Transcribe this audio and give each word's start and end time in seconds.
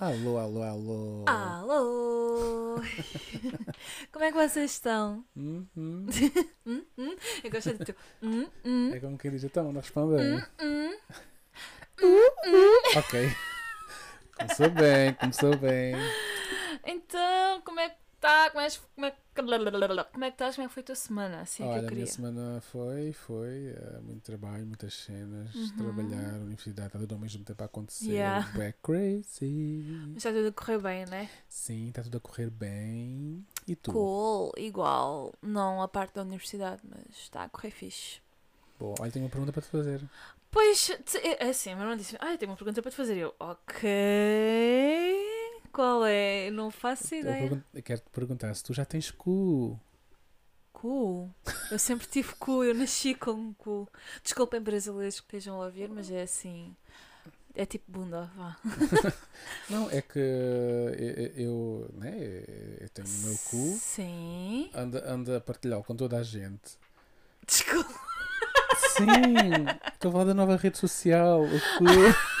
Alô, 0.00 0.38
alô, 0.38 0.62
alô. 0.62 1.24
Alô! 1.28 2.80
Como 4.10 4.24
é 4.24 4.32
que 4.32 4.38
vocês 4.38 4.70
estão? 4.70 5.22
Hum, 5.36 5.66
hum. 5.76 6.06
Hum, 6.64 6.82
hum? 6.96 7.16
Eu 7.44 7.50
gosto 7.50 7.74
de 7.74 7.84
tu. 7.84 7.94
Hum, 8.22 8.46
hum, 8.64 8.94
É 8.94 9.00
como 9.00 9.18
quem 9.18 9.30
diz, 9.30 9.44
então, 9.44 9.70
não 9.70 9.80
respondem. 9.82 10.36
hum, 10.62 10.90
hum. 12.00 12.82
Ok. 12.96 13.30
Começou 14.38 14.70
bem, 14.70 15.14
começou 15.14 15.56
bem. 15.58 15.96
Então, 16.86 17.60
como 17.60 17.80
é 17.80 17.90
que 17.90 17.96
tá? 18.20 18.48
Como 18.50 18.62
é, 18.64 18.68
como 18.94 19.06
é, 19.06 19.10
que- 19.10 19.18
como 20.12 20.24
é 20.24 20.30
que 20.30 20.34
estás? 20.34 20.54
Como 20.56 20.64
é 20.64 20.68
que 20.68 20.74
foi 20.74 20.82
a 20.82 20.86
tua 20.86 20.94
semana? 20.94 21.40
Assim 21.40 21.62
é 21.62 21.66
que 21.66 21.72
Olha, 21.72 21.80
eu 21.80 21.84
a 21.84 21.88
queria. 21.88 22.04
minha 22.04 22.06
semana 22.12 22.60
foi, 22.60 23.12
foi, 23.12 23.68
eh, 23.76 23.98
muito 24.02 24.22
trabalho, 24.22 24.66
muitas 24.66 24.94
cenas, 24.94 25.54
Uhum. 25.54 25.76
trabalhar, 25.76 26.34
universidade, 26.40 26.88
está 26.88 26.98
tudo 26.98 27.14
ao 27.14 27.20
mesmo 27.20 27.44
tempo 27.44 27.62
a 27.62 27.66
acontecer. 27.66 28.12
Yeah. 28.12 28.48
Bué 28.52 28.74
crazy. 28.82 29.84
Mas 30.08 30.16
está 30.18 30.32
tudo 30.32 30.48
a 30.48 30.52
correr 30.52 30.78
bem, 30.78 31.06
né? 31.06 31.30
Sim, 31.48 31.88
está 31.88 32.02
tudo 32.02 32.16
a 32.16 32.20
correr 32.20 32.50
bem. 32.50 33.44
E 33.66 33.74
tu? 33.76 33.92
Cool, 33.92 34.52
igual. 34.56 35.32
Não 35.42 35.82
a 35.82 35.88
parte 35.88 36.14
da 36.14 36.22
universidade, 36.22 36.82
mas 36.84 37.04
está 37.16 37.44
a 37.44 37.48
correr 37.48 37.70
fixe. 37.70 38.20
Bom, 38.78 38.94
olha, 38.98 39.10
tenho 39.12 39.24
uma 39.24 39.30
pergunta 39.30 39.52
para 39.52 39.62
te 39.62 39.68
fazer. 39.68 40.00
Pois, 40.50 40.90
é 41.22 41.48
assim, 41.48 41.74
mas 41.76 41.84
não 41.86 41.96
disse. 41.96 42.16
Ah, 42.18 42.32
eu 42.32 42.38
tenho 42.38 42.50
uma 42.50 42.56
pergunta 42.56 42.82
para 42.82 42.90
te 42.90 42.96
fazer. 42.96 43.16
Eu, 43.16 43.34
ok. 43.38 45.29
Qual 45.72 46.04
é? 46.04 46.50
Não 46.50 46.70
faço 46.70 47.14
ideia. 47.14 47.62
eu 47.72 47.82
quero 47.82 48.00
te 48.00 48.10
perguntar 48.10 48.54
se 48.54 48.62
tu 48.62 48.72
já 48.74 48.84
tens 48.84 49.10
cu. 49.10 49.78
Cu. 50.72 51.30
Eu 51.70 51.78
sempre 51.78 52.06
tive 52.06 52.34
cu, 52.34 52.64
eu 52.64 52.74
nasci 52.74 53.14
com 53.14 53.52
cu. 53.54 53.88
Desculpem 54.22 54.60
brasileiros 54.60 55.20
que 55.20 55.26
estejam 55.26 55.60
a 55.60 55.66
ouvir, 55.66 55.88
mas 55.88 56.10
é 56.10 56.22
assim. 56.22 56.74
É 57.54 57.66
tipo 57.66 57.90
bunda, 57.90 58.30
vá. 58.36 58.56
Não, 59.68 59.90
é 59.90 60.00
que 60.00 60.18
eu, 60.18 61.30
eu, 61.36 61.90
né, 61.94 62.14
eu 62.80 62.88
tenho 62.90 63.08
o 63.08 63.26
meu 63.26 63.38
cu, 63.50 63.76
Sim. 63.78 64.70
anda, 64.72 65.12
anda 65.12 65.36
a 65.36 65.40
partilhá-lo 65.40 65.82
com 65.82 65.96
toda 65.96 66.16
a 66.18 66.22
gente. 66.22 66.78
Desculpa. 67.46 67.92
Sim, 68.96 69.04
estou 69.92 70.10
a 70.10 70.12
falar 70.12 70.24
da 70.24 70.34
nova 70.34 70.56
rede 70.56 70.78
social. 70.78 71.42
O 71.42 71.60
cu. 71.78 71.84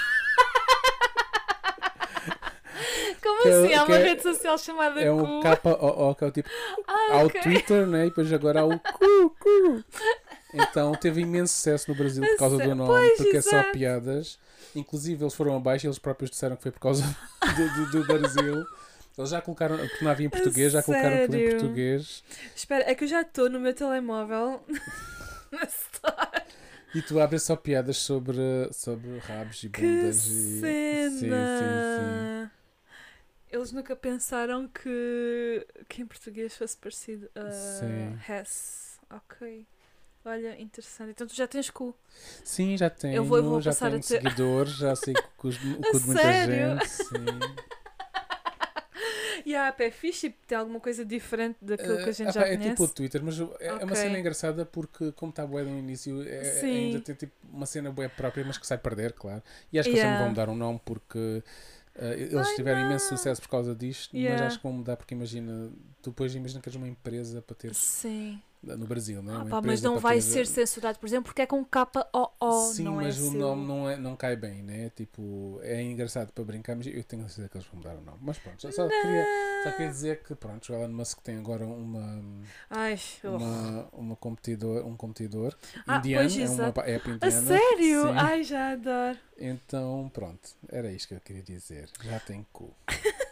Que 3.42 3.48
é- 3.48 3.52
assim? 3.52 3.74
Há 3.74 3.84
uma 3.84 3.96
é- 3.96 4.02
rede 4.02 4.22
social 4.22 4.58
chamada 4.58 5.00
É 5.00 5.10
um 5.12 5.40
KO, 5.40 6.14
que 6.14 6.24
é 6.24 6.26
o 6.26 6.30
tipo. 6.30 6.48
Ah, 6.86 7.08
Há 7.12 7.22
o. 7.24 7.30
Twitter, 7.30 7.86
né? 7.86 8.06
E 8.06 8.08
depois 8.08 8.32
agora 8.32 8.60
há 8.60 8.64
o 8.64 8.78
cu, 8.78 9.36
cu. 9.38 9.84
Então 10.52 10.92
teve 10.94 11.20
imenso 11.20 11.54
sucesso 11.54 11.90
no 11.90 11.96
Brasil 11.96 12.22
por 12.24 12.36
causa 12.36 12.58
do 12.58 12.74
nome, 12.74 12.90
Pois, 12.92 13.16
porque 13.18 13.36
é 13.36 13.40
só 13.42 13.56
exato. 13.56 13.72
piadas. 13.72 14.38
Inclusive 14.74 15.22
eles 15.22 15.34
foram 15.34 15.56
abaixo 15.56 15.86
e 15.86 15.88
eles 15.88 15.98
próprios 15.98 16.30
disseram 16.30 16.56
que 16.56 16.62
foi 16.62 16.72
por 16.72 16.80
causa 16.80 17.02
do, 17.56 17.86
do, 17.86 17.90
do 17.90 18.06
Brasil. 18.06 18.64
Eles 19.18 19.30
já 19.30 19.40
colocaram, 19.42 19.76
porque 19.76 20.04
não 20.04 20.10
havia 20.10 20.26
em 20.26 20.30
português, 20.30 20.72
já 20.72 20.82
colocaram 20.82 21.16
aquilo 21.24 21.36
em 21.36 21.50
português. 21.50 22.24
Espera, 22.56 22.84
é 22.90 22.94
que 22.94 23.04
eu 23.04 23.08
já 23.08 23.20
estou 23.22 23.50
no 23.50 23.60
meu 23.60 23.74
telemóvel. 23.74 24.62
Na 25.52 25.64
Store. 25.64 26.42
E 26.94 27.02
tu 27.02 27.20
abres 27.20 27.42
só 27.42 27.54
piadas 27.54 27.96
sobre, 27.98 28.40
sobre 28.72 29.18
rabos 29.18 29.62
e 29.64 29.68
Que 29.68 29.80
bundas 29.82 30.26
e. 30.26 30.60
cena! 30.60 31.10
Sim, 31.10 31.18
sim, 31.18 31.28
sim. 31.28 32.50
Eles 33.50 33.72
nunca 33.72 33.96
pensaram 33.96 34.68
que, 34.68 35.66
que 35.88 36.02
em 36.02 36.06
português 36.06 36.56
fosse 36.56 36.76
parecido 36.76 37.28
a 37.34 37.50
Sim. 37.50 38.18
Hess. 38.28 39.00
Ok. 39.10 39.66
Olha, 40.24 40.60
interessante. 40.60 41.10
Então 41.10 41.26
tu 41.26 41.34
já 41.34 41.48
tens 41.48 41.68
cu. 41.70 41.94
Sim, 42.44 42.76
já 42.76 42.88
tenho, 42.90 43.14
Eu 43.16 43.24
vou- 43.24 43.38
eu 43.38 43.42
vou 43.44 43.60
já 43.60 43.70
passar 43.70 43.86
a 43.86 43.90
tenho 43.90 44.02
ter- 44.02 44.22
seguidores, 44.22 44.72
já 44.74 44.94
sei 44.94 45.14
o 45.14 45.22
cu 45.36 45.50
de 45.50 45.66
muita 46.06 46.22
sério? 46.22 46.78
gente. 46.78 46.88
Sim. 46.88 47.10
E 49.46 49.56
a 49.56 49.68
app 49.68 49.82
é 49.82 49.90
fixe 49.90 50.26
e 50.26 50.30
tem 50.30 50.56
alguma 50.58 50.78
coisa 50.78 51.02
diferente 51.04 51.56
daquilo 51.62 51.96
que 51.96 52.10
a 52.10 52.12
gente 52.12 52.28
Eh, 52.28 52.32
já 52.32 52.42
é 52.42 52.56
conhece. 52.56 52.70
tipo 52.70 52.84
o 52.84 52.88
Twitter, 52.88 53.22
mas 53.24 53.40
é 53.40 53.42
é 53.60 53.72
uma 53.72 53.84
Ok. 53.84 53.96
cena 53.96 54.18
engraçada 54.18 54.66
porque, 54.66 55.10
como 55.12 55.30
está 55.30 55.46
bué 55.46 55.62
no 55.62 55.78
início, 55.78 56.22
é- 56.28 56.44
Sim. 56.60 56.66
ainda 56.88 57.00
tem 57.00 57.14
tipo 57.14 57.32
uma 57.50 57.64
cena 57.64 57.90
bué 57.90 58.06
própria, 58.08 58.44
mas 58.44 58.58
que 58.58 58.66
sai 58.66 58.76
perder, 58.76 59.12
claro. 59.14 59.42
E 59.72 59.78
acho 59.78 59.88
que 59.88 59.94
eles 59.96 60.02
Yeah. 60.04 60.18
também 60.18 60.18
vão 60.18 60.28
mudar 60.46 60.52
o 60.52 60.54
nome 60.56 60.80
porque 60.84 61.42
eles 62.06 62.34
Ai, 62.34 62.54
tiveram 62.56 62.80
imenso 62.86 63.10
não. 63.10 63.16
sucesso 63.16 63.40
por 63.42 63.48
causa 63.48 63.74
disto, 63.74 64.10
mas 64.14 64.22
Yeah. 64.22 64.46
acho 64.46 64.56
que 64.58 64.62
vão 64.62 64.72
mudar 64.72 64.96
porque 64.96 65.14
imagina, 65.14 65.70
tu 66.02 66.10
depois 66.10 66.34
imagina 66.34 66.60
que 66.60 66.68
és 66.68 66.74
uma 66.76 66.88
empresa 66.88 67.42
para 67.42 67.54
ter 67.56 67.74
Sim. 67.74 68.40
No 68.62 68.86
Brasil, 68.86 69.22
né? 69.22 69.32
Ah, 69.34 69.38
Uma 69.42 69.50
pá, 69.50 69.60
mas 69.62 69.80
não 69.80 69.98
vai 69.98 70.16
ter- 70.16 70.22
ser 70.22 70.46
censurado, 70.46 70.98
por 70.98 71.06
exemplo, 71.06 71.24
porque 71.24 71.42
é 71.42 71.46
com 71.46 71.64
K-O-O. 71.64 72.72
Sim, 72.74 72.84
não 72.84 72.96
mas 72.96 73.18
é 73.18 73.22
o 73.22 73.30
seu- 73.30 73.40
nome 73.40 73.66
não, 73.66 73.88
é, 73.88 73.96
não 73.96 74.14
cai 74.16 74.36
bem, 74.36 74.62
né? 74.62 74.90
Tipo, 74.94 75.58
é 75.62 75.80
engraçado 75.82 76.30
para 76.32 76.44
brincar, 76.44 76.76
mas 76.76 76.86
eu 76.86 77.02
tenho 77.04 77.24
a 77.24 77.28
certeza 77.28 77.48
que 77.48 77.56
eles 77.56 77.66
vão 77.68 77.76
mudar 77.78 77.94
o 77.96 78.00
nome. 78.02 78.18
Mas 78.20 78.38
pronto, 78.38 78.60
só, 78.60 78.70
só 78.70 78.86
queria, 78.88 79.26
só 79.64 79.70
queria 79.72 79.88
dizer 79.88 80.22
que 80.22 80.34
pronto, 80.34 80.70
o 80.70 80.74
Elon 80.76 80.88
Musk 80.88 81.20
tem 81.22 81.38
agora 81.38 81.64
uma, 81.64 82.22
Ai, 82.68 82.98
uma, 83.24 83.88
uma 83.92 84.16
competidor, 84.16 84.84
um 84.86 84.96
competidor 84.96 85.56
Ah, 85.86 85.96
indiano, 85.98 86.28
pois, 86.28 86.38
é 86.38 86.50
uma 86.50 86.72
pa- 86.72 86.86
app 86.86 87.10
A 87.10 87.14
indiana. 87.14 87.46
sério? 87.46 88.02
Sim. 88.02 88.14
Ai, 88.18 88.44
já 88.44 88.72
adoro. 88.72 89.18
Então, 89.38 90.10
pronto, 90.12 90.50
era 90.68 90.92
isto 90.92 91.08
que 91.08 91.14
eu 91.14 91.20
queria 91.20 91.42
dizer. 91.42 91.88
Já 92.02 92.20
tem 92.20 92.46
cu. 92.52 92.74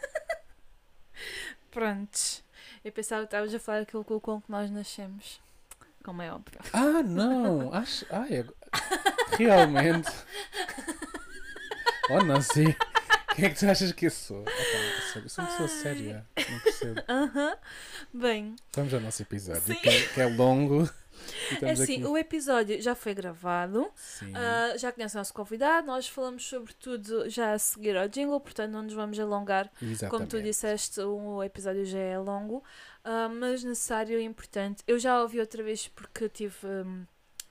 Prontos. 1.71 2.43
Eu 2.83 2.91
pensava 2.91 3.21
que 3.21 3.27
estavas 3.27 3.53
a 3.53 3.59
falar 3.59 3.79
aquilo 3.81 4.03
com 4.03 4.19
com 4.19 4.41
que 4.41 4.51
nós 4.51 4.71
nascemos. 4.71 5.39
Como 6.03 6.21
é 6.21 6.31
óbvio. 6.31 6.59
Ah, 6.71 7.03
não! 7.03 7.73
Acho, 7.73 8.05
ai, 8.09 8.45
realmente. 9.37 10.09
Oh, 12.09 12.23
não 12.23 12.41
sei. 12.41 12.75
Quem 13.35 13.45
é 13.45 13.49
que 13.49 13.59
tu 13.59 13.69
achas 13.69 13.91
que 13.91 14.07
eu 14.07 14.11
sou? 14.11 14.41
Opa, 14.41 14.51
eu 15.19 15.29
sou 15.29 15.43
uma 15.43 15.51
pessoa 15.51 15.69
séria. 15.69 16.25
Não 16.49 16.59
percebo. 16.59 17.01
Aham. 17.07 17.57
Bem, 18.13 18.55
Vamos 18.73 18.93
ao 18.93 18.99
nosso 18.99 19.21
episódio, 19.21 19.75
que 19.75 19.89
é, 19.89 20.01
que 20.07 20.21
é 20.21 20.25
longo. 20.25 20.89
É 21.61 21.71
assim, 21.71 22.03
o 22.05 22.17
episódio 22.17 22.81
já 22.81 22.95
foi 22.95 23.13
gravado. 23.13 23.89
Ah, 24.33 24.77
já 24.77 24.91
conhece 24.91 25.15
o 25.15 25.19
nosso 25.19 25.33
convidado. 25.33 25.87
Nós 25.87 26.07
falamos 26.07 26.45
sobre 26.45 26.73
tudo 26.73 27.29
já 27.29 27.53
a 27.53 27.59
seguir 27.59 27.97
ao 27.97 28.07
jingle, 28.07 28.39
portanto 28.39 28.71
não 28.71 28.83
nos 28.83 28.93
vamos 28.93 29.19
alongar. 29.19 29.71
Exatamente. 29.81 30.09
Como 30.09 30.27
tu 30.27 30.41
disseste, 30.41 31.01
o 31.01 31.43
episódio 31.43 31.85
já 31.85 31.99
é 31.99 32.17
longo, 32.17 32.63
ah, 33.03 33.29
mas 33.29 33.63
necessário 33.63 34.19
e 34.19 34.23
importante. 34.23 34.83
Eu 34.87 34.99
já 34.99 35.21
ouvi 35.21 35.39
outra 35.39 35.63
vez 35.63 35.87
porque 35.87 36.29
tive. 36.29 36.65
hum, 36.65 37.05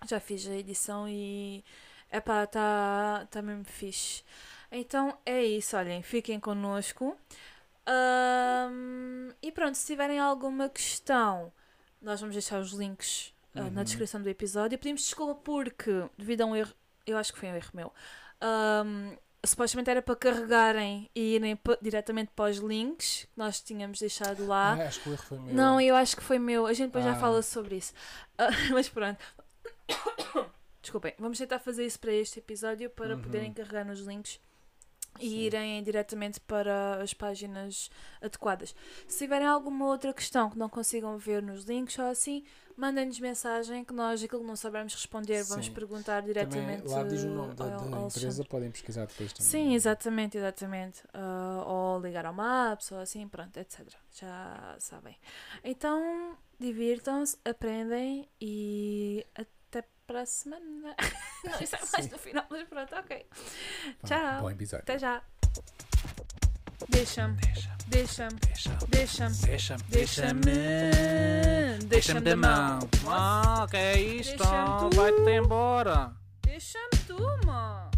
já 0.08 0.20
fiz 0.20 0.46
a 0.46 0.54
edição 0.54 1.08
e. 1.08 1.64
Epá, 2.12 2.44
está 2.44 3.26
tá 3.30 3.42
mesmo 3.42 3.64
fixe. 3.64 4.22
Então 4.70 5.16
é 5.24 5.42
isso, 5.42 5.76
olhem, 5.76 6.02
fiquem 6.02 6.38
connosco. 6.38 7.16
Ahm, 7.86 9.30
e 9.42 9.50
pronto, 9.50 9.76
se 9.76 9.86
tiverem 9.86 10.18
alguma 10.18 10.68
questão, 10.68 11.50
nós 12.02 12.20
vamos 12.20 12.34
deixar 12.34 12.60
os 12.60 12.72
links 12.72 13.32
ah, 13.58 13.70
na 13.70 13.78
Uhum. 13.78 13.84
descrição 13.84 14.22
do 14.22 14.28
episódio. 14.28 14.78
Pedimos 14.78 15.02
desculpa 15.02 15.34
porque, 15.42 15.90
devido 16.16 16.42
a 16.42 16.46
um 16.46 16.54
erro, 16.56 16.72
eu 17.06 17.16
acho 17.18 17.32
que 17.32 17.38
foi 17.38 17.48
um 17.50 17.54
erro 17.56 17.70
meu. 17.74 17.92
ahm, 18.40 19.16
supostamente 19.44 19.88
era 19.90 20.02
para 20.02 20.14
carregarem 20.16 21.08
e 21.14 21.34
irem 21.36 21.58
diretamente 21.80 22.30
para 22.34 22.50
os 22.50 22.58
links 22.58 23.24
que 23.24 23.30
nós 23.38 23.60
tínhamos 23.60 23.98
deixado 24.00 24.46
lá. 24.46 24.74
Ah, 24.74 24.86
acho 24.88 25.00
que 25.00 25.08
o 25.08 25.12
erro 25.12 25.22
foi 25.22 25.38
meu. 25.38 25.54
Não, 25.54 25.80
eu 25.80 25.94
acho 25.96 26.16
que 26.16 26.22
foi 26.22 26.38
meu. 26.38 26.66
A 26.66 26.72
gente 26.72 26.86
depois 26.88 27.04
já 27.04 27.12
Ah. 27.12 27.18
fala 27.20 27.40
sobre 27.42 27.76
isso. 27.76 27.92
Ah, 28.36 28.48
mas 28.72 28.88
pronto. 28.88 29.18
Desculpem, 30.82 31.14
vamos 31.18 31.38
tentar 31.38 31.58
fazer 31.58 31.84
isso 31.84 31.98
para 31.98 32.12
este 32.12 32.38
episódio 32.38 32.88
para 32.90 33.14
Uhum. 33.16 33.22
poderem 33.22 33.52
carregar 33.52 33.84
nos 33.84 34.00
links 34.00 34.40
e 35.20 35.28
Sim. 35.30 35.36
irem 35.38 35.82
diretamente 35.82 36.40
para 36.40 37.02
as 37.02 37.12
páginas 37.12 37.90
adequadas. 38.22 38.74
Se 39.06 39.18
tiverem 39.18 39.46
alguma 39.48 39.86
outra 39.86 40.12
questão 40.12 40.48
que 40.48 40.58
não 40.58 40.68
consigam 40.68 41.18
ver 41.18 41.42
nos 41.42 41.64
links 41.64 41.98
ou 41.98 42.06
assim, 42.06 42.44
mandem-nos 42.78 43.18
mensagem 43.18 43.84
que 43.84 43.92
nós, 43.92 44.22
aquilo 44.22 44.40
que 44.40 44.46
não 44.46 44.56
soubermos 44.56 44.94
responder, 44.94 45.42
vamos 45.44 45.66
Sim. 45.66 45.72
perguntar 45.72 46.20
Também 46.22 46.32
diretamente 46.34 46.88
lá 46.88 47.02
diz 47.02 47.22
o 47.24 47.28
nome 47.28 47.54
da, 47.54 47.66
da 47.66 47.74
ao 47.76 47.80
empresa, 48.06 48.26
Alexandre. 48.26 48.48
podem 48.48 48.70
pesquisar 48.70 49.06
depois 49.06 49.32
também. 49.32 49.50
Sim, 49.50 49.74
exatamente, 49.74 50.38
exatamente. 50.38 51.02
Ah, 51.12 51.64
ou 51.66 52.00
ligar 52.00 52.24
ao 52.24 52.32
Maps, 52.32 52.92
ou 52.92 53.00
assim, 53.00 53.26
pronto, 53.28 53.56
etc. 53.58 53.86
Já 54.12 54.76
sabem. 54.78 55.16
Então, 55.64 56.36
divirtam-se, 56.58 57.36
aprendem 57.44 58.28
e 58.40 59.26
até 59.34 59.84
para 60.06 60.22
a 60.22 60.26
semana. 60.26 60.94
Não, 61.44 61.60
isso 61.60 61.76
é 61.76 61.78
mais 61.80 62.04
Sim. 62.04 62.10
no 62.12 62.18
final, 62.18 62.46
mas 62.48 62.68
pronto, 62.68 62.94
ok. 62.94 63.26
Vá, 64.02 64.08
Tchau. 64.08 64.40
Bom 64.42 64.50
episódio. 64.50 64.82
Até 64.84 64.98
já. 64.98 65.22
Deixa-me, 66.88 67.36
Deixa, 67.36 67.76
deixa-me, 67.88 68.38
deixa, 68.38 68.70
deixa-me, 68.88 69.34
deixa, 69.36 69.76
deixa-me, 69.90 70.40
deixa-me 71.88 72.20
da 72.20 72.36
mão. 72.36 72.78
Ah, 73.08 73.66
que 73.70 73.76
é 73.76 74.00
isto? 74.00 74.36
Tu. 74.38 74.96
Vai-te 74.96 75.30
embora. 75.30 76.14
Deixa-me 76.44 76.90
tu, 77.06 77.18
mano. 77.46 77.88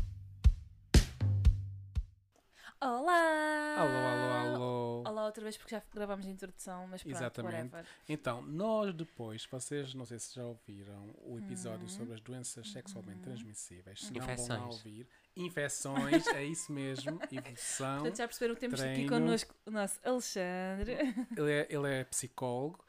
Olá! 2.82 3.76
Alô, 3.76 3.90
alô, 3.90 4.54
alô. 4.54 5.02
Olá 5.06 5.26
outra 5.26 5.42
vez 5.44 5.56
porque 5.58 5.74
já 5.74 5.82
gravámos 5.92 6.24
a 6.26 6.30
introdução, 6.30 6.86
mas 6.86 7.02
pronto, 7.02 7.14
Exatamente. 7.14 7.54
whatever. 7.56 7.84
Então, 8.08 8.40
nós 8.42 8.94
depois, 8.94 9.44
vocês 9.50 9.92
não 9.92 10.06
sei 10.06 10.18
se 10.18 10.34
já 10.34 10.44
ouviram 10.44 11.14
o 11.18 11.38
episódio 11.38 11.82
Uhum. 11.82 11.88
sobre 11.88 12.14
as 12.14 12.20
doenças 12.22 12.70
sexualmente 12.72 13.20
transmissíveis. 13.20 14.00
Se 14.00 14.12
não 14.14 14.20
vão 14.20 14.28
lá 14.28 14.32
Infecções. 14.32 14.62
ouvir, 14.76 15.06
infecções, 15.36 16.26
é 16.28 16.42
isso 16.44 16.72
mesmo, 16.72 17.20
evolução. 17.30 17.96
Portanto, 17.98 18.16
já 18.16 18.26
perceberam 18.26 18.54
que 18.54 18.60
temos 18.62 18.80
aqui 18.80 18.92
treino. 18.94 19.10
connosco 19.12 19.54
o 19.66 19.70
nosso 19.70 20.00
Alexandre. 20.02 20.92
Ele 21.36 21.52
é, 21.52 21.66
ele 21.68 21.88
é 22.00 22.04
psicólogo, 22.04 22.82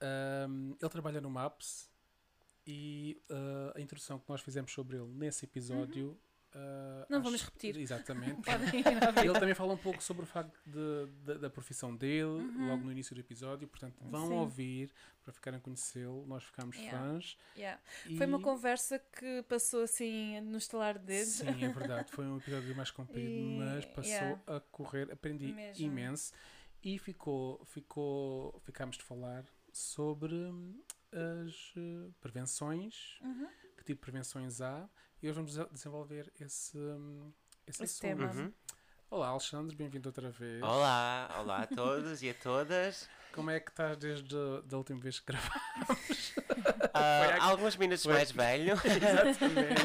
ahm, 0.00 0.72
ele 0.80 0.90
trabalha 0.90 1.20
no 1.20 1.30
MAPS 1.30 1.90
e 2.66 3.20
ah, 3.30 3.72
a 3.76 3.80
introdução 3.80 4.18
que 4.18 4.28
nós 4.28 4.40
fizemos 4.40 4.72
sobre 4.72 4.96
ele 4.96 5.06
nesse 5.08 5.44
episódio. 5.44 6.18
ah, 6.54 7.06
Não 7.10 7.22
vamos 7.22 7.42
repetir. 7.42 7.76
Exatamente. 7.76 8.40
Ele 9.24 9.32
também 9.38 9.54
fala 9.54 9.74
um 9.74 9.76
pouco 9.76 10.02
sobre 10.02 10.22
o 10.22 10.26
facto 10.26 10.56
de- 10.64 11.06
de- 11.24 11.38
da 11.38 11.50
profissão 11.50 11.94
dele, 11.94 12.24
logo 12.68 12.84
no 12.84 12.92
início 12.92 13.14
do 13.14 13.20
episódio, 13.20 13.66
portanto 13.68 13.96
vão 14.02 14.22
Uhum. 14.22 14.28
Sim. 14.28 14.34
ouvir 14.36 14.92
para 15.22 15.32
ficarem 15.32 15.58
a 15.58 15.60
conhecê-lo. 15.60 16.24
Nós 16.26 16.44
ficámos 16.44 16.76
Yeah. 16.76 16.98
fãs. 16.98 17.38
Yeah. 17.56 17.80
E- 18.06 18.16
Foi 18.16 18.26
uma 18.26 18.40
conversa 18.40 18.98
que 18.98 19.42
passou 19.48 19.82
assim 19.82 20.40
no 20.42 20.56
estalar 20.58 20.96
de 20.98 21.04
dedos. 21.06 21.32
Sim, 21.32 21.64
é 21.64 21.68
verdade. 21.68 22.10
Foi 22.12 22.24
um 22.24 22.36
episódio 22.38 22.74
mais 22.76 22.90
comprido, 22.90 23.28
E- 23.28 23.58
mas 23.58 23.84
passou 23.86 24.04
yeah. 24.12 24.40
a 24.46 24.60
correr. 24.60 25.10
Aprendi 25.12 25.52
Mesmo. 25.52 25.84
imenso 25.86 26.32
e 26.84 26.98
ficou, 26.98 27.64
ficou, 27.64 28.58
ficámos 28.60 28.96
de 28.96 29.02
falar 29.02 29.44
sobre 29.76 30.32
hum, 30.34 30.80
as 31.12 31.72
eh, 31.76 32.10
prevenções, 32.20 33.18
Uhum. 33.20 33.48
que 33.76 33.84
tipo 33.84 33.94
de 33.94 33.94
prevenções 33.96 34.60
há, 34.60 34.88
e 35.20 35.28
hoje 35.28 35.34
vamos 35.34 35.56
desenvolver 35.72 36.32
esse, 36.40 36.78
hum, 36.78 37.32
esse, 37.66 37.82
Esse 37.82 38.00
tema. 38.00 38.30
Uhum. 38.32 38.52
Olá, 39.10 39.28
Alexandre, 39.28 39.74
bem-vindo 39.76 40.08
outra 40.08 40.30
vez. 40.30 40.62
Olá, 40.62 41.28
olá 41.40 41.62
a 41.62 41.66
todos 41.66 42.22
e 42.22 42.30
a 42.30 42.34
todas. 42.34 43.08
Como 43.32 43.50
é 43.50 43.58
que 43.58 43.70
estás 43.70 43.96
desde 43.98 44.36
a 44.36 44.76
última 44.76 45.00
vez 45.00 45.18
que 45.18 45.26
gravamos? 45.26 46.34
Ah, 46.94 47.24
aqui- 47.30 47.40
alguns 47.40 47.76
minutos 47.76 48.04
foi 48.04 48.12
mais 48.14 48.30
velho. 48.30 48.74
Exatamente. 48.84 49.82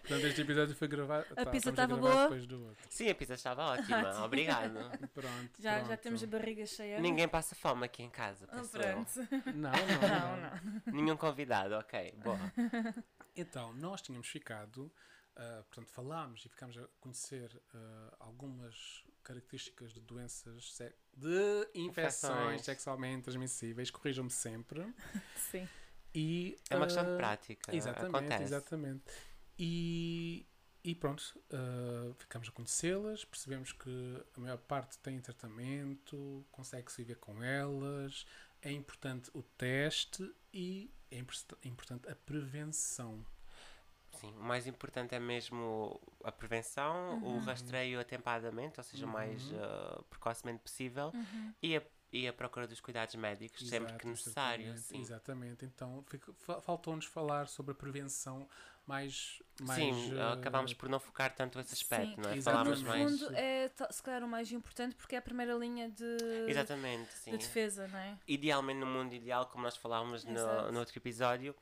Portanto, 0.00 0.26
este 0.26 0.40
episódio 0.40 0.74
foi 0.74 0.88
gravado. 0.88 1.34
tá, 1.34 1.46
pizza 1.46 1.70
a 1.70 1.72
estava 1.72 1.96
boa? 1.96 2.22
Depois 2.24 2.46
do 2.46 2.64
outro. 2.66 2.84
Sim, 2.90 3.08
a 3.08 3.14
pizza 3.14 3.34
estava 3.34 3.64
ótima. 3.66 4.24
Obrigado. 4.24 4.74
Pronto. 5.14 5.50
Já, 5.60 5.78
já 5.78 5.84
pronto. 5.84 6.00
temos 6.00 6.22
a 6.22 6.26
barriga 6.26 6.66
cheia. 6.66 7.00
Ninguém 7.00 7.28
passa 7.28 7.54
fome 7.54 7.84
aqui 7.86 8.02
em 8.02 8.10
casa, 8.10 8.46
Ah, 8.50 8.62
pronto. 8.70 9.10
Não, 9.54 9.70
não, 9.70 9.70
Não, 9.72 10.36
não. 10.36 10.50
não. 10.86 10.92
Nenhum 10.92 11.16
convidado, 11.16 11.74
ok. 11.76 12.12
Boa. 12.22 12.38
Então, 13.36 13.72
nós 13.74 14.00
tínhamos 14.00 14.28
ficado, 14.28 14.92
ah, 15.34 15.62
portanto, 15.66 15.90
falámos 15.90 16.44
e 16.44 16.48
ficámos 16.48 16.78
a 16.78 16.86
conhecer 17.00 17.50
ah, 17.74 18.14
algumas 18.20 19.02
características 19.24 19.92
de 19.92 20.00
doenças, 20.00 20.78
de 21.16 21.68
infecções 21.74 21.88
Infecções. 22.32 22.62
sexualmente 22.62 23.22
transmissíveis, 23.24 23.90
corrijam-me 23.90 24.30
sempre. 24.30 24.86
Sim. 25.50 25.68
E, 26.14 26.56
É 26.70 26.76
uma 26.76 26.86
questão 26.86 27.04
de 27.04 27.10
ah, 27.10 27.16
prática. 27.16 27.74
Exatamente, 27.74 28.16
Acontece. 28.16 28.42
exatamente. 28.44 29.04
E, 29.58 30.46
e 30.82 30.94
pronto, 30.94 31.22
ah, 31.52 32.14
ficámos 32.18 32.48
a 32.48 32.52
conhecê-las, 32.52 33.24
percebemos 33.24 33.72
que 33.72 34.24
a 34.36 34.40
maior 34.40 34.58
parte 34.58 34.98
tem 34.98 35.20
tratamento, 35.20 36.44
consegue-se 36.50 36.98
viver 37.02 37.16
com 37.16 37.42
elas, 37.42 38.26
é 38.62 38.70
importante 38.72 39.30
o 39.34 39.42
teste 39.42 40.32
e 40.52 40.90
é 41.10 41.18
impor- 41.18 41.36
importante 41.64 42.08
a 42.08 42.14
prevenção. 42.14 43.24
Sim, 44.12 44.32
o 44.38 44.42
mais 44.44 44.66
importante 44.66 45.14
é 45.14 45.18
mesmo 45.18 46.00
a 46.22 46.30
prevenção, 46.30 47.18
o 47.20 47.38
rastreio 47.38 47.98
atempadamente, 47.98 48.78
ou 48.78 48.84
seja, 48.84 49.04
o 49.06 49.08
mais 49.08 49.50
Uhum. 49.50 49.58
ah, 49.60 50.02
precocemente 50.08 50.60
possível, 50.62 51.10
Uhum. 51.12 51.54
e, 51.60 51.76
a, 51.76 51.82
e 52.16 52.28
a 52.28 52.32
procura 52.32 52.66
dos 52.66 52.80
cuidados 52.80 53.14
médicos 53.16 53.60
sempre 53.68 53.88
Exato, 53.88 53.98
que 53.98 54.06
necessário. 54.06 54.64
exatamente, 54.66 54.86
Sim. 54.86 55.00
Exatamente, 55.00 55.64
então 55.64 56.04
faltou-nos 56.62 57.06
falar 57.06 57.48
sobre 57.48 57.72
a 57.72 57.74
prevenção 57.74 58.48
mais. 58.86 59.42
mais 59.60 59.78
Sim, 59.82 60.18
ah, 60.20 60.34
acabámos 60.34 60.72
por 60.74 60.88
não 60.88 61.00
focar 61.00 61.34
tanto 61.34 61.58
esse 61.58 61.74
aspecto, 61.74 62.14
Sim. 62.14 62.20
não 62.20 62.30
é? 62.30 62.36
Exatamente. 62.36 62.76
Falámos 62.76 62.82
No 62.82 62.88
mais. 62.88 63.20
fundo, 63.20 63.36
é 63.36 63.68
ta- 63.70 63.90
se 63.90 64.02
calhar 64.02 64.22
o 64.22 64.28
mais 64.28 64.52
importante 64.52 64.94
porque 64.94 65.14
é 65.14 65.18
a 65.18 65.22
primeira 65.22 65.54
linha 65.54 65.88
de, 65.90 66.16
Exatamente, 66.48 67.12
sim. 67.14 67.30
de 67.32 67.38
defesa, 67.38 67.88
não 67.88 67.98
é? 67.98 68.16
Idealmente, 68.28 68.78
no 68.78 68.86
mundo 68.86 69.12
ideal, 69.14 69.46
como 69.46 69.64
nós 69.64 69.76
falávamos 69.76 70.24
no, 70.24 70.70
no 70.72 70.78
outro 70.78 70.96
episódio, 70.96 71.54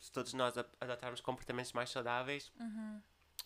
se 0.00 0.10
todos 0.10 0.32
nós 0.34 0.54
adotarmos 0.80 1.20
comportamentos 1.20 1.72
mais 1.72 1.90
saudáveis, 1.90 2.50
Uhum. 2.58 3.00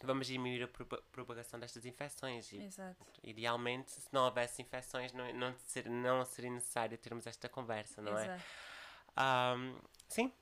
Vamos 0.05 0.27
diminuir 0.27 0.63
a 0.65 0.69
propa- 0.69 1.03
propagação 1.13 1.59
destas 1.61 1.85
infecções. 1.87 2.53
E, 2.53 2.59
Exato. 2.63 3.05
idealmente, 3.23 3.91
se 3.93 4.09
não 4.13 4.25
houvesse 4.25 4.63
infecções, 4.63 5.13
não, 5.13 5.33
não, 5.35 5.55
ser, 5.59 5.89
não 5.89 6.25
seria 6.25 6.51
necessário 6.51 6.97
termos 6.99 7.27
esta 7.27 7.49
conversa, 7.49 8.03
não 8.03 8.19
é? 8.19 8.25
Exato. 8.25 8.45
Ahm, 9.17 9.77
sim, 10.09 10.33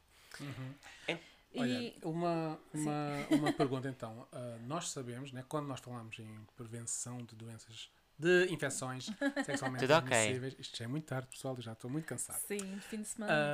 uhum. 0.40 0.74
Olha, 1.56 1.86
E 1.86 1.98
uma, 2.02 2.58
uma, 2.72 3.26
uma 3.30 3.52
pergunta 3.52 3.88
então. 3.88 4.26
Ah, 4.32 4.58
nós 4.62 4.90
sabemos, 4.90 5.32
né, 5.32 5.44
quando 5.48 5.66
nós 5.68 5.80
falamos 5.80 6.18
em 6.18 6.44
prevenção 6.56 7.18
de 7.18 7.36
doenças, 7.36 7.90
de 8.18 8.46
infecções 8.52 9.12
sexualmente 9.40 9.86
Tudo 9.86 9.94
ok. 9.94 10.10
transmissíveis, 10.10 10.56
isto 10.58 10.76
já 10.76 10.84
é 10.84 10.88
muito 10.88 11.06
tarde, 11.06 11.28
pessoal, 11.28 11.54
eu 11.56 11.62
já 11.62 11.72
estou 11.72 11.90
muito 11.90 12.06
cansado. 12.06 12.42
sim, 12.46 12.80
fim 12.80 13.02
de 13.02 13.08
semana. 13.08 13.52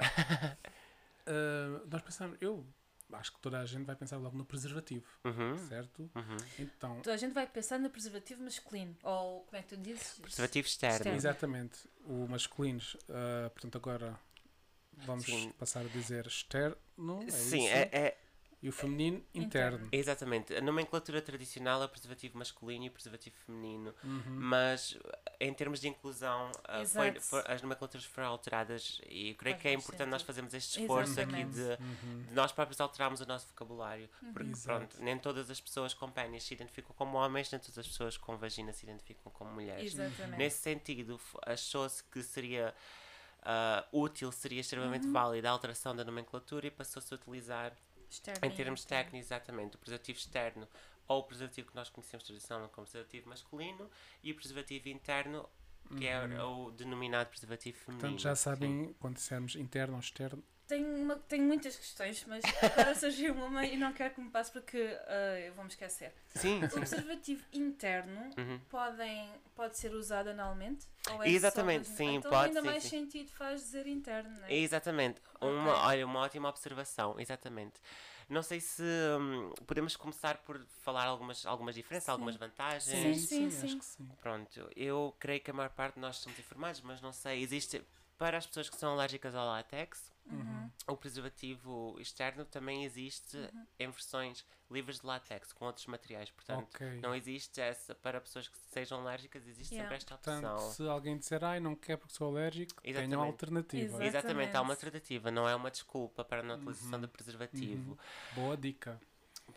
ah, 1.26 1.82
nós 1.90 2.02
pensamos, 2.02 2.38
eu 2.40 2.66
acho 3.12 3.32
que 3.32 3.40
toda 3.40 3.60
a 3.60 3.66
gente 3.66 3.84
vai 3.84 3.94
pensar 3.96 4.16
logo 4.18 4.36
no 4.36 4.44
preservativo, 4.44 5.06
uhum, 5.24 5.56
certo? 5.68 6.10
uhum. 6.14 6.36
Então, 6.58 6.96
Toda 7.02 7.14
a 7.14 7.16
gente 7.16 7.32
vai 7.32 7.46
pensar 7.46 7.78
no 7.78 7.88
preservativo 7.90 8.42
masculino. 8.42 8.96
Ou 9.02 9.42
como 9.44 9.56
é 9.58 9.62
que 9.62 9.68
tu 9.68 9.76
dizes? 9.76 10.18
preservativo 10.18 10.66
externo. 10.66 10.96
Externo. 10.96 11.16
exatamente, 11.18 11.88
o 12.04 12.26
masculinos, 12.28 12.96
ah, 13.08 13.50
portanto 13.50 13.76
agora 13.76 14.18
vamos 15.04 15.26
Sim. 15.26 15.52
passar 15.58 15.80
a 15.84 15.88
dizer 15.88 16.26
externo, 16.26 16.76
é 17.26 17.30
Sim, 17.30 17.64
isso? 17.64 17.74
é, 17.74 17.88
é- 17.92 18.18
e 18.66 18.68
o 18.68 18.72
feminino 18.72 19.24
Interno. 19.32 19.76
interno. 19.76 19.88
exatamente. 19.92 20.54
A 20.54 20.60
nomenclatura 20.60 21.22
tradicional 21.22 21.80
é 21.82 21.86
o 21.86 21.88
preservativo 21.88 22.36
masculino 22.36 22.84
e 22.84 22.88
o 22.88 22.90
preservativo 22.90 23.36
feminino. 23.46 23.94
Uhum. 24.02 24.22
mas 24.26 24.98
em 25.38 25.52
termos 25.54 25.80
de 25.80 25.88
inclusão 25.88 26.50
ah, 26.64 26.84
foi- 26.84 27.20
foi- 27.20 27.44
as 27.46 27.62
nomenclaturas 27.62 28.04
foram 28.06 28.28
alteradas 28.28 29.00
e 29.08 29.30
eu 29.30 29.34
creio 29.36 29.54
Faz 29.54 29.62
que 29.62 29.68
é 29.68 29.72
importante 29.72 30.08
nós 30.08 30.22
sentido. 30.22 30.26
fazermos 30.26 30.54
este 30.54 30.80
esforço 30.80 31.20
aqui 31.20 31.40
Exatamente. 31.42 31.54
de, 31.54 32.06
Uhum. 32.06 32.22
de 32.28 32.34
nós 32.34 32.50
próprios 32.52 32.80
alterarmos 32.80 33.20
o 33.20 33.26
nosso 33.26 33.46
vocabulário 33.48 34.08
porque 34.32 34.50
Exato. 34.50 34.78
pronto, 34.88 35.04
nem 35.04 35.16
todas 35.18 35.48
as 35.50 35.60
pessoas 35.60 35.94
com 35.94 36.10
pênis 36.10 36.42
se 36.42 36.54
identificam 36.54 36.92
como 36.96 37.18
homens 37.18 37.50
nem 37.52 37.60
todas 37.60 37.78
as 37.78 37.86
pessoas 37.86 38.16
com 38.16 38.36
vagina 38.36 38.72
se 38.72 38.84
identificam 38.84 39.30
como 39.30 39.50
mulheres 39.52 39.92
Exatamente. 39.94 40.38
nesse 40.38 40.58
sentido 40.58 41.20
achou-se 41.46 42.02
que 42.02 42.22
seria 42.22 42.74
ah, 43.48 43.84
útil, 43.92 44.32
seria 44.32 44.60
extremamente 44.60 45.06
Uhum. 45.06 45.12
válida 45.12 45.48
a 45.48 45.52
alteração 45.52 45.94
da 45.94 46.04
nomenclatura 46.04 46.66
e 46.66 46.70
passou-se 46.70 47.14
a 47.14 47.16
utilizar 47.16 47.72
Externo 48.16 48.40
em 48.42 48.50
e 48.50 48.54
termos 48.54 48.80
interno. 48.82 49.04
técnicos, 49.04 49.26
exatamente, 49.26 49.76
o 49.76 49.78
preservativo 49.78 50.18
externo 50.18 50.68
ou 51.08 51.20
o 51.20 51.22
preservativo 51.24 51.68
que 51.70 51.76
nós 51.76 51.88
conhecemos 51.88 52.24
tradicionalmente 52.26 52.74
como 52.74 52.84
preservativo 52.86 53.28
masculino 53.28 53.90
e 54.22 54.32
o 54.32 54.34
preservativo 54.34 54.88
interno, 54.88 55.48
que 55.96 56.06
é 56.06 56.42
o 56.42 56.70
denominado 56.72 57.28
preservativo 57.30 57.78
feminino. 57.78 58.00
Portanto, 58.00 58.20
já 58.22 58.34
Sim. 58.34 58.42
sabem, 58.42 58.94
quando 58.98 59.14
dissermos 59.16 59.54
interno 59.56 59.94
ou 59.94 60.00
externo, 60.00 60.42
Tenho, 60.66 60.96
uma- 60.96 61.14
tenho 61.16 61.44
muitas 61.44 61.76
questões, 61.76 62.24
mas 62.26 62.42
agora 62.44 62.92
surgiu 62.98 63.34
uma 63.34 63.64
e 63.64 63.76
não 63.76 63.92
quero 63.92 64.14
que 64.14 64.20
me 64.20 64.30
passe 64.30 64.50
porque 64.50 64.98
ah, 65.06 65.38
eu 65.38 65.54
vou 65.54 65.62
me 65.62 65.70
esquecer. 65.70 66.12
Sim, 66.34 66.60
O 66.64 66.68
sim. 66.68 66.80
preservativo 66.80 67.44
interno 67.52 68.34
Uhum. 68.36 68.60
podem, 68.68 69.30
pode 69.54 69.78
ser 69.78 69.94
usado 69.94 70.28
analmente? 70.28 70.84
Ou 71.12 71.22
é 71.22 71.28
Exatamente, 71.28 71.86
só 71.86 71.94
sim, 71.96 72.14
então 72.16 72.32
pode, 72.32 72.48
ainda 72.48 72.60
sim, 72.60 72.66
mais 72.66 72.82
sim. 72.82 72.88
sentido 72.90 73.30
faz 73.30 73.60
dizer 73.60 73.86
interno, 73.86 74.30
não 74.40 74.44
é? 74.48 74.54
Exatamente. 74.56 75.20
Uma, 75.48 75.72
Ok. 75.72 75.82
olha, 75.88 76.06
uma 76.06 76.20
ótima 76.20 76.48
observação, 76.48 77.18
exatamente. 77.18 77.80
Não 78.28 78.42
sei 78.42 78.60
se 78.60 78.82
hum, 79.20 79.52
podemos 79.66 79.96
começar 79.96 80.38
por 80.38 80.60
falar 80.82 81.04
algumas, 81.06 81.46
algumas 81.46 81.74
diferenças, 81.74 82.06
Sim. 82.06 82.12
algumas 82.12 82.36
vantagens. 82.36 82.84
Sim, 82.84 83.14
sim, 83.14 83.50
sim. 83.50 83.64
acho 83.66 83.76
que 83.78 83.84
sim. 83.84 84.08
Pronto, 84.20 84.68
eu 84.74 85.14
creio 85.20 85.40
que 85.40 85.50
a 85.50 85.54
maior 85.54 85.70
parte 85.70 85.94
de 85.94 86.00
nós 86.00 86.16
somos 86.16 86.38
informados, 86.38 86.80
mas 86.80 87.00
não 87.00 87.12
sei, 87.12 87.40
existe 87.40 87.82
para 88.18 88.38
as 88.38 88.46
pessoas 88.46 88.68
que 88.70 88.76
são 88.76 88.92
alérgicas 88.92 89.34
ao 89.34 89.46
látex, 89.46 90.12
Uhum. 90.28 90.68
o 90.88 90.96
preservativo 90.96 91.96
externo 92.00 92.44
também 92.44 92.84
existe 92.84 93.36
em 93.78 93.88
versões 93.88 94.44
livres 94.68 94.98
de 94.98 95.06
látex, 95.06 95.52
com 95.52 95.64
outros 95.66 95.86
materiais. 95.86 96.30
Portanto, 96.30 96.66
Ok. 96.74 97.00
não 97.00 97.14
existe 97.14 97.60
essa 97.60 97.94
para 97.94 98.20
pessoas 98.20 98.48
que 98.48 98.58
sejam 98.58 98.98
alérgicas, 99.00 99.46
existe 99.46 99.74
Yeah. 99.74 99.84
sempre 99.88 99.96
esta 99.98 100.14
opção. 100.16 100.40
Portanto, 100.40 100.72
se 100.74 100.82
alguém 100.88 101.16
disser, 101.16 101.44
ai, 101.44 101.60
não 101.60 101.76
quer 101.76 101.96
porque 101.96 102.12
sou 102.14 102.26
alérgico, 102.28 102.74
Exatamente. 102.82 103.14
alternativa. 103.14 103.84
Exato. 103.84 104.02
Exatamente, 104.02 104.56
há 104.56 104.62
uma 104.62 104.72
Exatamente. 104.72 104.86
alternativa, 104.86 105.30
não 105.30 105.48
é 105.48 105.54
uma 105.54 105.70
desculpa 105.70 106.24
para 106.24 106.40
a 106.40 106.42
não 106.42 106.56
utilização 106.56 107.00
do 107.00 107.08
preservativo. 107.08 107.96
Boa 108.34 108.56
dica. 108.56 109.00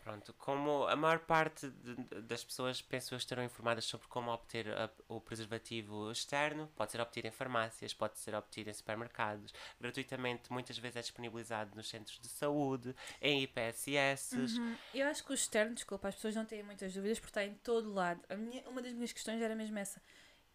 Pronto, 0.04 0.32
como 0.34 0.86
a 0.86 0.96
maior 0.96 1.18
parte 1.20 1.68
de- 1.68 2.22
das 2.22 2.42
pessoas, 2.42 2.80
penso 2.80 3.12
eu, 3.12 3.18
estarão 3.18 3.42
informadas 3.44 3.84
sobre 3.84 4.06
como 4.08 4.30
obter 4.32 4.68
a- 4.70 4.88
o 5.08 5.20
preservativo 5.20 6.10
externo, 6.10 6.68
pode 6.76 6.92
ser 6.92 7.00
obtido 7.00 7.28
em 7.28 7.30
farmácias, 7.30 7.92
pode 7.92 8.18
ser 8.18 8.34
obtido 8.34 8.70
em 8.70 8.72
supermercados, 8.72 9.52
gratuitamente, 9.80 10.50
muitas 10.52 10.78
vezes 10.78 10.96
é 10.96 11.00
disponibilizado 11.00 11.76
nos 11.76 11.88
centros 11.88 12.18
de 12.20 12.28
saúde, 12.28 12.94
em 13.20 13.42
IPSS. 13.42 14.36
Uhum. 14.36 14.76
Eu 14.94 15.06
acho 15.08 15.24
que 15.24 15.32
o 15.32 15.34
externo, 15.34 15.74
desculpa, 15.74 16.08
as 16.08 16.14
pessoas 16.14 16.34
não 16.34 16.44
têm 16.46 16.62
muitas 16.62 16.92
dúvidas 16.94 17.18
porque 17.18 17.30
está 17.30 17.44
em 17.44 17.54
todo 17.54 17.92
lado. 17.92 18.20
A 18.28 18.36
minha, 18.36 18.62
uma 18.68 18.80
das 18.80 18.92
minhas 18.92 19.12
questões 19.12 19.42
era 19.42 19.54
mesmo 19.54 19.78
essa. 19.78 20.00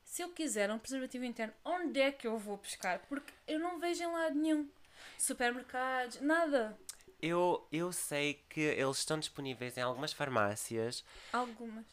se 0.03 0.21
eu 0.21 0.29
quiser 0.29 0.69
um 0.71 0.77
preservativo 0.79 1.25
interno, 1.25 1.53
onde 1.65 1.99
é 1.99 2.11
que 2.11 2.27
eu 2.27 2.37
vou 2.37 2.57
buscar? 2.57 2.99
Porque 3.09 3.33
eu 3.47 3.59
não 3.59 3.79
vejo 3.79 4.03
em 4.03 4.07
lado 4.11 4.35
nenhum. 4.35 4.69
Supermercados, 5.17 6.21
nada. 6.21 6.77
Eu, 7.21 7.67
eu 7.71 7.91
sei 7.91 8.43
que 8.49 8.59
eles 8.59 8.97
estão 8.97 9.17
disponíveis 9.17 9.77
em 9.77 9.81
algumas 9.81 10.13
farmácias. 10.13 11.03
Algumas. 11.31 11.85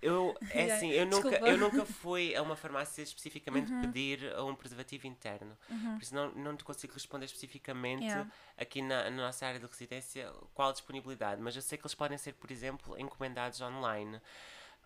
Eu, 0.00 0.36
é 0.50 0.70
assim, 0.70 0.90
eu 0.90 1.06
nunca, 1.06 1.30
desculpa. 1.30 1.50
eu 1.52 1.58
nunca 1.58 1.84
fui 1.84 2.34
a 2.34 2.42
uma 2.42 2.54
farmácia 2.54 3.02
especificamente 3.02 3.72
pedir 3.80 4.20
um 4.38 4.54
preservativo 4.54 5.06
interno. 5.06 5.56
Por 5.68 6.02
isso 6.02 6.14
não, 6.14 6.30
não 6.32 6.56
te 6.56 6.64
consigo 6.64 6.94
responder 6.94 7.24
especificamente 7.26 8.04
Yeah. 8.08 8.30
aqui 8.56 8.80
na, 8.80 9.10
na 9.10 9.24
nossa 9.24 9.44
área 9.44 9.58
de 9.58 9.66
residência 9.66 10.32
qual 10.54 10.70
a 10.70 10.72
disponibilidade. 10.72 11.40
Mas 11.42 11.56
eu 11.56 11.62
sei 11.62 11.76
que 11.76 11.82
eles 11.84 11.94
podem 11.94 12.16
ser, 12.16 12.32
por 12.34 12.50
exemplo, 12.50 12.98
encomendados 12.98 13.60
online. 13.60 14.20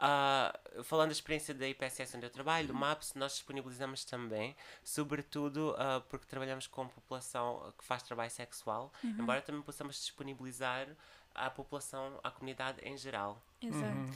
Ah, 0.04 0.52
falando 0.82 1.10
da 1.10 1.12
experiência 1.12 1.54
da 1.54 1.68
IPSS 1.68 2.16
onde 2.16 2.26
eu 2.26 2.30
trabalho, 2.30 2.66
do 2.66 2.74
MAPS, 2.74 3.14
nós 3.14 3.34
disponibilizamos 3.34 4.04
também, 4.04 4.56
sobretudo 4.82 5.76
ah, 5.78 6.02
porque 6.08 6.26
trabalhamos 6.26 6.66
com 6.66 6.88
população 6.88 7.72
que 7.78 7.84
faz 7.84 8.02
trabalho 8.02 8.30
sexual, 8.30 8.92
embora 9.04 9.40
também 9.40 9.62
possamos 9.62 9.94
disponibilizar 9.94 10.88
à 11.32 11.48
população, 11.48 12.18
à 12.24 12.32
comunidade 12.32 12.80
em 12.82 12.96
geral. 12.96 13.40
Exato. 13.62 13.94
Uhum. 13.94 14.12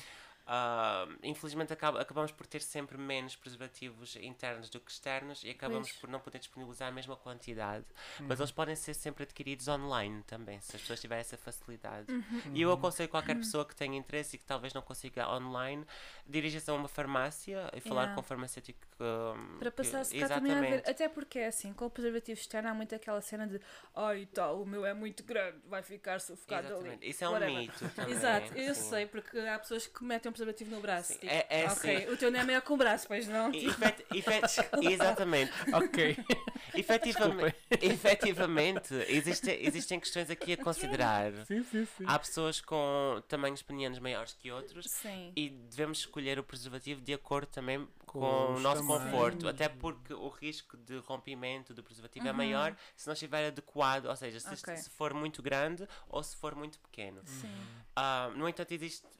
Ah, 0.46 1.06
infelizmente 1.24 1.72
acaba- 1.72 2.00
acabamos 2.00 2.30
por 2.30 2.46
ter 2.46 2.62
sempre 2.62 2.96
menos 2.96 3.34
preservativos 3.34 4.14
internos 4.16 4.70
do 4.70 4.78
que 4.78 4.90
externos 4.92 5.42
e 5.42 5.50
acabamos 5.50 5.88
Pois. 5.88 6.00
por 6.00 6.08
não 6.08 6.20
poder 6.20 6.38
disponibilizar 6.38 6.88
a 6.88 6.92
mesma 6.92 7.16
quantidade. 7.16 7.84
Mas 8.20 8.38
eles 8.38 8.52
podem 8.52 8.76
ser 8.76 8.94
sempre 8.94 9.24
adquiridos 9.24 9.66
online 9.66 10.22
também, 10.22 10.60
se 10.60 10.76
as 10.76 10.82
pessoas 10.82 11.00
tiverem 11.00 11.20
essa 11.20 11.36
facilidade. 11.36 12.06
E 12.54 12.62
eu 12.62 12.70
aconselho 12.72 13.08
qualquer 13.08 13.34
pessoa 13.36 13.64
que 13.64 13.74
tenha 13.74 13.96
interesse 13.98 14.36
e 14.36 14.38
que 14.38 14.44
talvez 14.44 14.72
não 14.72 14.82
consiga 14.82 15.28
online, 15.28 15.84
dirija-se 16.26 16.70
a 16.70 16.74
uma 16.74 16.88
farmácia 16.88 17.68
e 17.74 17.80
falar 17.80 18.02
Yeah. 18.02 18.14
com 18.14 18.20
o 18.20 18.24
farmacêutico. 18.24 18.78
ah, 19.00 19.56
Para 19.58 19.70
passar-se 19.72 20.16
cá 20.18 20.28
também 20.28 20.52
a 20.52 20.60
ver. 20.60 20.82
Até 20.88 21.08
porque 21.08 21.38
é 21.40 21.46
assim, 21.48 21.72
com 21.72 21.86
o 21.86 21.90
preservativo 21.90 22.38
externo 22.38 22.68
há 22.68 22.74
muito 22.74 22.94
aquela 22.94 23.20
cena 23.20 23.46
de 23.48 23.60
ai 23.94 24.26
tal, 24.26 24.62
o 24.62 24.66
meu 24.66 24.86
é 24.86 24.94
muito 24.94 25.24
grande, 25.24 25.58
vai 25.66 25.82
ficar 25.82 26.20
sufocado 26.20 26.66
ali. 26.68 26.76
Exatamente. 26.76 27.08
Isso 27.10 27.24
é 27.24 27.28
um 27.28 27.32
Whatever. 27.32 27.56
mito 27.56 27.78
também. 27.96 28.14
Exato, 28.14 28.54
eu 28.56 28.74
sim. 28.74 28.90
sei, 28.90 29.06
porque 29.06 29.38
há 29.38 29.58
pessoas 29.58 29.86
que 29.86 30.04
metem 30.04 30.28
um 30.30 30.32
preservativo 30.36 30.70
no 30.74 30.80
braço. 30.80 31.12
Sim, 31.14 31.18
tipo, 31.18 31.32
é- 31.32 31.46
é 31.48 31.64
ok, 31.70 31.96
assim. 31.96 32.12
o 32.12 32.16
teu 32.16 32.30
não 32.30 32.40
é 32.40 32.44
maior 32.44 32.60
que 32.60 32.72
o 32.72 32.76
braço, 32.76 33.06
pois 33.08 33.26
não? 33.26 33.50
Efet- 33.52 34.04
efet- 34.14 34.68
exatamente. 34.82 35.52
Ok. 35.72 36.16
Efetivamente, 36.74 37.56
efetivamente 37.80 38.94
existe, 39.08 39.50
existem 39.50 39.98
questões 39.98 40.28
aqui 40.30 40.52
a 40.52 40.56
considerar. 40.56 41.32
sim, 41.46 41.62
sim, 41.64 41.86
sim. 41.86 42.04
Há 42.06 42.18
pessoas 42.18 42.60
com 42.60 43.22
tamanhos 43.28 43.62
penianos 43.62 43.98
maiores 43.98 44.34
que 44.34 44.50
outros 44.50 44.90
Sim. 44.90 45.32
e 45.34 45.48
devemos 45.48 45.98
escolher 46.00 46.38
o 46.38 46.44
preservativo 46.44 47.00
de 47.00 47.14
acordo 47.14 47.48
também 47.48 47.86
com, 48.20 48.20
Com 48.20 48.26
o 48.26 48.54
os 48.54 48.62
nosso 48.62 48.86
conforto, 48.86 49.48
até 49.48 49.68
porque 49.68 50.12
o 50.14 50.28
risco 50.28 50.76
de 50.76 50.98
rompimento 50.98 51.74
do 51.74 51.82
preservativo 51.82 52.26
é 52.26 52.32
maior 52.32 52.76
se 52.96 53.06
não 53.06 53.12
estiver 53.12 53.46
adequado, 53.48 54.06
ou 54.06 54.16
seja, 54.16 54.40
se, 54.40 54.46
Uhum. 54.48 54.54
Ok. 54.54 54.76
se 54.76 54.90
for 54.90 55.12
muito 55.14 55.42
grande 55.42 55.86
ou 56.08 56.22
se 56.22 56.36
for 56.36 56.54
muito 56.54 56.78
pequeno. 56.80 57.20
Sim. 57.26 57.48
Ah, 57.94 58.30
no 58.34 58.48
entanto, 58.48 58.72
existem 58.72 59.10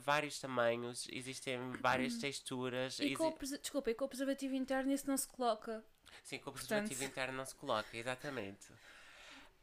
vários 0.00 0.38
tamanhos, 0.40 1.06
existem 1.12 1.58
várias 1.80 2.16
texturas. 2.18 2.98
Uhum. 2.98 3.06
E 3.06 3.16
com 3.16 3.28
o 3.28 3.38
Desculpa, 3.58 3.90
e 3.90 3.94
com 3.94 4.04
o 4.04 4.08
preservativo 4.08 4.54
interno 4.54 4.92
isso 4.92 5.06
não 5.06 5.16
se 5.16 5.26
coloca. 5.28 5.84
Sim, 6.22 6.38
com 6.38 6.50
o 6.50 6.52
Portanto- 6.52 6.68
preservativo 6.86 7.04
interno 7.04 7.36
não 7.36 7.44
se 7.44 7.54
coloca, 7.54 7.96
exatamente. 7.96 8.66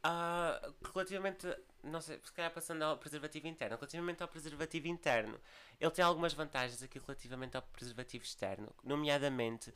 Ah, 0.02 0.60
relativamente, 0.94 1.46
não 1.82 2.00
sei, 2.00 2.20
se 2.22 2.32
calhar 2.32 2.52
passando 2.52 2.82
ao 2.82 2.98
preservativo 2.98 3.46
interno, 3.46 3.76
relativamente 3.76 4.22
ao 4.22 4.28
preservativo 4.28 4.88
interno, 4.88 5.40
ele 5.80 5.90
tem 5.90 6.04
algumas 6.04 6.32
vantagens 6.32 6.82
aqui 6.82 6.98
relativamente 6.98 7.56
ao 7.56 7.62
preservativo 7.62 8.24
externo, 8.24 8.72
nomeadamente 8.84 9.72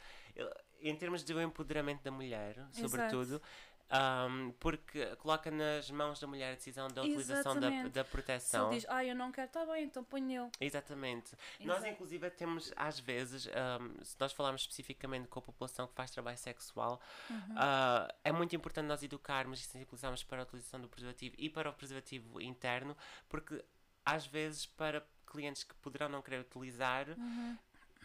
em 0.80 0.94
termos 0.94 1.24
de 1.24 1.32
empoderamento 1.32 2.02
da 2.02 2.10
mulher, 2.10 2.56
sobretudo, 2.72 3.40
ahm, 3.90 4.50
porque 4.58 5.04
coloca 5.16 5.50
nas 5.50 5.90
mãos 5.90 6.18
da 6.20 6.26
mulher 6.26 6.52
a 6.52 6.54
decisão 6.54 6.88
da 6.88 7.02
utilização 7.02 7.58
da, 7.60 7.68
da 7.88 8.04
Se 8.04 8.10
proteção. 8.10 8.66
ele 8.68 8.80
diz, 8.80 8.86
ah, 8.90 9.04
eu 9.04 9.14
não 9.14 9.30
quero, 9.30 9.48
tá 9.50 9.64
bem, 9.66 9.84
então 9.84 10.02
põe 10.02 10.34
eu. 10.34 10.50
Exatamente. 10.60 11.32
Nós, 11.60 11.78
Exato. 11.78 11.86
inclusive, 11.92 12.30
temos, 12.30 12.72
às 12.76 12.98
vezes, 12.98 13.46
ahm, 13.48 13.94
se 14.02 14.16
nós 14.18 14.32
falarmos 14.32 14.62
especificamente 14.62 15.28
com 15.28 15.38
a 15.38 15.42
população 15.42 15.86
que 15.86 15.94
faz 15.94 16.10
trabalho 16.10 16.38
sexual, 16.38 17.00
Uhum. 17.30 17.54
ah, 17.56 18.12
é 18.24 18.32
muito 18.32 18.54
importante 18.56 18.86
nós 18.86 19.02
educarmos 19.02 19.60
e 19.60 19.62
sensibilizarmos 19.64 20.22
para 20.24 20.40
a 20.40 20.44
utilização 20.44 20.80
do 20.80 20.88
preservativo 20.88 21.34
e 21.38 21.48
para 21.48 21.70
o 21.70 21.72
preservativo 21.72 22.40
interno, 22.40 22.96
porque, 23.28 23.64
às 24.04 24.26
vezes, 24.26 24.66
para 24.66 25.06
clientes 25.26 25.64
que 25.64 25.74
poderão 25.76 26.08
não 26.08 26.22
querer 26.22 26.40
utilizar, 26.40 27.08
Uhum. 27.10 27.58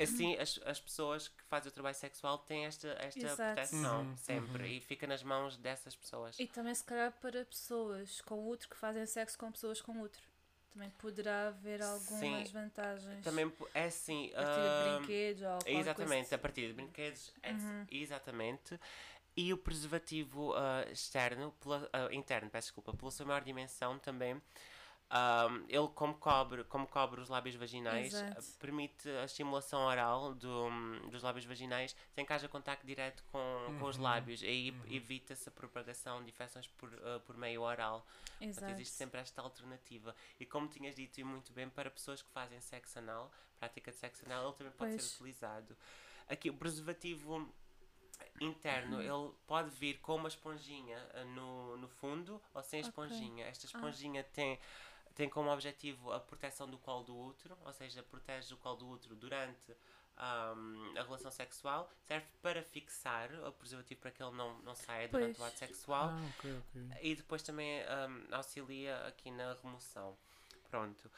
Assim, 0.03 0.35
as, 0.37 0.59
as 0.65 0.79
pessoas 0.79 1.27
que 1.27 1.43
fazem 1.43 1.69
o 1.69 1.73
trabalho 1.73 1.95
sexual 1.95 2.37
têm 2.39 2.65
esta, 2.65 2.87
esta 2.99 3.19
Exato. 3.19 3.53
proteção 3.53 4.01
Uhum, 4.01 4.15
sempre 4.17 4.67
e 4.77 4.81
fica 4.81 5.05
nas 5.07 5.23
mãos 5.23 5.57
dessas 5.57 5.95
pessoas. 5.95 6.39
E 6.39 6.47
também, 6.47 6.73
se 6.73 6.83
calhar, 6.83 7.11
para 7.21 7.43
pessoas 7.45 8.21
com 8.21 8.47
útero 8.47 8.69
que 8.69 8.77
fazem 8.77 9.05
sexo 9.05 9.37
com 9.37 9.51
pessoas 9.51 9.81
com 9.81 9.99
útero. 10.01 10.23
Também 10.73 10.89
poderá 10.91 11.47
haver 11.47 11.81
algumas 11.81 12.19
Sim. 12.19 12.53
vantagens. 12.53 13.23
Também 13.25 13.51
é 13.73 13.85
assim. 13.85 14.31
A 14.33 14.37
partir 14.37 14.61
de 14.61 14.69
ahm, 14.69 15.01
brinquedos 15.01 15.41
ou 15.43 15.47
qualquer 15.59 15.79
Exatamente, 15.79 16.19
coisa 16.21 16.35
a 16.35 16.39
partir 16.39 16.67
de 16.67 16.73
brinquedos, 16.73 17.33
é- 17.43 17.51
Uhum. 17.51 17.85
exatamente. 17.91 18.79
E 19.35 19.53
o 19.53 19.57
preservativo 19.57 20.53
ah, 20.53 20.85
externo, 20.91 21.51
pela- 21.61 21.89
ah, 21.93 22.09
interno, 22.13 22.49
peço 22.49 22.67
desculpa, 22.67 22.93
pela 22.93 23.11
sua 23.11 23.25
maior 23.25 23.43
dimensão 23.43 23.97
também, 23.99 24.41
ahm, 25.11 25.65
ele 25.67 25.87
como 25.95 26.13
cobre, 26.15 26.63
como 26.65 26.87
cobre 26.87 27.19
os 27.21 27.29
lábios 27.29 27.55
vaginais, 27.55 28.13
Exato. 28.13 28.39
ah, 28.39 28.57
permite 28.59 29.09
a 29.09 29.23
estimulação 29.25 29.81
oral 29.81 30.35
do, 30.35 30.69
dos 31.09 31.23
lábios 31.23 31.45
vaginais 31.45 31.95
sem 32.13 32.25
que 32.25 32.31
haja 32.33 32.47
contacto 32.47 32.85
direto 32.85 33.23
com, 33.31 33.39
com 33.79 33.85
os 33.85 33.97
Uhum. 33.97 34.03
lábios. 34.03 34.41
E 34.43 34.45
aí 34.47 34.67
evita-se 34.87 35.49
a 35.49 35.51
propagação 35.51 36.23
de 36.23 36.29
infecções 36.29 36.67
por, 36.67 36.93
ah, 37.03 37.19
por 37.25 37.35
meio 37.37 37.61
oral. 37.63 38.05
Portanto, 38.37 38.49
Exato. 38.49 38.71
existe 38.71 38.93
sempre 38.95 39.19
esta 39.19 39.41
alternativa. 39.41 40.15
E 40.39 40.45
como 40.45 40.67
tinhas 40.67 40.95
dito 40.95 41.19
e 41.19 41.23
muito 41.23 41.51
bem, 41.53 41.69
para 41.69 41.89
pessoas 41.89 42.21
que 42.21 42.29
fazem 42.31 42.59
sexo 42.61 42.99
anal, 42.99 43.31
prática 43.59 43.91
de 43.91 43.97
sexo 43.97 44.25
anal, 44.25 44.45
ele 44.49 44.53
também 44.57 44.73
pode 44.73 44.91
Pois. 44.91 45.03
ser 45.03 45.15
utilizado. 45.15 45.75
Aqui, 46.27 46.49
o 46.49 46.53
preservativo 46.53 47.51
interno, 48.41 48.97
Uhum. 48.97 49.01
ele 49.27 49.33
pode 49.47 49.69
vir 49.71 49.97
com 49.99 50.15
uma 50.15 50.27
esponjinha 50.27 50.97
ah, 51.13 51.23
no, 51.25 51.77
no 51.77 51.87
fundo 51.87 52.41
ou 52.53 52.63
sem 52.63 52.79
esponjinha. 52.81 53.45
Esta 53.45 53.65
Ah. 53.65 53.69
esponjinha 53.69 54.23
tem, 54.23 54.59
tem 55.15 55.29
como 55.29 55.49
objetivo 55.51 56.11
a 56.11 56.19
proteção 56.19 56.69
do 56.69 56.77
colo 56.77 57.03
do 57.03 57.17
útero, 57.17 57.57
ou 57.65 57.73
seja, 57.73 58.03
protege 58.03 58.53
o 58.53 58.57
colo 58.57 58.77
do 58.77 58.89
útero 58.89 59.15
durante 59.15 59.75
ahm, 60.17 60.97
a 60.97 61.03
relação 61.03 61.31
sexual, 61.31 61.89
serve 62.05 62.27
para 62.41 62.61
fixar 62.63 63.29
o 63.47 63.51
preservativo 63.53 64.01
para 64.01 64.11
que 64.11 64.21
ele 64.21 64.35
não, 64.35 64.59
não 64.59 64.75
saia 64.75 65.07
durante 65.07 65.37
Pois. 65.37 65.39
o 65.39 65.43
ato 65.45 65.59
sexual 65.59 66.09
Ah, 66.09 66.21
ok, 66.37 66.57
ok. 66.57 66.81
e 67.01 67.15
depois 67.15 67.41
também 67.41 67.81
um, 67.81 68.35
auxilia 68.35 68.97
aqui 69.07 69.31
na 69.31 69.53
remoção. 69.63 70.17
Pronto. 70.69 71.09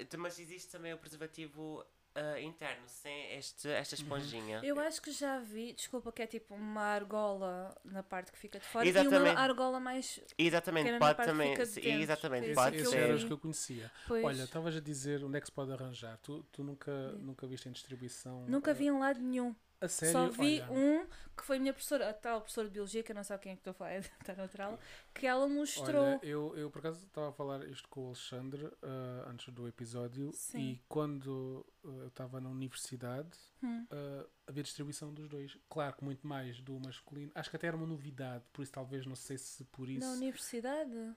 Então, 0.00 0.18
mas 0.18 0.38
existe 0.38 0.70
também 0.72 0.92
o 0.92 0.98
preservativo 0.98 1.84
ah, 2.14 2.38
interno, 2.40 2.82
sem 2.86 3.36
este, 3.36 3.68
esta 3.68 3.94
esponjinha. 3.94 4.60
Eu 4.62 4.78
acho 4.78 5.00
que 5.00 5.10
já 5.10 5.38
vi, 5.38 5.72
desculpa, 5.72 6.12
que 6.12 6.22
é 6.22 6.26
tipo 6.26 6.54
uma 6.54 6.82
argola 6.82 7.74
na 7.84 8.02
parte 8.02 8.30
que 8.30 8.38
fica 8.38 8.58
de 8.58 8.66
fora 8.66 8.84
e 8.84 8.90
Exatamente. 8.90 9.30
uma 9.30 9.40
argola 9.40 9.80
mais. 9.80 10.20
Exatamente, 10.36 10.84
pequena 10.84 10.98
na 10.98 11.14
pode 11.14 11.28
também. 11.28 11.56
fica 11.56 11.66
de 11.66 11.88
exatamente, 11.88 12.46
Foi 12.46 12.54
pode 12.54 12.78
eu 12.78 12.92
eram 12.92 13.14
os 13.14 13.24
que 13.24 13.32
eu 13.32 13.38
conhecia. 13.38 13.90
Pois, 14.06 14.24
Olha, 14.24 14.42
estavas 14.44 14.76
a 14.76 14.80
dizer 14.80 15.24
onde 15.24 15.38
é 15.38 15.40
que 15.40 15.46
se 15.46 15.52
pode 15.52 15.72
arranjar. 15.72 16.18
Tu, 16.18 16.42
tu 16.52 16.62
nunca, 16.62 17.12
nunca 17.12 17.46
viste 17.46 17.68
em 17.68 17.72
distribuição. 17.72 18.44
nunca 18.46 18.72
eh, 18.72 18.74
vi 18.74 18.86
em 18.86 18.98
lado 18.98 19.18
nenhum. 19.18 19.54
A 19.80 19.88
sério? 19.88 20.12
Só 20.12 20.28
vi 20.28 20.60
Olha, 20.60 20.72
um 20.72 21.06
que 21.36 21.42
foi 21.42 21.56
a 21.56 21.60
minha 21.60 21.72
professora, 21.72 22.08
a 22.08 22.12
tal 22.12 22.40
professora 22.40 22.68
de 22.68 22.74
Biologia, 22.74 23.02
que 23.02 23.10
eu 23.10 23.16
não 23.16 23.24
sei 23.24 23.36
quem 23.38 23.52
é 23.52 23.54
que 23.56 23.60
estou 23.60 23.72
a 23.72 23.74
falar, 23.74 23.96
está 24.20 24.34
neutral, 24.34 24.78
que 25.14 25.26
ela 25.26 25.48
mostrou. 25.48 26.04
Olha, 26.04 26.20
eu, 26.22 26.56
eu 26.56 26.70
por 26.70 26.78
acaso 26.80 27.04
estava 27.04 27.28
a 27.28 27.32
falar 27.32 27.66
isto 27.68 27.88
com 27.88 28.02
o 28.02 28.06
Alexandre 28.06 28.70
ah, 28.82 29.28
antes 29.30 29.52
do 29.52 29.66
episódio 29.68 30.30
Sim. 30.32 30.58
e 30.58 30.82
quando 30.88 31.64
ah, 31.84 31.88
eu 31.88 32.08
estava 32.08 32.40
na 32.40 32.48
universidade 32.48 33.38
Hum. 33.62 33.86
ah, 33.90 34.26
havia 34.46 34.62
distribuição 34.62 35.14
dos 35.14 35.28
dois. 35.28 35.56
Claro 35.68 35.94
que 35.96 36.04
muito 36.04 36.26
mais 36.26 36.60
do 36.60 36.78
masculino. 36.80 37.30
Acho 37.34 37.48
que 37.48 37.56
até 37.56 37.68
era 37.68 37.76
uma 37.76 37.86
novidade, 37.86 38.44
por 38.52 38.62
isso 38.62 38.72
talvez 38.72 39.06
não 39.06 39.14
sei 39.14 39.38
se 39.38 39.64
por 39.66 39.88
isso. 39.88 40.04
Na 40.04 40.12
universidade? 40.12 41.14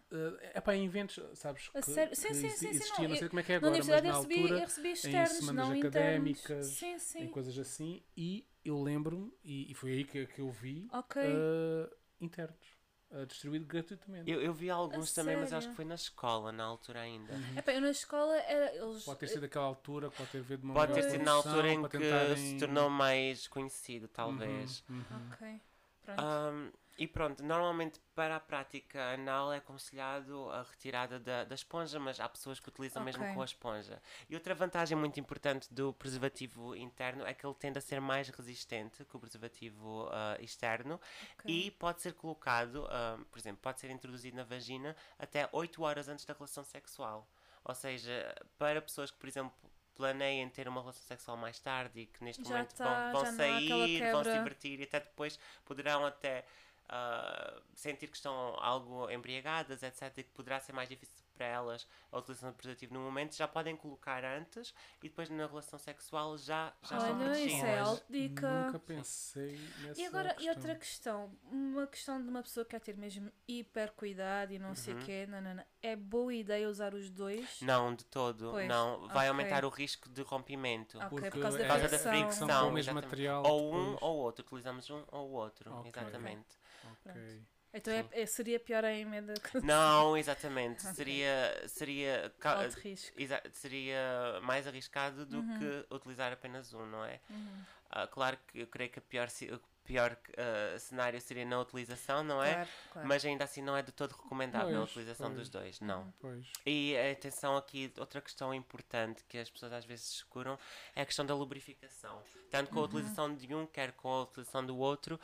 é 0.54 0.62
para 0.62 0.76
inventos, 0.76 1.20
sabes? 1.34 1.68
Que, 1.70 1.82
sério? 1.82 2.16
Sim, 2.16 2.28
que 2.28 2.34
sim, 2.36 2.50
sim, 2.50 2.56
sim, 2.56 2.70
existia, 2.70 3.04
não, 3.04 3.10
não, 3.10 3.16
sei 3.18 3.30
como 3.30 3.40
é 3.40 3.44
que 3.44 3.52
é 3.52 3.60
Na 3.60 3.68
agora, 3.68 3.78
mas 3.78 3.88
universidade 3.88 4.08
na 4.08 4.14
eu 4.14 4.22
recebi, 4.22 4.42
altura, 4.42 4.60
eu 4.60 4.66
recebi 4.66 4.92
externos, 4.92 5.32
semanas 5.32 5.70
não 5.70 5.80
académicas, 5.80 6.44
internos. 6.44 6.68
Sim, 6.68 6.94
em 6.94 7.00
sim. 7.00 7.28
coisas 7.30 7.58
assim, 7.58 8.04
e 8.16 8.48
eu 8.64 8.82
lembro-me, 8.82 9.34
e, 9.44 9.72
e 9.72 9.74
foi 9.74 9.92
aí 9.92 10.04
que, 10.04 10.28
que 10.28 10.40
eu 10.40 10.52
vi, 10.52 10.88
Ok. 10.94 11.22
ah, 11.24 11.90
internos, 12.22 12.75
ah, 13.12 13.26
distribuído 13.26 13.66
gratuitamente. 13.66 14.30
Eu, 14.30 14.42
eu 14.42 14.54
vi 14.54 14.70
alguns 14.70 15.14
também, 15.14 15.36
mas 15.36 15.52
acho 15.54 15.62
sério? 15.62 15.70
que 15.70 15.76
foi 15.76 15.86
na 15.86 15.96
escola, 15.96 16.52
na 16.52 16.64
altura 16.64 17.02
ainda. 17.02 17.34
Uhum. 17.34 17.58
Epá, 17.58 17.72
eu 17.74 17.82
na 17.82 17.90
escola 17.92 18.36
era. 18.38 18.76
Eles, 18.76 19.04
Pode 19.04 19.20
ter 19.20 19.28
sido 19.28 19.42
daquela 19.42 19.66
altura, 19.66 20.10
pode 20.12 20.30
ter 20.30 20.40
havido 20.40 20.64
uma 20.64 20.74
Pode 20.74 20.94
ter 20.94 21.04
sido 21.04 21.24
na 21.24 21.32
altura 21.32 21.70
em 21.70 21.84
que 21.84 21.90
tentarem- 21.90 22.38
se 22.38 22.58
tornou 22.58 22.90
mais 22.90 23.48
conhecido, 23.48 24.08
talvez. 24.08 24.84
Uhum, 24.90 24.98
uhum. 25.12 25.28
Ok. 25.32 25.62
Pronto. 26.04 26.22
Ahm, 26.22 26.72
E 26.98 27.06
pronto, 27.08 27.44
normalmente 27.44 28.00
para 28.16 28.38
a 28.38 28.40
prática 28.40 29.14
anal 29.14 29.52
é 29.52 29.58
aconselhado 29.58 30.50
a 30.50 30.64
retirada 30.64 31.20
da, 31.20 31.44
da 31.44 31.54
esponja, 31.54 32.00
mas 32.00 32.22
há 32.22 32.30
pessoas 32.30 32.58
que 32.58 32.70
utilizam 32.70 33.04
mesmo 33.04 33.22
Ok. 33.22 33.34
com 33.34 33.42
a 33.42 33.46
esponja. 33.46 34.02
E 34.30 34.34
outra 34.36 34.56
vantagem 34.56 34.98
muito 34.98 35.20
importante 35.20 35.74
do 35.74 35.92
preservativo 35.94 36.74
interno 36.74 37.26
é 37.26 37.34
que 37.34 37.46
ele 37.46 37.54
tende 37.56 37.78
a 37.78 37.82
ser 37.82 38.00
mais 38.00 38.30
resistente 38.30 39.04
que 39.04 39.18
o 39.18 39.20
preservativo 39.20 40.08
ah, 40.10 40.38
externo 40.40 41.00
e 41.46 41.70
pode 41.72 42.02
ser 42.02 42.14
colocado, 42.14 42.88
ah, 42.90 43.20
por 43.30 43.38
exemplo, 43.40 43.60
pode 43.62 43.82
ser 43.82 43.90
introduzido 43.92 44.38
na 44.38 44.46
vagina 44.46 44.96
até 45.20 45.50
8 45.52 45.84
horas 45.84 46.08
antes 46.08 46.24
da 46.24 46.34
relação 46.34 46.64
sexual. 46.64 47.28
Ou 47.66 47.76
seja, 47.76 48.34
para 48.58 48.82
pessoas 48.82 49.12
que, 49.12 49.18
por 49.18 49.28
exemplo, 49.28 49.52
planeiem 49.96 50.50
ter 50.50 50.68
uma 50.68 50.80
relação 50.80 51.04
sexual 51.04 51.36
mais 51.36 51.60
tarde 51.60 52.02
e 52.02 52.06
que 52.06 52.24
neste 52.24 52.44
Já 52.44 52.50
momento 52.50 52.74
tá- 52.76 53.12
vão, 53.12 53.24
vão 53.24 53.34
sair, 53.36 54.12
vão 54.12 54.24
se 54.24 54.32
divertir 54.32 54.80
e 54.80 54.84
até 54.84 55.00
depois 55.02 55.38
poderão 55.66 56.06
até 56.06 56.46
ah, 56.90 57.62
sentir 57.74 58.08
que 58.08 58.16
estão 58.18 58.34
algo 58.60 59.10
embriagadas, 59.10 59.84
etc. 59.84 60.18
E 60.18 60.24
que 60.24 60.32
poderá 60.32 60.60
ser 60.60 60.74
mais 60.74 60.90
difícil 60.90 61.16
para 61.36 61.48
elas 61.48 61.86
a 62.14 62.18
utilização 62.20 62.52
do 62.52 62.56
preservativo 62.56 62.94
no 62.94 63.02
momento, 63.02 63.36
já 63.36 63.46
podem 63.46 63.76
colocar 63.76 64.24
antes 64.24 64.74
e 65.04 65.10
depois 65.10 65.30
na 65.30 65.46
relação 65.46 65.78
sexual 65.78 66.38
já, 66.38 66.72
já 66.82 66.98
estão 66.98 67.20
Olha, 67.20 67.32
isso 67.46 67.56
é 67.58 67.60
protegidas. 67.76 67.88
alta 67.90 68.06
dica. 68.10 68.50
Nunca 68.68 68.80
pensei 68.80 69.60
nessa 69.82 70.00
E 70.02 70.06
agora, 70.06 70.30
e 70.30 70.36
questão. 70.36 70.54
outra 70.56 70.76
questão, 70.76 71.38
uma 71.52 71.88
questão 71.88 72.22
de 72.24 72.30
uma 72.30 72.42
pessoa 72.42 72.64
que 72.64 72.72
quer 72.72 72.80
ter 72.80 72.96
mesmo 72.96 73.30
hiper 73.46 73.92
cuidado 73.92 74.54
e 74.54 74.60
não 74.60 74.74
sei 74.76 74.94
o 74.94 74.98
Uhum. 74.98 75.04
quê, 75.04 75.26
não, 75.28 75.42
não, 75.42 75.56
não. 75.56 75.64
é 75.82 75.94
boa 75.98 76.34
ideia 76.34 76.70
usar 76.70 76.94
os 76.94 77.10
dois? 77.10 77.60
Não, 77.62 77.94
de 77.94 78.06
todo. 78.06 78.52
Pois, 78.52 78.70
não. 78.70 79.02
Vai 79.10 79.28
ok. 79.28 79.28
aumentar 79.28 79.66
o 79.66 79.70
risco 79.70 80.08
de 80.08 80.22
rompimento. 80.22 80.98
Ok, 81.00 81.10
Porque 81.10 81.32
por 81.32 81.42
causa 81.42 81.58
da 81.58 81.64
é- 81.66 81.68
Por 81.68 81.74
causa 81.74 81.90
da 81.90 82.00
fricção. 82.00 82.30
fricção. 82.48 82.64
com 82.64 82.70
o 82.70 82.72
mesmo 82.72 82.94
material. 82.94 83.44
Ou 83.46 83.76
um 83.76 83.98
ou 84.00 84.16
outro. 84.20 84.46
Utilizamos 84.46 84.90
um 84.90 85.04
ou 85.12 85.32
outro. 85.32 85.70
Ok. 85.74 85.90
Exatamente. 86.02 86.58
Ok. 86.92 87.42
Então 87.74 87.94
é, 87.94 88.08
é- 88.14 88.26
seria 88.26 88.58
pior 88.60 88.86
ainda 88.86 89.34
que 89.34 89.60
Não, 89.62 90.16
exatamente. 90.16 90.80
Ok. 90.88 90.94
Seria, 90.96 91.64
seria, 91.68 92.34
ca- 92.40 92.64
alto 92.64 92.80
risco. 92.80 93.16
seria 93.52 94.40
mais 94.44 94.66
arriscado 94.68 95.26
do 95.26 95.40
Uhum. 95.40 95.60
que 95.60 95.94
utilizar 95.94 96.32
apenas 96.32 96.74
um, 96.74 96.86
não 96.86 97.04
é? 97.04 97.20
Uhum. 97.30 97.64
Ah, 97.90 98.08
claro 98.08 98.38
que 98.48 98.60
eu 98.62 98.68
creio 98.68 98.90
que 98.90 99.00
a 99.00 99.02
pior, 99.02 99.28
o 99.52 99.60
pior 99.84 100.18
ah, 100.38 100.80
cenário 100.80 101.20
seria 101.22 101.46
na 101.46 101.60
utilização, 101.60 102.24
não 102.24 102.42
é? 102.42 102.54
Claro, 102.54 102.70
claro. 102.94 103.08
Mas 103.10 103.26
ainda 103.26 103.44
assim 103.44 103.62
não 103.62 103.76
é 103.78 103.82
de 103.84 103.92
todo 103.92 104.12
recomendável 104.14 104.76
a 104.76 104.80
Pois, 104.80 104.90
utilização 104.92 105.28
pois. 105.28 105.40
dos 105.42 105.50
dois, 105.50 105.80
não. 105.82 106.14
Pois. 106.20 106.46
E 106.66 106.98
atenção 106.98 107.56
aqui, 107.58 107.94
outra 107.98 108.22
questão 108.22 108.54
importante 108.54 109.24
que 109.28 109.38
as 109.38 109.50
pessoas 109.50 109.74
às 109.74 109.84
vezes 109.86 110.10
escuram 110.12 110.58
é 110.96 111.02
a 111.02 111.06
questão 111.06 111.26
da 111.26 111.36
lubrificação. 111.36 112.22
Tanto 112.50 112.72
com 112.72 112.80
a 112.80 112.84
utilização 112.84 113.36
de 113.36 113.54
um, 113.54 113.68
quer 113.68 113.92
com 113.92 114.08
a 114.10 114.24
utilização 114.24 114.66
do 114.66 114.78
outro, 114.78 115.20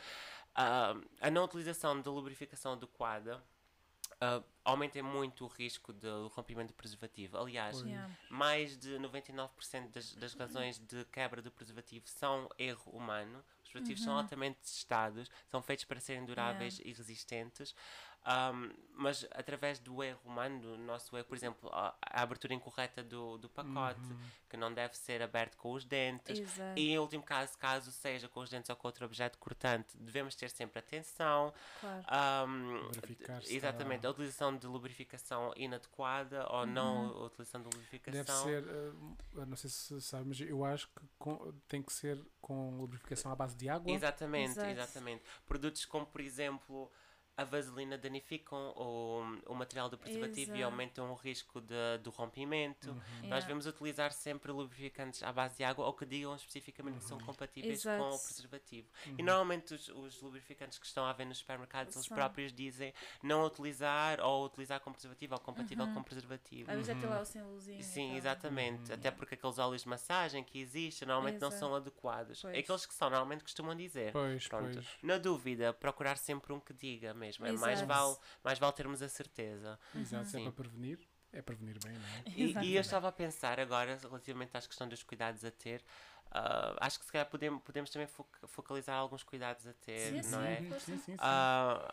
a 0.54 1.30
não 1.30 1.44
utilização 1.44 2.00
da 2.00 2.10
lubrificação 2.10 2.72
adequada 2.72 3.42
ah, 4.24 4.40
aumenta 4.64 5.02
muito 5.02 5.44
o 5.44 5.48
risco 5.48 5.92
de 5.92 6.06
rompimento 6.32 6.72
do 6.72 6.76
preservativo. 6.76 7.36
Aliás. 7.36 7.80
Yeah. 7.80 8.08
mais 8.30 8.78
de 8.78 8.90
99% 8.90 9.90
das, 9.90 10.14
das 10.14 10.34
razões 10.34 10.78
de 10.78 11.04
quebra 11.06 11.42
do 11.42 11.50
preservativo 11.50 12.06
são 12.06 12.48
erro 12.56 12.92
humano. 12.92 13.44
Os 13.64 13.70
preservativos 13.70 14.04
são 14.04 14.16
altamente 14.16 14.60
testados, 14.60 15.28
são 15.48 15.60
feitos 15.60 15.84
para 15.86 15.98
serem 15.98 16.24
duráveis 16.24 16.78
e 16.84 16.92
resistentes. 16.92 17.74
Ahm, 18.24 18.70
mas 18.94 19.26
através 19.32 19.78
do 19.80 20.02
erro 20.02 20.20
humano, 20.24 20.60
do 20.60 20.78
nosso 20.78 21.16
erro, 21.16 21.26
por 21.26 21.36
exemplo, 21.36 21.68
a, 21.72 21.92
a 22.00 22.22
abertura 22.22 22.54
incorreta 22.54 23.02
do, 23.02 23.36
do 23.38 23.48
pacote, 23.48 24.00
que 24.48 24.56
não 24.56 24.72
deve 24.72 24.96
ser 24.96 25.20
aberto 25.22 25.56
com 25.56 25.72
os 25.72 25.84
dentes. 25.84 26.38
Exato. 26.38 26.78
E 26.78 26.90
em 26.90 26.98
último 26.98 27.22
caso, 27.22 27.58
caso 27.58 27.90
seja 27.90 28.28
com 28.28 28.40
os 28.40 28.50
dentes 28.50 28.70
ou 28.70 28.76
com 28.76 28.86
outro 28.86 29.04
objeto 29.04 29.38
cortante, 29.38 29.96
devemos 29.98 30.36
ter 30.36 30.50
sempre 30.50 30.78
atenção. 30.78 31.52
Claro. 31.80 32.04
Verificar 32.94 33.42
se 33.42 33.56
exatamente, 33.56 34.06
a 34.06 34.10
utilização 34.10 34.56
de 34.56 34.66
lubrificação 34.66 35.52
inadequada 35.56 36.46
ou 36.52 36.66
não 36.66 37.08
a 37.08 37.26
utilização 37.26 37.60
de 37.62 37.66
lubrificação. 37.74 38.46
Deve 38.46 38.64
ser, 38.66 38.74
eu 39.34 39.46
não 39.46 39.56
sei 39.56 39.70
se 39.70 40.00
sabe, 40.00 40.28
mas 40.28 40.40
eu 40.40 40.64
acho 40.64 40.86
que 40.88 41.02
com- 41.18 41.52
tem 41.66 41.82
que 41.82 41.92
ser 41.92 42.20
com 42.40 42.76
lubrificação 42.78 43.32
à 43.32 43.34
base 43.34 43.56
de 43.56 43.68
água. 43.68 43.90
Exatamente, 43.90 44.50
Exato. 44.52 44.68
exatamente. 44.70 45.24
Produtos 45.46 45.84
como, 45.86 46.06
por 46.06 46.20
exemplo, 46.20 46.90
a 47.36 47.44
vaselina 47.44 47.96
danificam 47.96 48.72
o, 48.76 49.22
o 49.46 49.54
material 49.54 49.88
do 49.88 49.96
preservativo 49.96 50.52
e 50.52 50.58
Exato. 50.58 50.64
aumentam 50.64 51.10
o 51.10 51.14
risco 51.14 51.60
de, 51.60 51.98
do 52.02 52.10
rompimento. 52.10 52.90
Uhum. 52.90 52.96
Nós 52.96 53.22
Yeah. 53.22 53.40
devemos 53.40 53.66
utilizar 53.66 54.12
sempre 54.12 54.52
lubrificantes 54.52 55.22
à 55.22 55.32
base 55.32 55.56
de 55.56 55.64
água 55.64 55.86
ou 55.86 55.92
que 55.94 56.04
digam 56.04 56.34
especificamente 56.36 56.98
que 56.98 57.04
são 57.04 57.18
compatíveis 57.18 57.80
Exato. 57.80 58.02
com 58.02 58.10
o 58.10 58.18
preservativo. 58.18 58.88
Uhum. 59.06 59.14
E 59.18 59.22
normalmente 59.22 59.74
os, 59.74 59.88
os 59.88 60.20
lubrificantes 60.20 60.78
que 60.78 60.86
estão 60.86 61.04
à 61.06 61.12
venda 61.12 61.30
nos 61.30 61.38
supermercados, 61.38 61.94
eles 61.96 62.08
próprios 62.08 62.52
dizem 62.52 62.92
não 63.22 63.44
utilizar 63.46 64.20
ou 64.20 64.44
utilizar 64.44 64.80
com 64.80 64.92
preservativo 64.92 65.34
ou 65.34 65.40
compatível 65.40 65.84
Uhum. 65.86 65.94
com 65.94 66.02
preservativo. 66.02 66.70
Às 66.70 66.76
vezes 66.86 66.88
é 67.36 67.42
o 67.44 67.58
e 67.78 67.82
Sim, 67.82 68.16
exatamente. 68.16 68.92
Até 68.92 69.10
porque 69.10 69.34
aqueles 69.34 69.58
óleos 69.58 69.82
de 69.82 69.88
massagem 69.88 70.44
que 70.44 70.58
existem 70.60 71.06
normalmente 71.08 71.40
não 71.40 71.48
Exato. 71.48 71.60
são 71.60 71.74
adequados. 71.74 72.42
Pois. 72.42 72.58
Aqueles 72.58 72.86
que 72.86 72.94
são 72.94 73.08
normalmente 73.08 73.42
costumam 73.42 73.74
dizer. 73.74 74.12
Pois, 74.12 74.46
Pronto. 74.48 74.72
pois. 74.74 74.86
Na 75.02 75.18
dúvida, 75.18 75.72
procurar 75.72 76.16
sempre 76.16 76.52
um 76.52 76.60
que 76.60 76.72
diga 76.74 77.14
mesmo. 77.22 77.46
É 77.46 77.52
mais, 77.52 77.78
Exato. 77.80 77.92
vale, 77.92 78.16
mais 78.44 78.58
vale 78.58 78.72
termos 78.72 79.00
a 79.02 79.08
certeza. 79.08 79.78
Exato, 79.94 80.28
se 80.28 80.36
é 80.36 80.38
Sim. 80.40 80.44
para 80.44 80.52
prevenir, 80.52 80.98
é 81.32 81.40
prevenir 81.40 81.78
bem, 81.80 81.98
não 81.98 82.08
é? 82.08 82.22
E, 82.26 82.52
e 82.66 82.74
eu 82.76 82.80
estava 82.80 83.08
a 83.08 83.12
pensar 83.12 83.58
agora, 83.60 83.96
relativamente 84.02 84.56
às 84.56 84.66
questões 84.66 84.90
dos 84.90 85.02
cuidados 85.02 85.44
a 85.44 85.50
ter, 85.50 85.82
ah, 86.30 86.76
acho 86.80 86.98
que 86.98 87.04
se 87.06 87.12
calhar 87.12 87.28
podemos, 87.28 87.62
podemos 87.62 87.90
também 87.90 88.06
foca- 88.08 88.46
focalizar 88.48 88.96
alguns 88.96 89.22
cuidados 89.22 89.66
a 89.66 89.72
ter, 89.72 90.22
Sim, 90.22 90.30
não 90.30 90.40
sim. 90.40 90.44
é? 90.44 90.60
Sim, 90.80 90.98
sim, 90.98 90.98
sim. 90.98 91.16
Ah, 91.18 91.92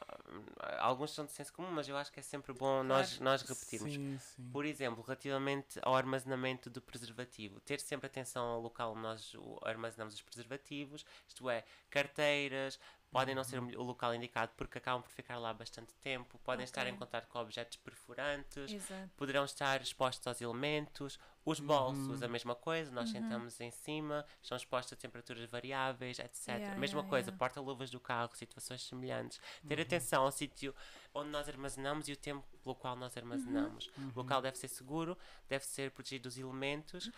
alguns 0.80 1.12
são 1.12 1.26
de 1.26 1.32
senso 1.32 1.54
comum, 1.54 1.72
mas 1.72 1.88
eu 1.88 1.96
acho 1.98 2.12
que 2.12 2.20
é 2.20 2.24
sempre 2.24 2.54
bom 2.54 2.84
nós, 2.84 3.20
nós 3.20 3.42
repetirmos. 3.44 3.94
Sim, 3.94 4.18
sim. 4.20 4.50
Por 4.52 4.66
exemplo, 4.66 5.04
relativamente 5.04 5.80
ao 5.84 5.96
armazenamento 5.96 6.70
do 6.70 6.82
preservativo, 6.82 7.60
ter 7.62 7.80
sempre 7.80 8.08
atenção 8.08 8.44
ao 8.46 8.60
local 8.60 8.92
onde 8.94 9.02
nós 9.02 9.34
o- 9.36 9.60
armazenamos 9.64 10.14
os 10.16 10.22
preservativos, 10.22 11.06
isto 11.28 11.48
é, 11.50 11.64
carteiras, 11.90 12.80
podem 13.12 13.34
não 13.34 13.44
ser 13.44 13.60
o 13.60 13.84
local 13.84 14.14
indicado 14.14 14.52
porque 14.56 14.78
acabam 14.78 15.02
por 15.02 15.12
ficar 15.12 15.38
lá 15.38 15.54
bastante 15.54 15.94
tempo, 15.96 16.40
podem 16.40 16.64
estar 16.64 16.86
em 16.88 16.96
contato 16.96 17.28
com 17.28 17.40
objetos 17.40 17.78
perfurantes, 17.78 18.72
Exato. 18.72 19.10
poderão 19.18 19.46
estar 19.46 19.82
expostos 19.82 20.26
aos 20.28 20.42
elementos, 20.42 21.20
os 21.46 21.60
bolsos, 21.60 22.22
a 22.22 22.28
mesma 22.28 22.54
coisa, 22.54 22.92
nós 22.92 23.10
sentamos 23.10 23.60
em 23.60 23.72
cima, 23.72 24.26
estão 24.42 24.56
expostos 24.56 24.94
a 24.94 24.96
temperaturas 24.96 25.50
variáveis, 25.50 26.20
etc. 26.20 26.48
Yeah, 26.48 26.78
mesma 26.78 27.00
yeah, 27.00 27.10
coisa, 27.10 27.30
yeah. 27.30 27.38
porta-luvas 27.38 27.90
do 27.90 28.00
carro, 28.00 28.30
situações 28.36 28.84
semelhantes. 28.84 29.40
Ter 29.68 29.82
atenção 29.82 30.24
ao 30.24 30.32
sítio 30.32 30.76
onde 31.14 31.30
nós 31.30 31.50
armazenamos 31.50 32.08
e 32.08 32.14
o 32.14 32.18
tempo 32.18 32.46
pelo 32.62 32.76
qual 32.76 32.96
nós 32.96 33.18
armazenamos. 33.18 33.90
O 34.14 34.20
local 34.20 34.42
deve 34.42 34.58
ser 34.58 34.68
seguro, 34.68 35.18
deve 35.48 35.66
ser 35.66 35.90
protegido 35.92 36.24
dos 36.24 36.38
elementos. 36.38 37.10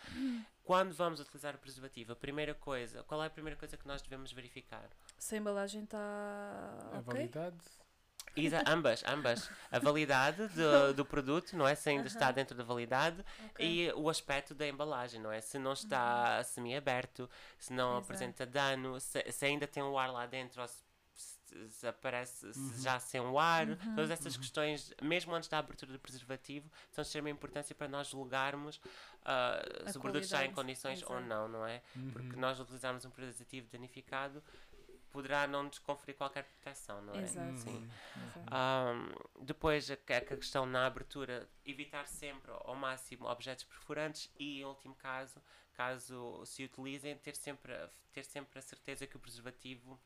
Quando 0.63 0.93
vamos 0.93 1.19
utilizar 1.19 1.55
o 1.55 1.57
preservativo, 1.57 2.13
a 2.13 2.15
primeira 2.15 2.53
coisa, 2.53 3.03
qual 3.03 3.21
é 3.21 3.27
a 3.27 3.29
primeira 3.29 3.57
coisa 3.57 3.75
que 3.75 3.87
nós 3.87 4.01
devemos 4.01 4.31
verificar? 4.31 4.89
Se 5.21 5.35
a 5.35 5.37
embalagem 5.37 5.83
está. 5.83 5.99
A 6.93 6.97
ok? 6.99 7.03
validade. 7.13 7.57
Ambas, 8.65 9.03
ambas. 9.05 9.51
A 9.69 9.77
validade 9.77 10.47
do, 10.47 10.93
do 10.93 11.05
produto, 11.05 11.55
não 11.55 11.67
é? 11.67 11.75
Se 11.75 11.89
ainda 11.89 12.07
está 12.07 12.31
dentro 12.31 12.55
da 12.57 12.63
validade 12.63 13.23
Ok. 13.51 13.65
e 13.65 13.91
o 13.91 14.09
aspecto 14.09 14.55
da 14.55 14.65
embalagem, 14.65 15.19
não 15.21 15.31
é? 15.31 15.41
Se 15.41 15.59
não 15.59 15.73
está 15.73 16.41
semi-aberto, 16.45 17.29
se 17.59 17.73
não 17.73 17.89
Exato. 17.91 18.03
apresenta 18.05 18.45
dano, 18.45 18.99
se, 19.01 19.21
se 19.31 19.45
ainda 19.45 19.67
tem 19.67 19.83
o 19.83 19.97
ar 19.99 20.09
lá 20.13 20.25
dentro 20.25 20.61
ou 20.61 20.67
se, 20.67 20.81
se- 21.13 21.69
se 21.71 21.85
aparece 21.87 22.53
se 22.53 22.81
já 22.81 22.97
sem 22.99 23.19
o 23.19 23.37
ar, 23.37 23.67
todas 23.95 24.09
essas 24.09 24.37
questões, 24.37 24.93
mesmo 25.01 25.35
antes 25.35 25.49
da 25.49 25.57
abertura 25.59 25.91
do 25.91 25.99
preservativo, 25.99 26.71
são 26.89 27.01
de 27.01 27.07
extrema 27.09 27.29
importância 27.29 27.75
para 27.75 27.89
nós 27.89 28.07
julgarmos 28.07 28.79
ah, 29.25 29.61
se 29.91 29.97
o 29.97 30.01
produto 30.01 30.23
está 30.23 30.45
em 30.45 30.53
condições 30.53 31.03
ou 31.03 31.17
exato. 31.17 31.27
não, 31.27 31.47
não 31.49 31.67
é? 31.67 31.81
Porque 32.13 32.37
nós 32.37 32.57
utilizarmos 32.61 33.03
um 33.03 33.09
preservativo 33.09 33.67
danificado 33.69 34.41
poderá 35.11 35.47
não 35.47 35.63
nos 35.63 35.79
conferir 35.79 36.15
qualquer 36.15 36.43
proteção, 36.43 37.01
não 37.01 37.13
é? 37.15 37.21
Exato. 37.23 37.57
Sim. 37.59 37.89
Exato. 38.15 38.47
Ahm, 38.51 39.11
depois, 39.41 39.89
a, 39.91 39.93
a 39.93 40.21
questão 40.37 40.65
na 40.65 40.85
abertura, 40.85 41.47
evitar 41.65 42.05
sempre 42.07 42.51
ao 42.51 42.75
máximo 42.75 43.27
objetos 43.27 43.63
perfurantes 43.63 44.29
e, 44.39 44.61
em 44.61 44.65
último 44.65 44.95
caso, 44.95 45.41
caso 45.73 46.43
se 46.45 46.63
utilizem, 46.63 47.15
ter 47.17 47.35
sempre, 47.35 47.73
a- 47.73 47.89
ter 48.13 48.23
sempre 48.25 48.59
a 48.59 48.61
certeza 48.61 49.07
que 49.07 49.15
o 49.17 49.19
preservativo, 49.19 49.99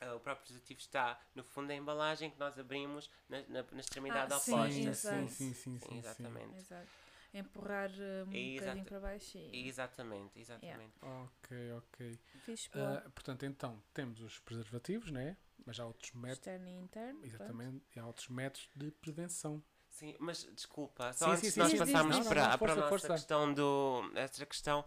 ah, 0.00 0.14
o 0.14 0.20
próprio 0.20 0.44
preservativo 0.44 0.80
está 0.80 1.20
no 1.34 1.42
fundo 1.44 1.68
da 1.68 1.74
embalagem 1.74 2.30
que 2.30 2.38
nós 2.38 2.58
abrimos 2.58 3.10
na, 3.28 3.40
na, 3.42 3.62
na 3.70 3.80
extremidade 3.80 4.32
Ah, 4.32 4.38
sim, 4.38 4.52
oposta. 4.52 4.94
Sim, 4.94 4.94
sim, 4.94 5.28
sim, 5.28 5.54
sim, 5.54 5.54
sim, 5.54 5.80
sim. 5.80 5.98
exatamente. 5.98 6.56
Exato. 6.56 6.88
Empurrar 7.32 7.90
uh, 7.90 8.28
um 8.28 8.32
Exato. 8.32 8.60
bocadinho 8.60 8.84
para 8.86 9.00
baixo 9.00 9.38
e. 9.38 9.68
Exatamente, 9.68 10.38
exatamente. 10.40 10.94
Ok, 11.02 11.72
ok. 11.72 12.18
Fiz 12.44 12.68
boa. 12.72 13.02
Ah, 13.04 13.10
portanto, 13.10 13.44
então, 13.44 13.82
temos 13.92 14.20
os 14.20 14.38
preservativos, 14.40 15.10
né? 15.10 15.36
Mas 15.66 15.78
há 15.78 15.86
outros 15.86 16.12
métodos. 16.12 16.38
Externo 16.38 16.68
e 16.68 16.72
interno. 16.72 17.20
pronto. 17.20 17.34
Exatamente, 17.34 17.84
e 17.94 18.00
há 18.00 18.06
outros 18.06 18.28
métodos 18.28 18.70
de 18.74 18.90
prevenção. 18.92 19.62
Sim, 19.90 20.16
mas 20.20 20.44
desculpa, 20.54 21.12
só 21.12 21.26
Sim, 21.26 21.30
antes 21.32 21.40
sim, 21.40 21.50
sim, 21.50 21.60
nós 21.60 21.74
passarmos 21.74 22.26
para, 22.28 22.42
Não, 22.42 22.50
não, 22.50 22.58
para 22.58 22.72
a 22.72 22.76
nossa 22.76 22.88
força. 22.88 23.08
questão 23.08 23.52
do. 23.52 24.10
Esta 24.14 24.46
questão 24.46 24.84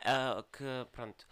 ah, 0.00 0.44
que, 0.52 0.64
pronto. 0.92 1.26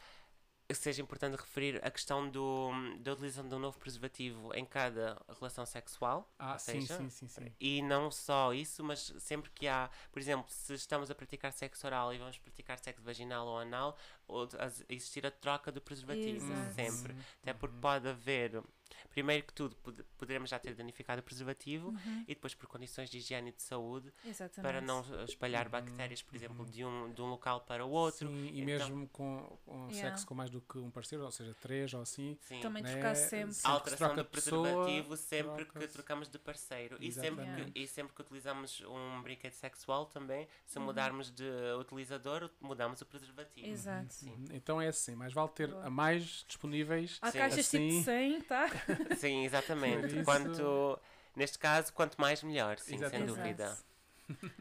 Seja 0.75 1.01
importante 1.03 1.37
referir 1.37 1.81
a 1.85 1.91
questão 1.91 2.29
do, 2.29 2.71
da 3.01 3.13
utilização 3.13 3.49
de 3.49 3.55
um 3.55 3.59
novo 3.59 3.79
preservativo 3.79 4.55
em 4.55 4.65
cada 4.65 5.21
relação 5.39 5.65
sexual. 5.65 6.31
Ah, 6.39 6.59
sim, 6.59 6.81
seja, 6.81 6.99
sim, 6.99 7.09
sim, 7.09 7.29
sim. 7.29 7.53
E 7.59 7.83
não 7.83 8.11
só 8.11 8.53
isso, 8.53 8.85
mas 8.85 9.13
sempre 9.19 9.51
que 9.51 9.67
há, 9.67 9.91
por 10.13 10.21
exemplo, 10.21 10.47
se 10.49 10.75
estamos 10.75 11.11
a 11.11 11.15
praticar 11.15 11.53
sexo 11.53 11.87
oral 11.87 12.13
e 12.13 12.19
vamos 12.19 12.39
praticar 12.39 12.79
sexo 12.79 13.03
vaginal 13.03 13.47
ou 13.47 13.59
anal, 13.59 13.97
ou 14.27 14.47
existir 14.89 15.27
a 15.27 15.31
troca 15.31 15.73
do 15.73 15.81
preservativo, 15.81 16.53
Exato. 16.53 16.75
sempre. 16.75 17.13
Uhum, 17.13 17.21
Até 17.43 17.55
porque 17.55 17.75
uhum. 17.75 17.81
pode 17.81 18.09
haver, 18.09 18.63
primeiro 19.11 19.45
que 19.47 19.53
tudo, 19.53 19.75
pod- 19.77 20.05
poderemos 20.17 20.51
já 20.51 20.59
ter 20.59 20.75
danificado 20.75 21.21
o 21.21 21.23
preservativo 21.25 21.89
Uhum. 21.89 22.23
e 22.27 22.35
depois 22.35 22.55
por 22.55 22.67
condições 22.67 23.09
de 23.11 23.19
higiene 23.19 23.51
e 23.51 23.53
de 23.53 23.63
saúde, 23.63 24.13
Exatamente. 24.25 24.61
para 24.63 24.81
não 24.81 25.05
espalhar 25.25 25.67
Uhum, 25.67 25.73
bactérias, 25.73 26.23
por 26.23 26.35
exemplo, 26.37 26.65
uhum. 26.65 26.71
de 26.71 26.85
um, 26.85 27.13
de 27.13 27.23
um 27.23 27.27
local 27.27 27.61
para 27.63 27.85
o 27.85 27.91
outro. 27.91 28.29
Sim, 28.29 28.47
e 28.47 28.61
Então- 28.61 28.65
mesmo 28.65 29.09
com, 29.09 29.59
com 29.65 29.89
Yeah. 29.91 30.11
sexo 30.11 30.27
com 30.27 30.35
mais 30.35 30.51
do 30.51 30.61
que 30.61 30.79
um 30.79 30.91
parceiro, 30.91 31.25
ou 31.25 31.31
seja, 31.31 31.55
três 31.61 31.93
ou 31.95 32.01
assim. 32.03 32.37
Sim. 32.43 32.61
Também 32.61 32.83
né, 32.83 32.93
trocar 32.93 33.15
sempre. 33.15 33.55
sempre 33.55 33.63
que 33.63 33.67
alteração 33.69 34.07
troca 34.09 34.23
do 34.23 34.27
de 34.29 34.35
pessoa, 34.35 34.63
preservativo 34.63 35.17
sempre 35.17 35.65
que 35.65 35.71
troca-se. 35.73 35.93
trocamos 35.95 36.29
de 36.29 36.39
parceiro. 36.39 36.97
E 37.01 37.11
sempre, 37.13 37.45
que, 37.73 37.81
e 37.81 37.87
sempre 37.89 38.15
que 38.15 38.21
utilizamos 38.23 38.81
um 38.83 39.23
brinquedo 39.23 39.53
sexual 39.53 40.07
também, 40.07 40.47
se 40.67 40.79
Uhum. 40.79 40.85
mudarmos 40.87 41.31
de 41.31 41.45
utilizador, 41.81 42.51
mudamos 42.61 43.01
o 43.01 43.07
preservativo. 43.07 43.67
Exato. 43.67 44.15
Uhum. 44.27 44.45
Então 44.53 44.81
é 44.81 44.89
assim, 44.89 45.15
mais 45.15 45.33
vale 45.33 45.49
ter 45.51 45.69
Boa. 45.69 45.87
a 45.87 45.91
mais 45.91 46.45
disponíveis. 46.47 47.19
Há 47.23 47.33
caixas 47.33 47.69
tipo 47.71 47.85
Assim- 47.85 47.99
de 47.99 48.05
100, 48.05 48.41
tá? 48.43 48.69
Sim, 49.13 49.45
exatamente. 49.45 50.17
Isso- 50.17 50.25
Quanto, 50.25 50.99
neste 51.37 51.59
caso, 51.59 51.93
quanto 51.93 52.21
mais 52.21 52.43
melhor, 52.43 52.79
sim, 52.79 52.97
sem 52.99 53.25
Exatamente. 53.25 53.27
dúvida. 53.27 53.65
Exato. 53.65 53.89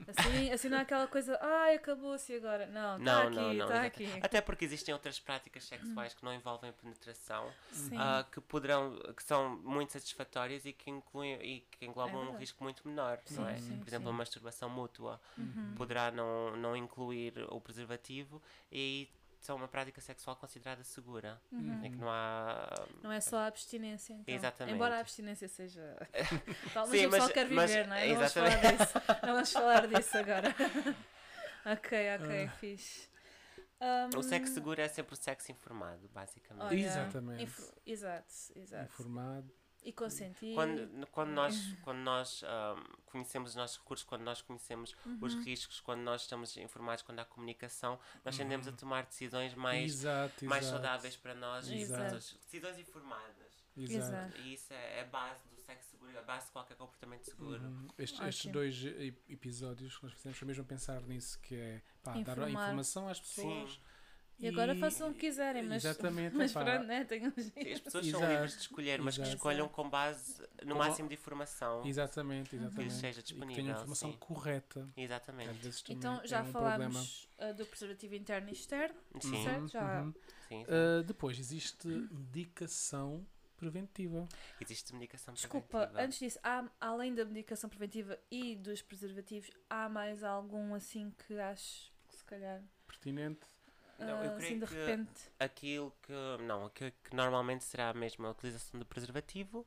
Assim, 0.08 0.52
assim 0.52 0.70
não 0.70 0.78
é 0.78 0.82
aquela 0.82 1.08
coisa, 1.08 1.38
ai, 1.42 1.76
acabou-se 1.76 2.34
agora. 2.34 2.66
Não, 2.68 2.98
está 2.98 3.04
Não, 3.04 3.24
aqui, 3.26 3.36
não, 3.36 3.44
não, 3.44 3.52
está 3.54 3.76
exato. 3.76 3.86
aqui. 3.88 4.08
Até 4.22 4.42
porque 4.42 4.64
existem 4.66 4.94
outras 4.94 5.20
práticas 5.20 5.66
sexuais 5.66 6.14
que 6.14 6.24
não 6.24 6.34
envolvem 6.34 6.72
penetração, 6.72 7.54
ah, 7.98 8.26
que 8.32 8.40
poderão, 8.42 8.98
que 9.16 9.22
são 9.24 9.58
muito 9.58 9.92
satisfatórias 9.94 10.66
e 10.66 10.72
que 10.74 10.90
incluem 10.90 11.34
e 11.44 11.60
que 11.72 11.86
englobam 11.86 12.22
É 12.22 12.30
um 12.30 12.34
risco 12.38 12.64
muito 12.64 12.88
menor, 12.88 13.20
não 13.32 13.46
Sim, 13.46 13.48
é? 13.48 13.58
sim, 13.58 13.80
Por 13.80 13.88
exemplo, 13.90 14.08
sim. 14.08 14.10
a 14.10 14.14
masturbação 14.14 14.70
mútua 14.70 15.20
Uhum. 15.38 15.74
poderá 15.76 16.10
não, 16.12 16.56
não 16.56 16.76
incluir 16.76 17.34
o 17.50 17.60
preservativo 17.62 18.42
e 18.72 19.10
são 19.48 19.56
uma 19.56 19.68
prática 19.68 20.02
sexual 20.02 20.36
considerada 20.36 20.84
segura, 20.84 21.42
Uhum. 21.52 21.82
em 21.86 21.92
que 21.92 21.98
não 21.98 22.10
há 22.10 22.70
Não 23.02 23.12
é 23.12 23.22
só 23.22 23.38
a 23.38 23.48
abstinência, 23.48 24.14
então. 24.14 24.36
Exatamente. 24.36 24.76
Embora 24.76 24.98
a 24.98 25.00
abstinência 25.00 25.48
seja. 25.48 25.96
Talvez 26.74 27.02
Sim, 27.02 27.08
o 27.08 27.10
pessoal 27.12 27.28
mas- 27.30 27.32
quer 27.34 27.50
mas- 27.50 27.72
viver, 27.72 27.88
não 27.88 27.96
é? 27.96 28.08
Não 28.10 28.16
vamos 28.16 28.34
falar 28.34 28.50
disso. 28.50 28.94
Não 29.24 29.34
vamos 29.34 29.52
falar 29.54 29.88
disso 29.88 30.18
agora. 30.18 30.56
ok, 31.66 32.16
ok, 32.20 32.46
Ah. 32.46 32.50
fixe. 32.60 33.10
O 33.80 34.18
Um, 34.20 34.24
sexo 34.24 34.54
seguro 34.56 34.82
é 34.82 34.88
sempre 34.88 35.14
o 35.14 35.18
sexo 35.18 35.52
informado, 35.52 36.10
basicamente. 36.10 36.66
olha, 36.66 36.76
Exatamente. 36.80 37.44
infor- 37.44 37.74
Exato, 37.86 38.34
exato. 38.56 38.86
Informado. 38.86 39.54
E 39.88 39.94
consentir. 39.94 40.54
Quando, 40.54 41.08
quando 41.08 41.30
nós, 41.30 41.56
quando 41.82 42.00
nós 42.00 42.44
ahm, 42.44 42.84
conhecemos 43.06 43.52
os 43.52 43.56
nossos 43.56 43.78
recursos, 43.78 44.06
quando 44.06 44.22
nós 44.24 44.42
conhecemos 44.42 44.94
os 45.22 45.34
Uhum. 45.34 45.44
riscos, 45.44 45.80
quando 45.80 46.02
nós 46.02 46.24
estamos 46.24 46.58
informados, 46.58 47.04
quando 47.04 47.20
há 47.20 47.26
comunicação, 47.26 47.98
nós 48.26 48.36
tendemos 48.36 48.68
a 48.68 48.74
tomar 48.74 49.06
decisões 49.06 49.54
mais, 49.56 49.92
exato, 49.94 50.44
mais 50.46 50.66
exato. 50.66 50.82
saudáveis 50.84 51.16
para 51.16 51.34
nós 51.36 51.70
e 51.70 51.76
Exato. 51.78 52.02
para 52.02 52.10
todos. 52.12 52.34
Decisões 52.44 52.78
informadas. 52.80 53.48
Exato. 53.78 54.38
E 54.42 54.54
isso 54.56 54.74
é 54.74 55.02
a 55.02 55.06
base 55.06 55.48
do 55.50 55.56
sexo 55.62 55.92
seguro, 55.92 56.12
é 56.16 56.20
a 56.20 56.24
base 56.24 56.48
de 56.48 56.52
qualquer 56.52 56.76
comportamento 56.76 57.24
seguro. 57.26 57.64
Uhum. 57.64 57.88
Estes, 57.98 58.20
estes 58.20 58.52
dois 58.52 58.76
episódios 59.30 59.98
que 59.98 60.04
nós 60.04 60.14
fizemos 60.14 60.38
foi 60.38 60.48
mesmo 60.48 60.66
pensar 60.66 61.02
nisso, 61.04 61.40
que 61.40 61.56
é 61.56 61.82
pá, 62.04 62.14
dar 62.22 62.50
informação 62.50 63.08
às 63.08 63.20
pessoas. 63.20 63.72
Sim. 63.74 63.80
E 64.40 64.48
agora 64.48 64.76
façam 64.76 65.10
o 65.10 65.14
que 65.14 65.22
quiserem, 65.22 65.64
mas. 65.64 65.84
Exatamente, 65.84 66.36
Mas 66.36 66.54
pronto, 66.54 66.84
né? 66.84 67.04
Tenham 67.06 67.32
Sim, 67.32 67.74
as 67.74 67.80
pessoas 67.80 68.06
são 68.06 68.20
Exato. 68.20 68.32
livres 68.34 68.52
de 68.54 68.60
escolher, 68.60 69.02
mas 69.02 69.16
que 69.16 69.22
Exato. 69.22 69.36
escolham 69.38 69.68
com 69.68 69.90
base 69.90 70.42
no 70.64 70.74
Com- 70.74 70.78
máximo 70.80 71.08
de 71.10 71.16
informação. 71.16 71.84
Exatamente, 71.86 72.52
Que 72.52 72.56
exatamente. 72.58 72.94
seja 72.94 73.20
E 73.20 73.24
que 73.24 73.34
tenha 73.34 73.46
disponível. 73.48 73.72
a 73.72 73.76
informação 73.78 74.12
sim. 74.12 74.18
correta. 74.20 74.88
Exatamente. 74.96 75.50
Às 75.50 75.58
vezes 75.58 75.82
também 75.82 75.98
Então 75.98 76.22
é 76.22 76.28
já 76.28 76.44
um 76.44 76.52
falámos 76.52 77.28
uh, 77.40 77.54
do 77.56 77.66
preservativo 77.66 78.14
interno 78.16 78.50
e 78.50 78.54
externo. 78.54 78.96
Sim, 79.20 79.44
Certo, 79.44 79.68
já- 79.70 80.02
uhum. 80.04 80.14
sim, 80.14 80.20
sim. 80.50 80.64
Uh, 80.66 81.04
depois 81.04 81.40
existe 81.40 81.88
medicação 81.88 83.26
preventiva. 83.58 84.28
Existe 84.62 84.94
medicação 84.94 85.34
Desculpa, 85.34 85.68
preventiva. 85.80 86.02
antes 86.04 86.20
disso, 86.20 86.40
há, 86.44 86.64
além 86.80 87.16
da 87.16 87.26
medicação 87.26 87.68
preventiva 87.68 88.18
e 88.30 88.56
dos 88.56 88.84
preservativos, 88.84 89.50
há 89.68 89.90
mais 89.90 90.24
algum 90.24 90.76
assim 90.76 91.12
que 91.26 91.40
acho 91.40 91.92
que 92.08 92.16
se 92.16 92.24
calhar 92.24 92.62
Pertinente. 92.86 93.42
Não, 94.00 94.24
eu 94.24 94.32
ah, 94.32 94.36
creio 94.36 94.38
assim 94.38 94.60
de 94.60 94.66
que- 94.68 94.74
repente. 94.76 95.22
aquilo 95.40 95.94
que 96.04 96.14
não 96.44 96.66
aquilo 96.66 96.92
que 97.04 97.16
normalmente 97.16 97.64
será 97.64 97.90
a 97.92 98.30
utilização 98.30 98.80
do 98.80 98.86
preservativo 98.86 99.66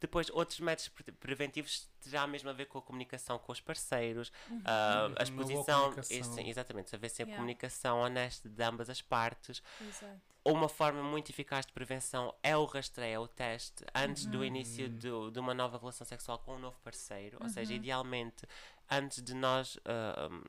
depois 0.00 0.28
outros 0.30 0.60
métodos 0.60 0.88
pre- 0.88 1.12
preventivos 1.12 1.88
terá 2.00 2.26
mesmo 2.26 2.50
a 2.50 2.52
ver 2.52 2.66
com 2.66 2.78
a 2.78 2.82
comunicação 2.82 3.38
com 3.38 3.52
os 3.52 3.60
parceiros 3.60 4.30
Uhum. 4.50 4.62
ah, 4.64 5.08
a 5.18 5.22
exposição 5.22 5.94
isso, 6.10 6.32
sim, 6.34 6.48
exatamente 6.48 6.94
haver 6.94 7.08
sempre 7.10 7.30
Yeah. 7.32 7.36
comunicação 7.36 8.00
honesta 8.00 8.48
de 8.48 8.62
ambas 8.62 8.88
as 8.90 9.00
partes 9.02 9.62
Exato. 9.80 10.20
uma 10.44 10.68
forma 10.68 11.02
muito 11.02 11.30
eficaz 11.30 11.66
de 11.66 11.72
prevenção 11.72 12.34
é 12.42 12.56
o 12.56 12.64
rastreio, 12.64 13.14
é 13.14 13.18
o 13.18 13.28
teste 13.28 13.84
antes 13.94 14.24
do 14.26 14.38
Uhum. 14.38 14.44
início 14.44 14.88
do- 14.88 15.30
de 15.30 15.38
uma 15.38 15.52
nova 15.52 15.76
relação 15.78 16.06
sexual 16.06 16.38
com 16.38 16.54
um 16.54 16.58
novo 16.58 16.78
parceiro. 16.82 17.36
Ou 17.42 17.48
seja, 17.50 17.70
Uhum. 17.72 17.76
idealmente, 17.76 18.46
antes 18.90 19.22
de 19.22 19.34
nós 19.34 19.78
um, 20.30 20.42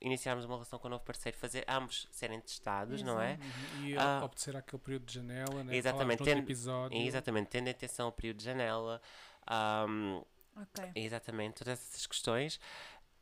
iniciarmos 0.00 0.44
uma 0.44 0.54
relação 0.54 0.78
com 0.78 0.88
um 0.88 0.90
novo 0.90 1.04
parceiro, 1.04 1.36
fazer 1.38 1.64
ambos 1.68 2.06
serem 2.10 2.40
testados, 2.40 3.02
não 3.02 3.20
é? 3.20 3.38
Uhum. 3.80 3.86
E 3.86 3.96
Ah. 3.96 4.20
obedecer 4.24 4.56
àquele 4.56 4.82
período 4.82 5.06
de 5.06 5.14
janela, 5.14 5.64
né? 5.64 5.76
Exatamente, 5.76 6.22
tendo- 6.22 6.40
episódio. 6.42 6.98
Exatamente, 6.98 7.48
tendo 7.48 7.70
atenção 7.70 8.06
ao 8.06 8.12
período 8.12 8.38
de 8.38 8.44
janela, 8.44 9.00
ahm, 9.46 10.20
Ok. 10.56 10.92
exatamente, 10.94 11.54
todas 11.54 11.80
essas 11.80 12.06
questões. 12.06 12.60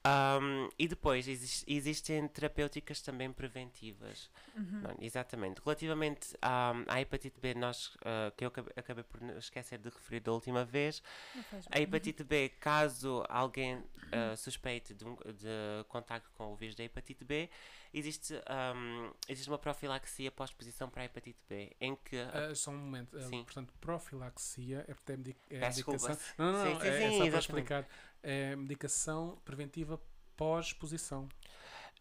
Ahm, 0.05 0.69
e 0.79 0.89
depois 0.89 1.29
exis- 1.29 1.65
existem 1.67 2.27
terapêuticas 2.29 3.01
também 3.01 3.33
preventivas. 3.33 4.29
Uhum. 4.57 4.83
Não, 4.83 4.97
exatamente. 5.01 5.61
Relativamente 5.65 6.37
à, 6.43 6.73
à 6.89 7.01
hepatite 7.01 7.39
B, 7.41 7.55
nós, 7.55 7.97
ah, 8.05 8.33
que 8.37 8.45
eu 8.45 8.49
acabei, 8.49 8.73
acabei 8.77 9.05
por 9.05 9.23
esquecer 9.39 9.79
de 9.79 9.89
referir 9.89 10.21
da 10.21 10.33
última 10.33 10.65
vez, 10.65 11.01
Não 11.35 11.43
a 11.71 11.81
hepatite 11.81 12.25
B, 12.25 12.49
caso 12.61 13.25
alguém 13.29 13.83
ah, 14.11 14.37
suspeite 14.37 14.93
de, 14.93 15.05
um, 15.05 15.15
de 15.15 15.85
contacto 15.89 16.29
com 16.37 16.53
o 16.53 16.57
vírus 16.57 16.75
da 16.75 16.83
hepatite 16.85 17.25
B, 17.25 17.49
existe, 17.95 18.35
ahm, 18.47 19.11
existe 19.29 19.49
uma 19.49 19.59
profilaxia 19.59 20.31
pós-exposição 20.33 20.89
para 20.91 21.03
a 21.03 21.05
hepatite 21.05 21.39
B, 21.49 21.71
em 21.81 21.95
que 21.97 22.17
a 22.19 22.51
Ah, 22.51 22.55
só 22.55 22.71
um 22.71 22.77
momento. 22.77 23.21
Sim. 23.21 23.45
portanto, 23.45 23.73
profilaxia 23.81 24.85
é, 24.89 24.93
é, 25.13 25.15
é 25.15 25.17
Peço 25.61 25.77
medicação. 25.77 26.17
desculpa. 26.17 26.19
Não, 26.39 26.53
não, 26.53 26.63
Sim, 26.63 26.75
não, 26.75 26.81
sim, 26.81 26.87
é, 26.87 26.89
é 26.89 27.11
sim, 27.11 27.11
só 27.11 27.27
para 27.27 27.27
exatamente. 27.27 27.39
explicar. 27.39 27.89
É 28.23 28.55
medicação 28.57 29.41
preventiva 29.45 30.01
pós-exposição. 30.37 31.29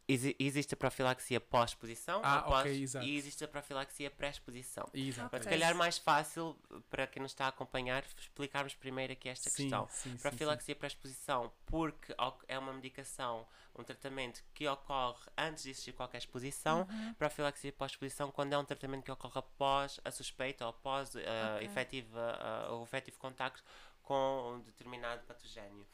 Exi- 0.08 0.36
existe 0.40 0.74
a 0.74 0.78
profilaxia 0.78 1.40
pós-exposição 1.40 2.20
Ah, 2.24 2.40
após- 2.40 2.62
ok, 2.66 2.82
exato. 2.84 3.06
e 3.06 3.16
existe 3.16 3.44
a 3.46 3.48
profilaxia 3.48 4.12
pré-exposição. 4.12 4.90
Exato. 4.94 5.30
Mas 5.32 5.44
se 5.44 5.50
calhar 5.50 5.74
mais 5.76 5.98
fácil, 5.98 6.58
para 6.90 7.08
quem 7.08 7.22
nos 7.22 7.32
está 7.32 7.46
a 7.46 7.48
acompanhar, 7.50 8.04
explicarmos 8.18 8.74
primeiro 8.76 9.14
aqui 9.14 9.30
esta 9.30 9.50
Sim, 9.50 9.64
questão. 9.64 9.88
sim, 9.90 10.12
sim, 10.12 10.18
Profilaxia 10.18 10.76
pré-exposição, 10.76 11.52
porque 11.66 12.14
é 12.48 12.60
uma 12.60 12.74
medicação, 12.74 13.48
um 13.78 13.84
tratamento 13.84 14.44
que 14.54 14.68
ocorre 14.68 15.24
antes 15.38 15.64
de 15.64 15.70
existir 15.70 15.94
qualquer 15.94 16.18
exposição. 16.18 16.82
Uhum. 16.90 17.14
Profilaxia 17.14 17.72
pós-exposição, 17.72 18.32
quando 18.32 18.52
é 18.54 18.58
um 18.58 18.66
tratamento 18.66 19.04
que 19.06 19.12
ocorre 19.12 19.40
após 19.40 20.00
a 20.04 20.12
suspeita 20.12 20.66
ou 20.66 20.72
após 20.72 21.16
uh, 21.16 21.20
Ok. 21.56 21.68
efetiva, 21.68 22.70
uh, 22.70 22.74
o 22.74 22.84
efetivo 22.84 23.18
contacto 23.18 23.64
com 24.02 24.56
um 24.56 24.60
determinado 24.62 25.24
patogénio. 25.24 25.88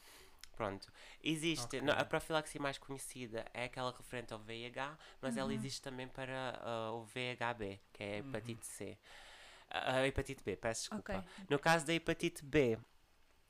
Pronto. 0.58 0.92
Existe, 1.22 1.76
Ok. 1.76 1.80
no- 1.82 1.92
a 1.92 2.04
profilaxia 2.04 2.60
mais 2.60 2.76
conhecida 2.78 3.46
é 3.54 3.64
aquela 3.66 3.92
referente 3.92 4.32
ao 4.32 4.40
VIH, 4.40 4.98
mas 5.22 5.36
ela 5.36 5.46
Uhum. 5.48 5.54
existe 5.54 5.80
também 5.80 6.08
para 6.08 6.60
uh, 6.90 6.94
o 6.96 7.04
VHB, 7.04 7.80
que 7.92 8.02
é 8.02 8.18
a 8.18 8.22
Uhum. 8.22 8.28
hepatite 8.30 8.66
C. 8.66 8.98
A 9.70 9.98
a 9.98 10.06
hepatite 10.08 10.42
B, 10.42 10.56
peço 10.56 10.80
desculpa. 10.82 11.18
Ok. 11.18 11.46
No 11.48 11.58
caso 11.60 11.86
da 11.86 11.94
hepatite 11.94 12.44
B, 12.44 12.76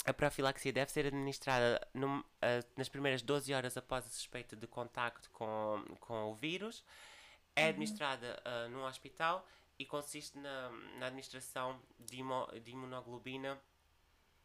a 0.05 0.13
profilaxia 0.13 0.71
deve 0.73 0.91
ser 0.93 1.07
administrada 1.07 1.81
num- 1.95 2.23
ah, 2.43 2.63
nas 2.77 2.89
primeiras 2.91 3.23
12 3.23 3.55
horas 3.55 3.75
após 3.79 4.05
a 4.07 4.11
suspeita 4.11 4.55
de 4.55 4.67
contacto 4.67 5.31
com, 5.31 5.83
com 6.01 6.31
o 6.31 6.35
vírus. 6.35 6.85
É 7.57 7.63
Uhum. 7.63 7.69
administrada 7.71 8.39
ah, 8.45 8.69
num 8.69 8.85
hospital 8.85 9.47
e 9.79 9.87
consiste 9.87 10.37
na, 10.39 10.71
na 10.99 11.07
administração 11.07 11.81
de, 11.99 12.19
imo- 12.19 12.49
de 12.63 12.71
imunoglobina 12.73 13.59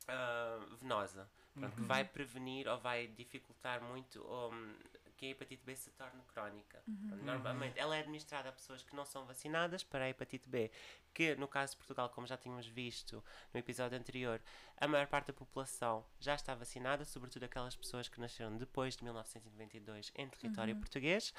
ah, 0.08 0.60
venosa, 0.80 1.30
pronto, 1.54 1.80
Uhum. 1.82 1.88
vai 1.88 2.04
prevenir 2.06 2.68
ou 2.68 2.78
vai 2.80 3.08
dificultar 3.08 3.82
muito 3.82 4.22
um, 4.26 4.76
que 5.18 5.28
a 5.28 5.30
hepatite 5.30 5.64
B 5.64 5.76
se 5.76 5.92
torne 5.92 6.22
crónica. 6.34 6.82
Uhum. 6.88 7.18
Normalmente, 7.24 7.80
ela 7.80 7.96
é 7.96 8.00
administrada 8.00 8.50
a 8.50 8.52
pessoas 8.52 8.84
que 8.84 8.96
não 8.96 9.06
são 9.06 9.26
vacinadas 9.26 9.84
para 9.84 10.06
a 10.06 10.10
hepatite 10.10 10.50
B, 10.50 10.72
que 11.14 11.36
no 11.36 11.48
caso 11.48 11.74
de 11.74 11.78
Portugal, 11.78 12.10
como 12.10 12.26
já 12.28 12.36
tínhamos 12.36 12.66
visto 12.66 13.24
no 13.54 13.60
episódio 13.60 13.98
anterior, 13.98 14.42
a 14.78 14.88
maior 14.88 15.08
parte 15.08 15.28
da 15.28 15.34
população 15.34 16.04
já 16.20 16.34
está 16.36 16.56
vacinada, 16.56 17.06
sobretudo 17.06 17.44
aquelas 17.44 17.76
pessoas 17.76 18.10
que 18.10 18.20
nasceram 18.20 18.58
depois 18.58 18.98
de 18.98 19.04
1992 19.04 20.12
em 20.16 20.28
território 20.28 20.74
Uhum. 20.74 20.80
português. 20.82 21.34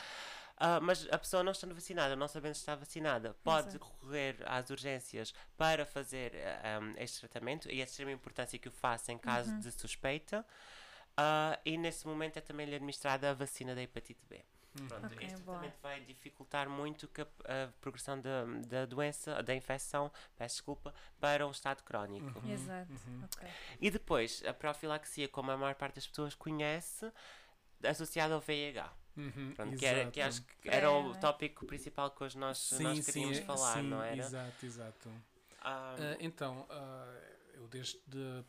Ah, 0.56 0.78
mas 0.80 1.06
a 1.10 1.18
pessoa 1.18 1.42
não 1.42 1.50
estando 1.52 1.74
vacinada, 1.74 2.14
não 2.14 2.28
sabendo 2.28 2.54
se 2.54 2.60
está 2.60 2.76
vacinada, 2.76 3.34
pode 3.42 3.68
Exato. 3.68 3.84
recorrer 3.84 4.36
às 4.46 4.70
urgências 4.70 5.34
para 5.56 5.84
fazer 5.84 6.32
ah, 6.62 6.78
um, 6.80 6.94
este 6.96 7.18
tratamento 7.20 7.68
e 7.68 7.80
é 7.80 7.84
de 7.84 7.90
extrema 7.90 8.12
importância 8.12 8.58
que 8.58 8.68
o 8.68 8.72
faça 8.72 9.10
em 9.12 9.18
caso 9.18 9.50
Uhum. 9.50 9.60
de 9.60 9.72
suspeita. 9.72 10.46
Ah, 11.16 11.58
e 11.64 11.76
nesse 11.76 12.06
momento 12.06 12.36
é 12.36 12.40
também 12.40 12.66
lhe 12.66 12.74
administrada 12.74 13.30
a 13.30 13.34
vacina 13.34 13.74
da 13.74 13.82
hepatite 13.82 14.24
B. 14.28 14.44
Pronto, 14.88 15.06
Ok, 15.06 15.24
este 15.26 15.40
boa. 15.42 15.58
tratamento 15.58 15.80
vai 15.80 16.00
dificultar 16.00 16.68
muito 16.68 17.06
que 17.06 17.20
a, 17.22 17.26
a 17.44 17.68
progressão 17.80 18.20
da, 18.20 18.44
da 18.66 18.84
doença, 18.86 19.40
da 19.40 19.54
infecção, 19.54 20.10
peço 20.36 20.56
desculpa, 20.56 20.92
para 21.20 21.46
um 21.46 21.50
estado 21.52 21.82
crónico. 21.84 22.40
Uhum, 22.40 22.52
Exato. 22.52 22.90
uhum. 22.92 23.22
Ok. 23.24 23.48
E 23.80 23.90
depois, 23.90 24.42
a 24.44 24.52
profilaxia, 24.52 25.28
como 25.28 25.52
a 25.52 25.56
maior 25.56 25.76
parte 25.76 25.94
das 25.96 26.06
pessoas 26.08 26.34
conhece, 26.34 27.12
associada 27.84 28.34
ao 28.34 28.40
VIH. 28.40 28.92
Uhum, 29.16 29.52
Pronto, 29.54 29.76
que, 29.78 29.86
era, 29.86 30.10
que 30.10 30.20
exato. 30.20 30.44
acho 30.44 30.58
que 30.60 30.68
era 30.68 30.86
É, 30.86 30.90
o 30.90 31.12
é? 31.12 31.14
tópico 31.14 31.64
principal 31.66 32.10
que 32.10 32.24
hoje 32.24 32.36
nós, 32.38 32.72
nós 32.80 33.04
queríamos 33.04 33.38
é- 33.38 33.42
falar, 33.42 33.80
sim, 33.80 33.88
não 33.88 34.02
era? 34.02 34.16
Exato, 34.16 34.66
exato. 34.66 35.10
Ah, 35.60 35.94
Ah, 35.98 36.16
então, 36.20 36.66
ah, 36.70 37.20
eu 37.54 37.68
desde 37.68 37.98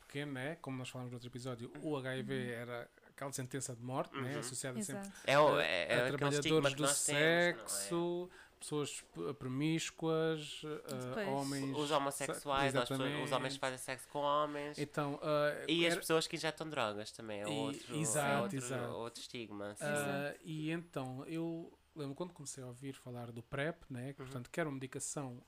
pequeno, 0.02 0.34
né, 0.34 0.56
como 0.62 0.78
nós 0.78 0.90
falamos 0.90 1.12
no 1.12 1.18
outro 1.18 1.30
episódio, 1.30 1.72
o 1.82 1.96
HIV 1.98 2.52
era 2.52 2.90
aquela 3.10 3.32
sentença 3.32 3.76
de 3.76 3.82
morte, 3.84 4.14
né, 4.18 4.34
Uhum. 4.34 4.40
associada 4.40 4.82
sempre 4.82 5.04
Exato. 5.04 5.18
é, 5.24 5.40
o, 5.40 5.56
a- 5.56 5.64
é, 5.64 5.94
é 5.94 6.02
a 6.02 6.08
estigma 6.10 6.18
trabalhadores 6.18 6.74
do 6.74 6.88
temos, 6.88 7.08
não 7.08 7.16
é? 7.16 7.54
sexo, 7.54 8.30
pessoas 8.66 9.04
promíscuas, 9.38 10.62
Depois, 11.08 11.28
homens. 11.28 11.78
Os 11.78 11.92
homossexuais, 11.92 12.74
pessoas- 12.74 13.00
os 13.24 13.32
homens 13.32 13.54
que 13.54 13.60
fazem 13.60 13.78
sexo 13.78 14.08
com 14.10 14.20
homens. 14.20 14.78
Então, 14.80 15.20
ah, 15.22 15.66
E 15.68 15.86
as 15.86 15.96
pessoas 15.96 16.26
que 16.28 16.36
injetam 16.36 16.68
drogas 16.70 17.12
também, 17.12 17.42
é 17.42 17.44
E- 17.44 17.48
outro, 17.48 17.96
é 17.96 18.00
exato, 18.00 18.42
outro, 18.44 18.58
exato. 18.58 18.94
outro 18.94 19.22
estigma. 19.22 19.76
Ah, 19.80 20.34
e 20.44 20.72
então, 20.72 21.24
eu 21.28 21.72
lembro 21.96 22.16
quando 22.16 22.34
comecei 22.34 22.64
a 22.64 22.68
ouvir 22.68 22.94
falar 22.94 23.32
do 23.32 23.44
PrEP, 23.44 23.84
né, 23.90 24.14
que, 24.14 24.22
Uhum. 24.22 24.28
portanto, 24.28 24.50
que 24.50 24.60
era 24.60 24.68
uma 24.68 24.76
medicação 24.76 25.42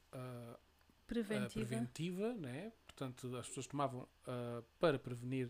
Preventiva. 1.07 1.65
preventiva, 1.65 2.33
né, 2.35 2.71
portanto, 2.85 3.35
as 3.37 3.47
pessoas 3.47 3.65
tomavam 3.67 4.07
para 4.79 4.99
prevenir 4.99 5.49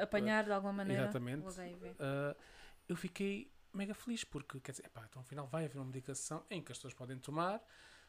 Apanhar 0.00 0.44
de 0.44 0.50
alguma 0.52 0.72
maneira 0.72 1.02
Exatamente. 1.04 1.44
o 1.44 1.48
HIV. 1.48 1.94
eu 2.88 2.96
fiquei 2.96 3.50
mega 3.74 3.94
feliz 3.94 4.24
porque, 4.24 4.60
quer 4.60 4.72
dizer, 4.72 4.86
epá, 4.86 5.04
então 5.08 5.20
afinal 5.22 5.46
vai 5.46 5.64
haver 5.64 5.78
uma 5.78 5.86
medicação 5.86 6.44
em 6.50 6.62
que 6.62 6.72
as 6.72 6.78
pessoas 6.78 6.94
podem 6.94 7.18
tomar, 7.18 7.62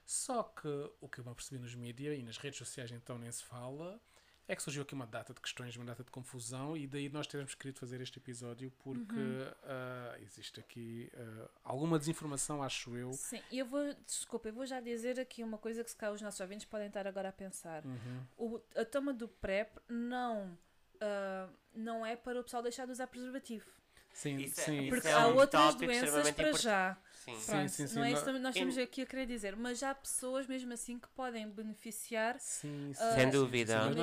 só 0.05 0.43
que 0.43 0.67
o 1.01 1.09
que 1.09 1.19
eu 1.19 1.25
me 1.25 1.31
apercebi 1.31 1.59
nos 1.61 1.73
mídias 1.75 2.17
e 2.17 2.23
nas 2.23 2.37
redes 2.37 2.57
sociais 2.59 2.91
então 2.91 3.17
nem 3.17 3.31
se 3.31 3.43
fala, 3.43 3.99
é 4.47 4.55
que 4.55 4.61
surgiu 4.61 4.83
aqui 4.83 4.93
uma 4.93 5.07
data 5.07 5.33
de 5.33 5.41
questões, 5.41 5.75
uma 5.75 5.85
data 5.85 6.03
de 6.03 6.11
confusão 6.11 6.77
e 6.77 6.85
daí 6.85 7.09
nós 7.09 7.25
termos 7.25 7.55
querido 7.55 7.79
fazer 7.79 7.99
este 7.99 8.19
episódio 8.19 8.71
porque 8.77 9.15
Uhum. 9.15 9.51
ah, 9.63 10.15
existe 10.21 10.59
aqui 10.59 11.11
ah, 11.15 11.49
alguma 11.63 11.97
desinformação, 11.97 12.61
acho 12.61 12.95
eu. 12.95 13.11
Sim, 13.13 13.41
e 13.51 13.57
eu 13.57 13.65
vou, 13.65 13.91
desculpa, 14.05 14.49
eu 14.49 14.53
vou 14.53 14.65
já 14.67 14.79
dizer 14.79 15.19
aqui 15.19 15.43
uma 15.43 15.57
coisa 15.57 15.83
que 15.83 15.89
se 15.89 15.95
calhar 15.97 16.13
os 16.13 16.21
nossos 16.21 16.39
ouvintes 16.39 16.65
podem 16.67 16.85
estar 16.87 17.07
agora 17.07 17.29
a 17.29 17.33
pensar. 17.33 17.83
Uhum. 17.83 18.27
O, 18.37 18.61
a 18.75 18.85
toma 18.85 19.11
do 19.15 19.27
PrEP 19.27 19.79
não, 19.89 20.55
ah, 21.01 21.49
não 21.73 22.05
é 22.05 22.15
para 22.15 22.39
o 22.39 22.43
pessoal 22.43 22.61
deixar 22.61 22.85
de 22.85 22.91
usar 22.91 23.07
preservativo. 23.07 23.65
Sim, 24.15 24.37
Isso 24.37 24.61
é- 24.61 24.63
sim. 24.63 24.79
isso 24.83 24.89
Porque 24.89 25.07
é 25.09 25.11
há 25.11 25.27
um 25.27 25.35
outras 25.35 25.75
doenças 25.75 26.31
para 26.31 26.47
import- 26.47 26.61
já. 26.63 26.97
Sim. 27.25 27.35
Sim, 27.39 27.45
Pronto, 27.51 27.69
sim, 27.69 27.87
sim, 27.87 27.95
não 27.95 28.05
é 28.05 28.11
isso 28.11 28.23
que 28.23 28.31
nós 28.39 28.55
estamos 28.55 28.77
aqui 28.77 29.01
a 29.01 29.05
querer 29.05 29.25
dizer, 29.25 29.55
mas 29.57 29.83
há 29.83 29.93
pessoas 29.93 30.45
mesmo 30.47 30.71
assim 30.71 30.97
que 30.97 31.07
podem 31.09 31.49
beneficiar. 31.49 32.37
Sim, 32.39 32.93
sim, 32.93 33.03
Ah, 33.03 33.13
Sem 33.15 33.29
dúvida. 33.29 33.73
sim, 33.91 33.95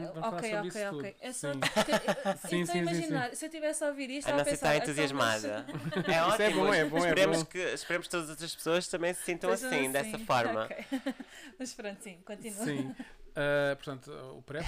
nós 0.00 0.16
ok, 0.26 0.58
ok, 0.58 0.86
ok. 0.88 1.16
É 1.20 1.32
só 1.32 1.52
Sim. 1.52 1.60
então 1.60 2.36
sim, 2.36 2.66
sim, 2.66 2.66
sim. 2.66 2.78
imaginar, 2.80 3.34
se 3.34 3.46
eu 3.46 3.50
tivesse 3.50 3.82
a 3.82 3.88
ouvir 3.88 4.10
isto, 4.10 4.28
A 4.28 4.34
a 4.34 4.40
está 4.40 4.50
pensar, 4.50 4.74
então, 4.74 4.84
entusiasmada. 4.88 5.66
É 5.96 6.28
Isso 6.28 6.42
é 6.42 6.46
ótimo. 6.48 6.64
bom, 6.66 6.74
é 6.74 6.84
bom, 6.84 6.96
é 6.96 7.00
esperemos, 7.00 7.38
bom. 7.38 7.44
Que, 7.46 7.58
esperemos 7.58 8.06
que 8.08 8.10
todas 8.10 8.24
as 8.26 8.30
outras 8.30 8.54
pessoas 8.54 8.88
também 8.88 9.14
se 9.14 9.22
sintam 9.22 9.56
Sejam 9.56 9.68
assim, 9.78 9.92
dessa 9.92 10.18
forma. 10.18 10.64
Ok. 10.64 10.84
Mas 11.58 11.72
pronto, 11.72 12.02
sim, 12.02 12.18
continua. 12.26 12.64
Sim. 12.64 12.94
Ah, 13.36 13.76
portanto, 13.76 14.10
o 14.36 14.42
PrEP 14.42 14.64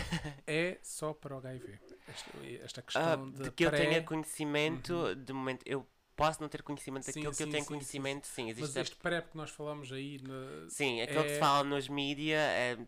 é 0.46 0.78
só 0.82 1.12
para 1.12 1.34
o 1.34 1.38
HIV. 1.38 1.78
Esta, 2.08 2.30
esta 2.64 2.82
Ah, 2.94 3.16
questão 3.16 3.30
de, 3.30 3.42
de 3.42 3.50
que 3.50 3.64
eu 3.64 3.70
pré- 3.70 3.78
tenha 3.78 4.02
conhecimento, 4.02 5.14
de 5.14 5.32
momento, 5.32 5.62
eu 5.66 5.86
posso 6.16 6.40
não 6.40 6.48
ter 6.48 6.62
conhecimento 6.62 7.04
Sim, 7.04 7.12
daquilo 7.12 7.34
que 7.34 7.42
eu 7.42 7.46
sim, 7.46 7.52
tenho 7.52 7.64
sim, 7.64 7.68
conhecimento, 7.68 8.26
sim. 8.26 8.48
Mas 8.56 8.70
existe 8.70 8.78
a- 8.78 8.82
este 8.82 8.96
PrEP 8.96 9.30
que 9.30 9.36
nós 9.36 9.50
falamos 9.50 9.92
aí 9.92 10.18
na- 10.22 10.68
Sim, 10.70 11.00
aquilo 11.00 11.24
que 11.24 11.30
é- 11.30 11.32
se 11.32 11.38
fala 11.38 11.64
nos 11.64 11.88
mídias 11.88 12.38
é, 12.40 12.78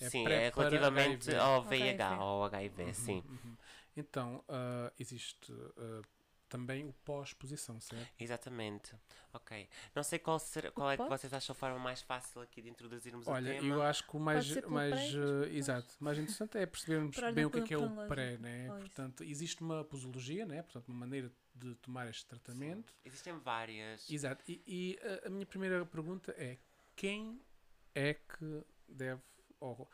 É 0.00 0.10
sim, 0.10 0.24
pré 0.24 0.46
é 0.46 0.50
relativamente 0.50 1.30
HIV. 1.30 1.36
ao 1.36 1.62
HIV. 1.62 1.68
VIH, 1.68 2.14
ao 2.16 2.44
HIV, 2.44 2.82
Uhum, 2.88 2.94
sim. 2.94 3.22
uhum. 3.28 3.56
Então, 3.96 4.44
ah, 4.48 4.92
existe 4.98 5.52
ah, 5.76 6.02
também 6.50 6.84
o 6.84 6.92
pós-exposição, 7.04 7.80
certo? 7.80 8.12
Exatamente. 8.18 8.94
Ok. 9.32 9.68
Não 9.94 10.02
sei 10.02 10.18
qual, 10.18 10.38
será, 10.38 10.70
qual 10.72 10.90
é 10.90 10.96
que 10.96 11.08
vocês 11.08 11.32
acham 11.32 11.52
a 11.54 11.56
forma 11.56 11.78
mais 11.78 12.02
fácil 12.02 12.42
aqui 12.42 12.60
de 12.60 12.68
introduzirmos 12.68 13.26
Olha, 13.28 13.52
o 13.52 13.60
tema. 13.60 13.74
eu 13.74 13.82
acho 13.82 14.06
que 14.06 14.16
o 14.16 14.20
mais, 14.20 14.46
ser 14.46 14.66
mais, 14.66 15.12
pré, 15.12 15.46
eh, 15.46 15.56
exato, 15.56 15.94
mais 16.00 16.18
interessante 16.18 16.58
é 16.58 16.66
percebermos 16.66 17.16
bem 17.32 17.44
o 17.44 17.50
que 17.50 17.60
é, 17.60 17.62
que 17.62 17.74
é 17.74 17.78
o 17.78 18.08
pré, 18.08 18.36
né? 18.38 18.66
Isso. 18.66 18.78
Portanto, 18.80 19.24
existe 19.24 19.62
uma 19.62 19.84
posologia, 19.84 20.44
né? 20.44 20.62
Portanto, 20.62 20.88
uma 20.88 20.98
maneira 20.98 21.32
de 21.54 21.74
tomar 21.76 22.08
este 22.08 22.26
tratamento. 22.26 22.92
Existem 23.04 23.38
várias. 23.38 24.10
Exato. 24.10 24.42
E, 24.48 24.62
e 24.66 24.98
a, 25.02 25.28
a 25.28 25.30
minha 25.30 25.46
primeira 25.46 25.86
pergunta 25.86 26.34
é 26.36 26.58
quem 26.96 27.40
é 27.94 28.14
que 28.14 28.64
deve 28.88 29.22
ou, 29.60 29.88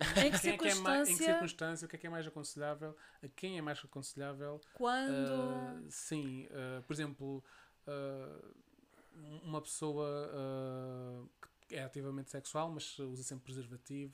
Em 0.26 0.30
que 0.30 0.40
quem 0.40 0.54
é 0.54 0.58
que 0.58 0.68
é 0.68 0.74
mais, 0.76 1.08
em 1.08 1.12
que 1.12 1.24
circunstância, 1.24 1.32
circunstância, 1.34 1.86
o 1.86 1.88
que 1.88 1.96
é 1.96 1.98
que 1.98 2.06
é 2.06 2.10
mais 2.10 2.26
aconselhável, 2.26 2.96
a 3.22 3.28
quem 3.28 3.58
é 3.58 3.62
mais 3.62 3.78
aconselhável 3.84 4.60
quando. 4.72 5.32
ah, 5.32 5.80
sim, 5.88 6.48
ah, 6.50 6.82
por 6.86 6.92
exemplo, 6.92 7.44
ah, 7.86 8.44
uma 9.42 9.60
pessoa 9.60 10.30
que 11.68 11.76
é 11.76 11.84
ativamente 11.84 12.30
sexual, 12.30 12.70
mas 12.70 12.98
usa 12.98 13.22
sempre 13.22 13.44
preservativo. 13.44 14.12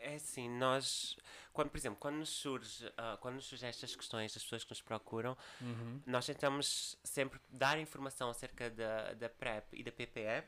É 0.00 0.14
assim, 0.14 0.48
nós, 0.48 1.16
quando, 1.52 1.70
por 1.70 1.78
exemplo, 1.78 1.98
quando 1.98 2.16
nos 2.16 2.28
surge, 2.28 2.92
quando 3.20 3.36
nos 3.36 3.46
surgem 3.46 3.68
estas 3.68 3.96
questões 3.96 4.32
das 4.34 4.42
pessoas 4.42 4.64
que 4.64 4.70
nos 4.70 4.82
procuram, 4.82 5.36
uhum, 5.60 6.00
nós 6.06 6.26
tentamos 6.26 6.98
sempre 7.02 7.40
dar 7.48 7.78
informação 7.80 8.28
acerca 8.28 8.70
da, 8.70 9.14
da 9.14 9.28
PrEP 9.28 9.72
e 9.72 9.82
da 9.82 9.90
PPE, 9.90 10.44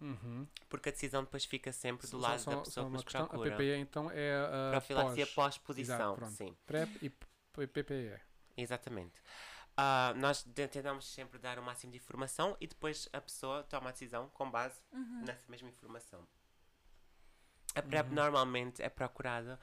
uhum. 0.00 0.46
porque 0.68 0.88
a 0.88 0.92
decisão 0.92 1.22
depois 1.24 1.44
fica 1.44 1.72
sempre 1.72 2.06
do 2.06 2.18
Só- 2.20 2.28
lado 2.28 2.40
só- 2.40 2.50
da 2.50 2.56
pessoa 2.62 2.86
que 2.86 2.92
nos 2.92 3.02
questão, 3.04 3.26
procura. 3.28 3.50
A 3.54 3.56
PPE 3.56 3.76
então 3.78 4.10
é 4.10 4.34
a 4.36 4.70
Profilaxia 4.72 5.26
pós, 5.26 5.34
pós-posição, 5.58 5.94
Exato, 5.96 6.14
pronto. 6.16 6.32
sim. 6.34 6.56
PrEP 6.66 7.02
e 7.02 7.66
PPE. 7.66 8.20
Exatamente. 8.56 9.20
Ah, 9.76 10.12
nós 10.16 10.42
tentamos 10.42 11.06
sempre 11.12 11.38
dar 11.38 11.58
o 11.58 11.62
máximo 11.62 11.92
de 11.92 11.98
informação 11.98 12.56
e 12.60 12.66
depois 12.66 13.08
a 13.12 13.20
pessoa 13.20 13.62
toma 13.62 13.88
a 13.88 13.92
decisão 13.92 14.28
com 14.30 14.50
base 14.50 14.80
Uhum. 14.92 15.22
nessa 15.24 15.44
mesma 15.48 15.68
informação. 15.68 16.26
A 17.74 17.82
PrEP 17.82 18.08
Uhum. 18.08 18.14
normalmente 18.14 18.82
é 18.82 18.88
procurada 18.88 19.58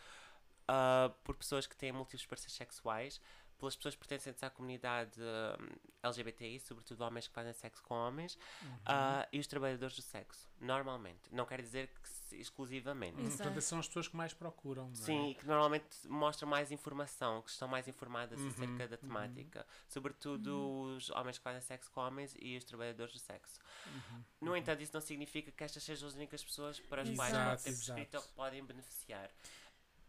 ah, 0.70 1.12
por 1.24 1.36
pessoas 1.36 1.66
que 1.68 1.76
têm 1.78 1.92
múltiplos 1.94 2.26
parceiros 2.26 2.56
sexuais, 2.56 3.22
pelas 3.58 3.76
pessoas 3.76 3.96
pertencentes 3.96 4.42
à 4.44 4.50
comunidade 4.50 5.20
hum, 5.20 5.68
LGBTI, 6.04 6.60
sobretudo 6.60 7.02
homens 7.02 7.28
que 7.28 7.34
fazem 7.34 7.54
sexo 7.54 7.82
com 7.84 7.94
homens, 7.96 8.38
Uhum. 8.62 8.78
ah, 8.86 9.28
e 9.32 9.40
os 9.40 9.48
trabalhadores 9.48 9.96
do 9.96 10.02
sexo, 10.02 10.48
normalmente. 10.60 11.22
Não 11.32 11.46
quer 11.46 11.62
dizer 11.62 11.88
que 11.88 12.36
exclusivamente. 12.36 13.18
Uhum, 13.20 13.26
Exato. 13.28 13.44
Portanto, 13.44 13.62
são 13.62 13.80
as 13.80 13.88
pessoas 13.88 14.08
que 14.08 14.16
mais 14.18 14.34
procuram. 14.34 14.86
não 14.86 14.92
é? 14.92 14.96
Sim, 14.96 15.30
e 15.32 15.36
que 15.36 15.46
normalmente 15.48 15.86
mostram 16.08 16.48
mais 16.50 16.72
informação, 16.72 17.42
que 17.42 17.50
estão 17.50 17.68
mais 17.68 17.88
informadas 17.88 18.40
Uhum, 18.40 18.48
acerca 18.50 18.88
da 18.88 18.96
uhum. 18.96 19.02
temática. 19.02 19.66
Sobretudo 19.88 20.96
os 20.96 21.10
homens 21.12 21.38
que 21.38 21.44
fazem 21.44 21.62
sexo 21.62 21.90
com 21.92 22.02
homens 22.02 22.36
e 22.40 22.58
os 22.58 22.64
trabalhadores 22.66 23.14
do 23.14 23.20
sexo. 23.20 23.60
Uhum, 23.88 24.24
No 24.42 24.52
uhum. 24.52 24.58
entanto, 24.58 24.82
isso 24.84 24.94
não 24.94 25.02
significa 25.02 25.52
que 25.52 25.64
estas 25.64 25.84
sejam 25.84 26.08
as 26.08 26.16
únicas 26.16 26.44
pessoas 26.44 26.80
para 26.82 27.02
as 27.02 27.10
quais 27.10 27.34
Exato, 27.34 27.62
ser 27.62 27.72
prescrito 27.76 28.18
ou 28.18 28.24
que 28.24 28.30
podem 28.34 28.64
beneficiar. 28.66 29.30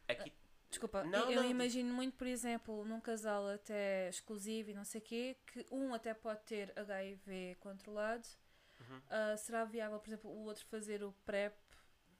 Aqui, 0.08 0.32
Desculpa, 0.70 1.02
Não, 1.04 1.30
eu 1.30 1.42
não, 1.42 1.50
imagino 1.50 1.92
muito, 1.94 2.16
por 2.16 2.26
exemplo, 2.26 2.84
num 2.84 3.00
casal 3.00 3.48
até 3.48 4.08
exclusivo 4.08 4.70
e 4.70 4.74
não 4.74 4.84
sei 4.84 5.00
o 5.00 5.04
quê, 5.04 5.36
que 5.46 5.66
um 5.70 5.94
até 5.94 6.12
pode 6.12 6.40
ter 6.42 6.72
HIV 6.76 7.56
controlado. 7.60 8.26
Uhum. 8.80 9.00
Ah, 9.08 9.36
será 9.36 9.64
viável, 9.64 9.98
por 9.98 10.08
exemplo, 10.08 10.30
o 10.30 10.44
outro 10.44 10.64
fazer 10.66 11.02
o 11.02 11.12
PrEP 11.24 11.54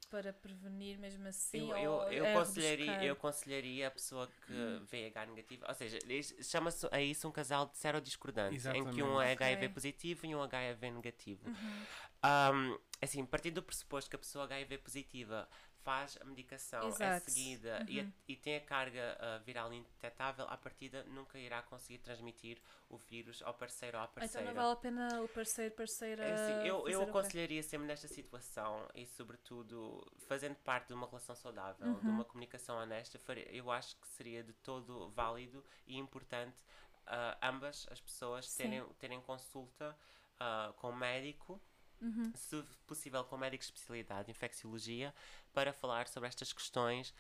para 0.09 0.33
prevenir 0.33 0.99
mesmo 0.99 1.27
assim? 1.29 1.71
eu, 1.71 1.77
eu, 1.77 2.03
eu, 2.11 2.25
é 2.25 2.33
aconselharia, 2.33 3.05
eu 3.05 3.13
aconselharia 3.13 3.89
a 3.89 3.91
pessoa 3.91 4.27
que 4.47 4.53
VIH 4.91 5.27
negativo, 5.27 5.65
ou 5.69 5.75
seja, 5.75 5.99
chama-se 6.43 6.89
a 6.91 7.01
isso 7.01 7.29
um 7.29 7.33
casal 7.33 7.67
de 7.67 7.77
serodiscordante, 7.77 8.67
em 8.69 8.91
que 8.91 9.03
um 9.03 9.21
é. 9.21 9.33
HIV 9.33 9.67
Ok. 9.67 9.69
positivo 9.69 10.27
e 10.27 10.35
um 10.35 10.43
HIV 10.43 10.91
negativo. 10.91 11.47
Uhum. 11.47 11.85
Um, 12.25 12.79
assim, 13.01 13.25
partindo 13.25 13.57
do 13.57 13.63
pressuposto 13.63 14.09
que 14.09 14.17
a 14.17 14.19
pessoa 14.19 14.45
HIV 14.45 14.79
positiva 14.79 15.49
faz 15.85 16.19
a 16.21 16.25
medicação, 16.25 16.97
é 17.01 17.11
Exato. 17.11 17.31
seguida 17.31 17.85
e, 17.89 18.01
a- 18.01 18.05
Uhum. 18.05 18.13
e 18.29 18.37
tem 18.37 18.57
a 18.57 18.61
carga 18.61 19.17
ah, 19.21 19.39
viral 19.39 19.73
indetetável, 19.73 20.47
à 20.49 20.57
partida 20.57 21.05
nunca 21.05 21.39
irá 21.39 21.63
conseguir 21.63 21.99
transmitir 21.99 22.59
o 22.89 22.97
vírus 22.99 23.43
ao 23.43 23.55
parceiro 23.55 23.97
ou 23.99 24.05
à 24.05 24.07
Então 24.21 24.43
parceira. 24.43 24.49
não 24.49 24.55
vale 24.55 24.73
a 24.73 24.77
pena 24.77 25.23
o 25.23 25.29
parceiro, 25.29 25.75
parceira. 25.75 26.23
É 26.23 26.33
assim, 26.33 26.59
eu, 26.63 26.89
eu 26.89 27.01
PrEP? 27.01 27.09
aconselharia 27.11 27.63
sempre 27.63 27.87
nesta 27.87 28.09
situação 28.09 28.89
e, 28.95 29.07
sobretudo, 29.07 30.05
fazendo 30.27 30.57
parte 30.57 30.89
de 30.89 30.95
uma 30.95 31.07
relação 31.07 31.35
saudável, 31.37 32.01
de 32.01 32.09
Uhum. 32.09 32.11
uma 32.11 32.25
comunicação 32.25 32.77
honesta, 32.77 33.21
eu 33.53 33.71
acho 33.71 33.97
que 33.97 34.09
seria 34.09 34.43
de 34.43 34.53
todo 34.55 35.11
válido 35.11 35.65
e 35.87 35.97
importante 35.97 36.57
ah, 37.07 37.39
ambas 37.43 37.87
as 37.91 38.01
pessoas 38.01 38.47
Sim. 38.47 38.65
terem, 38.65 38.85
terem 38.99 39.21
consulta 39.21 39.97
ah, 40.41 40.73
com 40.77 40.91
o 40.91 40.97
médico, 40.97 41.61
Uhum. 42.01 42.33
se 42.35 42.63
possível 42.87 43.25
com 43.25 43.37
médico 43.37 43.63
de 43.63 43.67
especialidade, 43.71 44.31
infecciologia, 44.31 45.15
para 45.53 45.73
falar 45.73 46.09
sobre 46.09 46.29
estas 46.29 46.53
questões. 46.53 47.13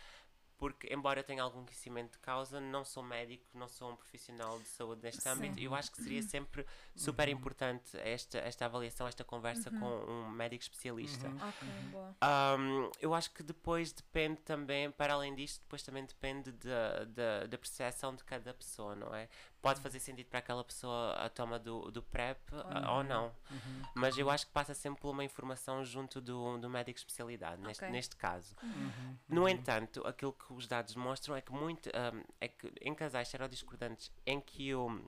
Porque, 0.57 0.93
embora 0.93 1.21
eu 1.21 1.25
tenha 1.25 1.41
algum 1.41 1.63
conhecimento 1.65 2.15
de 2.15 2.19
causa, 2.19 2.61
não 2.61 2.85
sou 2.85 3.01
médico, 3.01 3.45
não 3.55 3.69
sou 3.69 3.93
um 3.93 3.95
profissional 3.97 4.59
de 4.59 4.67
saúde 4.67 5.01
neste 5.05 5.23
Sim. 5.23 5.29
âmbito. 5.29 5.61
Eu 5.61 5.73
acho 5.73 5.89
que 5.93 6.03
seria 6.03 6.21
sempre 6.21 6.67
super 6.97 7.29
importante 7.29 7.97
esta, 7.99 8.39
esta 8.39 8.65
avaliação, 8.65 9.07
esta 9.07 9.23
conversa 9.23 9.71
Uhum. 9.71 9.79
com 9.79 10.11
um 10.11 10.29
médico 10.31 10.65
especialista. 10.65 11.29
Uhum. 11.29 11.37
Ok, 11.49 11.69
boa. 11.93 12.17
Um, 12.59 12.91
eu 13.01 13.15
acho 13.15 13.31
que 13.31 13.45
depois 13.45 13.93
depende 13.93 14.41
também, 14.41 14.91
para 14.91 15.13
além 15.15 15.33
disto, 15.33 15.61
depois 15.63 15.81
também 15.85 16.05
depende 16.05 16.51
da, 16.51 17.05
da, 17.05 17.47
da 17.47 17.57
percepção 17.59 18.17
de 18.17 18.25
cada 18.25 18.53
pessoa, 18.53 18.97
não 18.97 19.15
é? 19.15 19.29
Pode 19.61 19.81
fazer 19.81 19.99
sentido 19.99 20.29
para 20.29 20.39
aquela 20.39 20.63
pessoa 20.63 21.15
a 21.15 21.29
toma 21.29 21.59
do, 21.59 21.91
do 21.91 22.03
PrEP 22.03 22.39
ah, 22.53 22.95
ou 22.95 23.03
não. 23.03 23.27
Uhum. 23.51 23.83
Mas 23.95 24.17
eu 24.17 24.31
acho 24.31 24.47
que 24.47 24.53
passa 24.53 24.73
sempre 24.73 25.01
por 25.01 25.11
uma 25.11 25.25
informação 25.25 25.85
junto 25.85 26.21
do, 26.21 26.59
do 26.59 26.71
médico 26.71 26.95
de 26.95 27.01
especialidade, 27.01 27.61
neste, 27.61 27.83
Ok. 27.83 27.93
neste 27.93 28.17
caso. 28.17 28.55
Uhum. 28.63 29.17
No 29.29 29.49
entanto, 29.49 30.07
aquilo 30.07 30.33
que 30.33 30.53
os 30.53 30.67
dados 30.69 30.95
mostram 30.95 31.35
é 31.35 31.41
que 31.41 31.53
muito 31.53 31.89
um, 31.89 32.23
é 32.41 32.49
que 32.49 32.73
em 32.81 32.95
casais 32.95 33.29
serodiscordantes 33.29 34.13
em 34.25 34.41
que 34.41 34.75
o 34.75 35.01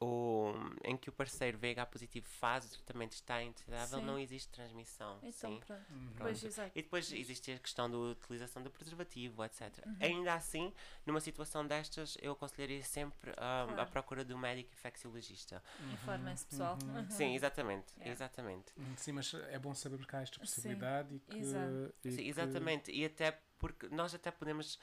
o, 0.00 0.52
em 0.84 0.96
que 0.96 1.08
o 1.08 1.12
parceiro 1.12 1.58
VH 1.58 1.86
positivo 1.86 2.26
faz 2.28 2.64
o 2.66 2.70
tratamento 2.70 3.12
está 3.12 3.42
integrável, 3.42 3.98
Sim. 3.98 4.04
não 4.04 4.18
existe 4.18 4.48
transmissão. 4.50 5.18
Então, 5.22 5.50
sim. 5.50 5.60
pronto. 5.66 5.84
Uhum. 5.90 6.12
Pois, 6.18 6.42
exato. 6.44 6.70
E 6.74 6.82
depois 6.82 7.12
existe 7.12 7.52
a 7.52 7.58
questão 7.58 7.90
da 7.90 7.96
utilização 7.96 8.62
do 8.62 8.70
preservativo, 8.70 9.44
etc. 9.44 9.62
Uhum. 9.86 9.96
Ainda 10.00 10.34
assim, 10.34 10.72
numa 11.06 11.20
situação 11.20 11.66
destas, 11.66 12.16
eu 12.20 12.32
aconselharia 12.32 12.82
sempre 12.82 13.30
a 13.32 13.66
Claro. 13.68 13.90
procura 13.90 14.24
do 14.24 14.36
médico 14.38 14.70
infecciologista. 14.72 15.62
Informem-se, 15.92 16.46
pessoal. 16.46 16.78
Uhum. 16.84 16.96
Uhum. 16.98 17.10
Sim, 17.10 17.34
exatamente, 17.34 17.92
Yeah. 17.98 18.12
exatamente. 18.12 18.72
Uhum. 18.76 18.96
Sim, 18.96 19.12
mas 19.12 19.32
é 19.34 19.58
bom 19.58 19.74
saber 19.74 20.04
que 20.06 20.16
há 20.16 20.20
esta 20.22 20.34
Sim, 20.36 20.40
possibilidade 20.40 21.14
e 21.14 21.18
que. 21.20 21.38
exato. 21.38 21.94
e 22.04 22.10
Sim, 22.10 22.16
que- 22.16 22.28
exatamente. 22.28 22.92
E 22.92 23.04
até 23.04 23.38
porque 23.58 23.88
nós 23.88 24.14
até 24.14 24.30
podemos. 24.30 24.78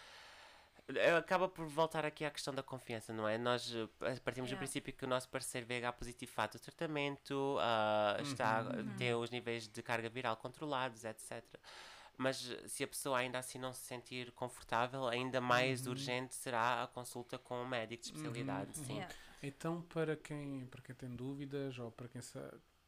Eh, 0.94 1.16
Acaba 1.16 1.48
por 1.48 1.66
voltar 1.68 2.06
aqui 2.06 2.24
à 2.26 2.32
questão 2.32 2.54
da 2.54 2.62
confiança, 2.64 3.14
não 3.14 3.28
é? 3.28 3.38
Nós 3.38 3.74
eh, 3.74 4.20
partimos 4.24 4.50
do 4.50 4.54
Yeah. 4.54 4.58
princípio 4.58 4.94
que 4.94 5.06
o 5.06 5.08
nosso 5.08 5.30
parceiro 5.30 5.66
VH 5.68 5.94
positivo 5.94 6.32
faz 6.32 6.54
o 6.56 6.60
tratamento, 6.60 7.58
ah, 7.60 8.18
está, 8.22 8.62
Uhum. 8.62 8.96
tem 8.98 9.14
os 9.16 9.30
níveis 9.30 9.68
de 9.68 9.82
carga 9.82 10.10
viral 10.10 10.38
controlados, 10.38 11.04
etc. 11.04 11.44
Mas 12.18 12.50
eh, 12.50 12.68
se 12.68 12.84
a 12.84 12.88
pessoa 12.88 13.18
ainda 13.20 13.40
assim 13.40 13.58
não 13.60 13.74
se 13.74 13.82
sentir 13.82 14.32
confortável, 14.32 15.08
ainda 15.08 15.42
mais 15.42 15.86
Uhum. 15.86 15.92
urgente 15.92 16.36
será 16.36 16.84
a 16.84 16.88
consulta 16.88 17.38
com 17.38 17.62
um 17.62 17.68
médico 17.68 18.02
de 18.04 18.10
especialidade. 18.10 18.72
Uhum, 18.78 18.86
Sim. 18.86 18.94
Yeah. 18.96 19.16
Então, 19.44 19.82
para 19.84 20.16
quem, 20.16 20.66
para 20.68 20.82
quem 20.82 20.96
tem 20.96 21.10
dúvidas 21.16 21.78
ou 21.78 21.92
para 21.92 22.08
quem 22.08 22.22
se, 22.22 22.40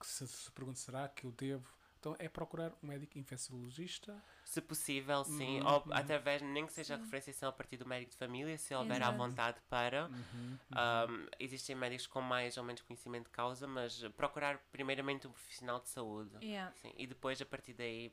se, 0.01 0.27
se 0.27 0.51
pergunta 0.51 0.79
será 0.79 1.07
que 1.09 1.25
eu 1.25 1.31
devo. 1.31 1.67
Então, 1.99 2.15
é 2.19 2.29
procurar 2.29 2.71
um 2.83 2.87
médico 2.87 3.17
infecciologista. 3.17 4.21
Se 4.43 4.61
possível, 4.61 5.23
sim. 5.23 5.59
Uhum, 5.59 5.67
ou 5.67 5.83
uhum. 5.85 5.93
através, 5.93 6.41
nem 6.41 6.65
que 6.65 6.73
seja 6.73 6.95
a 6.95 6.97
referenciação 6.97 7.49
a 7.49 7.51
partir 7.51 7.77
do 7.77 7.87
médico 7.87 8.11
de 8.11 8.17
família, 8.17 8.57
se 8.57 8.73
houver 8.73 9.01
à 9.01 9.07
Exato. 9.07 9.17
vontade 9.17 9.61
para. 9.69 10.07
Uhum, 10.07 10.57
Um, 10.67 11.27
existem 11.39 11.75
médicos 11.75 12.07
com 12.07 12.21
mais 12.21 12.57
ou 12.57 12.63
menos 12.63 12.81
conhecimento 12.81 13.25
de 13.25 13.31
causa, 13.31 13.65
mas 13.67 14.03
procurar 14.15 14.57
primeiramente 14.71 15.27
um 15.27 15.31
profissional 15.31 15.79
de 15.79 15.89
saúde. 15.89 16.35
Yeah. 16.41 16.71
Sim, 16.75 16.93
e 16.97 17.07
depois 17.07 17.41
a 17.41 17.45
partir 17.45 17.73
daí 17.73 18.11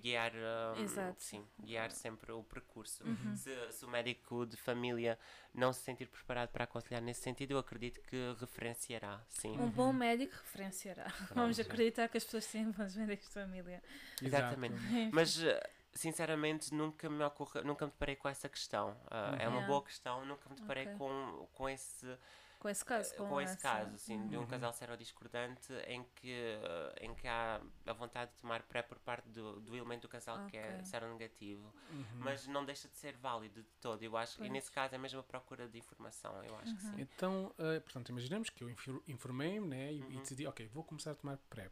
guiar, 0.00 0.32
um, 0.76 0.82
Exato. 0.82 1.22
sim, 1.22 1.46
guiar 1.60 1.90
sempre 1.90 2.32
o 2.32 2.42
percurso. 2.42 3.04
Uhum. 3.04 3.36
Se, 3.36 3.72
se 3.72 3.84
o 3.84 3.88
médico 3.88 4.46
de 4.46 4.56
família 4.56 5.18
não 5.52 5.72
se 5.72 5.80
sentir 5.82 6.06
preparado 6.08 6.50
para 6.50 6.64
aconselhar 6.64 7.00
nesse 7.02 7.22
sentido, 7.22 7.52
eu 7.52 7.58
acredito 7.58 8.00
que 8.02 8.16
referenciará. 8.38 9.20
Sim. 9.28 9.58
Um 9.58 9.70
bom 9.70 9.92
médico 9.92 10.32
referenciará. 10.34 11.06
Vamos 11.34 11.58
acreditar 11.60 12.08
que 12.08 12.16
as 12.18 12.24
pessoas 12.24 12.46
têm 12.46 12.70
bons 12.70 12.96
médicos 12.96 13.26
de 13.28 13.34
família. 13.34 13.82
Exatamente. 14.22 14.76
Mas 15.12 15.42
eh, 15.42 15.70
sinceramente 15.92 16.74
nunca 16.74 17.08
me 17.08 17.22
ocorre, 17.24 17.62
nunca 17.62 17.86
me 17.86 17.92
deparei 17.92 18.16
com 18.16 18.28
essa 18.28 18.48
questão. 18.48 18.96
Ah, 19.10 19.36
É 19.38 19.48
uma 19.48 19.54
Yeah. 19.58 19.66
boa 19.68 19.84
questão, 19.84 20.24
nunca 20.26 20.48
me 20.50 20.56
deparei 20.56 20.84
Ok. 20.86 20.96
com, 20.98 21.48
com 21.52 21.68
esse 21.68 22.18
Com 22.64 22.70
esse 22.70 22.82
caso. 22.82 23.14
Com, 23.16 23.28
com 23.28 23.40
esse 23.42 23.58
caso, 23.58 23.94
assim, 23.94 24.26
de 24.26 24.38
um 24.38 24.40
Uhum. 24.40 24.46
casal 24.46 24.72
serodiscordante 24.72 25.70
em 25.86 26.02
que, 26.14 26.30
eh, 26.32 26.94
em 27.02 27.14
que 27.14 27.28
há 27.28 27.60
a 27.84 27.92
vontade 27.92 28.30
de 28.30 28.38
tomar 28.38 28.62
pré 28.62 28.80
por 28.80 28.98
parte 29.00 29.28
do, 29.28 29.60
do 29.60 29.76
elemento 29.76 30.02
do 30.02 30.08
casal 30.08 30.46
que 30.46 30.56
é 30.56 30.82
seronegativo. 30.82 31.74
Uhum. 31.90 32.06
Mas 32.20 32.46
não 32.46 32.64
deixa 32.64 32.88
de 32.88 32.96
ser 32.96 33.18
válido 33.18 33.62
de 33.62 33.68
todo, 33.82 34.02
eu 34.02 34.16
acho. 34.16 34.38
Pois. 34.38 34.48
E 34.48 34.50
nesse 34.50 34.72
caso 34.72 34.94
é 34.94 34.98
mesmo 34.98 35.20
a 35.20 35.22
procura 35.22 35.68
de 35.68 35.76
informação, 35.78 36.42
eu 36.42 36.56
acho 36.56 36.74
que 36.74 36.80
sim. 36.80 36.94
Então, 37.02 37.54
eh, 37.58 37.80
portanto, 37.80 38.08
imaginamos 38.08 38.48
que 38.48 38.64
eu 38.64 38.70
infor- 38.70 39.02
informei-me 39.06 39.68
né, 39.68 39.92
e, 39.92 39.98
e 39.98 40.02
Uhum. 40.02 40.20
decidi, 40.20 40.46
ok, 40.46 40.66
vou 40.68 40.82
começar 40.84 41.10
a 41.10 41.14
tomar 41.14 41.36
PrEP. 41.50 41.70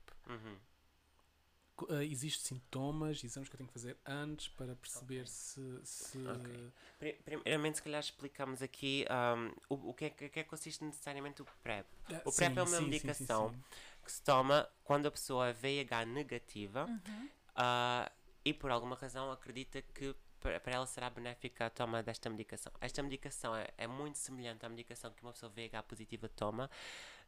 Co- 1.74 1.87
eh, 1.90 2.04
Existem 2.04 2.58
sintomas, 2.58 3.24
exames 3.24 3.48
que 3.48 3.54
eu 3.54 3.58
tenho 3.58 3.68
que 3.68 3.72
fazer 3.72 3.96
antes 4.06 4.48
para 4.48 4.74
perceber 4.76 5.22
Ok. 5.22 5.26
se. 5.26 5.80
se 5.85 6.18
Ok. 6.28 6.72
Pri- 6.98 7.14
Primeiramente, 7.24 7.76
se 7.78 7.82
calhar 7.82 8.00
explicamos 8.00 8.62
aqui 8.62 9.04
ahm, 9.08 9.50
o, 9.68 9.90
o 9.90 9.94
que, 9.94 10.04
é, 10.06 10.11
que, 10.11 10.28
que 10.28 10.40
é 10.40 10.42
que 10.44 10.48
consiste 10.50 10.85
necessariamente 10.85 11.42
o 11.42 11.46
PrEP. 11.62 11.87
Ah, 12.08 12.20
O 12.24 12.32
PrEP 12.32 12.56
é 12.58 12.62
uma 12.62 12.66
sim, 12.70 12.76
sim, 12.76 12.78
sim, 12.78 12.85
medicação 12.90 13.50
sim. 13.50 13.64
que 14.04 14.12
se 14.12 14.22
toma 14.22 14.68
quando 14.85 15.06
a 15.06 15.11
pessoa 15.11 15.48
é 15.48 15.52
VIH 15.52 16.04
negativa 16.06 16.87
Uhum. 16.87 17.28
ah, 17.56 18.11
e 18.44 18.52
por 18.52 18.70
alguma 18.70 18.96
razão 18.96 19.30
acredita 19.30 19.80
que 19.82 20.14
para 20.40 20.58
para 20.58 20.74
ela 20.74 20.87
será 20.87 21.08
benéfica 21.08 21.66
a 21.66 21.70
toma 21.70 22.02
desta 22.02 22.28
medicação. 22.28 22.72
Esta 22.80 23.00
medicação 23.02 23.54
é, 23.54 23.68
é 23.78 23.87
muito 23.87 24.18
semelhante 24.18 24.66
à 24.66 24.68
medicação 24.68 25.12
que 25.12 25.22
uma 25.22 25.32
pessoa 25.32 25.50
VIH 25.50 25.82
positiva 25.85 26.28
toma, 26.28 26.68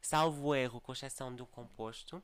salvo 0.01 0.53
erro, 0.53 0.81
com 0.81 0.91
exceção 0.91 1.33
de 1.33 1.41
um 1.41 1.45
composto, 1.45 2.21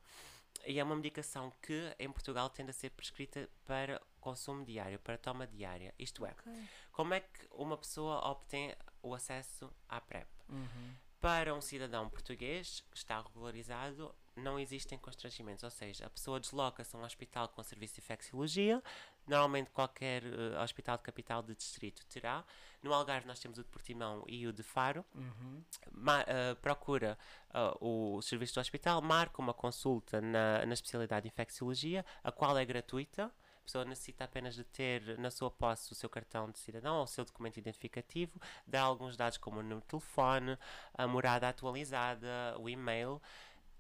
e 0.66 0.80
é 0.80 0.84
uma 0.84 0.96
medicação 0.96 1.52
que 1.62 1.96
em 2.00 2.12
Portugal 2.12 2.50
tende 2.50 2.70
a 2.72 2.74
ser 2.74 2.92
prescrita 2.92 3.50
para 3.66 4.02
consumo 4.20 4.64
diário, 4.66 5.00
para 5.00 5.18
toma 5.18 5.48
diária. 5.48 5.94
Isto 5.98 6.26
é, 6.26 6.32
Ok. 6.32 6.68
como 6.92 7.14
é 7.14 7.20
que 7.20 7.48
uma 7.52 7.78
pessoa 7.78 8.20
obtém 8.30 8.76
o 9.02 9.14
acesso 9.16 9.72
à 9.90 10.00
PrEP? 10.00 10.28
Uhum. 10.50 10.96
Para 11.22 11.54
um 11.54 11.62
cidadão 11.62 12.10
português 12.10 12.84
que 12.90 12.98
está 12.98 13.22
regularizado, 13.22 14.14
não 14.36 14.60
existem 14.60 14.98
constrangimentos, 14.98 15.64
ou 15.64 15.70
seja, 15.70 16.08
a 16.08 16.10
pessoa 16.10 16.40
desloca-se 16.40 16.96
a 16.96 17.00
um 17.00 17.04
hospital 17.04 17.48
com 17.50 17.62
serviço 17.62 17.94
de 17.96 18.02
infecciologia, 18.02 18.82
normalmente 19.28 19.70
qualquer 19.70 20.24
eh, 20.24 20.60
hospital 20.64 20.98
de 20.98 21.04
capital 21.04 21.44
de 21.44 21.54
distrito 21.54 22.04
terá. 22.08 22.44
No 22.82 22.92
Algarve 22.92 23.28
nós 23.28 23.40
temos 23.40 23.60
o 23.60 23.64
de 23.64 23.70
Portimão 23.70 24.24
e 24.28 24.48
o 24.48 24.52
de 24.54 24.64
Faro. 24.64 25.06
Uhum. 25.14 25.64
Ma- 25.92 26.24
eh, 26.26 26.56
procura 26.56 27.16
ah, 27.52 27.78
o 27.80 28.20
serviço 28.24 28.56
do 28.56 28.62
hospital, 28.62 29.00
marca 29.02 29.40
uma 29.40 29.54
consulta 29.54 30.20
na, 30.22 30.66
na 30.66 30.74
especialidade 30.74 31.24
de 31.24 31.28
infecciologia, 31.28 32.04
a 32.24 32.32
qual 32.32 32.58
é 32.58 32.66
gratuita. 32.66 33.32
A 33.62 33.64
pessoa 33.66 33.86
necessita 33.86 34.24
apenas 34.24 34.56
de 34.56 34.64
ter 34.64 35.18
na 35.20 35.30
sua 35.32 35.50
posse 35.50 35.92
o 35.92 35.96
seu 35.96 36.10
cartão 36.10 36.50
de 36.50 36.60
cidadão 36.60 36.98
ou 36.98 37.04
o 37.04 37.08
seu 37.08 37.24
documento 37.24 37.58
identificativo, 37.58 38.40
dá 38.66 38.82
alguns 38.82 39.16
dados 39.16 39.38
como 39.38 39.60
o 39.60 39.64
número 39.64 39.82
de 39.82 39.88
telefone, 39.88 40.58
a 40.94 41.08
morada 41.08 41.48
atualizada, 41.48 42.28
o 42.60 42.68
e-mail 42.70 43.22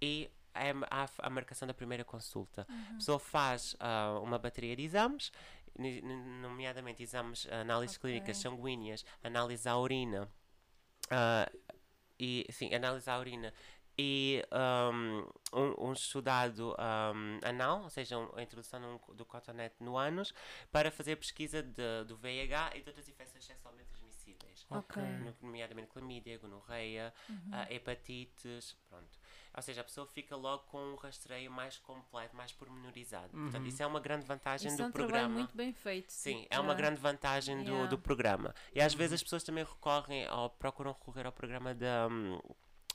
e 0.01 0.29
é 0.53 0.71
a, 0.89 1.07
a 1.19 1.29
marcação 1.29 1.67
da 1.67 1.73
primeira 1.73 2.03
consulta. 2.03 2.67
A 2.91 2.93
pessoa 2.95 3.19
faz 3.19 3.75
ah, 3.79 4.19
uma 4.21 4.37
bateria 4.37 4.75
de 4.75 4.83
exames, 4.83 5.31
nomeadamente 6.41 7.01
exames, 7.01 7.47
análises 7.47 7.97
Ok. 7.97 8.09
clínicas 8.09 8.37
sanguíneas, 8.37 9.05
análise 9.23 9.67
à 9.67 9.77
urina, 9.77 10.29
ah, 11.09 11.49
e 12.19 12.45
sim, 12.51 12.73
análise 12.73 13.09
à 13.09 13.17
urina 13.17 13.53
e 13.97 14.41
um, 15.53 15.87
um, 15.89 15.93
estudado 15.93 16.75
um, 16.79 17.39
anal, 17.47 17.83
ou 17.83 17.89
seja, 17.89 18.15
a 18.35 18.41
introdução 18.41 18.99
do 19.13 19.25
cotonete 19.25 19.75
no 19.79 19.97
ânus, 19.97 20.33
para 20.71 20.89
fazer 20.91 21.15
pesquisa 21.17 21.61
de, 21.61 22.03
do 22.07 22.15
VIH 22.17 22.71
e 22.75 22.81
de 22.81 22.89
outras 22.89 23.07
infecções 23.09 23.43
sexualmente 23.45 23.89
transmissíveis. 23.89 24.65
Nomeadamente 25.41 25.87
clamídia, 25.89 26.37
gonorreia, 26.37 27.13
Uhum. 27.29 27.49
ah, 27.51 27.67
hepatites, 27.73 28.77
pronto. 28.89 29.19
Ou 29.53 29.61
seja, 29.61 29.81
a 29.81 29.83
pessoa 29.83 30.07
fica 30.07 30.35
logo 30.35 30.63
com 30.63 30.81
um 30.81 30.95
rastreio 30.95 31.51
mais 31.51 31.77
completo, 31.77 32.35
mais 32.35 32.53
pormenorizado. 32.53 33.29
Portanto, 33.31 33.61
Uhum. 33.61 33.67
isso 33.67 33.83
é 33.83 33.87
uma 33.87 33.99
grande 33.99 34.25
vantagem 34.25 34.67
Isso 34.69 34.77
do 34.77 34.83
é 34.83 34.85
um 34.87 34.91
programa. 34.91 35.17
trabalho 35.19 35.33
muito 35.39 35.55
bem 35.57 35.73
feito. 35.73 36.11
Sim, 36.11 36.41
tipo, 36.43 36.55
é 36.55 36.59
uma 36.59 36.73
grande 36.73 36.99
vantagem 37.01 37.57
do, 37.63 37.71
Yeah. 37.71 37.87
do 37.89 37.97
programa. 37.99 38.55
E 38.73 38.79
às 38.81 38.93
vezes 38.93 39.13
as 39.15 39.23
pessoas 39.23 39.43
também 39.43 39.63
recorrem 39.65 40.29
ou 40.29 40.49
procuram 40.51 40.93
recorrer 40.93 41.25
ao 41.25 41.31
programa 41.33 41.73
da, 41.75 42.07
hum, 42.09 42.39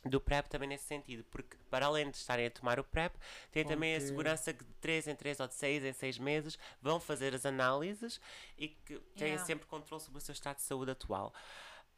do 0.08 0.20
PrEP 0.20 0.46
também 0.48 0.68
nesse 0.68 0.84
sentido, 0.84 1.24
porque 1.30 1.56
para 1.70 1.86
além 1.86 2.10
de 2.10 2.16
estarem 2.16 2.46
a 2.46 2.50
tomar 2.50 2.78
o 2.80 2.84
PrEP, 2.84 3.14
têm 3.50 3.62
Vão 3.64 3.72
também 3.72 3.94
a 3.96 4.00
segurança 4.00 4.52
que 4.52 4.64
de 4.64 4.72
3 4.74 5.08
em 5.08 5.14
3 5.14 5.40
ou 5.40 5.48
de 5.48 5.54
6 5.54 5.84
em 5.84 5.92
6 5.92 6.18
meses 6.18 6.58
vão 6.80 6.98
fazer 7.00 7.34
as 7.34 7.44
análises 7.46 8.20
e 8.58 8.68
que 8.68 8.98
têm 9.16 9.28
Yeah. 9.28 9.44
sempre 9.44 9.66
controle 9.66 10.02
sobre 10.02 10.18
o 10.18 10.20
seu 10.20 10.32
estado 10.32 10.56
de 10.56 10.62
saúde 10.62 10.90
atual. 10.92 11.32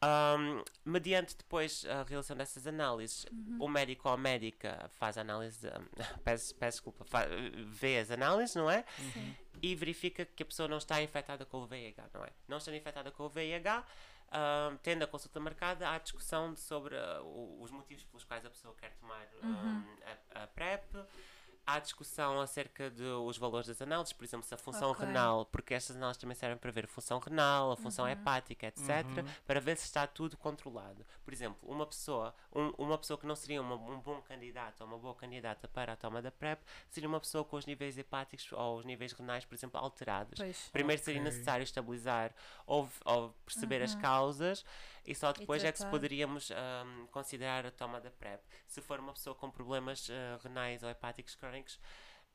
Hum, 0.01 0.63
mediante 0.85 1.35
depois 1.35 1.83
a 1.85 2.03
realização 2.03 2.37
dessas 2.37 2.65
análises, 2.65 3.25
Uhum. 3.33 3.57
o 3.59 3.67
médico 3.67 4.07
ou 4.07 4.13
a 4.13 4.17
médica 4.17 4.89
faz 4.93 5.17
a 5.17 5.21
análise, 5.21 5.59
de, 5.59 5.69
peço, 6.23 6.55
peço 6.55 6.77
desculpa, 6.77 7.03
fa- 7.03 7.27
vê 7.67 7.97
as 7.99 8.09
análises, 8.09 8.55
não 8.55 8.71
é? 8.71 8.85
Sim. 9.13 9.35
e 9.61 9.75
verifica 9.75 10.23
que 10.25 10.41
a 10.41 10.45
pessoa 10.45 10.69
não 10.69 10.77
está 10.77 11.01
infectada 11.03 11.45
com 11.45 11.57
o 11.57 11.67
VIH, 11.67 12.05
não 12.13 12.23
é? 12.23 12.29
Não 12.47 12.57
estando 12.59 12.75
infectada 12.77 13.11
com 13.11 13.23
o 13.23 13.29
VIH, 13.29 13.85
ah, 14.31 14.75
tendo 14.83 15.03
a 15.03 15.07
consulta 15.07 15.39
marcada, 15.39 15.89
há 15.89 15.97
discussão 15.97 16.55
sobre 16.55 16.95
o- 17.21 17.61
os 17.61 17.71
motivos 17.71 18.03
pelos 18.05 18.23
quais 18.23 18.45
a 18.45 18.49
pessoa 18.49 18.73
quer 18.75 18.93
tomar 18.95 19.27
ah, 19.43 19.83
a, 20.35 20.43
a 20.43 20.47
PrEP. 20.47 20.83
Há 21.71 21.77
discussão 21.77 22.41
acerca 22.41 22.89
dos 22.89 23.37
valores 23.37 23.67
das 23.67 23.79
análises, 23.79 24.11
por 24.11 24.23
exemplo, 24.23 24.43
se 24.43 24.55
a 24.55 24.57
função 24.57 24.89
Ok. 24.89 25.05
renal, 25.05 25.45
porque 25.45 25.75
estas 25.75 25.95
análises 25.95 26.19
também 26.19 26.33
servem 26.35 26.57
para 26.57 26.71
ver 26.71 26.85
a 26.85 26.87
função 26.87 27.19
renal, 27.19 27.71
a 27.71 27.77
função 27.77 28.09
hepática, 28.09 28.65
etc., 28.65 29.05
para 29.45 29.59
ver 29.61 29.77
se 29.77 29.83
está 29.85 30.07
tudo 30.07 30.35
controlado. 30.35 31.05
Por 31.23 31.31
exemplo, 31.31 31.59
uma 31.69 31.85
pessoa, 31.85 32.33
um- 32.55 32.73
uma 32.75 32.97
pessoa 32.97 33.19
que 33.19 33.27
não 33.27 33.35
seria 33.35 33.61
uma- 33.61 33.75
um 33.75 33.99
bom 33.99 34.19
candidato 34.23 34.81
ou 34.81 34.87
uma 34.87 34.97
boa 34.97 35.13
candidata 35.13 35.67
para 35.67 35.93
a 35.93 35.95
toma 35.95 36.23
da 36.23 36.31
PrEP 36.31 36.59
seria 36.89 37.07
uma 37.07 37.19
pessoa 37.19 37.45
com 37.45 37.55
os 37.57 37.67
níveis 37.67 37.95
hepáticos 37.99 38.51
ou 38.51 38.79
os 38.79 38.85
níveis 38.85 39.13
renais, 39.13 39.45
por 39.45 39.53
exemplo, 39.53 39.79
alterados. 39.79 40.39
Pois. 40.39 40.69
Primeiro 40.71 41.03
seria 41.03 41.21
Ok. 41.21 41.31
necessário 41.31 41.63
estabilizar 41.63 42.33
ou, 42.65 42.89
ou 43.05 43.29
perceber 43.45 43.83
as 43.83 43.93
causas 43.93 44.65
e 45.09 45.15
só 45.15 45.33
depois 45.33 45.63
é 45.63 45.71
que 45.71 45.79
se 45.79 45.83
tratar. 45.83 45.91
poderíamos 45.91 46.51
ahm, 46.51 47.07
considerar 47.07 47.65
a 47.65 47.71
toma 47.71 47.99
da 47.99 48.11
PrEP. 48.11 48.41
Se 48.67 48.79
for 48.79 48.99
uma 48.99 49.11
pessoa 49.11 49.35
com 49.35 49.49
problemas 49.49 50.07
ah, 50.11 50.39
renais 50.43 50.83
ou 50.83 50.89
hepáticos 50.89 51.33
crónicos, 51.33 51.79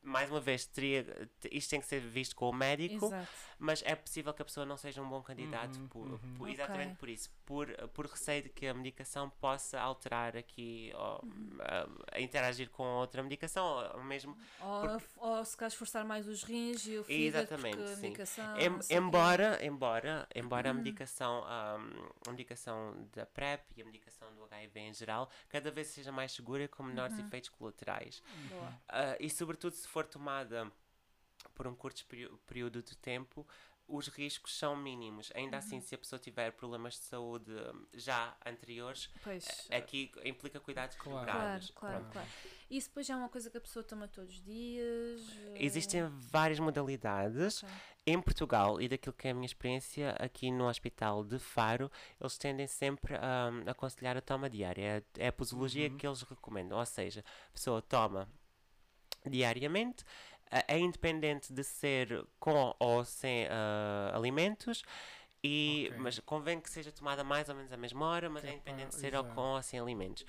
mais 0.05 0.29
uma 0.29 0.39
vez, 0.39 0.65
teria, 0.65 1.05
isto 1.51 1.69
tem 1.69 1.79
que 1.79 1.85
ser 1.85 1.99
visto 1.99 2.35
com 2.35 2.49
o 2.49 2.53
médico, 2.53 3.05
Exato. 3.07 3.27
mas 3.59 3.81
é 3.85 3.95
possível 3.95 4.33
que 4.33 4.41
a 4.41 4.45
pessoa 4.45 4.65
não 4.65 4.77
seja 4.77 5.01
um 5.01 5.09
bom 5.09 5.21
candidato 5.21 5.77
Uhum, 5.79 5.87
por, 5.87 6.07
uhum. 6.11 6.35
por- 6.37 6.49
exatamente 6.49 6.95
por 6.95 7.09
isso, 7.09 7.29
por, 7.45 7.67
por 7.89 8.05
receio 8.05 8.43
de 8.43 8.49
que 8.49 8.67
a 8.67 8.73
medicação 8.73 9.29
possa 9.29 9.79
alterar 9.79 10.37
aqui, 10.37 10.91
ou, 10.95 11.23
a, 11.59 12.17
a 12.17 12.21
interagir 12.21 12.69
com 12.69 12.83
outra 12.83 13.21
medicação, 13.23 13.65
ou 13.95 14.03
mesmo 14.03 14.37
Ou, 14.59 15.01
ou 15.37 15.45
se 15.45 15.57
calhar 15.57 15.71
esforçar 15.71 16.05
mais 16.05 16.27
os 16.27 16.43
rins 16.43 16.85
e 16.87 16.97
o 16.97 17.03
fígado, 17.03 17.45
Exatamente, 17.45 17.77
porque 17.77 17.91
a 17.91 17.95
sim. 17.95 18.01
medicação... 18.03 18.57
Em- 18.57 18.95
embora, 18.97 19.65
embora, 19.65 20.27
embora 20.35 20.69
a 20.69 20.73
medicação, 20.73 21.43
ahm, 21.45 21.89
a 22.27 22.31
medicação 22.31 23.07
da 23.13 23.25
PrEP 23.25 23.61
e 23.77 23.81
a 23.81 23.85
medicação 23.85 24.24
HIV 24.55 24.79
em 24.79 24.93
geral, 24.93 25.29
cada 25.49 25.71
vez 25.71 25.87
seja 25.87 26.11
mais 26.11 26.31
segura 26.31 26.63
e 26.63 26.67
com 26.67 26.83
menores 26.83 27.17
efeitos 27.25 27.49
colaterais. 27.49 28.21
Ah, 28.87 29.17
e 29.19 29.29
sobretudo 29.29 29.73
se 29.73 29.87
for 29.87 30.05
tomada 30.05 30.71
por 31.53 31.67
um 31.67 31.75
curto 31.75 32.05
período 32.45 32.81
de 32.81 32.97
tempo, 32.97 33.47
os 33.87 34.07
riscos 34.07 34.57
são 34.57 34.75
mínimos. 34.75 35.31
Ainda 35.35 35.57
assim, 35.57 35.79
se 35.79 35.93
a 35.93 35.97
pessoa 35.97 36.19
tiver 36.19 36.51
problemas 36.51 36.93
de 36.95 37.05
saúde 37.05 37.51
hum, 37.51 37.85
já 37.93 38.35
anteriores, 38.45 39.09
Pois. 39.23 39.67
aqui 39.71 40.11
implica 40.23 40.59
cuidados 40.59 40.95
Claro. 40.95 41.25
Claro, 41.25 41.63
claro, 41.75 42.05
claro. 42.11 42.27
Isso 42.69 42.87
depois 42.89 43.05
já 43.05 43.13
é 43.13 43.17
uma 43.17 43.29
coisa 43.29 43.49
que 43.49 43.57
a 43.57 43.61
pessoa 43.61 43.83
toma 43.83 44.07
todos 44.07 44.31
os 44.31 44.41
dias? 44.43 45.21
eh, 45.37 45.57
Existem 45.59 46.03
várias 46.31 46.59
modalidades. 46.59 47.63
ok. 47.63 47.69
Em 48.07 48.21
Portugal, 48.21 48.79
e 48.79 48.87
daquilo 48.87 49.13
que 49.13 49.27
é 49.27 49.31
a 49.31 49.33
minha 49.33 49.47
experiência 49.47 50.11
aqui 50.19 50.51
no 50.51 50.67
Hospital 50.67 51.23
de 51.23 51.39
Faro, 51.39 51.91
eles 52.21 52.37
tendem 52.37 52.67
sempre 52.67 53.15
a 53.15 53.49
aconselhar 53.71 54.15
a 54.15 54.21
toma 54.21 54.47
diária. 54.47 55.03
É, 55.17 55.23
é 55.25 55.27
a 55.29 55.33
posologia 55.33 55.89
que 55.89 56.05
eles 56.05 56.21
recomendam. 56.21 56.77
Ou 56.77 56.85
seja, 56.85 57.23
a 57.49 57.51
pessoa 57.51 57.81
toma 57.81 58.27
diariamente, 59.27 60.03
é 60.51 60.77
independente 60.77 61.51
de 61.51 61.63
ser 61.63 62.25
com 62.39 62.75
ou 62.79 63.03
sem 63.03 63.47
ah, 63.49 64.11
alimentos. 64.13 64.83
E, 65.43 65.89
Ok. 65.89 65.99
Mas 65.99 66.19
convém 66.19 66.59
que 66.59 66.69
seja 66.69 66.91
tomada 66.91 67.23
mais 67.23 67.49
ou 67.49 67.55
menos 67.55 67.71
à 67.71 67.77
mesma 67.77 68.05
hora, 68.07 68.29
mas 68.29 68.43
é 68.43 68.53
independente 68.53 68.89
de 68.89 68.95
ser 68.95 69.15
ou 69.15 69.23
com 69.23 69.55
ou 69.55 69.61
sem 69.61 69.79
alimentos. 69.79 70.25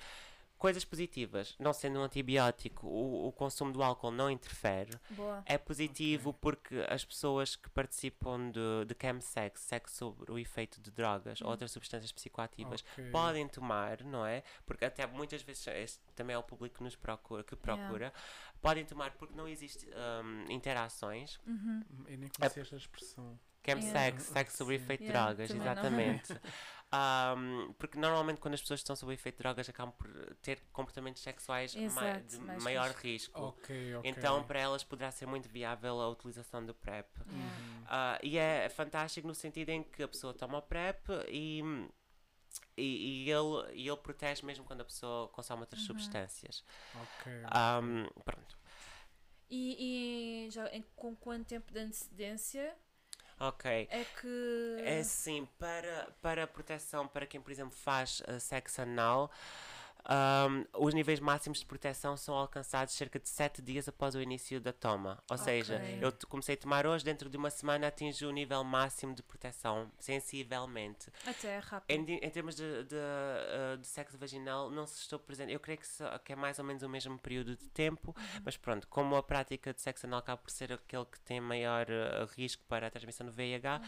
Coisas 0.57 0.83
positivas, 0.83 1.55
não 1.59 1.71
sendo 1.71 1.99
um 1.99 2.03
antibiótico, 2.03 2.87
o, 2.87 3.27
o 3.27 3.31
consumo 3.31 3.71
do 3.71 3.83
álcool 3.83 4.11
não 4.11 4.29
interfere. 4.29 4.91
Boa. 5.11 5.43
É 5.45 5.57
positivo 5.57 6.33
porque 6.33 6.83
as 6.89 7.05
pessoas 7.05 7.55
que 7.55 7.69
participam 7.69 8.49
de, 8.49 8.85
de 8.87 8.95
chemsex, 8.99 9.61
sexo 9.61 9.95
sobre 9.95 10.31
o 10.31 10.39
efeito 10.39 10.81
de 10.81 10.89
drogas 10.89 11.41
ou 11.41 11.49
outras 11.49 11.71
substâncias 11.71 12.11
psicoativas, 12.11 12.83
Ok. 12.93 13.11
podem 13.11 13.47
tomar, 13.47 14.03
não 14.03 14.25
é? 14.25 14.43
Porque 14.65 14.85
até 14.85 15.05
muitas 15.05 15.43
vezes 15.43 15.67
este 15.67 15.99
também 16.15 16.33
é 16.33 16.39
o 16.39 16.43
público 16.43 16.77
que 16.77 16.83
nos 16.83 16.95
procura, 16.95 17.43
que 17.43 17.55
procura, 17.55 18.11
podem 18.59 18.83
tomar 18.83 19.11
porque 19.11 19.35
não 19.35 19.47
existe 19.47 19.85
hum, 19.87 20.45
interações. 20.49 21.39
Uhum. 21.45 21.83
Eu 22.07 22.17
nem 22.17 22.29
conhecia 22.29 22.63
esta 22.63 22.75
expressão. 22.75 23.39
Chemsex, 23.65 23.93
Yeah. 23.93 24.19
sexo 24.19 24.57
sobre 24.57 24.77
Sim. 24.77 24.83
efeito 24.83 25.01
de 25.01 25.09
Yeah, 25.09 25.33
drogas, 25.33 25.49
exatamente. 25.51 26.39
Hum, 26.93 27.73
porque 27.77 27.99
normalmente 27.99 28.39
quando 28.39 28.53
as 28.53 28.61
pessoas 28.61 28.79
estão 28.79 28.95
sob 28.95 29.11
o 29.11 29.13
efeito 29.13 29.35
de 29.35 29.39
drogas 29.39 29.67
acabam 29.67 29.93
por 29.93 30.09
ter 30.41 30.61
comportamentos 30.71 31.21
sexuais 31.21 31.75
Exato, 31.75 32.23
de 32.27 32.39
mais 32.39 32.63
maior 32.63 32.87
risco. 32.91 33.01
risco. 33.01 33.41
Ok, 33.43 33.95
ok. 33.95 34.09
Então, 34.09 34.41
para 34.45 34.59
elas 34.61 34.85
poderá 34.85 35.11
ser 35.11 35.25
muito 35.25 35.49
viável 35.49 35.99
a 35.99 36.07
utilização 36.09 36.65
do 36.65 36.73
PrEP. 36.73 37.07
Yeah. 37.29 37.51
Ah, 37.87 38.19
e 38.23 38.37
é 38.37 38.69
fantástico 38.69 39.27
no 39.27 39.35
sentido 39.35 39.69
em 39.69 39.83
que 39.83 40.01
a 40.01 40.07
pessoa 40.07 40.33
toma 40.33 40.59
o 40.59 40.61
PrEP 40.61 41.09
e, 41.27 41.61
e, 42.77 43.25
e 43.25 43.29
ele, 43.31 43.73
e 43.73 43.87
ele 43.87 43.97
protege 43.97 44.45
mesmo 44.45 44.63
quando 44.63 44.79
a 44.81 44.85
pessoa 44.85 45.27
consome 45.27 45.61
outras 45.63 45.81
substâncias. 45.81 46.63
Ok. 46.95 47.33
Ahm, 47.51 48.07
pronto. 48.23 48.57
E, 49.49 50.45
e 50.47 50.51
já 50.51 50.67
em- 50.69 50.85
com 50.95 51.13
quanto 51.15 51.47
tempo 51.47 51.71
de 51.71 51.79
antecedência 51.79 52.75
Ok. 53.39 53.87
é 53.91 54.03
que. 54.19 54.77
É 54.79 54.99
assim, 54.99 55.47
para, 55.59 56.07
para 56.21 56.47
proteção, 56.47 57.07
para 57.07 57.25
quem, 57.25 57.39
por 57.39 57.51
exemplo, 57.51 57.75
faz 57.77 58.23
ah, 58.27 58.39
sexo 58.39 58.81
anal, 58.81 59.31
ahm, 60.07 60.63
os 60.73 60.93
níveis 60.93 61.19
máximos 61.19 61.59
de 61.59 61.65
proteção 61.65 62.15
são 62.15 62.33
alcançados 62.35 62.93
cerca 62.93 63.19
de 63.19 63.27
7 63.29 63.61
dias 63.61 63.87
após 63.87 64.15
o 64.15 64.21
início 64.21 64.59
da 64.61 64.71
toma. 64.71 65.21
Ou 65.29 65.37
seja, 65.37 65.75
Ok. 65.75 65.99
eu 66.01 66.13
comecei 66.29 66.55
a 66.55 66.57
tomar 66.57 66.85
hoje, 66.87 67.03
dentro 67.03 67.29
de 67.29 67.37
uma 67.37 67.49
semana 67.49 67.87
atinge 67.87 68.25
o 68.25 68.31
nível 68.31 68.63
máximo 68.63 69.13
de 69.13 69.21
proteção, 69.21 69.91
sensivelmente. 69.99 71.11
Até 71.25 71.55
é 71.55 71.59
rápido. 71.59 71.89
Em, 71.89 72.15
em 72.15 72.29
termos 72.29 72.55
de, 72.55 72.83
de, 72.85 72.95
uh, 72.95 73.77
de 73.77 73.87
sexo 73.87 74.17
vaginal, 74.17 74.69
não 74.69 74.85
se 74.85 74.99
estou 75.01 75.19
presente. 75.19 75.51
Eu 75.51 75.59
creio 75.59 75.79
que, 75.79 75.87
que 76.23 76.33
é 76.33 76.35
mais 76.35 76.59
ou 76.59 76.65
menos 76.65 76.83
o 76.83 76.89
mesmo 76.89 77.17
período 77.19 77.55
de 77.55 77.67
tempo, 77.69 78.15
mas 78.43 78.55
pronto, 78.57 78.87
como 78.87 79.15
a 79.15 79.23
prática 79.23 79.73
de 79.73 79.81
sexo 79.81 80.05
anal 80.05 80.19
acaba 80.19 80.37
por 80.41 80.51
ser 80.51 80.71
aquele 80.71 81.05
que 81.05 81.19
tem 81.21 81.41
maior 81.41 81.87
uh, 81.89 82.25
risco 82.35 82.63
para 82.67 82.87
a 82.87 82.89
transmissão 82.89 83.25
do 83.25 83.31
VIH, 83.33 83.81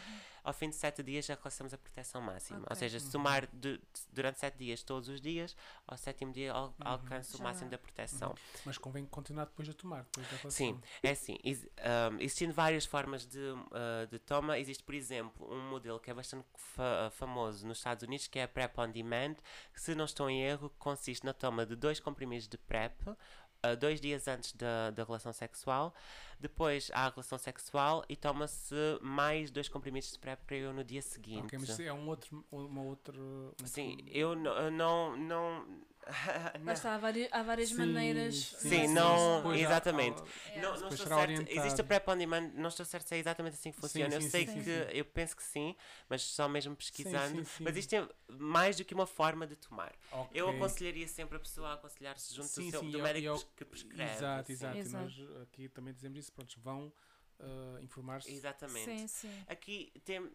ao 0.44 0.54
fim 0.54 0.70
de 0.70 0.76
7 0.76 1.02
dias 1.04 1.26
já 1.26 1.34
alcançamos 1.34 1.74
a 1.74 1.78
proteção 1.78 2.22
máxima. 2.22 2.60
Ou 2.60 2.64
Ok. 2.66 2.76
seja, 2.78 3.00
se 3.00 3.12
tomar 3.12 3.46
de- 3.48 3.80
durante 4.12 4.40
7 4.40 4.58
dias, 4.58 4.84
todos 4.84 5.10
os 5.10 5.20
dias, 5.22 5.56
ao 5.88 5.98
sétimo 5.98 6.32
dia 6.32 6.54
al 6.54 6.74
alcança 6.80 7.36
o 7.36 7.38
Já. 7.38 7.44
máximo 7.44 7.70
da 7.70 7.78
proteção. 7.78 8.36
Mas 8.66 8.78
convém 8.78 9.06
continuar 9.06 9.46
depois 9.46 9.70
a 9.70 9.74
tomar. 9.74 10.06
Depois 10.16 10.42
da. 10.44 10.50
Sim, 10.52 10.80
é 11.04 11.12
assim. 11.12 11.38
ex- 11.44 11.68
um, 12.12 12.16
existindo 12.20 12.54
várias 12.54 12.86
formas 12.86 13.26
de, 13.26 13.40
uh, 13.40 14.08
de 14.10 14.20
toma, 14.20 14.58
existe, 14.60 14.84
por 14.84 14.96
exemplo, 14.96 15.52
um 15.54 15.70
modelo 15.70 16.00
que 16.00 16.10
é 16.10 16.14
bastante 16.14 16.46
fa- 16.56 17.10
famoso 17.12 17.66
nos 17.68 17.78
Estados 17.80 18.04
Unidos, 18.04 18.28
que 18.28 18.40
é 18.40 18.44
a 18.44 18.48
PrEP 18.48 18.78
on 18.80 18.90
Demand, 18.92 19.36
que, 19.74 19.82
se 19.82 19.94
não 19.96 20.06
estou 20.06 20.30
em 20.30 20.42
erro, 20.44 20.70
consiste 20.80 21.26
na 21.26 21.34
toma 21.34 21.66
de 21.66 21.76
dois 21.76 22.00
comprimidos 22.00 22.48
de 22.48 22.58
PrEP, 22.58 22.96
uh, 23.10 23.76
dois 23.80 24.00
dias 24.00 24.28
antes 24.28 24.54
da, 24.54 24.92
da 24.92 25.04
relação 25.04 25.34
sexual, 25.34 25.94
depois 26.40 26.90
há 26.94 27.06
a 27.08 27.10
relação 27.10 27.38
sexual 27.38 28.04
e 28.08 28.16
toma-se 28.16 28.74
mais 29.02 29.52
dois 29.52 29.68
comprimidos 29.68 30.12
de 30.12 30.20
PrEP 30.20 30.40
para 30.46 30.56
eu 30.56 30.74
no 30.74 30.84
dia 30.84 31.02
seguinte. 31.02 31.44
Ok, 31.56 31.60
mas 31.60 31.80
é 31.80 31.92
um 31.94 32.08
outro, 32.08 32.46
uma 32.52 32.82
outra. 32.82 33.20
um 33.20 33.54
Sim, 33.66 33.92
outro- 33.92 34.08
eu 34.10 34.36
não. 34.72 35.18
não, 35.18 35.80
está, 36.74 36.96
há 36.96 36.98
vari- 36.98 37.28
há 37.32 37.44
várias 37.44 37.70
Sim, 37.70 37.76
maneiras. 37.78 38.36
Sim, 38.58 38.70
de- 38.70 38.88
não- 38.88 39.38
Depois 39.38 39.60
há- 39.60 39.64
exatamente. 39.66 40.22
há- 40.22 40.52
É. 40.54 40.62
Não, 40.62 40.70
não 40.80 40.90
estou 40.90 40.98
certo. 41.08 41.14
orientado. 41.20 41.52
Existe 41.60 41.82
a 41.82 41.84
PrEP 41.84 42.08
on 42.10 42.18
demand, 42.18 42.52
não 42.56 42.70
estou 42.70 42.86
certo 42.86 43.08
se 43.08 43.16
é 43.16 43.18
exatamente 43.20 43.54
assim 43.54 43.72
que 43.72 43.80
funciona. 43.80 44.16
eu 44.16 44.22
sim, 44.22 44.30
sei 44.30 44.48
sim, 44.48 44.54
que, 44.56 44.64
sim. 44.64 44.72
eu 44.94 45.06
penso 45.06 45.36
que 45.36 45.44
sim, 45.44 45.76
mas 46.08 46.22
só 46.24 46.48
mesmo 46.48 46.76
pesquisando. 46.76 47.38
sim, 47.40 47.44
sim. 47.44 47.64
Mas 47.64 47.76
isto 47.78 47.94
é 47.94 48.08
mais 48.30 48.78
do 48.78 48.86
que 48.86 48.94
uma 48.94 49.06
forma 49.06 49.46
de 49.46 49.56
tomar. 49.56 49.94
Ok. 50.12 50.30
Eu 50.40 50.50
aconselharia 50.50 51.08
sempre 51.08 51.36
a 51.38 51.40
pessoa 51.40 51.70
a 51.70 51.74
aconselhar-se 51.74 52.34
junto 52.34 52.48
Sim, 52.48 52.66
do, 52.66 52.72
seu, 52.72 52.80
sim, 52.80 52.92
do 52.92 52.98
eu- 52.98 53.04
médico 53.04 53.28
eu- 53.28 53.44
que 53.56 53.66
prescreve. 53.66 54.12
Exato, 54.14 54.42
assim. 54.42 54.54
exato. 54.54 54.78
E 54.78 54.80
Exato. 54.80 55.04
nós 55.04 55.42
aqui 55.44 55.70
também 55.70 55.94
dizemos 55.94 56.18
isso. 56.18 56.29
Pronto, 56.30 56.60
vão 56.62 56.92
ah, 57.40 57.80
informar-se. 57.82 58.32
Exatamente. 58.32 58.86
Sim, 58.86 59.08
sim. 59.08 59.44
Aqui 59.48 59.92
tem. 60.04 60.30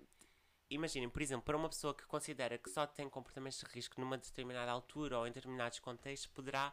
Imaginem, 0.70 1.08
por 1.10 1.20
exemplo, 1.20 1.44
para 1.44 1.56
uma 1.56 1.68
pessoa 1.68 1.94
que 1.94 2.04
considera 2.06 2.56
que 2.56 2.70
só 2.70 2.86
tem 2.86 3.08
comportamentos 3.08 3.60
de 3.60 3.66
risco 3.66 4.00
numa 4.00 4.16
determinada 4.16 4.70
altura 4.72 5.18
ou 5.18 5.26
em 5.26 5.30
determinados 5.30 5.78
contextos, 5.78 6.26
poderá 6.32 6.72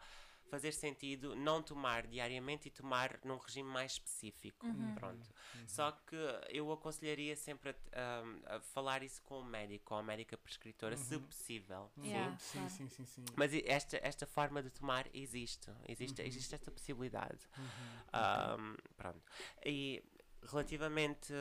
fazer 0.51 0.73
sentido 0.73 1.33
não 1.33 1.63
tomar 1.63 2.05
diariamente 2.05 2.67
e 2.67 2.71
tomar 2.71 3.17
num 3.23 3.37
regime 3.37 3.69
mais 3.69 3.93
específico. 3.93 4.67
Uhum. 4.67 4.93
Pronto. 4.95 5.33
Só 5.65 5.93
que 5.93 6.17
eu 6.49 6.69
aconselharia 6.73 7.37
sempre 7.37 7.73
a, 7.93 8.21
um, 8.21 8.41
a 8.57 8.59
falar 8.59 9.01
isso 9.01 9.21
com 9.21 9.39
o 9.39 9.45
médico 9.45 9.93
ou 9.93 10.01
a 10.01 10.03
médica 10.03 10.37
prescritora, 10.37 10.97
se 10.97 11.17
possível. 11.19 11.89
Uhum. 11.95 12.05
Yeah, 12.05 12.37
Sim, 12.37 12.59
claro. 12.59 12.69
sim, 12.69 12.89
sim, 12.89 13.05
sim. 13.05 13.25
Mas 13.37 13.53
esta, 13.53 13.97
esta 14.03 14.27
forma 14.27 14.61
de 14.61 14.69
tomar 14.69 15.07
existe. 15.15 15.71
Existe, 15.87 16.21
existe 16.21 16.53
esta 16.53 16.69
possibilidade. 16.69 17.47
Um, 18.13 18.75
pronto. 18.97 19.23
E 19.65 20.03
relativamente. 20.43 21.31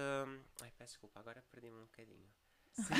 ai, 0.62 0.70
peço 0.78 0.92
desculpa, 0.92 1.18
agora 1.18 1.42
perdi-me 1.50 1.78
um 1.78 1.86
bocadinho. 1.86 2.30
Sim, 2.72 2.94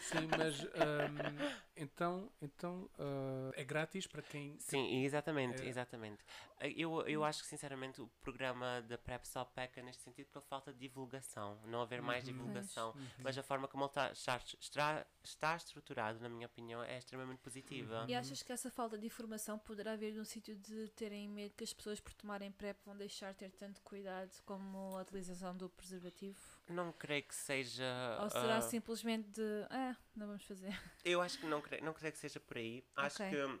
sim, 0.00 0.26
mas 0.36 0.60
ahm, 0.74 1.38
então, 1.76 2.30
então 2.40 2.90
ah, 2.98 3.50
é 3.54 3.64
grátis 3.64 4.06
para 4.06 4.20
quem. 4.22 4.58
Sim, 4.58 5.02
exatamente, 5.04 5.62
É. 5.62 5.68
exatamente. 5.68 6.22
Eh, 6.60 6.72
Eu, 6.76 7.02
eu 7.06 7.24
acho 7.24 7.42
que 7.42 7.48
sinceramente 7.48 8.00
o 8.00 8.08
programa 8.20 8.82
da 8.82 8.98
PrEP 8.98 9.24
só 9.26 9.44
peca 9.44 9.82
neste 9.82 10.02
sentido 10.02 10.26
pela 10.28 10.42
falta 10.44 10.72
de 10.72 10.78
divulgação. 10.80 11.58
Não 11.66 11.80
haver 11.82 12.02
mais 12.02 12.26
Uhum. 12.26 12.32
divulgação. 12.32 12.90
Uhum. 12.92 13.08
Mas 13.18 13.38
a 13.38 13.42
forma 13.42 13.68
como 13.68 13.84
ele 13.84 13.90
está, 13.90 14.10
está, 14.12 14.40
está, 14.60 15.06
está 15.22 15.56
estruturado, 15.56 16.18
na 16.20 16.28
minha 16.28 16.46
opinião, 16.46 16.82
é 16.82 16.98
extremamente 16.98 17.40
positiva. 17.40 18.04
E 18.08 18.14
achas 18.14 18.42
que 18.42 18.52
essa 18.52 18.70
falta 18.70 18.98
de 18.98 19.06
informação 19.06 19.58
poderá 19.58 19.96
vir 19.96 20.12
de 20.12 20.20
um 20.20 20.24
sítio 20.24 20.56
de 20.56 20.88
terem 20.90 21.28
medo 21.28 21.54
que 21.56 21.64
as 21.64 21.72
pessoas, 21.72 22.00
por 22.00 22.12
tomarem 22.14 22.50
PrEP, 22.52 22.76
vão 22.84 22.96
deixar 22.96 23.32
de 23.32 23.38
ter 23.38 23.50
tanto 23.52 23.80
cuidado 23.82 24.30
como 24.44 24.96
a 24.96 25.02
utilização 25.02 25.56
do 25.56 25.68
preservativo? 25.70 26.51
Não 26.72 26.92
creio 26.92 27.22
que 27.22 27.34
seja. 27.34 27.84
Ou 28.20 28.30
será 28.30 28.56
ah, 28.56 28.62
simplesmente 28.62 29.28
de. 29.30 29.66
Ah, 29.70 29.96
não 30.16 30.26
vamos 30.26 30.44
fazer. 30.44 30.68
Eu 31.04 31.20
acho 31.20 31.38
que 31.38 31.46
não 31.46 31.60
creio, 31.60 31.84
não 31.84 31.92
creio 31.92 32.12
que 32.12 32.18
seja 32.18 32.40
por 32.40 32.56
aí. 32.56 32.84
Acho 32.96 33.22
Ok. 33.22 33.30
que. 33.30 33.60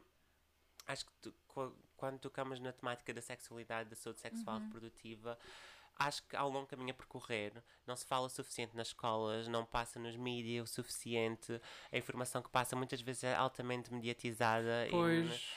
Acho 0.86 1.06
que 1.06 1.12
tu- 1.20 1.34
qu- 1.46 1.76
quando 1.96 2.18
tocamos 2.18 2.58
na 2.58 2.72
temática 2.72 3.14
da 3.14 3.20
sexualidade, 3.22 3.88
da 3.90 3.94
saúde 3.96 4.18
sexual 4.20 4.56
Uhum. 4.56 4.64
reprodutiva, 4.64 5.38
acho 5.96 6.22
que 6.26 6.34
ao 6.34 6.48
longo 6.48 6.66
caminho 6.66 6.90
a 6.90 6.94
percorrer 6.94 7.62
não 7.86 7.94
se 7.94 8.04
fala 8.04 8.26
o 8.26 8.28
suficiente 8.28 8.76
nas 8.76 8.88
escolas, 8.88 9.46
não 9.46 9.64
passa 9.64 10.00
nos 10.00 10.16
mídias 10.16 10.68
o 10.70 10.72
suficiente, 10.74 11.60
a 11.92 11.96
informação 11.96 12.42
que 12.42 12.48
passa 12.50 12.74
muitas 12.74 13.00
vezes 13.00 13.22
é 13.24 13.34
altamente 13.34 13.92
mediatizada. 13.92 14.88
e- 14.88 14.90
Pois. 14.90 15.52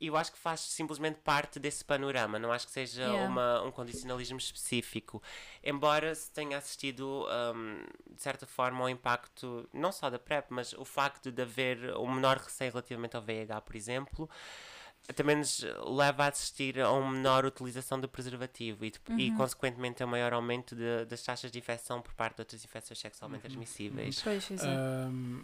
E 0.00 0.06
eu 0.06 0.16
acho 0.16 0.32
que 0.32 0.38
faz 0.38 0.60
simplesmente 0.60 1.18
parte 1.22 1.60
desse 1.60 1.84
panorama, 1.84 2.38
não 2.38 2.50
acho 2.50 2.66
que 2.66 2.72
seja 2.72 3.02
Yeah. 3.02 3.28
uma, 3.28 3.62
um 3.62 3.70
condicionalismo 3.70 4.38
específico. 4.38 5.22
Embora 5.62 6.14
se 6.14 6.30
tenha 6.30 6.56
assistido, 6.56 7.26
hum, 7.54 7.84
de 8.10 8.22
certa 8.22 8.46
forma, 8.46 8.80
ao 8.80 8.88
impacto, 8.88 9.68
não 9.74 9.92
só 9.92 10.08
da 10.08 10.18
PrEP, 10.18 10.46
mas 10.50 10.72
o 10.72 10.84
facto 10.86 11.30
de 11.30 11.42
haver 11.42 11.94
um 11.98 12.10
menor 12.14 12.38
receio 12.38 12.70
relativamente 12.72 13.14
ao 13.14 13.20
VIH, 13.22 13.60
por 13.60 13.76
exemplo, 13.76 14.30
também 15.14 15.36
nos 15.36 15.64
leva 15.86 16.24
a 16.24 16.28
assistir 16.28 16.80
a 16.80 16.90
uma 16.92 17.10
menor 17.10 17.44
utilização 17.44 18.00
do 18.00 18.08
preservativo 18.08 18.84
e, 18.84 18.90
de- 18.92 19.00
e, 19.18 19.30
consequentemente, 19.32 20.02
a 20.02 20.06
um 20.06 20.08
maior 20.10 20.32
aumento 20.32 20.74
de- 20.76 21.04
das 21.06 21.22
taxas 21.22 21.50
de 21.50 21.58
infecção 21.58 22.00
por 22.00 22.14
parte 22.14 22.36
de 22.36 22.42
outras 22.42 22.64
infecções 22.64 22.98
sexualmente 22.98 23.42
transmissíveis. 23.42 24.22
Pois, 24.22 24.50
exato. 24.50 24.70
Ahm, 24.70 25.42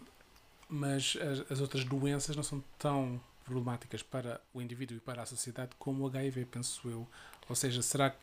mas 0.69 1.17
as, 1.21 1.51
as 1.53 1.61
outras 1.61 1.85
doenças 1.85 2.35
não 2.37 2.43
são 2.43 2.63
tão 2.79 3.21
problemáticas 3.47 4.03
para 4.03 4.41
o 4.53 4.61
indivíduo 4.61 4.97
e 4.97 5.01
para 5.01 5.23
a 5.23 5.27
sociedade 5.27 5.71
como 5.79 6.05
o 6.05 6.07
HIV, 6.09 6.45
penso 6.47 6.89
eu. 6.89 7.09
Ou 7.49 7.55
seja, 7.57 7.81
será 7.81 8.11
que. 8.11 8.19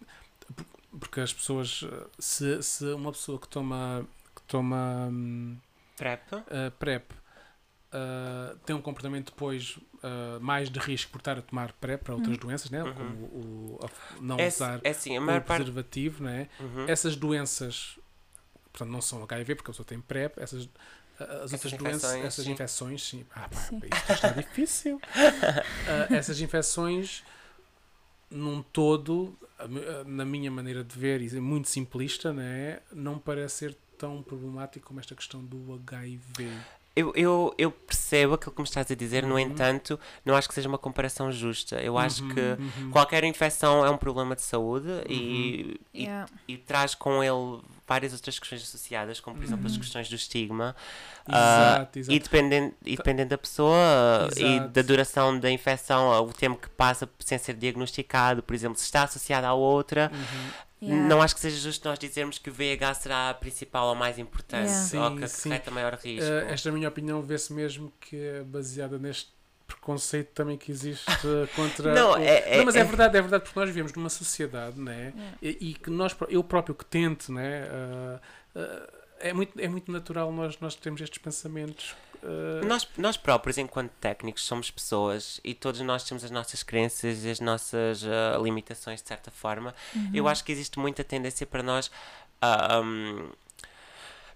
por- 0.54 0.66
Porque 1.00 1.20
as 1.22 1.34
pessoas. 1.34 1.84
Se, 2.20 2.62
se 2.62 2.86
uma 2.94 3.12
pessoa 3.12 3.40
que 3.40 3.48
toma. 3.48 4.06
Que 4.36 4.42
toma 4.44 5.08
hum, 5.12 5.58
PrEP? 5.98 6.34
a 6.34 6.72
PrEP 6.78 7.12
ah, 7.92 8.56
tem 8.66 8.76
um 8.76 8.82
comportamento 8.82 9.32
depois 9.32 9.78
ah, 10.02 10.40
mais 10.42 10.70
de 10.70 10.80
risco 10.80 11.12
por 11.12 11.20
estar 11.20 11.38
a 11.38 11.42
tomar 11.42 11.72
PrEP 11.74 12.04
para 12.04 12.16
outras 12.16 12.38
doenças, 12.38 12.70
né? 12.72 12.84
Uhum. 12.84 12.94
como 12.94 13.10
o, 13.26 13.80
a- 13.84 14.22
não 14.22 14.38
É, 14.40 14.48
usar 14.48 14.82
é 14.84 14.90
assim, 14.90 15.18
o 15.18 15.22
maior 15.22 15.42
parte. 15.42 15.60
preservativo, 15.64 16.24
né? 16.24 16.50
Uhum. 16.60 16.86
essas 16.88 17.16
doenças, 17.16 17.98
portanto, 18.72 18.90
não 18.92 19.02
são 19.02 19.24
HIV, 19.24 19.56
porque 19.56 19.70
a 19.70 19.74
pessoa 19.74 19.86
tem 19.86 20.02
PrEP, 20.02 20.38
essas, 20.40 20.68
as 21.20 21.53
outras 21.53 21.74
doenças, 21.74 22.03
infecções, 22.03 22.26
essas 22.26 22.45
sim. 22.45 22.51
infecções, 22.51 23.03
sim. 23.07 23.26
Ah, 23.36 23.47
pá, 23.49 23.59
Sim. 23.70 23.82
isto 23.93 24.11
está 24.14 24.30
difícil. 24.30 25.01
Ah, 25.86 26.07
essas 26.16 26.39
infecções, 26.41 27.24
num 28.30 28.61
todo, 28.64 29.38
na 30.05 30.26
minha 30.26 30.49
maneira 30.49 30.84
de 30.84 30.97
ver, 30.97 31.22
e 31.22 31.36
é 31.38 31.39
muito 31.39 31.70
simplista, 31.70 32.34
né, 32.34 32.80
não 32.91 33.20
parece 33.20 33.55
ser 33.57 33.78
tão 33.97 34.24
problemático 34.24 34.88
como 34.88 34.99
esta 34.99 35.14
questão 35.16 35.43
do 35.43 35.74
HIV. 35.74 36.66
Eu, 36.95 37.11
eu, 37.16 37.55
eu 37.57 37.72
percebo 37.72 38.36
aquilo 38.36 38.51
que 38.51 38.61
me 38.61 38.68
estás 38.68 38.89
a 38.91 38.95
dizer, 38.95 39.24
no 39.24 39.34
Uhum. 39.34 39.39
entanto, 39.39 39.99
não 40.24 40.36
acho 40.36 40.47
que 40.47 40.53
seja 40.53 40.70
uma 40.70 40.78
comparação 40.78 41.32
justa. 41.32 41.82
Eu 41.82 41.97
acho 41.97 42.22
Uhum, 42.22 42.30
que 42.30 42.39
uhum. 42.39 42.91
qualquer 42.91 43.24
infecção 43.24 43.84
é 43.84 43.89
um 43.89 43.97
problema 43.97 44.36
de 44.36 44.43
saúde 44.43 44.88
e, 45.09 45.80
e, 45.91 46.03
Yeah. 46.03 46.30
e 46.47 46.55
traz 46.55 46.93
com 46.93 47.24
ele 47.24 47.61
várias 47.88 48.14
outras 48.14 48.40
questões 48.40 48.62
associadas, 48.64 49.20
como 49.20 49.36
por 49.38 49.44
exemplo 49.44 49.66
as 49.66 49.74
Uhum. 49.74 49.80
questões 49.80 50.10
do 50.10 50.16
estigma. 50.16 50.76
ah, 51.28 51.76
Exato, 51.78 52.00
exato. 52.00 52.16
E 52.16 52.20
dependendo, 52.20 52.74
e 52.86 52.96
dependendo 52.98 53.30
da 53.30 53.38
pessoa 53.38 54.30
e 54.38 54.44
Exato. 54.56 54.70
da 54.70 54.82
duração 54.82 55.40
da 55.40 55.50
infecção, 55.52 56.10
o 56.24 56.34
tempo 56.34 56.58
que 56.62 56.70
passa 56.70 57.10
sem 57.20 57.38
ser 57.38 57.54
diagnosticado, 57.56 58.42
por 58.44 58.54
exemplo, 58.56 58.78
se 58.78 58.86
está 58.86 59.04
associada 59.04 59.48
à 59.48 59.54
outra, 59.54 60.12
Uhum. 60.14 60.74
Yeah. 60.90 61.08
não 61.08 61.22
acho 61.22 61.34
que 61.34 61.40
seja 61.40 61.58
justo 61.62 61.88
nós 61.88 61.98
dizermos 61.98 62.38
que 62.38 62.50
o 62.50 62.54
VIH 62.54 62.94
será 62.96 63.30
a 63.30 63.34
principal 63.34 63.88
ou 63.88 63.96
mais 63.96 64.20
importante 64.20 64.68
Yeah. 64.70 65.00
ou 65.02 65.10
Sim, 65.16 65.22
que 65.22 65.28
sim. 65.30 65.50
acarreta 65.50 65.72
maior 65.72 65.94
risco. 65.94 66.30
Uh, 66.30 66.52
esta 66.52 66.72
minha 66.74 66.90
opinião 66.90 67.22
vê-se 67.22 67.54
mesmo 67.54 67.94
que 68.02 68.18
é 68.18 68.44
baseada 68.44 69.00
neste 69.00 69.32
preconceito 69.76 70.30
também 70.34 70.58
que 70.58 70.72
existe 70.72 71.06
contra 71.56 71.94
Não, 71.94 72.12
o- 72.14 72.18
é- 72.18 72.56
é- 72.56 72.58
não 72.58 72.66
mas 72.66 72.76
é, 72.76 72.80
é- 72.80 72.84
verdade 72.84 73.18
é 73.18 73.22
verdade 73.22 73.44
porque 73.44 73.60
nós 73.60 73.70
vivemos 73.70 73.94
numa 73.94 74.10
sociedade 74.10 74.80
né 74.80 75.14
Yeah. 75.16 75.38
e, 75.42 75.70
e 75.70 75.74
que 75.74 75.90
nós 75.90 76.16
eu 76.30 76.44
próprio 76.44 76.74
que 76.76 76.86
tento 76.86 77.32
né 77.32 77.64
uh, 77.66 78.60
uh, 78.60 78.88
é 79.20 79.34
muito 79.34 79.60
é 79.60 79.68
muito 79.68 79.92
natural 79.92 80.32
nós 80.32 80.60
nós 80.60 80.76
termos 80.76 81.02
estes 81.02 81.18
pensamentos 81.20 81.96
uh, 82.24 82.66
Nós, 82.66 82.88
nós 82.98 83.18
próprios, 83.18 83.58
enquanto 83.58 83.92
técnicos, 84.00 84.44
somos 84.44 84.70
pessoas 84.72 85.40
e 85.44 85.54
todos 85.54 85.80
nós 85.82 86.04
temos 86.04 86.24
as 86.24 86.32
nossas 86.32 86.64
crenças 86.64 87.24
e 87.26 87.30
as 87.30 87.40
nossas 87.40 88.02
limitações, 88.42 89.02
de 89.02 89.08
certa 89.08 89.30
forma. 89.32 89.74
Uhum. 89.96 90.12
Eu 90.14 90.28
acho 90.28 90.44
que 90.44 90.52
existe 90.52 90.80
muita 90.80 91.04
tendência 91.04 91.46
para 91.46 91.62
nós. 91.62 91.92
um, 92.82 93.30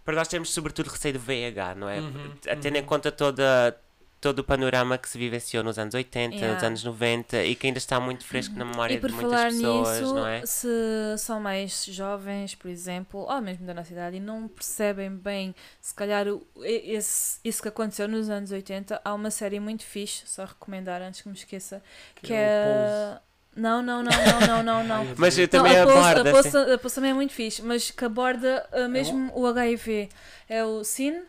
para 0.03 0.15
nós 0.15 0.27
termos, 0.29 0.49
sobretudo, 0.53 0.89
receio 0.89 1.13
do 1.15 1.19
VIH, 1.19 1.75
não 1.75 1.89
é? 1.89 1.99
Uhum, 1.99 2.31
A 2.49 2.55
tendo 2.55 2.77
em 2.77 2.81
uhum. 2.81 2.85
conta 2.85 3.11
toda, 3.11 3.77
todo 4.19 4.39
o 4.39 4.43
panorama 4.43 4.97
que 4.97 5.07
se 5.07 5.17
vivenciou 5.17 5.63
nos 5.63 5.77
anos 5.77 5.93
80, 5.93 6.33
nos 6.35 6.41
Yeah. 6.41 6.67
anos 6.67 6.83
90 6.83 7.43
e 7.43 7.55
que 7.55 7.67
ainda 7.67 7.77
está 7.77 7.99
muito 7.99 8.25
fresco 8.25 8.57
na 8.57 8.65
memória 8.65 8.95
E 8.95 8.99
por 8.99 9.09
de 9.09 9.15
muitas 9.15 9.39
falar 9.39 9.51
pessoas, 9.51 9.99
nisso, 10.01 10.13
não 10.15 10.27
é? 10.27 10.45
se 10.45 10.67
são 11.19 11.39
mais 11.39 11.85
jovens, 11.85 12.55
por 12.55 12.69
exemplo, 12.69 13.21
ou 13.21 13.41
mesmo 13.41 13.65
da 13.65 13.73
nossa 13.73 13.91
idade, 13.93 14.17
e 14.17 14.19
não 14.19 14.47
percebem 14.47 15.09
bem, 15.15 15.53
se 15.79 15.93
calhar, 15.93 16.27
o- 16.27 16.45
esse, 16.63 17.39
isso 17.43 17.61
que 17.61 17.67
aconteceu 17.67 18.07
nos 18.07 18.29
anos 18.29 18.51
80, 18.51 18.99
há 19.05 19.13
uma 19.13 19.29
série 19.31 19.59
muito 19.59 19.83
fixe, 19.83 20.23
só 20.25 20.45
recomendar 20.45 21.01
antes 21.01 21.21
que 21.21 21.29
me 21.29 21.35
esqueça, 21.35 21.81
que, 22.21 22.33
é. 22.33 23.19
Não, 23.55 23.81
não, 23.81 24.03
não, 24.03 24.11
não, 24.11 24.47
não, 24.47 24.63
não, 24.63 24.83
não. 24.83 25.13
Mas 25.17 25.35
eu 25.37 25.47
Não, 25.51 25.63
também 25.63 25.79
a 25.79 25.83
Pulse, 25.83 25.97
aborda. 25.99 26.29
a 26.29 26.39
assim. 26.39 26.51
Pulse, 26.51 26.71
a 26.73 26.77
Pulse 26.77 26.95
também 26.95 27.11
é 27.11 27.13
muito 27.13 27.33
fixe, 27.33 27.61
mas 27.63 27.89
que 27.89 28.05
aborda 28.05 28.67
uh, 28.71 28.87
mesmo 28.87 29.31
o 29.35 29.47
HIV. 29.47 30.09
É 30.47 30.63
o 30.63 30.83
Sin? 30.83 31.23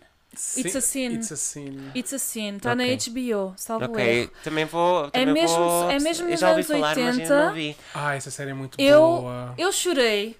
It's 0.56 0.76
a 0.76 0.80
Sin. 0.80 1.12
it's 1.14 1.32
a 1.32 1.36
sin 1.36 1.90
It's 1.94 2.12
a 2.12 2.18
Sin. 2.18 2.56
Está 2.56 2.74
na 2.74 2.84
Ok. 2.84 2.96
HBO, 3.10 3.54
salvo 3.56 3.84
Ok, 3.86 4.04
erro. 4.22 4.30
também 4.44 4.64
vou. 4.64 5.10
Também 5.10 5.34
mesmo- 5.34 5.56
vou, 5.56 5.90
é 5.90 5.98
mesmo 5.98 6.28
nos 6.28 6.40
já 6.40 6.50
ouvi 6.50 6.60
anos 6.60 6.66
falar, 6.72 6.96
mas 6.96 7.16
80. 7.16 7.22
ainda 7.34 7.46
não 7.46 7.54
vi. 7.54 7.76
ah 7.94 8.14
essa 8.14 8.30
série 8.30 8.50
é 8.50 8.54
muito 8.54 8.80
Eu- 8.80 9.00
boa 9.00 9.54
Eu 9.58 9.72
chorei. 9.72 10.36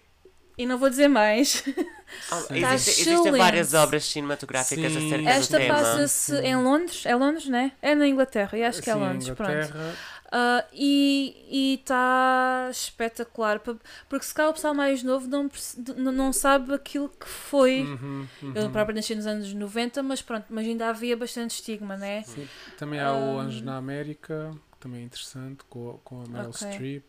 E 0.57 0.67
não 0.67 0.77
vou 0.79 0.89
dizer 0.91 1.09
mais. 1.09 1.63
Ah, 2.33 2.37
Sim. 2.41 2.61
Tá 2.63 2.75
existe- 2.75 3.03
existem 3.03 3.33
várias 3.33 3.75
obras 3.75 4.03
cinematográficas 4.07 4.93
Sim. 4.93 5.07
acerca 5.09 5.29
Esta 5.31 5.59
do 5.59 5.61
tema. 5.61 5.75
passa-se 5.75 6.37
Sim. 6.39 6.43
em 6.43 6.57
Londres. 6.57 7.03
É 7.05 7.15
Londres, 7.15 7.49
né? 7.51 7.73
É 7.83 7.95
na 7.95 8.07
Inglaterra. 8.09 8.57
E 8.57 8.65
acho 8.65 8.81
que 8.81 8.89
é 8.89 8.95
Londres. 8.95 9.29
Pronto. 9.29 9.53
Ah, 10.31 10.65
e 10.73 11.79
está 11.81 12.69
espetacular. 12.71 13.61
Porque 13.61 14.25
se 14.25 14.35
calhar 14.35 14.51
o 14.51 14.55
pessoal 14.55 14.75
mais 14.75 15.03
novo 15.03 15.27
não, 15.27 15.51
não 15.97 16.13
não 16.13 16.33
sabe 16.33 16.75
aquilo 16.75 17.09
que 17.09 17.27
foi. 17.27 17.83
Uhum, 17.83 18.27
uhum. 18.43 18.53
Eu 18.55 18.71
próprio 18.71 18.95
nasci 18.95 19.15
nos 19.15 19.27
anos 19.27 19.53
90, 19.53 20.03
mas 20.03 20.21
pronto, 20.21 20.47
mas 20.51 20.67
ainda 20.67 20.89
havia 20.89 21.17
bastante 21.17 21.53
estigma, 21.53 21.97
né? 21.97 22.23
Sim. 22.25 22.47
também 22.77 23.01
há 23.01 23.13
o 23.13 23.17
Um, 23.17 23.39
Anjo 23.41 23.65
na 23.65 23.77
América 23.77 24.55
que 24.73 24.79
também 24.79 25.01
é 25.01 25.05
interessante 25.05 25.65
com, 25.69 25.99
com 26.05 26.23
a 26.23 26.29
Meryl 26.29 26.51
Ok. 26.51 26.69
Streep 26.73 27.05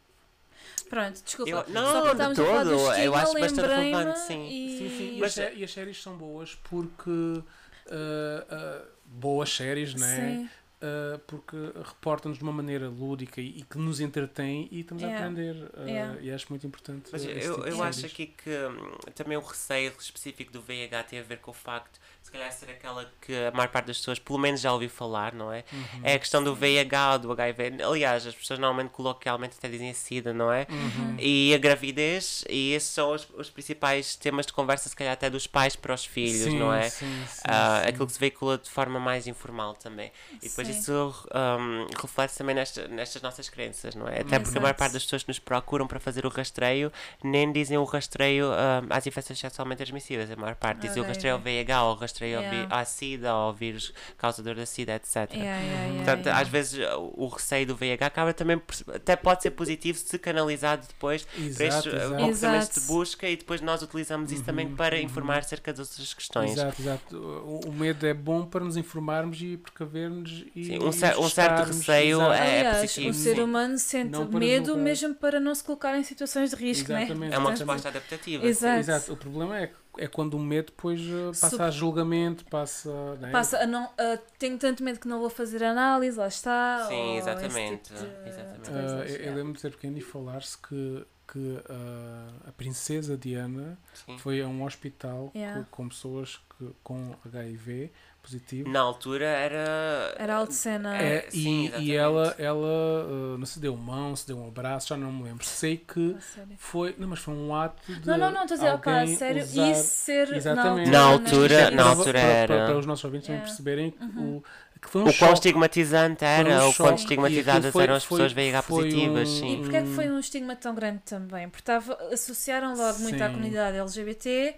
Pronto, 0.89 1.21
desculpa. 1.23 1.51
Eu- 1.51 1.65
não, 1.69 2.03
de 2.15 2.35
todo. 2.35 2.69
Eu 2.71 2.89
estigma, 2.91 3.17
acho 3.17 3.33
bastante 3.33 3.67
relevante, 3.67 4.19
sim. 4.19 4.47
E... 4.49 4.77
Sim, 4.77 4.97
sim. 4.97 5.17
E, 5.17 5.19
Mas 5.19 5.37
as, 5.39 5.57
e 5.57 5.63
as 5.63 5.71
séries 5.71 6.01
são 6.01 6.17
boas 6.17 6.55
porque. 6.55 7.43
ah, 7.91 8.45
ah, 8.49 8.81
boas 9.05 9.53
séries, 9.53 9.93
né? 9.95 10.15
Sim. 10.15 10.49
Ah, 10.81 11.19
porque 11.27 11.57
reportam-nos 11.83 12.37
de 12.37 12.43
uma 12.43 12.53
maneira 12.53 12.87
lúdica 12.87 13.41
e, 13.41 13.59
e 13.59 13.63
que 13.63 13.77
nos 13.77 13.99
entretém 13.99 14.67
e 14.71 14.79
estamos 14.79 15.03
Yeah. 15.03 15.19
a 15.25 15.27
aprender. 15.29 15.71
Ah, 15.75 15.83
Yeah. 15.85 16.21
E 16.21 16.31
acho 16.31 16.45
muito 16.49 16.65
importante. 16.65 17.09
Mas 17.11 17.25
eu, 17.25 17.55
tipo 17.55 17.67
eu 17.67 17.83
acho 17.83 18.05
aqui 18.05 18.27
que 18.27 18.49
hum, 18.49 18.91
também 19.13 19.37
o 19.37 19.41
receio 19.41 19.93
específico 19.99 20.53
do 20.53 20.61
VIH 20.61 21.03
tem 21.03 21.19
a 21.19 21.23
ver 21.23 21.39
com 21.39 21.51
o 21.51 21.53
facto 21.53 21.93
de 22.21 22.25
se 22.27 22.31
calhar 22.31 22.51
ser 22.51 22.69
aquela 22.69 23.11
que 23.21 23.33
a 23.33 23.51
maior 23.51 23.69
parte 23.69 23.87
das 23.87 23.97
pessoas 23.97 24.19
pelo 24.19 24.37
menos 24.39 24.61
já 24.61 24.71
ouviu 24.71 24.89
falar, 24.89 25.33
não 25.33 25.51
é? 25.51 25.65
Uhum. 25.73 26.01
É 26.03 26.13
a 26.13 26.19
questão 26.19 26.41
do 26.43 26.55
VIH 26.55 27.13
ou 27.13 27.19
do 27.19 27.31
HIV. 27.33 27.83
Aliás, 27.83 28.25
as 28.25 28.35
pessoas 28.35 28.59
normalmente 28.59 28.91
coloquialmente 28.91 29.55
até 29.57 29.67
dizem 29.67 29.89
a 29.89 29.93
SIDA, 29.93 30.33
não 30.33 30.51
é? 30.51 30.65
Uhum. 30.69 31.15
E 31.19 31.53
a 31.53 31.57
gravidez, 31.57 32.45
e 32.49 32.71
esses 32.73 32.89
são 32.89 33.11
os, 33.13 33.27
os 33.35 33.49
principais 33.49 34.15
temas 34.15 34.45
de 34.45 34.53
conversa, 34.53 34.87
se 34.87 34.95
calhar 34.95 35.13
até 35.13 35.29
dos 35.29 35.45
pais 35.47 35.75
para 35.75 35.93
os 35.93 36.05
filhos, 36.05 36.43
Sim, 36.51 36.59
não 36.59 36.73
é? 36.73 36.89
Sim, 36.89 37.05
sim, 37.27 37.41
Ah, 37.45 37.81
sim. 37.83 37.89
aquilo 37.89 38.05
que 38.07 38.13
se 38.13 38.19
veicula 38.19 38.57
de 38.57 38.69
forma 38.69 38.99
mais 38.99 39.27
informal 39.27 39.73
também. 39.75 40.11
E 40.41 40.47
depois 40.47 40.67
Sim. 40.67 40.68
Isso 40.71 41.13
um, 41.33 41.87
reflete 42.01 42.35
também 42.37 42.55
nesta, 42.55 42.87
nestas 42.87 43.21
nossas 43.21 43.49
crenças, 43.49 43.95
não 43.95 44.07
é? 44.07 44.21
Até 44.21 44.39
porque 44.39 44.57
a 44.57 44.61
maior 44.61 44.73
parte 44.75 44.93
das 44.93 45.03
pessoas 45.03 45.23
que 45.23 45.29
nos 45.29 45.39
procuram 45.39 45.87
para 45.87 45.99
fazer 45.99 46.25
o 46.25 46.29
rastreio 46.29 46.91
nem 47.23 47.51
dizem 47.51 47.77
o 47.77 47.83
rastreio 47.83 48.47
um, 48.47 48.87
às 48.89 49.05
infecções 49.07 49.39
sexualmente 49.39 49.77
transmissíveis. 49.77 50.29
A 50.31 50.35
maior 50.35 50.55
parte 50.55 50.81
dizem 50.81 50.97
o 50.97 51.01
Ok, 51.01 51.09
rastreio 51.13 51.35
ao 51.35 51.41
VIH, 51.41 51.83
ou 51.83 51.91
o 51.91 51.95
rastreio 51.95 52.37
ao 52.37 52.43
Yeah. 52.49 52.75
à 52.75 52.85
SIDA, 52.85 53.33
ou 53.33 53.41
ao 53.41 53.53
vírus 53.53 53.93
causador 54.17 54.55
da 54.55 54.65
SIDA, 54.65 54.95
etc. 54.95 55.15
Yeah, 55.15 55.43
yeah, 55.43 55.59
yeah, 55.61 55.95
Portanto, 55.97 56.25
yeah. 56.25 56.41
às 56.41 56.47
vezes 56.47 56.79
o 56.97 57.09
o 57.19 57.27
receio 57.27 57.67
do 57.67 57.75
VIH 57.75 58.05
acaba 58.05 58.33
também 58.33 58.61
até 58.93 59.15
pode 59.15 59.43
ser 59.43 59.51
positivo 59.51 59.97
se 59.97 60.17
canalizado 60.17 60.87
depois 60.87 61.23
para 61.25 61.41
estes 61.43 61.59
Exato, 61.59 61.89
exato. 61.89 62.15
comportamentos 62.15 62.69
de 62.81 62.87
busca 62.87 63.29
e 63.29 63.35
depois 63.35 63.61
nós 63.61 63.81
utilizamos 63.81 64.31
isso 64.31 64.43
também 64.43 64.67
Uhum, 64.67 64.75
para 64.75 64.95
uhum. 64.95 65.01
informar 65.03 65.39
acerca 65.39 65.71
de 65.73 65.81
outras 65.81 66.13
questões. 66.13 66.51
Exato, 66.51 66.81
exato. 66.81 67.17
O, 67.17 67.69
o 67.69 67.73
medo 67.73 68.05
é 68.07 68.13
bom 68.13 68.45
para 68.45 68.63
nos 68.63 68.77
informarmos 68.77 69.41
e 69.41 69.57
precavermos 69.57 70.43
e 70.61 70.65
Sim, 70.65 70.79
um 70.83 70.91
cer- 70.91 71.17
um 71.17 71.29
certo 71.29 71.67
receio 71.67 72.21
é 72.21 72.59
Aliás, 72.59 72.77
positivo, 72.81 73.09
o 73.09 73.13
ser 73.13 73.39
humano 73.39 73.77
sente 73.77 74.17
medo 74.33 74.65
julgar. 74.67 74.83
mesmo 74.83 75.15
para 75.15 75.39
não 75.39 75.53
se 75.55 75.63
colocar 75.63 75.97
em 75.97 76.03
situações 76.03 76.49
de 76.51 76.55
risco, 76.55 76.91
não 76.91 76.97
é? 76.97 77.03
Exatamente. 77.03 77.33
É 77.33 77.37
uma 77.37 77.49
resposta 77.51 77.87
adaptativa. 77.89 78.45
Exato. 78.45 78.79
Exato. 78.79 79.13
O 79.13 79.17
problema 79.17 79.59
é, 79.59 79.71
é 79.97 80.07
quando 80.07 80.33
o 80.35 80.39
medo 80.39 80.67
depois 80.67 80.99
uh, 81.01 81.27
passa 81.29 81.49
Sup- 81.49 81.61
a 81.61 81.71
julgamento, 81.71 82.45
passa. 82.45 83.15
né? 83.15 83.31
Passa 83.31 83.57
a 83.59 83.67
não, 83.67 83.83
a- 83.97 84.19
tenho 84.37 84.57
tanto 84.57 84.83
medo 84.83 84.99
que 84.99 85.07
não 85.07 85.19
vou 85.19 85.29
fazer 85.29 85.63
análise, 85.63 86.17
lá 86.17 86.27
está. 86.27 86.85
Sim, 86.87 87.17
exatamente, 87.17 87.83
tipo 87.93 87.99
de- 87.99 88.29
exatamente. 88.29 88.69
Uh, 88.69 89.13
eu, 89.13 89.25
eu 89.31 89.35
lembro 89.35 89.53
de 89.53 89.61
ser 89.61 89.71
pequeno 89.71 89.97
e 89.97 90.01
falar-se 90.01 90.57
que, 90.57 91.05
que 91.31 91.37
uh, 91.39 92.33
a 92.47 92.51
princesa 92.51 93.15
Diana 93.17 93.77
Sim. 94.05 94.17
foi 94.17 94.41
a 94.41 94.47
um 94.47 94.63
hospital 94.63 95.31
Yeah. 95.35 95.61
co- 95.61 95.67
com 95.71 95.89
pessoas 95.89 96.39
que, 96.57 96.69
com 96.83 97.15
HIV 97.25 97.91
positivo. 98.21 98.69
Na 98.69 98.79
altura 98.81 99.25
era. 99.25 100.15
Era 100.17 100.35
algo 100.35 100.49
de 100.49 100.55
cena. 100.55 100.97
É, 100.97 101.25
Sim, 101.29 101.63
e, 101.63 101.65
exatamente. 101.67 101.89
e 101.91 101.95
ela, 101.95 102.35
ela 102.37 103.05
uh, 103.05 103.37
não 103.37 103.45
se 103.45 103.59
deu 103.59 103.75
mão, 103.75 104.15
se 104.15 104.27
deu 104.27 104.37
um 104.37 104.47
abraço, 104.47 104.87
já 104.89 104.97
não 104.97 105.11
me 105.11 105.23
lembro. 105.23 105.45
Sei 105.45 105.77
que 105.77 106.15
A 106.17 106.21
sério. 106.21 106.55
foi. 106.57 106.95
Não, 106.97 107.07
mas 107.07 107.19
foi 107.19 107.33
um 107.33 107.53
ato 107.55 107.81
de. 107.93 108.07
Não, 108.07 108.17
não, 108.17 108.31
não, 108.31 108.41
estou 108.43 108.55
a 108.55 108.57
dizer, 108.57 108.73
opa, 108.73 108.99
alguém 108.99 109.15
sério, 109.15 109.43
usar- 109.43 109.71
isso 109.71 109.83
ser 109.83 110.33
Exatamente. 110.33 110.89
Na 110.89 110.99
na 110.99 111.05
altura- 111.05 111.31
altura, 111.65 111.71
na 111.71 111.83
Para- 111.83 111.89
altura 111.91 112.19
para, 112.19 112.21
para, 112.47 112.55
era- 112.55 112.65
para 112.67 112.77
os 112.77 112.85
nossos 112.85 113.03
ouvintes 113.05 113.27
também 113.27 113.39
Yeah. 113.41 113.49
perceberem 113.49 113.91
que 113.91 114.03
Uhum. 114.19 114.37
o, 114.37 114.43
que 114.81 114.89
foi 114.89 115.01
um 115.01 115.07
O 115.09 115.13
quão 115.13 115.33
estigmatizante 115.33 116.19
Foi 116.19 116.27
um 116.27 116.31
era, 116.31 116.65
o 116.67 116.73
quão 116.73 116.91
E 116.91 116.95
estigmatizadas 116.95 117.71
foi- 117.73 117.83
eram 117.83 117.95
as 117.95 118.03
foi- 118.05 118.17
pessoas 118.17 118.31
VIH 118.33 118.63
positivas, 118.63 119.27
um- 119.29 119.31
E 119.33 119.39
sim. 119.39 119.57
porquê 119.61 119.75
é 119.77 119.81
que 119.81 119.89
foi 119.89 120.09
um 120.09 120.19
estigma 120.19 120.55
tão 120.55 120.73
grande 120.73 120.99
também? 121.05 121.49
Porque 121.49 121.61
estava, 121.61 121.93
associaram 122.13 122.75
logo 122.75 122.99
muito 122.99 123.21
à 123.21 123.27
Sim. 123.27 123.33
comunidade 123.33 123.77
LGBT. 123.77 124.55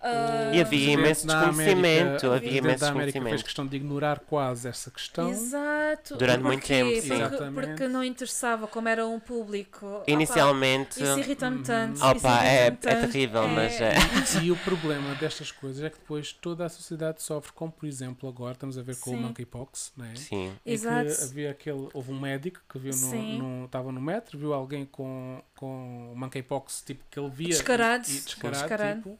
Ah, 0.00 0.50
E 0.54 0.60
havia 0.60 0.92
imenso 0.92 1.30
América- 1.30 1.46
desconhecimento, 1.50 2.26
o 2.26 2.32
havia 2.32 2.58
imenso 2.58 2.80
da 2.80 2.88
América 2.88 2.88
fez 2.88 3.12
desconhecimento. 3.12 3.44
questão 3.44 3.66
de 3.66 3.76
ignorar 3.76 4.20
quase 4.20 4.68
essa 4.68 4.90
questão. 4.90 5.28
Exato. 5.30 6.16
Durante 6.16 6.40
E 6.40 6.42
muito 6.42 6.66
tempo, 6.66 7.00
sim. 7.02 7.08
Porque, 7.08 7.50
porque 7.52 7.88
não 7.88 8.02
interessava, 8.04 8.66
como 8.66 8.88
era 8.88 9.06
um 9.06 9.20
público. 9.20 9.86
Opa, 9.86 10.04
Inicialmente. 10.10 11.02
isso 11.02 11.18
irrita-me 11.18 11.56
Uhum. 11.58 11.62
tanto. 11.62 11.94
isso 11.96 12.06
Opa, 12.06 12.44
é, 12.44 12.66
é 12.66 12.70
terrível, 12.70 13.46
mas 13.48 13.80
é. 13.80 13.92
E 14.42 14.50
o 14.50 14.56
problema 14.56 15.14
destas 15.16 15.50
coisas 15.52 15.82
é 15.82 15.90
que 15.90 15.98
depois 15.98 16.32
toda 16.32 16.64
a 16.64 16.68
sociedade 16.68 17.22
sofre, 17.22 17.52
como 17.52 17.70
por 17.72 17.86
exemplo 17.86 18.28
agora 18.28 18.52
estamos 18.52 18.78
a 18.78 18.82
ver 18.82 18.96
com 18.96 19.10
Sim. 19.10 19.16
o 19.16 19.20
monkeypox, 19.20 19.92
não 19.96 20.06
é? 20.06 20.14
Sim. 20.16 20.52
Que 20.64 20.70
Exato. 20.70 21.10
havia 21.24 21.50
aquele, 21.50 21.88
houve 21.92 22.12
um 22.12 22.18
médico 22.20 22.60
que 22.68 22.78
viu 22.78 22.94
no, 22.94 23.38
no, 23.38 23.64
estava 23.66 23.92
no 23.92 24.00
metro, 24.00 24.38
viu 24.38 24.54
alguém 24.54 24.84
com, 24.86 25.42
com 25.56 26.12
monkeypox, 26.16 26.82
tipo, 26.86 27.04
que 27.10 27.18
ele 27.18 27.30
via 27.30 27.48
Descarado. 27.48 28.08
e, 28.08 28.12
e 28.16 28.20
descarado, 28.20 28.58
Descarado. 28.60 28.96
tipo, 28.96 29.18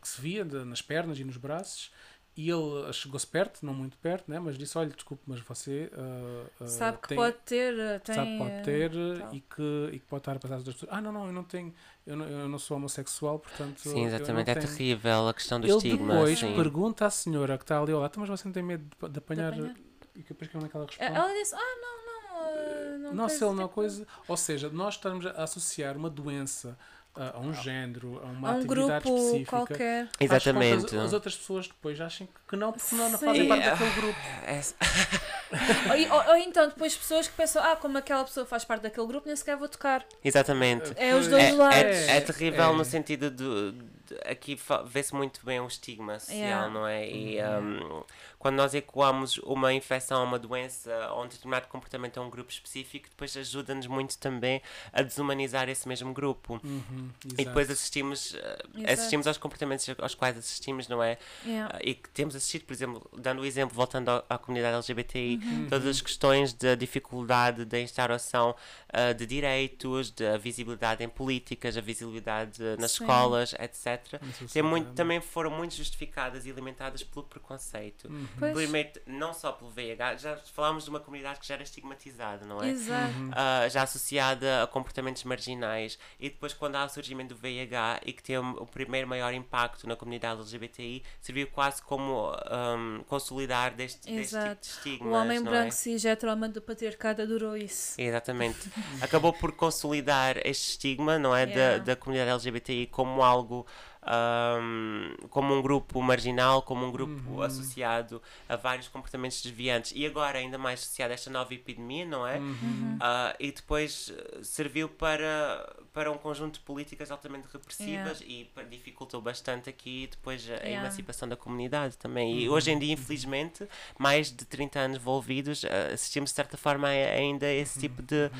que 0.00 0.08
se 0.08 0.20
via 0.20 0.44
de- 0.44 0.64
nas 0.64 0.82
pernas 0.82 1.18
e 1.18 1.24
nos 1.24 1.36
braços, 1.36 1.90
e 2.36 2.48
ele 2.48 2.92
chegou-se 2.92 3.26
perto, 3.26 3.66
não 3.66 3.74
muito 3.74 3.98
perto, 3.98 4.30
né? 4.30 4.38
mas 4.38 4.56
disse, 4.56 4.78
olha, 4.78 4.88
desculpe, 4.90 5.22
mas 5.26 5.40
você 5.40 5.90
ah, 5.92 6.46
ah, 6.60 6.66
Sabe 6.68 6.98
que 6.98 7.08
tem- 7.08 7.16
pode 7.18 7.36
ter. 7.44 7.78
eh, 7.78 7.98
Tem, 7.98 8.14
sabe 8.14 8.30
que 8.30 8.38
pode 8.38 8.62
ter 8.62 8.90
tal. 9.18 9.34
e 9.34 9.40
que, 9.40 9.90
e 9.92 9.98
que 9.98 10.06
pode 10.06 10.20
estar 10.20 10.36
a 10.36 10.38
passar 10.38 10.54
às 10.54 10.60
outras 10.60 10.76
pessoas. 10.76 10.92
Ah, 10.96 11.00
não, 11.02 11.12
não, 11.12 11.26
eu 11.26 11.32
não 11.32 11.42
tenho, 11.44 11.74
eu 12.06 12.16
não, 12.16 12.24
eu 12.26 12.48
não 12.48 12.58
sou 12.58 12.76
homossexual, 12.76 13.40
portanto. 13.40 13.80
Sim, 13.80 14.02
eu 14.02 14.06
exatamente. 14.08 14.46
não 14.46 14.52
É 14.52 14.54
tenho. 14.54 14.66
terrível 14.76 15.28
a 15.28 15.34
questão 15.34 15.60
do 15.60 15.66
Ele 15.66 15.76
estigma. 15.76 16.14
depois 16.14 16.38
sim. 16.38 16.54
pergunta 16.54 17.04
à 17.06 17.10
senhora 17.10 17.58
que 17.58 17.64
está 17.64 17.80
ali 17.80 17.92
ao 17.92 18.00
lado, 18.00 18.10
"Então, 18.12 18.20
mas 18.26 18.30
você 18.30 18.46
não 18.48 18.52
tem 18.52 18.62
medo 18.62 18.84
de, 18.84 19.08
de 19.08 19.18
apanhar. 19.18 19.52
apanhar? 19.52 19.74
E 20.14 20.22
que 20.22 20.28
depois 20.32 20.50
que 20.50 20.56
é 20.56 20.60
ela 20.60 20.86
responde? 20.86 20.96
Ela 21.18 21.32
disse: 21.34 21.54
Ah, 21.54 21.58
não, 21.58 22.04
não. 22.04 22.98
não 22.98 23.14
não, 23.14 23.24
coisa, 23.26 23.38
se 23.38 23.44
ele 23.44 23.54
não 23.54 23.64
tipo, 23.64 23.74
coisa. 23.74 24.06
Ou 24.28 24.36
seja, 24.36 24.68
nós 24.70 24.94
estamos 24.94 25.26
a 25.26 25.30
associar 25.42 25.96
uma 25.96 26.08
doença 26.08 26.78
a, 27.14 27.38
um 27.40 27.52
género, 27.52 28.20
a 28.22 28.26
uma 28.26 28.48
A 28.48 28.52
um 28.52 28.58
atividade 28.58 29.04
grupo 29.04 29.18
específica. 29.18 29.50
qualquer. 29.50 30.08
Exatamente. 30.20 30.96
As, 30.96 31.04
as 31.06 31.12
outras 31.12 31.36
pessoas 31.36 31.66
depois 31.68 32.00
achem 32.00 32.28
que 32.48 32.56
não, 32.56 32.72
porque 32.72 32.94
não, 32.94 33.10
não 33.10 33.18
fazem 33.18 33.48
parte 33.48 33.64
daquele 33.64 33.90
grupo. 33.90 34.18
É- 34.46 34.60
ou, 36.10 36.16
ou- 36.18 36.28
ou 36.30 36.36
então 36.36 36.68
depois 36.68 36.96
pessoas 36.96 37.26
que 37.28 37.34
pensam: 37.34 37.62
Ah, 37.62 37.76
como 37.76 37.98
aquela 37.98 38.24
pessoa 38.24 38.46
faz 38.46 38.64
parte 38.64 38.82
daquele 38.82 39.06
grupo, 39.06 39.26
nem 39.26 39.34
sequer 39.36 39.56
vou 39.56 39.68
tocar. 39.68 40.04
Exatamente. 40.24 40.92
É 40.96 41.14
os 41.14 41.26
dois 41.26 41.44
É, 41.44 41.52
lados. 41.52 41.76
é, 41.78 42.16
é 42.16 42.20
terrível 42.20 42.64
é. 42.70 42.72
no 42.76 42.84
sentido 42.84 43.30
de, 43.30 43.72
de- 43.72 44.20
aqui 44.24 44.58
vê-se 44.86 45.14
muito 45.14 45.44
bem 45.44 45.60
o 45.60 45.66
estigma 45.66 46.18
social, 46.18 46.38
Yeah. 46.38 46.68
não 46.68 46.86
é? 46.86 47.08
E 47.08 47.40
Uhum. 47.42 47.98
um, 47.98 48.04
quando 48.40 48.56
nós 48.56 48.74
ecoamos 48.74 49.36
uma 49.44 49.72
infecção, 49.72 50.24
uma 50.24 50.38
doença 50.38 50.90
ou 51.12 51.24
um 51.24 51.28
determinado 51.28 51.68
comportamento 51.68 52.18
a 52.18 52.22
um 52.22 52.30
grupo 52.30 52.50
específico, 52.50 53.06
depois 53.10 53.36
ajuda-nos 53.36 53.86
muito 53.86 54.16
também 54.16 54.62
a 54.92 55.02
desumanizar 55.02 55.68
esse 55.68 55.86
mesmo 55.86 56.12
grupo. 56.14 56.58
Uhum, 56.64 57.10
E 57.38 57.44
depois 57.44 57.70
assistimos, 57.70 58.34
Exato. 58.34 58.92
assistimos 58.92 59.26
aos 59.26 59.36
comportamentos 59.36 59.86
aos 59.98 60.14
quais 60.14 60.38
assistimos, 60.38 60.88
não 60.88 61.02
é? 61.02 61.18
Yeah. 61.44 61.76
Uh, 61.76 61.80
E 61.90 61.94
que 61.94 62.08
temos 62.08 62.34
assistido, 62.34 62.64
por 62.64 62.72
exemplo, 62.72 63.10
dando 63.18 63.42
o 63.42 63.44
exemplo, 63.44 63.76
voltando 63.76 64.08
ao- 64.08 64.24
à 64.28 64.38
comunidade 64.38 64.74
LGBTI, 64.74 65.36
Uhum. 65.42 65.66
todas 65.68 65.86
as 65.86 66.00
questões 66.00 66.54
da 66.54 66.74
dificuldade 66.74 67.66
da 67.66 67.78
instauração 67.78 68.54
uh, 68.88 69.14
de 69.14 69.26
direitos, 69.26 70.10
da 70.12 70.38
visibilidade 70.38 71.04
em 71.04 71.08
políticas, 71.10 71.76
a 71.76 71.80
visibilidade 71.82 72.62
nas 72.78 72.92
Sim. 72.92 73.02
escolas, 73.04 73.52
etc. 73.58 74.18
Tem 74.50 74.62
muito, 74.62 74.92
também 74.94 75.20
foram 75.20 75.50
muito 75.50 75.74
justificadas 75.74 76.46
e 76.46 76.50
alimentadas 76.50 77.02
pelo 77.02 77.26
preconceito. 77.26 78.08
Uhum. 78.08 78.26
Pois. 78.38 78.54
Primeiro, 78.54 78.90
não 79.06 79.32
só 79.32 79.52
pelo 79.52 79.70
VIH, 79.70 80.16
já 80.16 80.36
falámos 80.36 80.84
de 80.84 80.90
uma 80.90 81.00
comunidade 81.00 81.40
que 81.40 81.46
já 81.46 81.54
era 81.54 81.62
estigmatizada, 81.62 82.44
não 82.46 82.62
é? 82.62 82.70
Exato. 82.70 83.12
Uhum. 83.14 83.30
Ah, 83.32 83.68
já 83.68 83.82
associada 83.82 84.62
a 84.62 84.66
comportamentos 84.66 85.24
marginais 85.24 85.98
e 86.18 86.30
depois 86.30 86.52
quando 86.52 86.76
há 86.76 86.84
o 86.84 86.88
surgimento 86.88 87.34
do 87.34 87.40
VIH 87.40 88.00
e 88.04 88.12
que 88.12 88.22
tem 88.22 88.38
o, 88.38 88.62
o 88.62 88.66
primeiro 88.66 89.06
maior 89.08 89.32
impacto 89.34 89.86
na 89.86 89.96
comunidade 89.96 90.40
LGBTI 90.40 91.02
serviu 91.20 91.46
quase 91.48 91.82
como 91.82 92.32
um, 92.32 93.02
consolidar 93.06 93.74
deste, 93.74 94.00
deste 94.00 94.06
tipo 94.06 94.20
Exato. 94.20 94.60
de 94.60 94.66
estigmas, 94.66 95.12
O 95.12 95.16
homem 95.16 95.38
não 95.40 95.50
branco 95.50 95.68
é? 95.68 95.70
cis 95.70 96.04
heteroman 96.04 96.50
do 96.50 96.60
patriarcado 96.60 97.22
adorou 97.22 97.56
isso. 97.56 98.00
Exatamente. 98.00 98.70
Acabou 99.00 99.32
por 99.32 99.52
consolidar 99.52 100.36
este 100.44 100.70
estigma, 100.70 101.18
não 101.18 101.34
é? 101.34 101.44
Yeah. 101.44 101.78
Da, 101.78 101.84
da 101.84 101.96
comunidade 101.96 102.30
LGBTI 102.30 102.86
como 102.86 103.22
algo. 103.22 103.66
Ahm, 104.02 105.14
como 105.30 105.54
um 105.54 105.62
grupo 105.62 106.00
marginal, 106.02 106.62
como 106.62 106.86
um 106.86 106.90
grupo 106.92 107.10
Uhum. 107.30 107.42
associado 107.42 108.20
a 108.48 108.56
vários 108.56 108.88
comportamentos 108.88 109.40
desviantes 109.42 109.92
e 109.94 110.06
agora 110.06 110.38
ainda 110.38 110.58
mais 110.58 110.80
associado 110.80 111.12
a 111.12 111.14
esta 111.14 111.30
nova 111.30 111.52
epidemia, 111.54 112.04
não 112.06 112.26
é? 112.26 112.38
Uhum. 112.38 112.96
Ah, 113.00 113.34
e 113.38 113.50
depois 113.52 114.12
eh, 114.14 114.40
serviu 114.42 114.88
para, 114.88 115.74
para 115.92 116.10
um 116.10 116.18
conjunto 116.18 116.54
de 116.54 116.60
políticas 116.60 117.10
altamente 117.10 117.48
repressivas 117.52 118.20
e 118.26 118.44
pa- 118.54 118.62
dificultou 118.62 119.20
bastante 119.22 119.70
aqui 119.70 120.06
depois 120.10 120.48
a, 120.50 120.54
a 120.54 120.56
Yeah. 120.56 120.80
emancipação 120.80 121.28
da 121.28 121.36
comunidade 121.36 121.96
também. 121.96 122.40
E 122.40 122.48
Uhum. 122.48 122.54
hoje 122.54 122.70
em 122.70 122.78
dia, 122.78 122.92
infelizmente, 122.92 123.66
mais 123.98 124.30
de 124.30 124.44
30 124.44 124.80
anos 124.80 124.98
envolvidos, 124.98 125.64
ah, 125.64 125.92
assistimos 125.94 126.30
de 126.30 126.36
certa 126.36 126.56
forma 126.56 126.88
a, 126.88 126.90
ainda 126.90 127.46
a 127.46 127.52
esse 127.54 127.78
tipo 127.78 128.02
de 128.02 128.30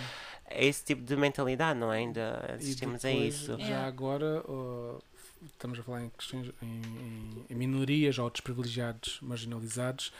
a 0.52 0.62
esse 0.62 0.84
tipo 0.84 1.02
de 1.02 1.16
mentalidade, 1.16 1.78
não 1.78 1.92
é? 1.92 1.98
Ainda 1.98 2.44
E 2.48 2.54
assistimos 2.56 3.04
a 3.04 3.08
depois, 3.08 3.34
isso. 3.34 3.56
Já 3.58 3.64
Yeah. 3.68 3.86
agora, 3.86 4.42
uh, 4.50 4.98
estamos 5.46 5.78
a 5.78 5.82
falar 5.82 6.04
em 6.04 6.10
questões 6.10 6.50
em, 6.62 6.66
em- 6.66 7.46
em 7.50 7.54
minorias 7.54 8.18
ou 8.18 8.28
desprivilegiados, 8.30 9.18
marginalizados. 9.22 10.12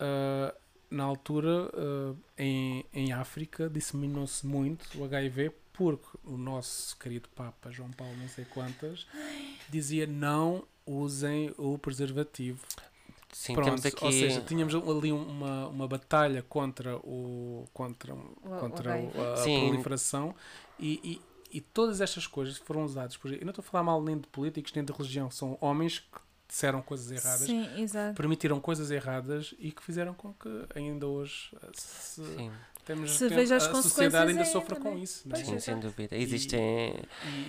Uh, 0.00 0.54
na 0.90 1.04
altura, 1.04 1.70
uh, 1.74 2.16
em, 2.38 2.84
em 2.92 3.12
África, 3.12 3.68
disseminou-se 3.68 4.46
muito 4.46 4.86
o 4.98 5.04
HIV 5.04 5.52
porque 5.72 6.06
o 6.24 6.36
nosso 6.36 6.96
querido 6.98 7.28
Papa 7.30 7.70
João 7.72 7.90
Paulo, 7.90 8.14
não 8.16 8.28
sei 8.28 8.44
quantas, 8.44 9.06
dizia 9.68 10.06
não 10.06 10.64
usem 10.86 11.52
o 11.58 11.76
preservativo. 11.78 12.60
Sim, 13.32 13.54
Pronto, 13.54 13.66
temos 13.70 13.86
aqui. 13.86 14.04
Ou 14.04 14.12
seja, 14.12 14.40
tínhamos 14.42 14.72
ali 14.76 15.10
uma, 15.10 15.66
uma 15.66 15.88
batalha 15.88 16.42
contra 16.42 16.96
o 16.98 17.66
contra, 17.72 18.14
o 18.14 18.56
contra 18.60 18.96
o- 18.96 19.32
a 19.32 19.36
Sim. 19.38 19.58
proliferação 19.70 20.32
e, 20.78 21.00
e, 21.02 21.20
e 21.54 21.60
todas 21.60 22.00
estas 22.00 22.26
coisas 22.26 22.58
foram 22.58 22.84
usadas 22.84 23.16
por. 23.16 23.32
Eu 23.32 23.42
não 23.42 23.50
estou 23.50 23.62
a 23.62 23.66
falar 23.66 23.84
mal 23.84 24.02
nem 24.02 24.18
de 24.18 24.26
políticos 24.26 24.72
nem 24.74 24.84
de 24.84 24.92
religião, 24.92 25.30
são 25.30 25.56
homens 25.60 26.00
que 26.00 26.20
disseram 26.48 26.82
coisas 26.82 27.10
erradas, 27.12 27.46
Sim, 27.46 27.68
permitiram 28.14 28.60
coisas 28.60 28.90
erradas 28.90 29.54
e 29.58 29.70
que 29.70 29.82
fizeram 29.82 30.12
com 30.14 30.34
que 30.34 30.66
ainda 30.74 31.06
hoje 31.06 31.56
eh, 31.62 31.70
se, 31.72 32.24
Sim. 32.24 32.50
Temos 32.84 33.12
Se 33.16 33.28
tem- 33.28 33.36
veja 33.36 33.56
as 33.56 33.64
a 33.64 33.68
consequências 33.68 33.92
sociedade 33.94 34.30
ainda 34.30 34.42
aí 34.42 34.46
sofre 34.52 34.76
com 34.76 34.98
isso. 34.98 35.28
não 35.28 35.36
é? 35.36 35.44
Sim, 35.44 35.54
é. 35.56 35.58
sem 35.58 35.78
dúvida. 35.80 36.16
Existem. 36.16 36.94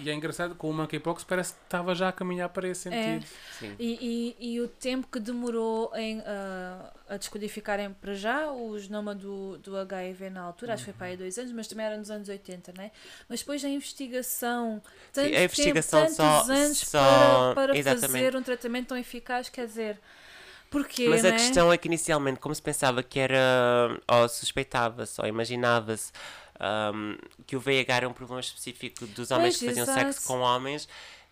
E, 0.02 0.04
e 0.06 0.10
é 0.10 0.14
engraçado, 0.14 0.56
com 0.56 0.70
o 0.70 0.74
monkeypox 0.74 1.24
parece 1.24 1.54
que 1.54 1.60
estava 1.64 1.94
já 1.94 2.10
a 2.10 2.12
caminhar 2.12 2.50
para 2.50 2.68
esse 2.68 2.88
É. 2.90 2.92
sentido. 2.92 3.30
Sim. 3.60 3.76
E, 3.80 4.36
e, 4.40 4.54
e 4.54 4.62
o 4.62 4.68
tempo 4.68 5.08
que 5.12 5.20
demorou 5.20 5.92
em, 5.96 6.22
ah, 6.26 6.92
a 7.10 7.18
descodificarem 7.18 7.92
para 7.94 8.14
já 8.14 8.52
o 8.52 8.78
genoma 8.80 9.14
do, 9.14 9.58
do 9.60 9.78
HIV 9.78 10.30
na 10.30 10.42
altura, 10.42 10.74
acho 10.74 10.86
que 10.86 10.92
foi 10.92 10.98
para 10.98 11.08
aí 11.08 11.18
dois 11.18 11.38
anos, 11.38 11.52
mas 11.52 11.68
também 11.68 11.86
era 11.86 11.98
nos 11.98 12.10
anos 12.10 12.28
80, 12.30 12.74
né? 12.78 12.92
Mas 13.30 13.40
depois 13.42 13.64
a 13.64 13.70
investigação, 13.70 14.82
tanto 15.14 15.28
a 15.36 15.44
investigação 15.44 16.02
tempo, 16.02 16.14
só- 16.16 16.38
tantos 16.40 16.50
anos 16.50 16.78
só- 16.80 17.54
para, 17.54 17.74
para 17.74 17.98
fazer 18.00 18.36
um 18.36 18.42
tratamento 18.44 18.88
tão 18.88 18.98
eficaz, 18.98 19.50
quer 19.50 19.66
dizer, 19.68 20.00
porquê, 20.76 21.08
Mas 21.08 21.24
né? 21.24 21.30
a 21.30 21.32
questão 21.34 21.72
é 21.72 21.78
que 21.78 21.88
inicialmente, 21.88 22.40
como 22.40 22.54
se 22.54 22.62
pensava 22.62 23.02
que 23.02 23.20
era, 23.20 23.38
ou 24.08 24.28
suspeitava-se, 24.28 25.22
ou 25.22 25.28
imaginava-se 25.28 26.12
ahm, 26.60 27.16
que 27.48 27.56
o 27.56 27.60
VIH 27.60 27.96
era 27.96 28.10
um 28.10 28.14
problema 28.14 28.42
específico 28.42 29.06
dos 29.08 29.32
homens 29.32 29.58
Pois, 29.58 29.60
que 29.60 29.66
faziam 29.68 29.84
exato. 29.84 30.00
sexo 30.00 30.28
com 30.28 30.40
homens, 30.40 30.88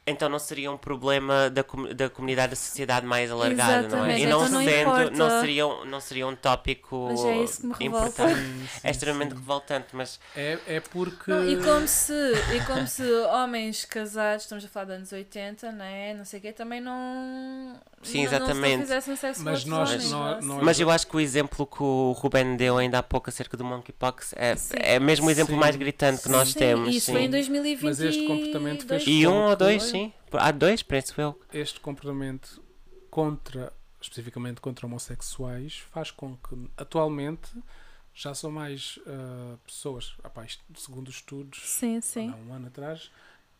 então 0.05 0.27
não 0.27 0.37
seria 0.39 0.69
um 0.69 0.77
problema 0.77 1.49
da, 1.49 1.63
comu- 1.63 1.93
da 1.93 2.09
comunidade 2.09 2.49
da 2.51 2.55
sociedade 2.57 3.05
mais 3.05 3.31
alargada, 3.31 3.87
não 3.87 4.05
é? 4.05 4.19
Exatamente, 4.19 4.21
E 4.21 4.25
não 4.25 4.45
então 4.45 4.59
não 4.59 4.63
sendo, 4.65 4.89
importa. 4.89 5.11
não 5.11 5.39
seria, 5.39 5.67
um- 5.67 5.85
não 5.85 5.99
seria 6.01 6.27
um 6.27 6.35
tópico 6.35 7.07
Mas 7.09 7.23
é 7.25 7.37
isso 7.43 7.61
que 7.61 7.67
me 7.67 7.73
revolta. 7.79 8.07
importante. 8.23 8.35
Sim, 8.41 8.67
sim, 8.67 8.79
É 8.83 8.91
extremamente 8.91 9.31
sim. 9.31 9.35
revoltante, 9.37 9.87
mas 9.93 10.19
É, 10.35 10.57
é 10.67 10.79
porque. 10.81 11.31
Não, 11.31 11.47
e, 11.47 11.55
como 11.63 11.87
se, 11.87 12.13
e 12.13 12.59
como 12.65 12.85
se 12.85 13.03
homens 13.33 13.85
casados, 13.85 14.43
estamos 14.43 14.65
a 14.65 14.67
falar 14.67 14.85
dos 14.87 14.95
anos 14.95 15.11
80, 15.13 15.71
né? 15.71 16.13
não 16.13 16.25
sei 16.25 16.39
o 16.39 16.41
quê, 16.41 16.51
também 16.51 16.81
não. 16.81 17.73
Sim, 18.01 18.25
não- 18.25 18.31
não- 18.31 18.37
exatamente. 18.37 18.75
Não 18.75 18.81
fizessem 18.81 19.15
sexo 19.15 19.41
Mas 19.43 19.63
com 19.63 19.69
nós- 19.69 19.89
homens, 19.89 20.11
nós- 20.11 20.45
nós- 20.45 20.63
Mas 20.63 20.79
eu 20.81 20.89
acho 20.91 21.07
que 21.07 21.15
o 21.15 21.19
exemplo 21.21 21.65
que 21.65 21.81
o 21.81 22.11
Ruben 22.11 22.57
deu 22.57 22.77
ainda 22.77 22.99
há 22.99 23.03
pouco 23.03 23.29
acerca 23.29 23.55
do 23.55 23.63
monkeypox 23.63 24.33
é, 24.35 24.55
é 24.73 24.99
mesmo 24.99 25.27
o 25.27 25.31
exemplo 25.31 25.53
Sim, 25.53 25.59
mais 25.61 25.75
gritante 25.77 26.17
que 26.17 26.23
sim. 26.25 26.31
nós 26.31 26.49
Sim, 26.49 26.59
temos. 26.59 26.93
Isso 26.93 27.05
sim. 27.05 27.11
foi 27.13 27.21
em 27.23 27.29
2020. 27.29 27.83
Mas 27.85 28.01
este 28.01 28.27
comportamento 28.27 28.85
fez 28.85 29.03
E 29.07 29.25
um 29.25 29.31
com 29.31 29.37
ou 29.49 29.55
dois. 29.55 29.92
Há 30.39 30.51
dois, 30.51 30.81
penso 30.83 31.19
eu. 31.19 31.39
este 31.53 31.79
comportamento 31.79 32.61
contra, 33.09 33.71
especificamente 34.01 34.59
contra 34.61 34.85
homossexuais, 34.85 35.77
faz 35.91 36.11
com 36.11 36.35
que 36.37 36.69
atualmente 36.77 37.51
já 38.13 38.33
são 38.35 38.51
mais 38.51 38.99
ah, 39.07 39.55
pessoas, 39.65 40.15
isto 40.45 40.63
segundo 40.75 41.07
os 41.09 41.15
estudos, 41.15 41.59
Sim, 41.63 41.99
sim. 42.01 42.29
há 42.31 42.35
um 42.35 42.53
ano 42.53 42.67
atrás, 42.67 43.11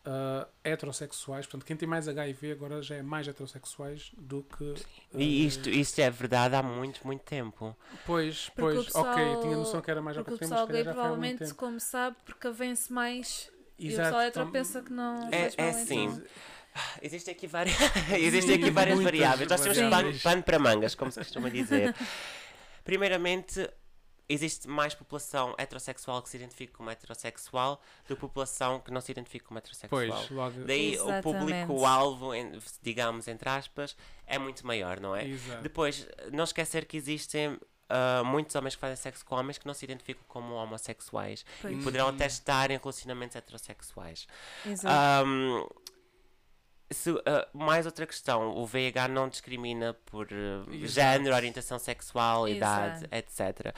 ah, 0.04 0.46
heterossexuais, 0.62 1.46
portanto, 1.46 1.64
quem 1.66 1.76
tem 1.76 1.88
mais 1.88 2.06
HIV 2.08 2.52
agora 2.52 2.82
já 2.82 2.96
é 2.96 3.02
mais 3.02 3.26
heterossexuais 3.26 4.12
do 4.16 4.42
que. 4.42 4.74
ah, 4.74 5.16
E 5.18 5.46
isto, 5.46 5.68
isto 5.70 5.98
é 6.00 6.10
verdade 6.10 6.54
há 6.56 6.62
muito, 6.62 7.04
muito 7.06 7.22
tempo. 7.22 7.76
Pois, 8.06 8.48
Porque 8.50 8.60
pois, 8.60 8.78
o 8.78 8.84
pessoal- 8.84 9.06
ok, 9.12 9.24
tinha 9.42 9.56
noção 9.56 9.80
que 9.80 9.90
era 9.90 10.02
mais 10.02 10.16
Porque 10.16 10.34
o 10.34 10.38
pouco 10.38 10.44
tempo, 10.44 10.50
mas 10.54 10.60
pessoal 10.68 10.84
gay 10.84 10.92
provavelmente, 10.92 11.54
como 11.54 11.80
sabe, 11.80 12.16
porque 12.24 12.50
vence 12.50 12.92
mais. 12.92 13.50
e 13.78 13.88
o 13.88 13.90
Exato, 13.90 14.06
pessoal 14.08 14.22
hetero 14.22 14.42
então- 14.48 14.52
pensa 14.52 14.82
que 14.82 14.92
não. 14.92 15.28
É- 15.32 15.50
é 15.56 15.68
assim. 15.70 16.22
Existem 17.02 17.32
aqui 17.34 17.46
várias, 17.46 17.76
existem 18.18 18.56
aqui 18.56 18.70
várias 18.70 18.96
muitas 18.96 19.12
variáveis. 19.12 19.48
Nós 19.48 19.60
temos 19.60 19.78
pano, 19.78 20.18
pano 20.20 20.42
para 20.42 20.58
mangas, 20.58 20.94
como 20.94 21.10
se 21.10 21.18
costuma 21.20 21.48
dizer. 21.48 21.94
Primeiramente, 22.84 23.68
existe 24.28 24.66
mais 24.68 24.94
população 24.94 25.54
heterossexual 25.56 26.22
que 26.22 26.28
se 26.28 26.36
identifica 26.36 26.72
como 26.76 26.90
heterossexual 26.90 27.80
do 28.08 28.14
que 28.16 28.20
população 28.20 28.80
que 28.80 28.90
não 28.90 29.00
se 29.00 29.12
identifica 29.12 29.46
como 29.46 29.58
heterossexual. 29.58 30.06
Pois, 30.08 30.30
logo. 30.30 30.64
Daí 30.64 30.90
o 30.98 31.04
Exatamente. 31.08 31.22
público-alvo, 31.22 32.34
en- 32.34 32.58
digamos, 32.82 33.28
entre 33.28 33.48
aspas, 33.48 33.96
é 34.26 34.38
muito 34.38 34.66
maior, 34.66 34.98
não 35.00 35.14
é? 35.14 35.28
Exato. 35.28 35.62
Depois, 35.62 36.08
não 36.32 36.44
esquecer 36.44 36.84
que 36.86 36.96
existem 36.96 37.58
ah, 37.88 38.22
muitos 38.24 38.54
homens 38.56 38.74
que 38.74 38.80
fazem 38.80 38.96
sexo 38.96 39.24
com 39.24 39.36
homens 39.36 39.58
que 39.58 39.66
não 39.66 39.74
se 39.74 39.84
identificam 39.84 40.24
como 40.26 40.54
homossexuais 40.54 41.44
Pois. 41.60 41.78
e 41.78 41.82
poderão 41.82 42.08
até 42.08 42.26
estar 42.26 42.70
em 42.70 42.78
relacionamentos 42.78 43.36
heterossexuais. 43.36 44.26
Exato. 44.66 44.88
Ahm, 44.88 45.66
se, 46.90 47.10
ah, 47.26 47.48
mais 47.52 47.86
outra 47.86 48.06
questão, 48.06 48.56
o 48.56 48.66
VIH 48.66 49.08
não 49.08 49.28
discrimina 49.28 49.94
por 50.06 50.28
Exato. 50.32 50.86
género, 50.86 51.34
orientação 51.34 51.78
sexual, 51.78 52.48
idade, 52.48 53.06
etc. 53.10 53.74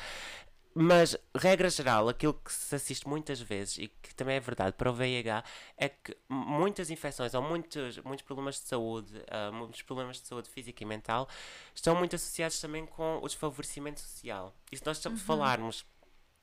Mas, 0.79 1.17
regra 1.35 1.71
geral, 1.71 2.07
aquilo 2.07 2.35
que 2.35 2.53
se 2.53 2.75
assiste 2.75 3.09
muitas 3.09 3.41
vezes 3.41 3.79
e 3.79 3.89
que 3.89 4.15
também 4.15 4.37
é 4.37 4.41
verdade 4.41 4.75
para 4.77 4.91
o 4.91 4.93
VIH 4.93 5.43
é 5.75 5.89
que 5.89 6.15
muitas 6.29 6.91
infecções 6.91 7.33
ou 7.33 7.41
muitos, 7.41 7.97
muitos 8.01 8.27
problemas 8.27 8.57
de 8.57 8.69
saúde, 8.69 9.25
ah, 9.31 9.51
muitos 9.51 9.81
problemas 9.81 10.21
de 10.21 10.27
saúde 10.29 10.51
física 10.51 10.83
e 10.83 10.87
mental 10.87 11.27
estão 11.75 11.95
muito 11.95 12.15
associados 12.15 12.61
também 12.61 12.85
com 12.85 13.21
o 13.23 13.27
desfavorecimento 13.27 14.01
social. 14.01 14.55
E 14.71 14.77
se 14.77 14.85
nós 14.85 14.99
estamos 14.99 15.23
falarmos 15.23 15.87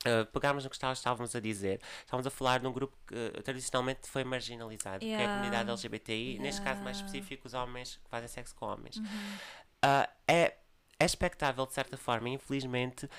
Uh, 0.06 0.26
pegarmos 0.34 0.64
no 0.66 0.70
que 0.70 0.76
estávamos- 0.76 1.34
a 1.36 1.40
dizer, 1.40 1.80
estávamos 2.02 2.28
a 2.28 2.30
falar 2.30 2.60
de 2.60 2.68
um 2.68 2.74
grupo 2.74 2.98
que 3.08 3.16
uh, 3.16 3.42
tradicionalmente 3.42 4.10
foi 4.10 4.24
marginalizado, 4.26 5.00
que 5.00 5.06
é 5.12 5.16
a 5.16 5.20
Yeah. 5.20 5.34
comunidade 5.36 5.70
LGBTI, 5.70 6.40
neste 6.40 6.62
caso 6.62 6.82
mais 6.82 6.98
Yeah. 6.98 7.06
específico, 7.18 7.48
os 7.48 7.54
homens 7.54 7.98
que 8.04 8.10
fazem 8.10 8.28
sexo 8.28 8.54
com 8.56 8.66
homens. 8.66 8.98
Uhum. 8.98 9.04
Uh, 9.06 10.08
é, 10.28 10.56
é 11.00 11.06
expectável, 11.06 11.66
de 11.66 11.74
certa 11.74 11.96
forma, 11.98 12.28
infelizmente, 12.30 13.10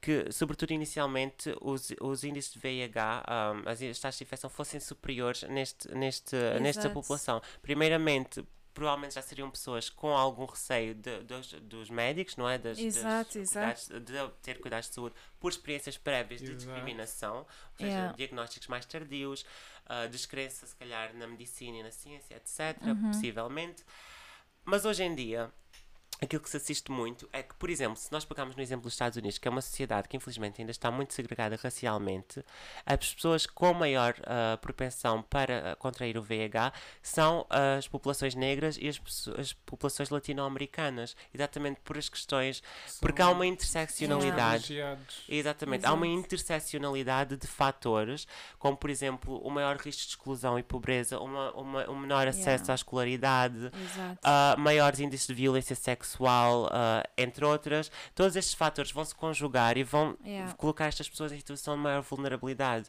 que, 0.00 0.32
sobretudo 0.32 0.72
inicialmente, 0.72 1.54
os, 1.60 1.92
os 2.00 2.24
índices 2.24 2.54
de 2.54 2.58
VIH, 2.58 3.22
um, 3.28 3.68
as, 3.68 3.82
as 3.82 3.98
taxas 3.98 4.16
de 4.18 4.24
infecção, 4.24 4.48
fossem 4.48 4.80
superiores 4.80 5.42
neste, 5.42 5.94
neste, 5.94 6.34
nesta 6.60 6.88
população. 6.88 7.42
Primeiramente, 7.60 8.42
provavelmente 8.74 9.14
já 9.14 9.22
seriam 9.22 9.50
pessoas 9.50 9.88
com 9.90 10.16
algum 10.16 10.44
receio 10.44 10.94
de- 10.94 11.20
dos, 11.24 11.52
dos 11.54 11.90
médicos, 11.90 12.36
não 12.36 12.48
é? 12.48 12.56
Das, 12.58 12.76
das 12.78 12.96
Exato, 12.96 13.32
cuidados- 13.38 13.88
de 13.88 14.28
ter 14.42 14.60
cuidados 14.60 14.88
de 14.88 14.94
saúde 14.94 15.14
por 15.38 15.50
experiências 15.50 15.96
prévias 15.96 16.40
de 16.40 16.46
Exato. 16.52 16.58
discriminação, 16.64 17.38
ou 17.38 17.46
seja, 17.76 17.90
Yeah. 17.90 18.12
diagnósticos 18.16 18.68
mais 18.68 18.84
tardios, 18.86 19.44
uh, 19.86 20.08
descrença, 20.08 20.66
se 20.66 20.76
calhar, 20.76 21.14
na 21.14 21.26
medicina 21.26 21.78
e 21.78 21.82
na 21.82 21.90
ciência, 21.90 22.34
etc., 22.36 22.76
Uhum. 22.86 23.10
possivelmente. 23.10 23.84
Mas 24.64 24.84
hoje 24.84 25.02
em 25.02 25.14
dia, 25.14 25.50
aquilo 26.20 26.42
que 26.42 26.50
se 26.50 26.56
assiste 26.56 26.90
muito 26.90 27.28
é 27.32 27.42
que, 27.42 27.54
por 27.54 27.70
exemplo, 27.70 27.96
se 27.96 28.10
nós 28.12 28.24
pegarmos 28.24 28.54
no 28.54 28.62
exemplo 28.62 28.82
dos 28.84 28.92
Estados 28.92 29.16
Unidos, 29.16 29.38
que 29.38 29.48
é 29.48 29.50
uma 29.50 29.62
sociedade 29.62 30.08
que 30.08 30.16
infelizmente 30.16 30.60
ainda 30.60 30.70
está 30.70 30.90
muito 30.90 31.14
segregada 31.14 31.58
racialmente, 31.62 32.44
as 32.84 33.14
pessoas 33.14 33.46
com 33.46 33.72
maior 33.72 34.14
ah, 34.24 34.58
propensão 34.60 35.22
para 35.22 35.72
ah, 35.72 35.76
contrair 35.76 36.18
o 36.18 36.22
VIH 36.22 36.72
são 37.02 37.46
as 37.48 37.88
populações 37.88 38.34
negras 38.34 38.76
e 38.80 38.88
as, 38.88 39.00
as 39.38 39.52
populações 39.52 40.10
latino-americanas, 40.10 41.16
exatamente 41.32 41.80
por 41.80 41.96
as 41.96 42.08
questões, 42.08 42.62
porque 43.00 43.22
há 43.22 43.30
uma 43.30 43.46
interseccionalidade. 43.46 44.74
Exatamente. 45.28 45.86
Há 45.86 45.92
uma 45.92 46.06
Exato. 46.06 46.20
interseccionalidade 46.20 47.36
de 47.36 47.46
fatores, 47.46 48.26
como 48.58 48.76
por 48.76 48.90
exemplo 48.90 49.38
o 49.38 49.50
maior 49.50 49.76
risco 49.76 50.02
de 50.02 50.08
exclusão 50.08 50.58
e 50.58 50.62
pobreza, 50.62 51.18
uma, 51.18 51.52
uma, 51.52 51.90
um 51.90 51.98
menor 51.98 52.26
acesso 52.28 52.50
Yeah. 52.50 52.72
à 52.72 52.74
escolaridade, 52.74 53.70
Exato. 53.84 54.18
ah, 54.22 54.56
maiores 54.58 54.98
índices 54.98 55.26
de 55.26 55.34
violência 55.34 55.76
sexual, 55.76 56.09
ah, 56.72 57.02
entre 57.16 57.44
outras. 57.44 57.90
Todos 58.14 58.36
estes 58.36 58.54
fatores 58.54 58.90
vão 58.92 59.04
se 59.04 59.14
conjugar 59.14 59.76
e 59.76 59.82
vão 59.82 60.16
Yeah. 60.24 60.52
colocar 60.54 60.86
estas 60.86 61.08
pessoas 61.08 61.32
em 61.32 61.36
situação 61.38 61.76
de 61.76 61.82
maior 61.82 62.02
vulnerabilidade. 62.02 62.88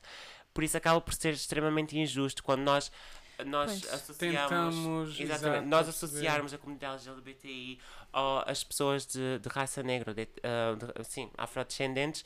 Por 0.54 0.64
isso 0.64 0.76
acaba 0.78 1.00
por 1.00 1.14
ser 1.14 1.34
extremamente 1.34 1.98
injusto 1.98 2.44
quando 2.44 2.62
nós 2.62 2.92
nós 3.46 3.72
Pois. 3.82 3.94
associamos 3.94 4.42
Tentamos, 4.50 5.20
exatamente, 5.20 5.24
exato, 5.64 5.68
nós 5.68 5.86
perceber. 5.88 6.06
associarmos 6.06 6.54
a 6.54 6.58
comunidade 6.60 7.10
LGBTI 7.10 7.80
ou 8.14 8.44
as 8.46 8.64
pessoas 8.64 9.04
de, 9.08 9.40
de 9.40 9.50
raça 9.50 9.82
negra, 9.82 10.14
de, 10.14 10.28
ah, 10.44 10.76
de- 11.00 11.04
sim, 11.04 11.28
afrodescendentes, 11.36 12.24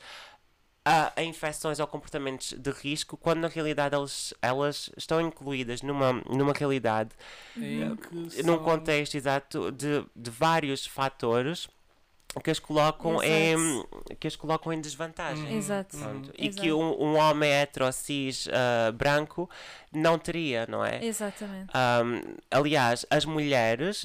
a, 0.88 1.12
a 1.16 1.22
infecções 1.24 1.80
ou 1.80 1.86
comportamentos 1.88 2.52
de 2.52 2.70
risco, 2.70 3.16
quando 3.16 3.40
na 3.40 3.48
realidade 3.48 3.96
elas, 3.96 4.32
elas 4.40 4.88
estão 4.96 5.20
incluídas 5.20 5.82
numa, 5.82 6.12
numa 6.30 6.52
realidade, 6.52 7.10
que 7.96 8.42
num 8.44 8.54
são- 8.54 8.62
contexto 8.64 9.16
exato 9.16 9.72
de, 9.72 10.06
de 10.14 10.30
vários 10.30 10.86
fatores 10.86 11.68
que 12.40 12.50
as 12.50 12.58
colocam 12.58 13.22
em 13.22 13.84
que 14.20 14.26
as 14.26 14.36
colocam 14.36 14.72
em 14.72 14.80
desvantagem. 14.80 15.44
Uhum, 15.44 15.56
Exato. 15.58 15.96
Pronto. 15.96 16.32
E 16.38 16.48
Exato. 16.48 16.62
que 16.62 16.72
um, 16.72 17.02
um 17.02 17.16
homem 17.16 17.50
hetero 17.50 17.90
cis 17.92 18.46
ah, 18.52 18.92
branco 18.92 19.48
não 19.92 20.18
teria, 20.18 20.66
não 20.68 20.84
é? 20.84 21.02
Exatamente. 21.04 21.70
Um, 21.74 22.34
aliás, 22.50 23.06
as 23.10 23.24
mulheres, 23.24 24.04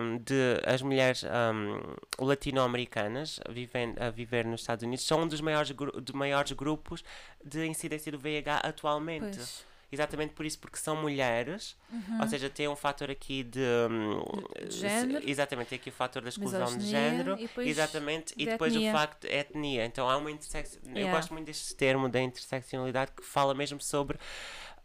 um, 0.00 0.18
de, 0.18 0.60
as 0.66 0.82
mulheres 0.82 1.24
um, 1.24 2.24
latino-americanas 2.24 3.40
vivem, 3.48 3.94
a 3.98 4.10
viver 4.10 4.44
nos 4.44 4.60
Estados 4.60 4.82
Unidos 4.84 5.06
são 5.06 5.22
um 5.22 5.28
dos 5.28 5.40
maiores, 5.40 5.70
gru- 5.70 6.00
de 6.00 6.14
maiores 6.14 6.52
grupos 6.52 7.02
de 7.44 7.66
incidência 7.66 8.12
do 8.12 8.18
VIH 8.18 8.58
atualmente. 8.58 9.36
Pois. 9.38 9.71
Exatamente 9.92 10.32
por 10.32 10.46
isso, 10.46 10.58
porque 10.58 10.78
são 10.78 10.96
mulheres, 10.96 11.76
ou 12.20 12.26
seja, 12.26 12.48
tem 12.48 12.66
um 12.66 12.74
fator 12.74 13.10
aqui 13.10 13.42
de. 13.44 13.60
hum, 13.90 14.22
De 14.66 14.74
género. 14.74 15.22
Exatamente, 15.28 15.68
tem 15.68 15.78
aqui 15.78 15.90
o 15.90 15.92
fator 15.92 16.22
da 16.22 16.30
exclusão 16.30 16.64
de 16.64 16.72
Misoginia 16.76 17.10
género. 17.10 17.34
e 17.38 17.42
depois 17.46 17.68
exatamente, 17.68 18.32
e 18.34 18.44
de 18.44 18.50
depois 18.52 18.72
etnia. 18.74 18.88
o 18.90 18.92
facto 18.92 19.20
de 19.20 19.28
etnia. 19.34 19.84
Então 19.84 20.08
há 20.08 20.16
uma 20.16 20.30
intersecção. 20.30 20.80
Eu 20.86 20.92
Yeah. 20.96 21.12
gosto 21.16 21.32
muito 21.34 21.46
deste 21.46 21.74
termo 21.76 22.08
da 22.08 22.20
interseccionalidade 22.22 23.12
que 23.12 23.22
fala 23.22 23.52
mesmo 23.54 23.80
sobre 23.82 24.18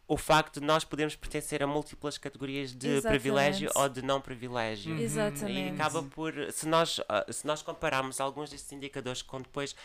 o 0.10 0.18
facto 0.18 0.60
de 0.60 0.66
nós 0.66 0.84
podermos 0.86 1.16
pertencer 1.16 1.62
a 1.64 1.68
múltiplas 1.68 2.18
categorias 2.18 2.74
de 2.74 2.88
Exatamente. 2.88 3.20
privilégio 3.22 3.72
ou 3.76 3.89
de 3.89 4.01
não 4.01 4.22
privilégio. 4.22 4.93
Uhum. 4.93 4.99
E 4.99 5.03
Exatamente. 5.03 5.74
acaba 5.82 6.01
por, 6.03 6.34
se 6.51 6.68
nós, 6.68 6.99
ah, 7.10 7.26
se 7.30 7.45
nós 7.47 7.62
compararmos 7.62 8.20
alguns 8.22 8.49
destes 8.49 8.72
indicadores 8.72 9.22
com 9.22 9.41
depois 9.41 9.76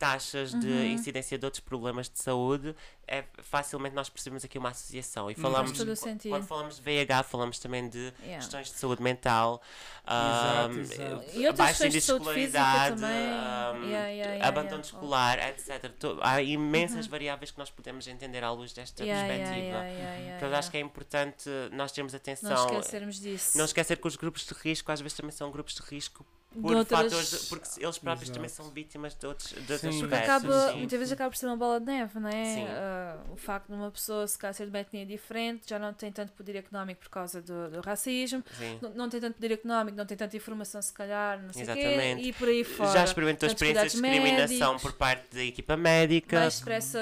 taxas 0.00 0.52
de 0.58 0.86
incidência 0.86 1.38
de 1.38 1.44
outros 1.44 1.60
problemas 1.60 2.08
de 2.08 2.18
saúde, 2.18 2.74
é 3.06 3.22
facilmente 3.42 3.94
nós 3.94 4.08
percebemos 4.08 4.42
aqui 4.44 4.56
uma 4.56 4.70
associação. 4.70 5.30
E 5.30 5.34
falamos, 5.34 5.72
qu- 5.72 5.94
sentido. 5.96 6.30
quando 6.32 6.46
falamos 6.46 6.76
de 6.76 6.82
VIH, 6.82 7.22
falamos 7.24 7.58
também 7.58 7.86
de 7.88 7.98
Yeah. 8.20 8.36
questões 8.38 8.68
de 8.68 8.78
saúde 8.78 9.02
mental, 9.02 9.60
Exato, 10.06 10.72
ahm, 10.74 10.80
exato. 10.80 11.24
E 11.38 11.46
outras 11.46 11.68
questões 11.68 11.92
de 11.92 11.98
escolaridade, 11.98 12.94
também. 13.00 13.10
ahm, 13.10 13.84
Yeah, 13.84 14.08
yeah, 14.08 14.10
yeah, 14.10 14.48
abandono 14.48 14.82
yeah. 14.82 14.86
escolar, 14.86 15.38
etc. 15.48 15.92
Há 16.22 16.40
imensas 16.42 17.06
variáveis 17.06 17.50
que 17.50 17.58
nós 17.58 17.70
podemos 17.70 18.06
entender 18.08 18.42
à 18.42 18.50
luz 18.52 18.72
desta 18.72 19.04
perspectiva. 19.04 19.36
yeah, 19.54 19.88
yeah, 19.88 20.14
yeah, 20.16 20.36
Então, 20.38 20.48
eu 20.48 20.56
acho 20.56 20.70
que 20.70 20.76
é 20.78 20.80
importante 20.80 21.50
nós 21.72 21.92
termos 21.92 22.14
atenção. 22.14 22.50
Não 22.50 22.78
esquecermos 22.78 23.20
disso. 23.20 23.58
Não 23.58 23.64
esquecer 23.66 23.98
que 23.98 24.08
os 24.08 24.16
grupos 24.16 24.46
de 24.46 24.54
risco 24.54 24.90
às 24.90 25.00
vezes 25.00 25.16
também 25.16 25.32
são 25.32 25.50
grupos 25.50 25.74
de 25.74 25.82
risco 25.82 26.24
por 26.62 26.74
outras- 26.76 27.02
fatores. 27.12 27.44
porque 27.48 27.68
eles 27.84 27.98
próprios 27.98 28.22
Exato. 28.28 28.34
também 28.38 28.48
são 28.48 28.70
vítimas 28.70 29.14
de 29.14 29.26
outros, 29.26 29.50
de 29.52 29.78
Sim. 29.78 30.00
Porque 30.00 30.14
aspectos. 30.14 30.18
acaba, 30.30 30.68
sim. 30.72 30.78
muitas 30.78 30.98
vezes 30.98 31.12
acaba 31.12 31.30
por 31.30 31.36
ser 31.36 31.46
uma 31.46 31.56
bola 31.56 31.78
de 31.78 31.86
neve, 31.86 32.18
não 32.18 32.28
é? 32.28 32.44
Sim. 32.44 32.66
Ah, 32.68 33.16
o 33.32 33.36
facto 33.36 33.68
de 33.68 33.74
uma 33.74 33.90
pessoa 33.90 34.26
se 34.26 34.36
calhar 34.38 34.54
ser 34.54 34.64
de 34.64 34.70
uma 34.70 34.80
etnia 34.80 35.06
diferente 35.06 35.68
já 35.68 35.78
não 35.78 35.92
tem 35.92 36.10
tanto 36.10 36.32
poder 36.32 36.56
económico 36.56 37.00
por 37.02 37.08
causa 37.10 37.40
do, 37.40 37.70
do 37.70 37.80
racismo, 37.80 38.42
Sim. 38.58 38.78
não, 38.82 38.90
não 38.90 39.08
tem 39.08 39.20
tanto 39.20 39.34
poder 39.34 39.52
económico, 39.52 39.96
não 39.96 40.06
tem 40.06 40.16
tanta 40.16 40.36
informação 40.36 40.82
se 40.82 40.92
calhar, 40.92 41.40
não 41.42 41.52
sei 41.52 41.62
o 41.62 41.66
quê, 41.66 41.78
Exatamente. 41.80 42.22
e 42.28 42.32
por 42.32 42.48
aí 42.48 42.64
fora. 42.64 42.90
Já 42.92 43.04
experimentou 43.04 43.48
Tantos 43.48 43.54
experiências 43.62 43.92
de 43.92 44.00
discriminação 44.00 44.72
médicos. 44.72 44.82
por 44.82 44.92
parte 44.98 45.34
da 45.36 45.42
equipa 45.44 45.76
médica. 45.76 46.40
mais 46.40 46.58
depressa 46.58 46.98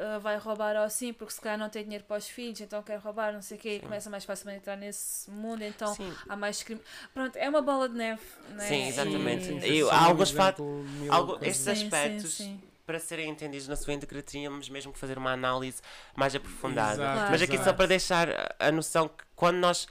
ah, 0.00 0.18
vai 0.18 0.36
roubar 0.38 0.76
ou 0.76 0.82
assim, 0.82 1.12
porque 1.12 1.32
se 1.32 1.40
calhar 1.40 1.58
não 1.58 1.68
tem 1.68 1.82
dinheiro 1.82 2.04
para 2.04 2.16
os 2.18 2.28
filhos, 2.28 2.60
então 2.60 2.82
quer 2.82 2.98
roubar, 2.98 3.32
não 3.32 3.42
sei 3.42 3.56
o 3.56 3.60
quê, 3.60 3.76
e 3.76 3.80
começa 3.80 4.08
mais 4.08 4.24
facilmente 4.24 4.58
a 4.58 4.60
entrar 4.60 4.76
nesse 4.76 5.30
mundo, 5.30 5.62
então 5.62 5.94
Sim. 5.94 6.12
há 6.28 6.36
mais 6.36 6.56
discriminação. 6.56 6.92
Pronto, 7.12 7.36
é 7.36 7.48
uma 7.48 7.60
bola 7.62 7.88
de 7.88 7.94
neve, 7.96 8.22
não 8.50 8.59
é? 8.60 8.68
Sim, 8.68 8.86
exatamente. 8.88 9.44
Sim, 9.46 9.56
E- 9.58 9.60
sim, 9.60 9.66
E 9.68 9.90
há 9.90 10.04
alguns 10.04 10.30
exemplo, 10.30 10.82
mil 10.84 11.12
algo- 11.12 11.38
estes 11.42 11.56
Sim, 11.56 11.74
sim, 11.74 11.84
aspectos 11.86 12.34
sim. 12.34 12.60
para 12.86 12.98
serem 12.98 13.28
entendidos 13.30 13.68
na 13.68 13.76
sua 13.76 13.92
íntegra 13.94 14.20
tínhamos 14.22 14.68
mesmo 14.68 14.92
que 14.92 14.98
fazer 14.98 15.16
uma 15.18 15.32
análise 15.32 15.80
mais 16.16 16.34
aprofundada. 16.34 16.94
Exato, 17.02 17.30
Mas 17.30 17.42
aqui 17.42 17.56
só 17.56 17.62
exato. 17.62 17.76
para 17.76 17.86
deixar 17.86 18.28
a- 18.58 18.72
noção 18.72 19.08
que 19.08 19.24
quando 19.36 19.56
nós, 19.58 19.86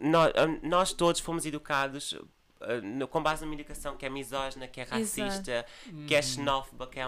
nós, 0.00 0.32
nós 0.62 0.92
todos 0.92 1.20
fomos 1.20 1.46
educados 1.46 2.14
eh, 2.60 2.80
no- 2.80 3.06
com 3.06 3.22
base 3.22 3.44
numa 3.44 3.54
educação 3.54 3.94
que 3.96 4.06
é 4.06 4.08
misógina, 4.08 4.66
que 4.66 4.80
é 4.80 4.84
racista, 4.84 5.66
que 6.06 6.14
é 6.14 6.22
xenófoba, 6.22 6.86
que 6.86 6.98
é 6.98 7.02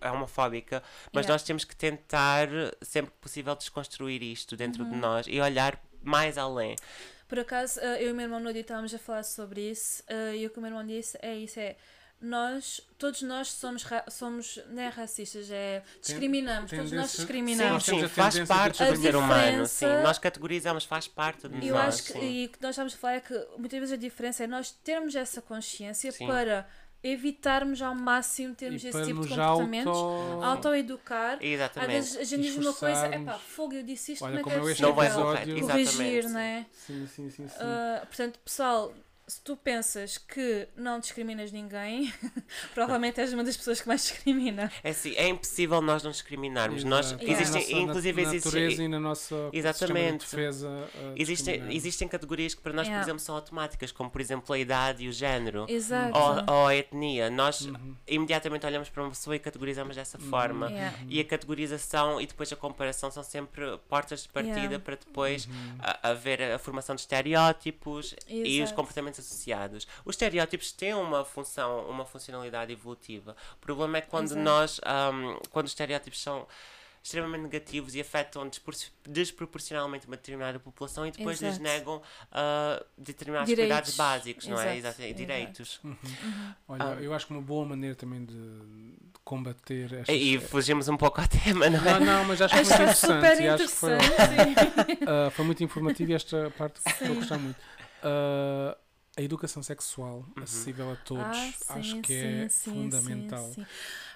é 0.00 0.10
homofóbica 0.10 0.82
mas 1.12 1.24
Yeah. 1.26 1.34
nós 1.34 1.42
temos 1.42 1.64
que 1.64 1.76
tentar, 1.76 2.48
sempre 2.80 3.10
que 3.10 3.16
possível, 3.18 3.54
desconstruir 3.54 4.22
isto 4.22 4.56
dentro 4.56 4.84
Uhum. 4.84 4.90
de 4.90 4.96
nós 4.96 5.26
e 5.28 5.40
olhar 5.40 5.78
mais 6.02 6.38
além. 6.38 6.74
Por 7.28 7.38
acaso, 7.38 7.78
eh, 7.80 8.02
eu 8.04 8.08
e 8.08 8.12
o 8.12 8.14
meu 8.14 8.24
irmão 8.24 8.40
no 8.40 8.50
dia 8.52 8.62
estávamos 8.62 8.92
a 8.94 8.98
falar 8.98 9.22
sobre 9.22 9.70
isso 9.70 10.02
eh, 10.08 10.36
e 10.36 10.46
o 10.46 10.50
que 10.50 10.58
o 10.58 10.62
meu 10.62 10.70
irmão 10.70 10.86
disse 10.86 11.18
é 11.20 11.36
isso, 11.36 11.60
é 11.60 11.76
nós, 12.20 12.80
todos 12.98 13.22
nós 13.22 13.48
somos, 13.52 13.84
ra- 13.84 14.04
somos 14.10 14.58
não 14.70 14.82
é 14.82 14.88
racistas, 14.88 15.48
é 15.52 15.82
discriminamos, 16.02 16.70
todos 16.70 16.90
nós 16.90 17.10
Sim, 17.10 17.16
discriminamos. 17.18 17.84
sim, 17.84 18.02
a 18.02 18.08
faz 18.08 18.38
parte 18.40 18.78
do 18.84 18.92
A 18.92 18.96
ser 18.96 19.14
humano. 19.14 19.40
diferença- 19.42 19.68
Sim, 19.98 20.02
nós 20.02 20.18
categorizamos, 20.18 20.84
faz 20.84 21.06
parte 21.06 21.48
de 21.48 21.58
E 21.64 21.68
eu 21.68 21.74
nós. 21.76 21.94
acho 21.94 22.04
que, 22.04 22.12
sim. 22.14 22.20
e 22.42 22.46
o 22.46 22.48
que 22.48 22.60
nós 22.60 22.70
estamos 22.70 22.94
a 22.94 22.96
falar 22.96 23.14
é 23.14 23.20
que 23.20 23.34
muitas 23.56 23.78
vezes 23.78 23.92
a 23.92 23.96
diferença 23.96 24.42
é 24.42 24.46
nós 24.48 24.72
termos 24.72 25.14
essa 25.14 25.40
consciência 25.40 26.10
Sim. 26.10 26.26
para 26.26 26.66
evitarmos 27.02 27.80
ao 27.80 27.94
máximo 27.94 28.54
termos 28.54 28.82
E 28.82 28.88
esse 28.88 29.04
tipo 29.04 29.20
de 29.22 29.28
comportamentos, 29.28 29.96
auto... 29.96 30.44
autoeducar. 30.44 31.34
Às 31.34 31.44
Exatamente. 31.44 31.92
vezes 31.92 32.16
a 32.16 32.24
gente 32.24 32.42
diz 32.42 32.56
uma 32.56 32.74
coisa, 32.74 33.06
é 33.06 33.18
pá, 33.20 33.34
fogo, 33.34 33.74
eu 33.74 33.82
disse 33.82 34.12
isto, 34.12 34.24
Olha, 34.24 34.42
como 34.42 34.56
é 34.56 34.60
que 34.60 34.68
é 34.68 34.72
este 34.72 34.82
Não 34.82 34.94
vai 34.94 35.10
corrigir, 35.60 36.28
não 36.28 36.40
é? 36.40 36.66
Sim, 36.72 37.06
sim, 37.06 37.30
sim, 37.30 37.48
sim. 37.48 37.54
Uh, 37.54 38.06
portanto, 38.06 38.38
pessoal, 38.44 38.92
se 39.28 39.40
tu 39.42 39.56
pensas 39.56 40.16
que 40.18 40.66
não 40.74 40.98
discriminas 40.98 41.52
ninguém, 41.52 42.12
provavelmente 42.74 43.20
és 43.20 43.32
uma 43.32 43.44
das 43.44 43.56
pessoas 43.56 43.80
que 43.80 43.86
mais 43.86 44.02
discrimina. 44.02 44.72
É 44.82 44.90
assim, 44.90 45.14
é 45.16 45.28
impossível 45.28 45.80
nós 45.82 46.02
não 46.02 46.10
discriminarmos. 46.10 46.82
Nós, 46.82 47.06
Exato. 47.08 47.22
Yeah. 47.24 47.42
existem, 47.42 47.62
Na 47.62 47.68
nossa 47.80 47.90
inclusive 47.90 48.22
nat- 48.22 48.32
existe, 48.34 48.46
natureza 48.46 48.82
e 48.82 48.88
na 48.88 49.00
nossa 49.00 49.50
Exatamente. 49.52 50.24
de 50.24 50.30
defesa 50.30 50.68
uh, 50.68 51.12
existem, 51.16 51.74
existem 51.76 52.08
categorias 52.08 52.54
que 52.54 52.60
para 52.62 52.72
nós, 52.72 52.86
Yeah. 52.86 53.04
por 53.04 53.08
exemplo, 53.10 53.20
são 53.22 53.34
automáticas, 53.34 53.92
como 53.92 54.08
por 54.10 54.20
exemplo 54.20 54.54
a 54.54 54.58
idade 54.58 55.04
e 55.04 55.08
o 55.08 55.12
género. 55.12 55.66
Exato. 55.68 56.16
Ou, 56.18 56.54
ou 56.54 56.66
a 56.66 56.74
etnia. 56.74 57.28
Nós 57.30 57.60
Uhum. 57.62 57.94
imediatamente 58.06 58.64
olhamos 58.64 58.88
para 58.88 59.02
uma 59.02 59.10
pessoa 59.10 59.36
e 59.36 59.38
categorizamos 59.38 59.94
dessa 59.94 60.18
forma. 60.18 60.68
Yeah. 60.70 60.96
E 61.08 61.20
a 61.20 61.24
categorização 61.24 62.20
e 62.20 62.26
depois 62.26 62.50
a 62.52 62.56
comparação 62.56 63.10
são 63.10 63.22
sempre 63.22 63.76
portas 63.88 64.22
de 64.22 64.28
partida 64.30 64.58
Yeah. 64.58 64.78
para 64.78 64.96
depois 64.96 65.44
Uhum. 65.46 65.52
a- 65.80 66.10
haver 66.10 66.40
a 66.42 66.58
formação 66.58 66.94
de 66.94 67.02
estereótipos 67.02 68.14
e 68.26 68.40
os 68.62 68.70
Exato. 68.70 68.74
Comportamentos 69.18 69.26
associados. 69.26 69.86
Os 70.04 70.14
estereótipos 70.14 70.72
têm 70.72 70.94
uma 70.94 71.24
função, 71.24 71.88
uma 71.88 72.04
funcionalidade 72.04 72.72
evolutiva. 72.72 73.36
O 73.54 73.58
problema 73.58 73.98
é 73.98 74.00
quando 74.00 74.26
Exato. 74.26 74.40
nós, 74.40 74.80
ahm, 74.84 75.36
quando 75.50 75.66
os 75.66 75.72
estereótipos 75.72 76.20
são 76.20 76.46
extremamente 77.00 77.42
negativos 77.42 77.94
e 77.94 78.00
afetam 78.00 78.50
desproporcionalmente 79.06 80.06
uma 80.06 80.16
determinada 80.16 80.58
população 80.58 81.06
e 81.06 81.10
depois 81.10 81.40
lhes 81.40 81.52
Exato. 81.52 81.62
negam 81.62 82.02
ah, 82.32 82.84
determinados 82.98 83.48
Direitos. 83.48 83.70
cuidados 83.76 83.96
básicos, 83.96 84.46
não 84.46 84.60
é? 84.60 84.76
Exato, 84.76 85.00
Exato, 85.00 85.02
exato. 85.02 85.14
Direitos. 85.14 85.80
Olha, 86.68 86.84
Ah. 86.84 86.94
eu 87.00 87.14
acho 87.14 87.26
que 87.26 87.32
uma 87.32 87.40
boa 87.40 87.64
maneira 87.64 87.94
também 87.94 88.24
de 88.24 88.34
de 89.08 89.18
combater 89.24 89.92
estas... 89.92 90.14
E 90.14 90.38
fugimos 90.38 90.88
um 90.88 90.96
pouco 90.96 91.20
ao 91.20 91.28
tema, 91.28 91.68
não 91.70 91.78
é? 91.78 92.00
Não, 92.00 92.00
não, 92.00 92.24
mas 92.24 92.42
acho 92.42 92.54
que 92.54 92.64
foi 92.64 92.74
interessante. 92.74 93.42
e 93.42 93.48
acho 93.48 93.64
que 93.64 93.70
foi, 93.70 93.94
interessante. 93.94 94.96
sim. 94.98 95.04
uh, 95.04 95.30
foi 95.30 95.44
muito 95.44 95.64
informativo 95.64 96.10
e 96.10 96.14
esta 96.14 96.50
parte 96.58 96.80
estou 96.86 97.06
a 97.06 97.14
gostar 97.14 97.38
muito. 97.38 97.56
Uh, 98.02 98.76
a 99.18 99.22
educação 99.22 99.62
sexual 99.62 100.24
acessível 100.42 100.92
a 100.92 100.96
todos, 100.96 101.24
Ah, 101.68 101.74
acho 101.80 101.92
sim, 101.96 102.02
que 102.02 102.14
é 102.14 102.48
sim, 102.48 102.72
fundamental. 102.72 103.44
sim, 103.46 103.54
sim. 103.54 103.66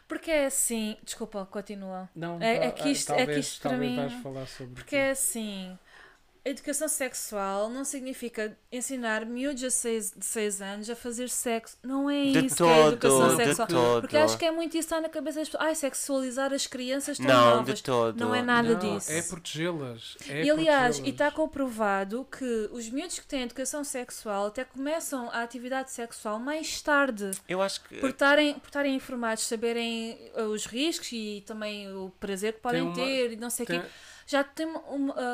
Porque 0.09 0.31
é 0.31 0.47
assim, 0.47 0.97
desculpa, 1.03 1.47
continua. 1.47 2.09
Não, 2.15 2.41
É- 2.41 2.67
é 2.67 2.67
ah, 2.69 2.71
que 2.73 2.89
isto- 2.91 3.11
é 3.11 3.15
que 3.15 3.19
talvez, 3.19 3.47
isto 3.47 3.63
para 3.63 3.71
talvez 3.71 3.91
mim- 3.91 3.97
vais 3.97 4.13
falar 4.23 4.47
sobre 4.47 4.75
Porque 4.75 4.97
é 4.97 5.11
assim, 5.11 5.79
educação 6.45 6.89
sexual 6.89 7.69
não 7.71 7.85
significa 7.85 8.57
ensinar 8.71 9.25
miúdos 9.25 9.61
de 9.61 9.71
6 9.71 10.61
anos 10.61 10.91
a 10.91 10.97
fazer 10.97 11.29
sexo. 11.29 11.77
Não 11.83 12.11
é 12.11 12.33
De 12.33 12.47
isso 12.47 12.57
que 12.57 12.63
é 12.65 12.67
a 12.85 12.87
educação 12.89 13.19
todo, 13.29 13.37
de 13.37 13.45
sexual. 13.45 13.69
todo. 13.69 14.01
Porque 14.03 14.17
acho 14.17 14.37
que 14.39 14.45
é 14.45 14.51
muito 14.51 14.77
isso 14.77 14.89
que 14.89 14.95
está 14.95 15.01
na 15.01 15.09
cabeça 15.09 15.39
das 15.41 15.49
pessoas. 15.49 15.65
Ai, 15.69 15.75
sexualizar 15.75 16.53
as 16.53 16.67
crianças 16.67 17.17
tão 17.19 17.27
Não, 17.27 17.57
novas. 17.57 17.75
de 17.77 17.83
todo. 17.85 18.19
Não 18.19 18.35
é 18.35 18.43
nada 18.43 18.71
Não, 18.75 18.79
disso. 18.97 19.13
É 19.13 19.23
protegê-las. 19.23 20.17
É 20.29 20.43
E 20.45 20.51
aliás, 20.51 20.97
e 20.97 21.01
protegê-las. 21.03 21.09
está 21.09 21.31
comprovado 21.31 22.27
que 22.37 22.69
os 22.73 22.89
miúdos 22.89 23.19
que 23.19 23.27
têm 23.27 23.43
educação 23.43 23.85
sexual 23.85 24.47
até 24.47 24.65
começam 24.65 25.31
a 25.31 25.43
atividade 25.43 25.91
sexual 25.93 26.39
mais 26.39 26.81
tarde. 26.83 27.31
Eu 27.49 27.63
acho 27.63 27.83
que 27.85 27.97
Por 27.99 28.11
estarem, 28.11 28.55
por 28.55 28.67
estarem 28.67 28.95
informados, 28.97 29.47
saberem 29.47 30.19
uh, 30.37 30.43
os 30.45 30.67
riscos 30.67 31.09
e 31.13 31.43
também 31.47 31.93
o 31.95 32.11
prazer 32.19 32.55
que 32.55 32.61
podem 32.61 32.83
uma- 32.83 32.95
ter 32.95 33.33
e 33.33 33.37
não 33.37 33.51
sei 33.51 33.65
o 33.65 33.67
Tem 33.67 33.81
quê. 33.81 33.87
Já 34.33 34.43
tem 34.45 34.67
uma, 34.67 34.79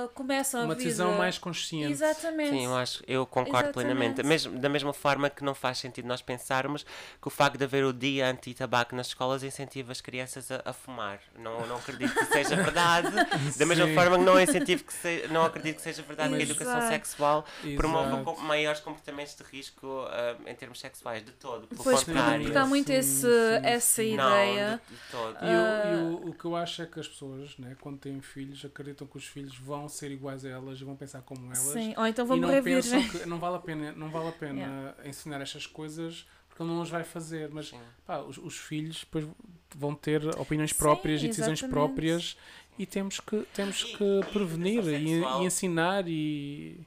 uh, 0.04 0.08
começam 0.14 0.60
uma 0.64 0.72
a 0.72 0.76
vida. 0.76 0.84
decisão 0.84 1.12
mais 1.16 1.38
consciente. 1.38 1.92
Exatamente. 1.92 2.50
Sim, 2.50 2.64
eu 2.64 2.76
acho, 2.76 3.02
eu 3.06 3.24
concordo 3.26 3.50
Exatamente. 3.68 3.74
plenamente. 3.74 4.22
Mesmo, 4.24 4.58
da 4.58 4.68
mesma 4.68 4.92
forma 4.92 5.30
que 5.30 5.44
não 5.44 5.54
faz 5.54 5.78
sentido 5.78 6.06
nós 6.08 6.20
pensarmos 6.20 6.84
que 7.20 7.28
o 7.28 7.30
facto 7.30 7.56
de 7.56 7.64
haver 7.64 7.84
o 7.84 7.92
dia 7.92 8.28
anti-tabaco 8.28 8.96
nas 8.96 9.06
escolas 9.08 9.42
incentiva 9.44 9.92
as 9.92 10.00
crianças 10.00 10.50
a, 10.50 10.62
a 10.64 10.72
fumar. 10.72 11.20
Não, 11.38 11.66
não 11.66 11.76
acredito 11.76 12.12
que 12.12 12.24
seja 12.26 12.56
verdade. 12.60 13.08
Da 13.56 13.64
mesma 13.66 13.86
Sim. 13.86 13.94
forma 13.94 14.18
que 14.18 14.24
não, 14.24 14.40
incentivo 14.40 14.82
que 14.84 14.92
se, 14.92 15.28
não 15.30 15.44
acredito 15.44 15.76
que 15.76 15.82
seja 15.82 16.02
verdade 16.02 16.30
que 16.34 16.40
a 16.40 16.42
educação 16.42 16.76
Exato. 16.78 16.92
sexual 16.92 17.44
promova 17.76 18.08
Exato. 18.08 18.24
com- 18.24 18.40
maiores 18.42 18.80
comportamentos 18.80 19.36
de 19.36 19.44
risco 19.44 19.86
ah, 20.10 20.36
em 20.46 20.54
termos 20.56 20.80
sexuais, 20.80 21.24
de 21.24 21.30
todo. 21.32 21.66
Pelo 21.68 21.84
Pois, 21.84 21.98
porque, 22.02 22.12
contrário. 22.18 22.42
porque 22.44 22.58
há 22.58 22.66
muito 22.66 22.86
Sim, 22.88 22.94
esse, 22.94 23.20
sim, 23.20 23.28
essa 23.62 24.02
sim. 24.02 24.16
não, 24.16 24.28
ideia. 24.28 24.80
de, 24.88 24.94
de 24.96 25.00
todo. 25.10 25.36
E, 25.36 25.46
o- 25.46 25.48
e 25.48 25.54
Ah. 25.54 25.94
o, 26.24 26.28
o 26.30 26.34
que 26.34 26.44
eu 26.44 26.56
acho 26.56 26.82
é 26.82 26.86
que 26.86 26.98
as 26.98 27.06
pessoas, 27.06 27.56
né, 27.58 27.76
quando 27.80 27.98
têm 27.98 28.20
filhos, 28.20 28.64
acreditam 28.64 28.87
que 28.94 29.16
os 29.16 29.26
filhos 29.26 29.56
vão 29.56 29.88
ser 29.88 30.10
iguais 30.10 30.44
a 30.44 30.48
elas 30.48 30.80
e 30.80 30.84
vão 30.84 30.96
pensar 30.96 31.22
como 31.22 31.46
elas. 31.46 31.58
Sim. 31.58 31.94
Ou 31.96 32.06
então 32.06 32.26
vão 32.26 32.36
e 32.36 32.40
não 32.40 32.48
morrer 32.48 32.62
pensam 32.62 33.00
virgem. 33.00 33.20
que 33.20 33.26
não 33.28 33.38
vale 33.38 33.56
a 33.56 33.60
pena, 33.60 33.92
não 33.92 34.10
vale 34.10 34.28
a 34.28 34.32
pena 34.32 34.94
ensinar 35.04 35.40
estas 35.40 35.66
coisas 35.66 36.26
porque 36.48 36.62
ele 36.62 36.70
não 36.70 36.82
as 36.82 36.88
vai 36.90 37.04
fazer. 37.04 37.50
Mas 37.52 37.68
Sim. 37.68 37.78
pá, 38.06 38.18
os, 38.18 38.38
os 38.38 38.56
filhos 38.58 39.00
depois 39.00 39.26
vão 39.74 39.94
ter 39.94 40.24
opiniões 40.38 40.70
Sim, 40.70 40.76
próprias 40.78 41.22
e 41.22 41.28
decisões 41.28 41.58
exatamente. 41.60 41.72
próprias 41.72 42.36
e 42.78 42.86
temos 42.86 43.20
que, 43.20 43.42
temos 43.54 43.80
E- 43.82 43.96
que 43.96 44.04
e 44.20 44.24
prevenir 44.32 44.78
educação 44.78 45.00
e, 45.00 45.08
sexual. 45.14 45.42
e 45.42 45.46
ensinar 45.46 46.04
e. 46.08 46.80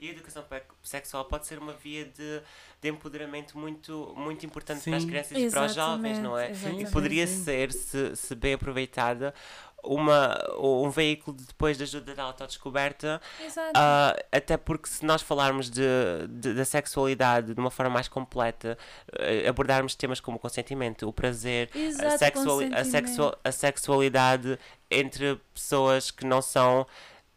E 0.00 0.08
a 0.08 0.10
educação 0.10 0.44
sexual 0.82 1.24
pode 1.26 1.46
ser 1.46 1.60
uma 1.60 1.72
via 1.74 2.04
de, 2.06 2.42
de 2.80 2.88
empoderamento 2.88 3.56
muito, 3.56 4.12
muito 4.16 4.44
importante 4.44 4.80
Sim. 4.80 4.90
para 4.90 4.98
as 4.98 5.04
crianças 5.04 5.38
e 5.38 5.48
para 5.48 5.64
os 5.66 5.74
jovens, 5.76 6.18
não 6.18 6.36
é? 6.36 6.50
Exatamente, 6.50 6.88
E 6.88 6.92
poderia 6.92 7.24
sim. 7.24 7.44
ser, 7.44 7.72
se, 7.72 8.16
se 8.16 8.34
bem 8.34 8.54
aproveitada, 8.54 9.32
uma, 9.82 10.38
um 10.58 10.88
veículo 10.90 11.36
de, 11.36 11.44
depois 11.44 11.76
de 11.76 11.82
ajuda 11.82 12.14
da 12.14 12.22
autodescoberta, 12.24 13.20
Exato. 13.44 13.72
ah, 13.74 14.16
até 14.30 14.56
porque 14.56 14.88
se 14.88 15.04
nós 15.04 15.22
falarmos 15.22 15.68
de, 15.70 15.82
de- 16.28 16.54
da 16.54 16.64
sexualidade 16.64 17.52
de 17.54 17.60
uma 17.60 17.70
forma 17.70 17.90
mais 17.92 18.06
completa, 18.08 18.78
eh, 19.18 19.48
abordarmos 19.48 19.94
temas 19.94 20.20
como 20.20 20.36
o 20.36 20.40
consentimento, 20.40 21.08
o 21.08 21.12
prazer, 21.12 21.68
a, 21.74 21.78
Exato, 21.78 22.14
a, 22.14 22.84
sexua- 22.84 23.38
a 23.44 23.52
sexualidade 23.52 24.58
entre 24.90 25.40
pessoas 25.52 26.10
que 26.10 26.24
não 26.24 26.40
são 26.40 26.86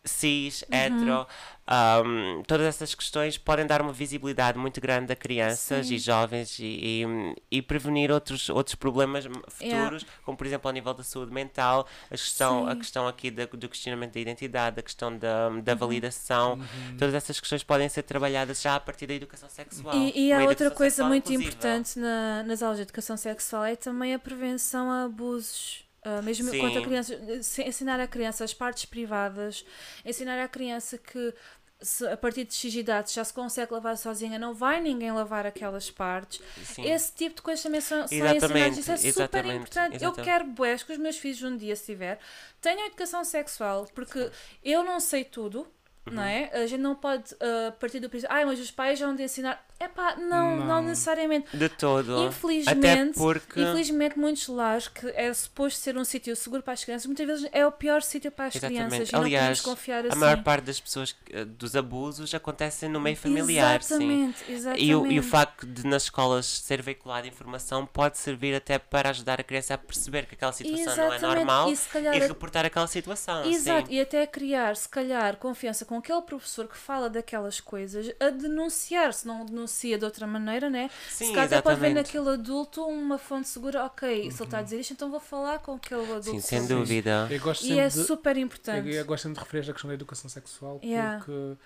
cis, 0.04 0.62
Uhum. 0.72 0.78
hetero, 0.78 1.28
Ahm, 1.68 2.44
todas 2.46 2.68
essas 2.68 2.94
questões 2.94 3.40
podem 3.40 3.66
dar 3.66 3.82
uma 3.82 3.92
visibilidade 3.92 4.56
muito 4.58 4.80
grande 4.80 5.12
a 5.12 5.16
crianças 5.16 5.88
Sim. 5.88 5.96
e 5.96 5.98
jovens 5.98 6.60
e, 6.60 6.64
e, 7.04 7.58
e 7.58 7.62
prevenir 7.62 8.12
outros, 8.12 8.50
outros 8.50 8.76
problemas 8.76 9.26
Yeah. 9.60 9.84
futuros, 9.86 10.06
como 10.24 10.38
por 10.38 10.46
exemplo 10.46 10.68
ao 10.70 10.74
nível 10.74 10.94
da 10.94 11.04
saúde 11.04 11.32
mental, 11.32 11.88
a 12.06 12.10
questão, 12.10 12.68
a 12.68 12.76
questão 12.76 13.08
aqui 13.08 13.32
da- 13.32 13.46
do 13.46 13.68
questionamento 13.68 14.14
da 14.14 14.20
identidade, 14.20 14.80
a 14.80 14.84
questão 14.84 15.18
da, 15.18 15.50
da 15.50 15.72
Uhum. 15.74 15.78
validação. 15.80 16.54
Uhum. 16.54 16.98
Todas 17.00 17.16
essas 17.16 17.40
questões 17.40 17.64
podem 17.64 17.90
ser 17.90 18.04
trabalhadas 18.04 18.62
já 18.62 18.76
a 18.76 18.80
partir 18.80 19.08
da 19.08 19.14
educação 19.16 19.50
sexual. 19.50 19.96
E, 19.96 20.28
e 20.28 20.34
há 20.34 20.44
outra 20.44 20.70
coisa 20.70 21.04
muito 21.06 21.32
inclusiva. 21.34 21.50
importante 21.50 21.98
na- 21.98 22.44
nas 22.44 22.62
aulas 22.62 22.78
de 22.78 22.84
educação 22.84 23.18
sexual 23.18 23.64
é 23.66 23.76
também 23.76 24.14
a 24.14 24.20
prevenção 24.20 24.92
a 24.92 25.04
abusos. 25.06 25.85
Ah, 26.08 26.22
mesmo 26.22 26.50
Sim. 26.52 26.60
quanto 26.60 26.78
a 26.78 26.82
criança, 26.84 27.20
se- 27.44 27.64
ensinar 27.64 28.00
a 28.00 28.08
criança 28.08 28.44
as 28.44 28.54
partes 28.54 28.86
privadas, 28.86 29.66
ensinar 30.06 30.40
à 30.40 30.48
criança 30.48 30.98
que 31.00 31.34
se, 31.82 32.08
a 32.08 32.16
partir 32.16 32.46
de 32.46 32.54
X 32.56 32.74
idade 32.76 33.12
já 33.14 33.24
se 33.24 33.34
consegue 33.34 33.74
lavar 33.74 33.98
sozinha, 33.98 34.38
não 34.40 34.54
vai 34.54 34.80
ninguém 34.80 35.12
lavar 35.12 35.46
aquelas 35.46 35.90
partes. 35.92 36.40
Sim. 36.64 36.86
Esse 36.90 37.12
tipo 37.14 37.36
de 37.36 37.42
coisas 37.42 37.64
também 37.64 37.82
são, 37.82 38.08
são 38.08 38.18
ensinados. 38.18 38.78
Isso 38.78 38.92
é 38.92 38.98
super 38.98 39.08
exatamente, 39.10 39.56
importante. 39.56 39.94
Eu 39.94 39.98
exatamente. 40.12 40.24
quero 40.26 40.46
boés 40.46 40.84
que 40.84 40.92
os 40.94 40.98
meus 41.00 41.18
filhos 41.18 41.42
um 41.44 41.58
dia, 41.58 41.76
se 41.76 41.86
tiver, 41.86 42.20
tenham 42.62 42.86
educação 42.88 43.24
sexual, 43.26 43.88
porque 43.94 44.30
eu 44.64 44.84
não 44.84 45.00
sei 45.00 45.24
tudo. 45.26 45.68
Não 46.06 46.22
Uhum. 46.22 46.30
é? 46.30 46.52
A 46.54 46.68
gente 46.68 46.82
não 46.82 46.94
pode 46.96 47.36
ah, 47.42 47.72
partir 47.80 48.00
do 48.00 48.08
princípio, 48.08 48.32
ai, 48.34 48.46
mas 48.46 48.60
os 48.60 48.70
pais 48.70 49.00
vão 49.00 49.16
de 49.16 49.24
ensinar. 49.24 49.66
É 49.78 49.90
pá, 49.90 50.16
não, 50.16 50.56
não, 50.58 50.66
Não. 50.66 50.82
necessariamente. 50.84 51.56
De 51.56 51.68
todo. 51.68 52.16
Até 52.18 52.28
Infelizmente, 52.28 53.18
porque. 53.18 53.60
infelizmente, 53.62 54.18
muitos 54.18 54.48
lares 54.48 54.88
que 54.88 55.06
é 55.10 55.34
suposto 55.34 55.80
ser 55.80 55.98
um 55.98 56.06
sítio 56.06 56.34
seguro 56.36 56.64
para 56.64 56.74
as 56.74 56.84
crianças, 56.84 57.06
muitas 57.06 57.28
vezes 57.28 57.50
é 57.52 57.68
o 57.68 57.72
pior 57.74 58.02
sítio 58.02 58.32
para 58.32 58.46
as 58.46 58.56
Exatamente. 58.56 58.88
crianças. 58.88 59.10
E 59.10 59.12
não 59.14 59.20
Aliás, 59.22 59.42
podemos 59.60 59.62
confiar 59.62 60.06
A 60.06 60.08
assim. 60.10 60.18
maior 60.20 60.44
parte 60.44 60.64
das 60.64 60.80
pessoas, 60.80 61.14
eh, 61.30 61.44
dos 61.44 61.76
abusos, 61.76 62.34
acontecem 62.34 62.88
no 62.88 63.02
meio 63.02 63.18
familiar, 63.18 63.84
sim. 63.84 63.96
Exatamente, 63.96 64.52
exatamente. 64.52 64.86
E 64.86 64.96
o, 64.96 65.12
e 65.12 65.20
o 65.20 65.24
facto 65.24 65.68
de 65.68 65.86
nas 65.86 66.04
escolas 66.04 66.46
ser 66.46 66.82
veiculada 66.82 67.28
informação 67.28 67.86
pode 67.86 68.18
servir 68.18 68.56
até 68.56 68.80
para 68.80 69.10
ajudar 69.10 69.42
a 69.42 69.44
criança 69.44 69.74
a 69.74 69.78
perceber 69.78 70.26
que 70.26 70.36
aquela 70.36 70.54
situação 70.54 70.86
não 70.96 71.04
é 71.04 71.16
Exatamente, 71.18 71.22
normal 71.22 71.72
e 71.74 71.78
calhar 71.78 72.16
e 72.18 72.24
a- 72.24 72.28
reportar 72.28 72.66
aquela 72.66 72.88
situação. 72.88 73.44
Exato, 73.46 73.88
sim. 73.90 73.96
e 73.96 74.00
até 74.02 74.26
criar, 74.26 74.78
se 74.78 74.88
calhar, 74.88 75.36
confiança 75.36 75.84
com 75.84 75.98
aquele 75.98 76.22
professor 76.22 76.66
que 76.66 76.78
fala 76.78 77.10
daquelas 77.10 77.60
coisas, 77.60 78.10
a 78.22 78.30
denunciar, 78.30 79.14
se 79.14 79.28
não 79.28 79.46
denuncia 79.66 79.98
de 79.98 80.06
outra 80.06 80.28
maneira, 80.28 80.70
né? 80.70 80.90
Sim, 81.10 81.28
se 81.28 81.34
calhar 81.34 81.62
pode 81.62 81.80
ver 81.80 81.94
naquele 81.94 82.30
adulto 82.30 82.86
uma 82.86 83.18
fonte 83.18 83.48
segura, 83.48 83.84
ok, 83.86 84.32
se 84.32 84.38
ele 84.38 84.44
está 84.44 84.60
a 84.60 84.62
dizer 84.62 84.80
isto, 84.80 84.94
então 84.94 85.10
vou 85.10 85.20
falar 85.20 85.60
com 85.60 85.74
aquele 85.74 86.02
adulto. 86.04 86.24
Sim, 86.32 86.40
sem 86.40 86.68
dúvida. 86.68 87.28
Eu 87.30 87.40
gosto 87.40 87.66
E 87.66 87.78
é 87.80 87.88
de, 87.88 87.94
super 87.94 88.38
eu, 88.38 88.44
importante. 88.44 88.90
eu 88.90 89.06
gosto 89.06 89.24
sempre 89.24 89.40
de 89.40 89.46
referir 89.46 89.70
a 89.70 89.74
questão 89.74 89.88
da 89.90 89.94
educação 89.94 90.30
sexual 90.30 90.80
Yeah. 90.84 91.18
porque. 91.18 91.58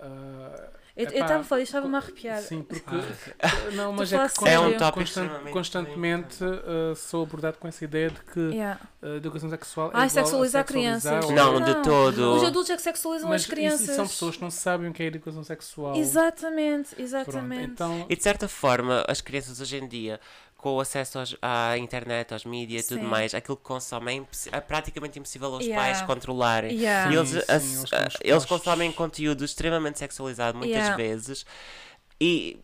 ah, 0.00 0.68
Eu 0.96 1.06
estava 1.08 1.40
a 1.40 1.44
falar, 1.44 1.60
estava-me 1.62 1.94
a 1.96 1.98
arrepiar. 1.98 2.40
Sim, 2.40 2.62
porque. 2.68 2.94
Ah. 3.42 3.48
Não, 3.72 3.92
mas 3.92 4.12
é 4.12 4.28
que 4.28 4.48
É 4.48 4.60
um 4.60 4.76
tópico 4.76 5.00
constant- 5.00 5.50
constantemente 5.50 6.38
ah, 6.44 6.94
sou 6.94 7.24
abordado 7.24 7.58
com 7.58 7.66
essa 7.66 7.84
ideia 7.84 8.10
de 8.10 8.20
que 8.20 8.40
Yeah. 8.40 8.80
a 9.02 9.08
educação 9.16 9.50
sexual 9.50 9.88
é 9.88 9.90
Ai, 9.94 10.06
igual 10.06 10.24
sexualizar 10.24 10.64
crianças. 10.64 11.24
ou- 11.24 11.32
Não, 11.32 11.58
Não. 11.58 11.64
de 11.64 11.82
todo. 11.82 12.34
Os 12.36 12.44
adultos 12.44 12.70
é 12.70 12.76
que 12.76 12.82
sexualizam 12.82 13.28
Mas 13.28 13.42
as 13.42 13.46
crianças. 13.48 13.80
isso 13.80 13.94
são 13.94 14.06
pessoas 14.06 14.36
que 14.36 14.42
não 14.42 14.50
sabem 14.50 14.88
o 14.88 14.92
que 14.92 15.02
é 15.02 15.06
educação 15.06 15.42
sexual. 15.42 15.96
Exatamente, 15.96 16.90
Pronto, 16.90 17.00
exatamente. 17.02 17.72
então, 17.72 18.06
E 18.08 18.14
de 18.16 18.22
certa 18.22 18.46
forma, 18.46 19.04
as 19.08 19.20
crianças 19.20 19.60
hoje 19.60 19.76
em 19.78 19.88
dia, 19.88 20.20
com 20.64 20.76
o 20.76 20.80
acesso 20.80 21.18
aos- 21.18 21.36
à 21.42 21.76
internet, 21.76 22.32
aos 22.32 22.46
mídias 22.46 22.86
e 22.86 22.88
tudo 22.88 23.02
mais, 23.06 23.34
aquilo 23.34 23.54
que 23.54 23.62
consomem 23.64 24.26
é, 24.50 24.56
é 24.56 24.60
praticamente 24.62 25.18
impossível 25.18 25.52
aos 25.52 25.62
Yeah. 25.62 25.84
pais 25.84 26.00
controlarem. 26.06 26.74
Yeah. 26.74 27.12
E 27.12 27.16
eles, 27.16 27.28
Sim, 27.28 27.40
sim, 27.84 27.84
eles 27.98 28.14
eles 28.22 28.44
consomem 28.46 28.90
conteúdo 28.90 29.44
extremamente 29.44 29.98
sexualizado 29.98 30.56
muitas 30.56 30.76
Yeah. 30.78 30.96
vezes 30.96 31.44
e, 32.18 32.58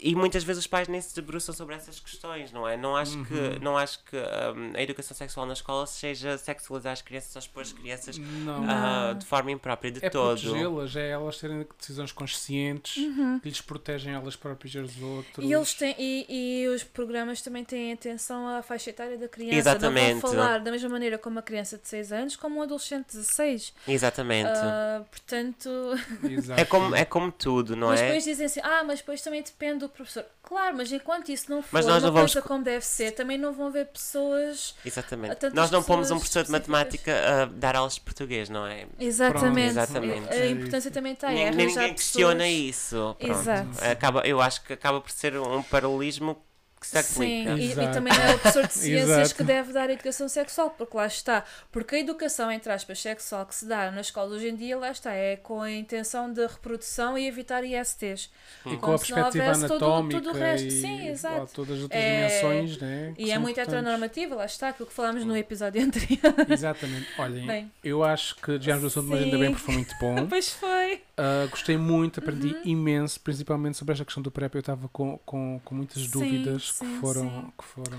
e 0.00 0.14
muitas 0.14 0.44
vezes 0.44 0.60
os 0.60 0.66
pais 0.66 0.86
nem 0.88 1.00
se 1.00 1.14
debruçam 1.14 1.54
sobre 1.54 1.74
essas 1.74 1.98
questões, 2.00 2.52
não 2.52 2.66
é? 2.68 2.76
Não 2.76 2.96
acho 2.96 3.16
Uhum. 3.18 3.24
que, 3.24 3.58
não 3.60 3.76
acho 3.76 3.98
que 4.04 4.16
hum, 4.16 4.72
a 4.74 4.82
educação 4.82 5.16
sexual 5.16 5.46
na 5.46 5.52
escola 5.54 5.86
seja 5.86 6.36
sexualizar 6.38 6.92
as 6.92 7.02
crianças 7.02 7.34
ou 7.36 7.40
expor 7.40 7.62
as 7.62 7.72
crianças 7.72 8.18
não. 8.18 8.60
Não. 8.62 9.14
de 9.14 9.26
forma 9.26 9.50
imprópria 9.50 9.90
de 9.92 10.04
É 10.04 10.10
todo. 10.10 10.40
protegê-las, 10.40 10.96
é 10.96 11.10
elas 11.10 11.38
terem 11.38 11.66
decisões 11.78 12.12
conscientes 12.12 12.94
que 13.42 13.48
lhes 13.48 13.60
protegem 13.60 14.12
elas 14.14 14.36
próprias 14.36 14.74
e 14.74 14.78
aos 14.78 15.00
outros. 15.02 15.44
Uhum. 15.44 15.50
E, 15.50 15.54
eles 15.54 15.74
têm, 15.74 15.94
e, 15.98 16.26
e 16.64 16.68
os 16.68 16.84
programas 16.84 17.42
também 17.42 17.64
têm 17.64 17.92
atenção 17.92 18.46
à 18.48 18.62
faixa 18.62 18.90
etária 18.90 19.16
da 19.18 19.28
criança. 19.28 19.56
Exatamente. 19.56 20.14
Não 20.14 20.20
vão 20.20 20.30
falar 20.32 20.58
da 20.60 20.70
mesma 20.70 20.88
maneira 20.88 21.18
com 21.18 21.28
uma 21.30 21.42
criança 21.42 21.76
de 21.78 21.88
6 21.88 22.12
anos 22.12 22.36
como 22.36 22.58
um 22.60 22.62
adolescente 22.62 23.06
de 23.10 23.16
16. 23.18 23.72
Exatamente. 23.86 24.50
Ah, 24.50 25.02
portanto. 25.10 25.68
Exato. 26.28 26.60
é, 26.60 26.64
como, 26.64 26.94
é 26.94 27.04
como 27.04 27.32
tudo, 27.32 27.74
não 27.76 27.88
mas 27.88 28.00
é? 28.00 28.04
depois 28.06 28.24
dizem 28.24 28.46
assim: 28.46 28.60
ah, 28.62 28.82
mas 28.84 29.00
depois 29.00 29.20
também 29.22 29.42
depende 29.42 29.80
do 29.80 29.87
professor. 29.88 30.24
Claro, 30.42 30.76
mas 30.76 30.90
enquanto 30.92 31.28
isso 31.30 31.50
não 31.50 31.62
for 31.62 31.68
Mas 31.72 31.86
nós 31.86 31.96
uma 32.02 32.06
não 32.08 32.12
vamos 32.14 32.32
coisa 32.32 32.42
co- 32.42 32.48
como 32.48 32.64
deve 32.64 32.84
ser, 32.84 33.12
também 33.12 33.36
não 33.36 33.52
vão 33.52 33.70
ver 33.70 33.86
pessoas. 33.86 34.74
Exatamente. 34.84 35.50
Nós 35.52 35.70
não 35.70 35.82
pomos 35.82 36.10
um 36.10 36.18
pessoas 36.18 36.20
professor 36.20 36.44
de 36.44 36.50
matemática 36.52 37.12
a 37.42 37.44
dar 37.46 37.76
aulas 37.76 37.94
de 37.94 38.00
português, 38.00 38.48
não 38.48 38.66
é? 38.66 38.86
Exatamente. 38.98 39.68
exatamente. 39.70 40.32
A 40.32 40.46
importância 40.46 40.90
também 40.90 41.12
está 41.12 41.28
Nin- 41.28 41.42
arranjar 41.44 41.56
Ninguém 41.56 41.74
pessoas. 41.74 41.92
questiona 42.02 42.48
isso. 42.48 43.16
Pronto. 43.18 43.30
Exato. 43.40 43.68
Acaba, 43.84 44.20
eu 44.26 44.40
acho 44.40 44.62
que 44.64 44.72
acaba 44.72 45.00
por 45.00 45.10
ser 45.10 45.36
um 45.36 45.62
paralelismo 45.62 46.40
que 46.80 46.86
se 46.86 47.02
Sim, 47.02 47.44
e, 47.56 47.72
e 47.72 47.74
também 47.92 48.12
é 48.12 48.34
o 48.34 48.38
professor 48.38 48.66
de 48.66 48.72
ciências 48.74 49.32
que 49.32 49.42
deve 49.42 49.72
dar 49.72 49.88
a 49.88 49.92
educação 49.92 50.28
sexual, 50.28 50.70
porque 50.70 50.96
lá 50.96 51.06
está. 51.06 51.44
Porque 51.72 51.96
a 51.96 51.98
educação, 52.00 52.50
entre 52.52 52.72
aspas, 52.72 53.00
sexual 53.00 53.44
que 53.46 53.54
se 53.54 53.66
dá 53.66 53.90
na 53.90 54.00
escola 54.00 54.34
hoje 54.36 54.48
em 54.48 54.54
dia, 54.56 54.76
lá 54.78 54.90
está, 54.90 55.12
é 55.12 55.36
com 55.36 55.60
a 55.62 55.70
intenção 55.70 56.32
de 56.32 56.46
reprodução 56.46 57.16
e 57.18 57.26
evitar 57.26 57.64
ISTs. 57.64 58.30
E 58.66 58.70
com 58.70 58.76
Como 58.78 58.92
a 58.94 58.98
se 58.98 59.10
não 59.10 59.16
perspectiva 59.16 59.44
houvesse 59.46 59.66
todo- 59.68 59.84
anatómica 59.84 60.20
todo 60.20 60.34
o 60.34 60.38
resto. 60.38 60.66
e 60.68 60.70
Sim, 60.70 61.08
exato. 61.08 61.50
todas 61.54 61.76
as 61.76 61.82
outras 61.82 62.00
É- 62.00 62.26
dimensões, 62.28 62.78
né? 62.78 63.14
E 63.18 63.30
é 63.30 63.38
muito 63.38 63.58
heteronormativa, 63.58 64.34
lá 64.34 64.44
está, 64.46 64.68
aquilo 64.68 64.88
que 64.88 64.94
falámos 64.94 65.24
no 65.24 65.36
episódio 65.36 65.82
anterior. 65.82 66.18
Exatamente. 66.48 67.08
Olhem, 67.18 67.46
Bem. 67.46 67.72
eu 67.82 68.04
acho 68.04 68.36
que 68.36 68.58
do 68.58 68.86
assunto, 68.86 69.08
mas 69.08 69.22
ainda 69.22 69.38
bem 69.38 69.50
porque 69.50 69.64
foi 69.64 69.74
muito 69.74 69.94
bom. 70.00 70.26
Pois 70.28 70.50
foi. 70.50 71.02
Ah, 71.16 71.46
gostei 71.50 71.76
muito, 71.76 72.20
aprendi 72.20 72.48
Uhum. 72.48 72.60
imenso, 72.64 73.18
principalmente 73.20 73.76
sobre 73.76 73.92
esta 73.92 74.04
questão 74.04 74.22
do 74.22 74.30
PrEP. 74.30 74.54
Eu 74.54 74.60
estava 74.60 74.88
com, 74.88 75.18
com, 75.24 75.60
com 75.64 75.74
muitas 75.74 76.02
Sim, 76.02 76.10
dúvidas 76.10 76.67
sim, 76.72 76.84
que 76.94 77.00
foram, 77.00 77.22
sim. 77.30 77.52
que 77.58 77.64
foram 77.64 77.98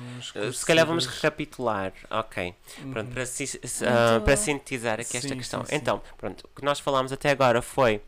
Uh, 0.49 0.53
Se 0.53 0.65
calhar 0.65 0.85
vamos 0.85 1.05
recapitular. 1.05 1.93
Ok. 2.09 2.53
Pronto, 2.91 3.07
Uhum. 3.07 3.13
para, 3.13 3.25
si- 3.25 3.47
se- 3.47 3.59
Muito 3.85 3.85
ah, 3.87 4.21
para 4.23 4.37
sintetizar 4.37 4.99
aqui 4.99 5.17
esta 5.17 5.29
Sim, 5.29 5.37
questão. 5.37 5.61
sim, 5.65 5.69
sim. 5.71 5.75
Então, 5.75 6.01
pronto, 6.17 6.43
o 6.45 6.47
que 6.59 6.63
nós 6.65 6.79
falámos 6.79 7.11
até 7.11 7.29
agora 7.31 7.61
foi 7.61 8.01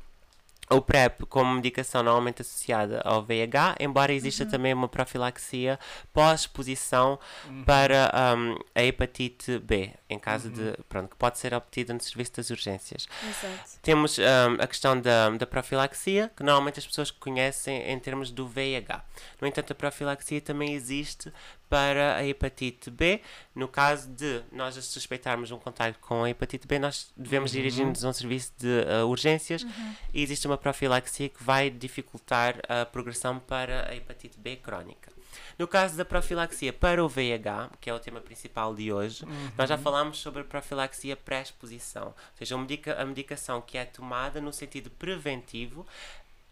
o 0.71 0.81
PrEP 0.81 1.25
como 1.27 1.53
medicação 1.53 2.01
normalmente 2.01 2.41
associada 2.41 3.01
ao 3.03 3.21
VIH, 3.23 3.75
embora 3.79 4.13
exista 4.13 4.43
Uhum. 4.45 4.49
também 4.49 4.73
uma 4.73 4.87
profilaxia 4.87 5.77
pós-exposição 6.13 7.19
Uhum. 7.47 7.63
para 7.63 8.11
um, 8.37 8.55
a 8.73 8.83
hepatite 8.83 9.59
B, 9.59 9.91
em 10.09 10.17
caso 10.17 10.47
Uhum. 10.47 10.53
de, 10.53 10.73
pronto, 10.87 11.09
que 11.09 11.15
pode 11.15 11.37
ser 11.39 11.53
obtida 11.53 11.93
no 11.93 11.99
serviço 12.01 12.33
das 12.37 12.49
urgências. 12.49 13.07
Exato. 13.23 13.79
Temos 13.81 14.17
um, 14.17 14.23
a 14.61 14.67
questão 14.67 14.99
da, 14.99 15.29
da 15.31 15.45
profilaxia, 15.45 16.31
que 16.35 16.43
normalmente 16.43 16.79
as 16.79 16.87
pessoas 16.87 17.11
conhecem 17.11 17.81
em 17.91 17.99
termos 17.99 18.31
do 18.31 18.47
VIH. 18.47 19.03
No 19.41 19.47
entanto, 19.47 19.71
a 19.71 19.75
profilaxia 19.75 20.39
também 20.41 20.73
existe 20.73 21.31
para 21.71 22.17
a 22.17 22.27
hepatite 22.27 22.91
B. 22.91 23.21
No 23.55 23.65
caso 23.65 24.09
de 24.09 24.41
nós 24.51 24.75
suspeitarmos 24.83 25.51
um 25.51 25.57
contacto 25.57 25.99
com 26.01 26.25
a 26.25 26.29
hepatite 26.29 26.67
B, 26.67 26.77
nós 26.77 27.09
devemos 27.15 27.51
Uhum. 27.51 27.57
dirigir-nos 27.57 28.03
a 28.03 28.09
um 28.09 28.13
serviço 28.13 28.51
de 28.57 28.67
uh, 28.67 29.07
urgências 29.07 29.65
e 30.13 30.21
existe 30.21 30.45
uma 30.45 30.57
profilaxia 30.57 31.29
que 31.29 31.41
vai 31.41 31.69
dificultar 31.69 32.55
a 32.67 32.85
progressão 32.85 33.39
para 33.39 33.89
a 33.89 33.95
hepatite 33.95 34.37
B 34.37 34.57
crónica. 34.57 35.09
No 35.57 35.65
caso 35.65 35.95
da 35.95 36.03
profilaxia 36.03 36.73
para 36.73 37.01
o 37.03 37.07
VIH, 37.07 37.69
que 37.79 37.89
é 37.89 37.93
o 37.93 37.99
tema 37.99 38.19
principal 38.19 38.75
de 38.75 38.91
hoje, 38.91 39.23
nós 39.57 39.69
já 39.69 39.77
falámos 39.77 40.17
sobre 40.17 40.41
a 40.41 40.43
profilaxia 40.43 41.15
pré-exposição, 41.15 42.07
ou 42.07 42.15
seja, 42.37 42.55
a 42.97 43.05
medicação 43.05 43.61
que 43.61 43.77
é 43.77 43.85
tomada 43.85 44.41
no 44.41 44.51
sentido 44.51 44.89
preventivo 44.89 45.85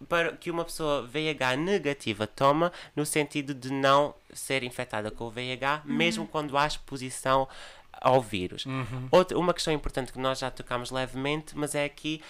para 0.08 0.32
que 0.34 0.50
uma 0.50 0.64
pessoa 0.64 1.06
VIH 1.06 1.58
negativa 1.58 2.26
toma 2.26 2.72
no 2.96 3.06
sentido 3.06 3.54
de 3.54 3.72
não 3.72 4.16
ser 4.34 4.64
infectada 4.64 5.12
com 5.12 5.26
o 5.26 5.30
VIH, 5.30 5.82
mesmo 5.86 6.26
quando 6.28 6.58
há 6.58 6.66
exposição 6.66 7.48
ao 7.92 8.22
vírus. 8.22 8.66
Uhum. 8.66 9.08
Outra, 9.12 9.38
uma 9.38 9.54
questão 9.54 9.74
importante 9.74 10.14
que 10.14 10.20
nós 10.20 10.40
já 10.40 10.50
tocámos 10.50 10.92
levemente, 10.92 11.58
mas 11.58 11.76
é 11.76 11.84
aqui 11.84 12.22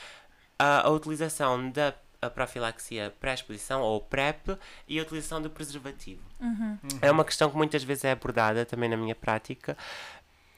a, 0.58 0.88
a 0.88 0.90
utilização 0.90 1.70
da 1.70 1.94
a 2.22 2.30
profilaxia 2.30 3.14
pré-exposição 3.20 3.82
ou 3.82 4.02
PrEP 4.02 4.58
e 4.88 5.00
a 5.00 5.02
utilização 5.02 5.42
do 5.42 5.50
preservativo. 5.50 6.22
Uhum. 6.40 6.78
É 7.02 7.10
uma 7.10 7.24
questão 7.24 7.50
que 7.50 7.56
muitas 7.56 7.82
vezes 7.84 8.04
é 8.04 8.12
abordada 8.12 8.66
também 8.66 8.90
na 8.90 8.98
minha 8.98 9.16
prática. 9.16 9.78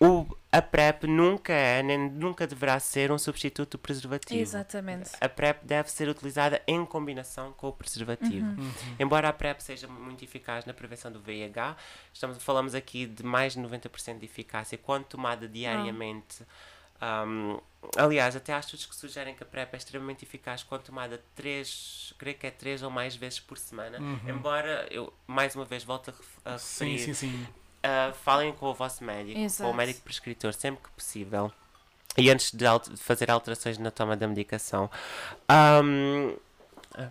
O, 0.01 0.25
a 0.51 0.61
PrEP 0.61 1.05
nunca 1.05 1.53
é, 1.53 1.83
nem 1.83 2.09
nunca 2.09 2.47
deverá 2.47 2.79
ser 2.79 3.11
um 3.11 3.17
substituto 3.17 3.77
do 3.77 3.77
preservativo. 3.77 4.41
Exatamente. 4.41 5.11
A 5.21 5.29
PrEP 5.29 5.63
deve 5.63 5.91
ser 5.91 6.09
utilizada 6.09 6.61
em 6.65 6.83
combinação 6.85 7.53
com 7.53 7.67
o 7.67 7.71
preservativo. 7.71 8.47
Uhum. 8.47 8.71
Embora 8.99 9.29
a 9.29 9.33
PrEP 9.33 9.59
seja 9.61 9.87
muito 9.87 10.23
eficaz 10.23 10.65
na 10.65 10.73
prevenção 10.73 11.11
do 11.11 11.19
VIH, 11.19 11.77
estamos, 12.11 12.43
falamos 12.43 12.73
aqui 12.73 13.05
de 13.05 13.23
mais 13.23 13.53
de 13.53 13.59
90% 13.59 14.17
de 14.17 14.25
eficácia 14.25 14.77
quando 14.77 15.05
tomada 15.05 15.47
diariamente 15.47 16.43
Ahm, 17.01 17.59
aliás, 17.97 18.35
até 18.35 18.53
há 18.53 18.59
estudos 18.59 18.85
que 18.85 18.95
sugerem 18.95 19.33
que 19.33 19.41
a 19.41 19.45
PrEP 19.45 19.73
é 19.73 19.77
extremamente 19.77 20.23
eficaz 20.23 20.61
quando 20.61 20.83
tomada 20.83 21.19
3, 21.33 22.13
creio 22.15 22.37
que 22.37 22.45
é 22.45 22.51
3 22.51 22.83
ou 22.83 22.91
mais 22.91 23.15
vezes 23.15 23.39
por 23.39 23.57
semana. 23.57 23.97
Embora 24.27 24.87
eu, 24.91 25.11
mais 25.25 25.55
uma 25.55 25.65
vez, 25.65 25.83
volto 25.83 26.13
a, 26.45 26.49
a 26.49 26.53
Uhum. 26.53 26.59
Sim, 26.59 26.91
referir, 26.91 26.99
sim, 26.99 27.13
sim. 27.13 27.47
Ah, 27.83 28.13
falem 28.23 28.53
com 28.53 28.67
o 28.67 28.73
vosso 28.73 29.03
médico, 29.03 29.37
com 29.37 29.45
Exato. 29.45 29.69
o 29.69 29.73
médico 29.73 30.01
prescritor, 30.01 30.53
sempre 30.53 30.83
que 30.83 30.91
possível. 30.91 31.51
E 32.17 32.29
antes 32.29 32.51
de 32.51 32.65
fazer 32.97 33.31
alterações 33.31 33.77
na 33.77 33.89
toma 33.89 34.17
da 34.17 34.27
medicação. 34.27 34.89
Ah, 35.47 35.81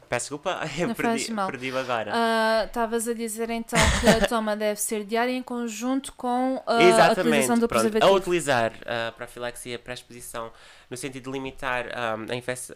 peço 0.08 0.24
desculpa, 0.26 0.60
eu 0.78 0.94
perdi, 0.94 1.32
perdi 1.34 1.76
agora. 1.76 2.12
Ah, 2.14 2.64
Estavas 2.66 3.08
a 3.08 3.14
dizer 3.14 3.50
então 3.50 3.78
que 4.00 4.08
a 4.08 4.26
toma 4.28 4.56
deve 4.56 4.80
ser 4.80 5.04
diária 5.04 5.32
em 5.32 5.42
conjunto 5.42 6.12
com 6.12 6.62
ah, 6.66 6.74
a 7.08 7.12
utilização 7.12 7.58
do 7.58 7.66
pronto. 7.66 7.82
preservativo. 7.82 8.12
A 8.12 8.16
utilizar 8.16 8.72
a 8.86 9.12
profilaxia 9.12 9.78
pré-exposição 9.78 10.52
no 10.90 10.96
sentido 10.96 11.24
de 11.24 11.30
limitar 11.30 11.86
ahm, 11.96 12.26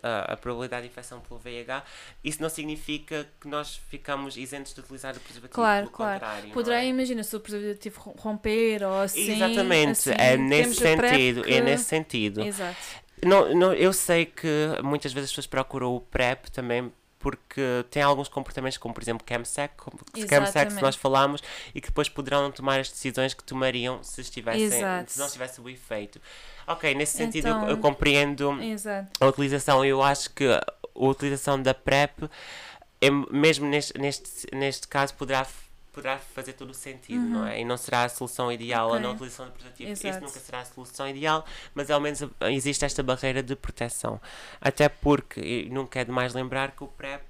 a, 0.02 0.32
a- 0.32 0.36
probabilidade 0.36 0.82
de 0.86 0.92
infecção 0.92 1.20
pelo 1.20 1.38
VIH, 1.40 1.82
isso 2.22 2.40
não 2.40 2.48
significa 2.48 3.26
que 3.40 3.48
nós 3.48 3.80
ficamos 3.88 4.36
isentos 4.36 4.72
de 4.72 4.80
utilizar 4.80 5.16
o 5.16 5.20
preservativo. 5.20 5.54
Claro, 5.54 5.86
pelo 5.86 5.96
claro. 5.96 6.24
Poderá, 6.52 6.84
é? 6.84 6.86
imagina, 6.86 7.24
se 7.24 7.34
o 7.34 7.40
preservativo 7.40 8.00
rom- 8.00 8.14
romper 8.18 8.84
ou 8.84 9.00
assim. 9.00 9.32
Exatamente, 9.32 9.90
assim, 10.10 10.14
é 10.16 10.36
nesse 10.36 10.74
sentido, 10.74 11.42
é 11.44 11.60
nesse 11.60 11.84
sentido. 11.84 12.40
Exato. 12.42 12.76
Não, 13.22 13.54
não, 13.54 13.72
eu 13.72 13.92
sei 13.92 14.26
que 14.26 14.48
muitas 14.82 15.12
vezes 15.12 15.28
as 15.30 15.32
pessoas 15.32 15.46
procuram 15.46 15.94
o 15.94 16.00
PrEP 16.00 16.46
também 16.50 16.92
porque 17.18 17.62
tem 17.90 18.02
alguns 18.02 18.28
comportamentos, 18.28 18.76
como 18.76 18.92
por 18.92 19.02
exemplo 19.02 19.26
chemsex, 19.26 19.72
chemsex 20.28 20.74
que 20.74 20.82
nós 20.82 20.94
falámos, 20.94 21.42
e 21.74 21.80
que 21.80 21.88
depois 21.88 22.06
poderão 22.06 22.42
não 22.42 22.50
tomar 22.50 22.80
as 22.80 22.90
decisões 22.90 23.32
que 23.32 23.42
tomariam 23.42 24.02
se, 24.02 24.20
estivessem, 24.20 24.64
Exato. 24.64 25.12
se 25.12 25.18
não 25.18 25.30
tivesse 25.30 25.58
o 25.58 25.68
efeito. 25.70 26.20
Ok, 26.66 26.94
nesse 26.94 27.16
sentido 27.16 27.48
eu- 27.48 27.56
Então- 27.56 27.68
eu, 27.70 27.78
compreendo 27.78 28.60
Exato. 28.62 29.08
a 29.20 29.26
utilização. 29.26 29.82
Eu 29.82 30.02
acho 30.02 30.28
que 30.34 30.44
a 30.46 30.62
utilização 30.94 31.60
da 31.62 31.72
PrEP, 31.72 32.28
mesmo 33.30 33.66
neste, 33.66 33.98
neste, 33.98 34.46
neste 34.54 34.86
caso, 34.86 35.14
poderá, 35.14 35.46
poderá 35.94 36.18
fazer 36.18 36.52
todo 36.54 36.70
o 36.70 36.74
sentido, 36.74 37.22
não 37.22 37.46
é? 37.46 37.60
E 37.60 37.64
não 37.64 37.76
será 37.76 38.04
a 38.04 38.08
solução 38.08 38.50
ideal 38.50 38.88
a 38.88 38.92
Uhum. 38.92 38.94
Ok. 38.96 39.02
não 39.04 39.12
utilização 39.12 39.46
de 39.46 39.52
preservativo. 39.52 39.92
Isso 39.92 40.20
nunca 40.20 40.40
será 40.40 40.60
a 40.60 40.64
solução 40.64 41.08
ideal, 41.08 41.44
mas 41.74 41.90
ao 41.90 42.00
menos 42.00 42.22
a- 42.22 42.50
existe 42.52 42.84
esta 42.84 43.02
barreira 43.02 43.42
de 43.42 43.54
proteção. 43.56 44.20
Até 44.60 44.88
porque, 44.88 45.40
e 45.40 45.70
nunca 45.70 46.00
é 46.00 46.04
demais 46.04 46.34
lembrar 46.34 46.72
que 46.72 46.82
o 46.84 46.88
PrEP 46.88 47.22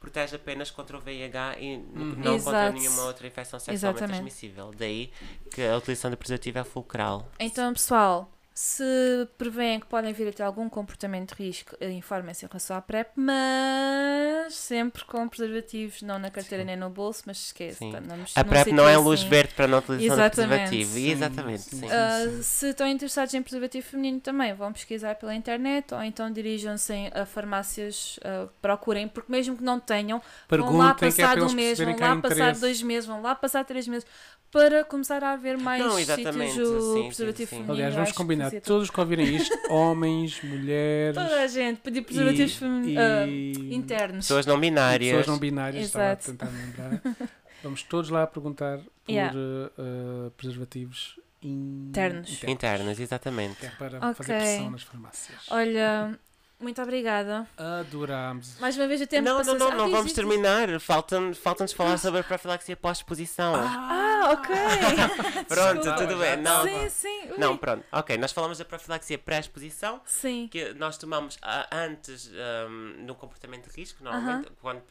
protege 0.00 0.36
apenas 0.36 0.70
contra 0.70 0.96
o 0.96 1.00
VIH 1.00 1.56
e 1.58 1.64
n- 1.74 1.84
não 1.94 2.38
contra 2.38 2.66
Exato. 2.68 2.72
nenhuma 2.78 3.02
outra 3.04 3.26
infecção 3.26 3.58
sexualmente 3.58 3.98
Exatamente. 4.04 4.10
transmissível. 4.22 4.70
Daí 4.76 5.10
que 5.52 5.62
a 5.62 5.76
utilização 5.76 6.10
de 6.10 6.16
preservativo 6.16 6.58
é 6.58 6.64
fulcral. 6.64 7.28
Então, 7.38 7.72
pessoal, 7.72 8.30
se 8.60 9.28
preveem 9.38 9.78
que 9.78 9.86
podem 9.86 10.12
vir 10.12 10.26
a 10.26 10.32
ter 10.32 10.42
algum 10.42 10.68
comportamento 10.68 11.32
de 11.32 11.44
risco, 11.44 11.76
eh, 11.80 11.92
informem-se 11.92 12.44
em 12.44 12.48
relação 12.48 12.76
à 12.76 12.82
PrEP, 12.82 13.10
mas 13.14 14.52
sempre 14.52 15.04
com 15.04 15.28
preservativos, 15.28 16.02
não 16.02 16.18
na 16.18 16.28
carteira 16.28 16.64
nem 16.64 16.76
no 16.76 16.90
bolso, 16.90 17.22
mas 17.24 17.36
esquece. 17.38 17.78
Sim. 17.78 17.92
tá, 17.92 18.00
não 18.00 18.16
A 18.34 18.42
PrEP 18.42 18.72
não 18.72 18.88
é 18.88 18.98
luz 18.98 19.20
assim. 19.20 19.28
verde 19.28 19.54
para 19.54 19.68
não 19.68 19.78
utilização 19.78 20.16
de 20.16 20.22
Exatamente. 20.22 20.58
preservativo. 20.58 20.90
Sim, 20.92 21.10
Exatamente, 21.12 21.62
sim, 21.62 21.76
sim. 21.76 21.88
sim. 21.88 21.88
Ah, 21.88 22.42
se 22.42 22.70
estão 22.70 22.88
interessados 22.88 23.32
em 23.32 23.42
preservativo 23.42 23.86
feminino 23.86 24.18
também, 24.18 24.52
vão 24.52 24.72
pesquisar 24.72 25.14
pela 25.14 25.36
internet 25.36 25.94
ou 25.94 26.02
então 26.02 26.28
dirijam-se 26.28 26.92
a 27.14 27.24
farmácias, 27.24 28.18
ah, 28.24 28.48
procurem, 28.60 29.06
porque 29.06 29.30
mesmo 29.30 29.56
que 29.56 29.62
não 29.62 29.78
tenham, 29.78 30.20
vão 30.50 30.76
lá 30.76 30.94
Perguntem 30.94 31.08
é 31.08 31.12
passar 31.12 31.36
para 31.36 31.46
um 31.46 31.52
mês, 31.52 31.78
vão 31.78 31.96
lá 31.96 32.16
passar 32.16 32.54
dois 32.56 32.82
meses, 32.82 33.06
vão 33.06 33.22
lá 33.22 33.36
passar 33.36 33.64
três 33.64 33.86
meses, 33.86 34.04
para 34.50 34.82
começar 34.84 35.22
a 35.22 35.32
haver 35.32 35.58
mais 35.58 35.82
Não, 35.82 35.90
sítios 35.92 36.18
exatamente, 36.18 36.60
o 36.60 36.80
sim, 36.80 37.02
sim, 37.02 37.06
preservativo 37.08 37.50
sim. 37.50 37.56
feminino. 37.56 37.72
Aliás, 37.72 37.94
vamos 37.94 38.12
combinar, 38.12 38.47
fazia 38.50 38.60
todos 38.60 38.90
que 38.90 39.00
ouvirem 39.00 39.36
isto, 39.36 39.56
homens, 39.72 40.42
mulheres. 40.42 41.14
Toda 41.14 41.42
a 41.42 41.46
gente 41.46 41.80
pedir 41.80 42.02
preservativos 42.02 42.60
e- 42.86 42.96
ah, 42.98 43.26
e- 43.26 43.74
internos. 43.74 44.26
Pessoas 44.26 44.46
não 44.46 44.56
e 44.56 44.60
binárias. 44.60 45.10
pessoas 45.10 45.26
não 45.26 45.38
binárias, 45.38 45.86
estava 45.86 46.12
a 46.12 46.16
tentar 46.16 46.48
lembrar. 46.48 47.00
Vamos 47.62 47.82
todos 47.82 48.08
lá 48.10 48.26
perguntar 48.26 48.78
por 48.78 49.12
Yeah. 49.12 49.36
uh, 49.36 50.26
uh, 50.26 50.30
preservativos 50.32 51.18
in- 51.42 51.88
Internos. 51.88 52.42
Internas, 52.44 53.00
exatamente. 53.00 53.56
Que 53.56 53.66
é 53.66 53.70
para 53.70 53.98
Ok. 53.98 54.14
fazer 54.14 54.34
pressão 54.38 54.70
nas 54.70 54.82
farmácias. 54.82 55.38
Olha, 55.50 56.18
muito 56.60 56.80
obrigada. 56.82 57.46
Adorámos. 57.56 58.58
Mais 58.58 58.76
uma 58.76 58.86
vez 58.88 59.00
o 59.00 59.06
tempo 59.06 59.24
Não, 59.24 59.42
não, 59.42 59.54
não, 59.54 59.68
Ah, 59.68 59.74
não 59.74 59.84
diz, 59.86 59.96
vamos 59.96 60.12
terminar. 60.12 60.80
Faltam- 60.80 61.32
Falta-nos 61.34 61.72
falar 61.72 61.98
sobre 61.98 62.20
a 62.20 62.24
profilaxia 62.24 62.76
pós-exposição. 62.76 63.54
Ah, 63.54 64.30
ok. 64.32 64.54
Pronto, 65.48 65.74
Desculpa. 65.82 65.94
tudo 66.06 66.16
bem. 66.18 66.36
Não, 66.36 66.62
sim, 66.64 66.88
sim. 66.88 67.22
ui. 67.32 67.38
não, 67.38 67.56
pronto. 67.56 67.84
Ok, 67.92 68.16
nós 68.18 68.32
falamos 68.32 68.58
da 68.58 68.64
profilaxia 68.64 69.16
pré-exposição, 69.18 70.00
Sim. 70.04 70.48
que 70.50 70.74
nós 70.74 70.98
tomamos 70.98 71.38
ah, 71.42 71.66
antes 71.72 72.30
um, 72.68 73.04
no 73.06 73.14
comportamento 73.14 73.70
de 73.70 73.76
risco, 73.80 74.02
normalmente, 74.02 74.50
quando. 74.60 74.82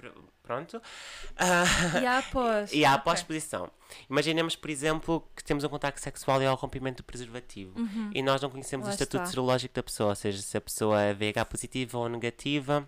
Pr- 0.48 0.54
Pronto. 0.54 0.82
Ah, 1.38 1.64
E 2.02 2.06
há 2.06 2.18
após. 2.20 2.72
E 2.74 2.86
há 2.86 2.92
a 2.92 2.96
Ok. 2.96 3.04
pós-exposição. 3.04 3.70
Imaginemos, 4.10 4.56
por 4.56 4.70
exemplo, 4.70 5.28
que 5.36 5.44
temos 5.44 5.64
um 5.64 5.70
contacto 5.70 6.02
sexual 6.02 6.42
e 6.42 6.46
há 6.46 6.52
o 6.52 6.56
rompimento 6.56 7.04
do 7.04 7.06
preservativo. 7.06 7.74
e 8.14 8.22
nós 8.22 8.42
não 8.42 8.50
conhecemos 8.50 8.86
Uhum. 8.86 8.90
Lá 8.90 8.92
o 8.92 8.96
estatuto 8.96 9.18
está. 9.24 9.30
serológico 9.32 9.76
da 9.76 9.84
pessoa, 9.84 10.10
ou 10.10 10.16
seja, 10.16 10.42
se 10.42 10.58
a 10.58 10.62
pessoa 10.62 11.02
é 11.02 11.14
VH 11.14 11.46
positiva 11.46 11.98
ou 11.98 12.10
negativa. 12.10 12.88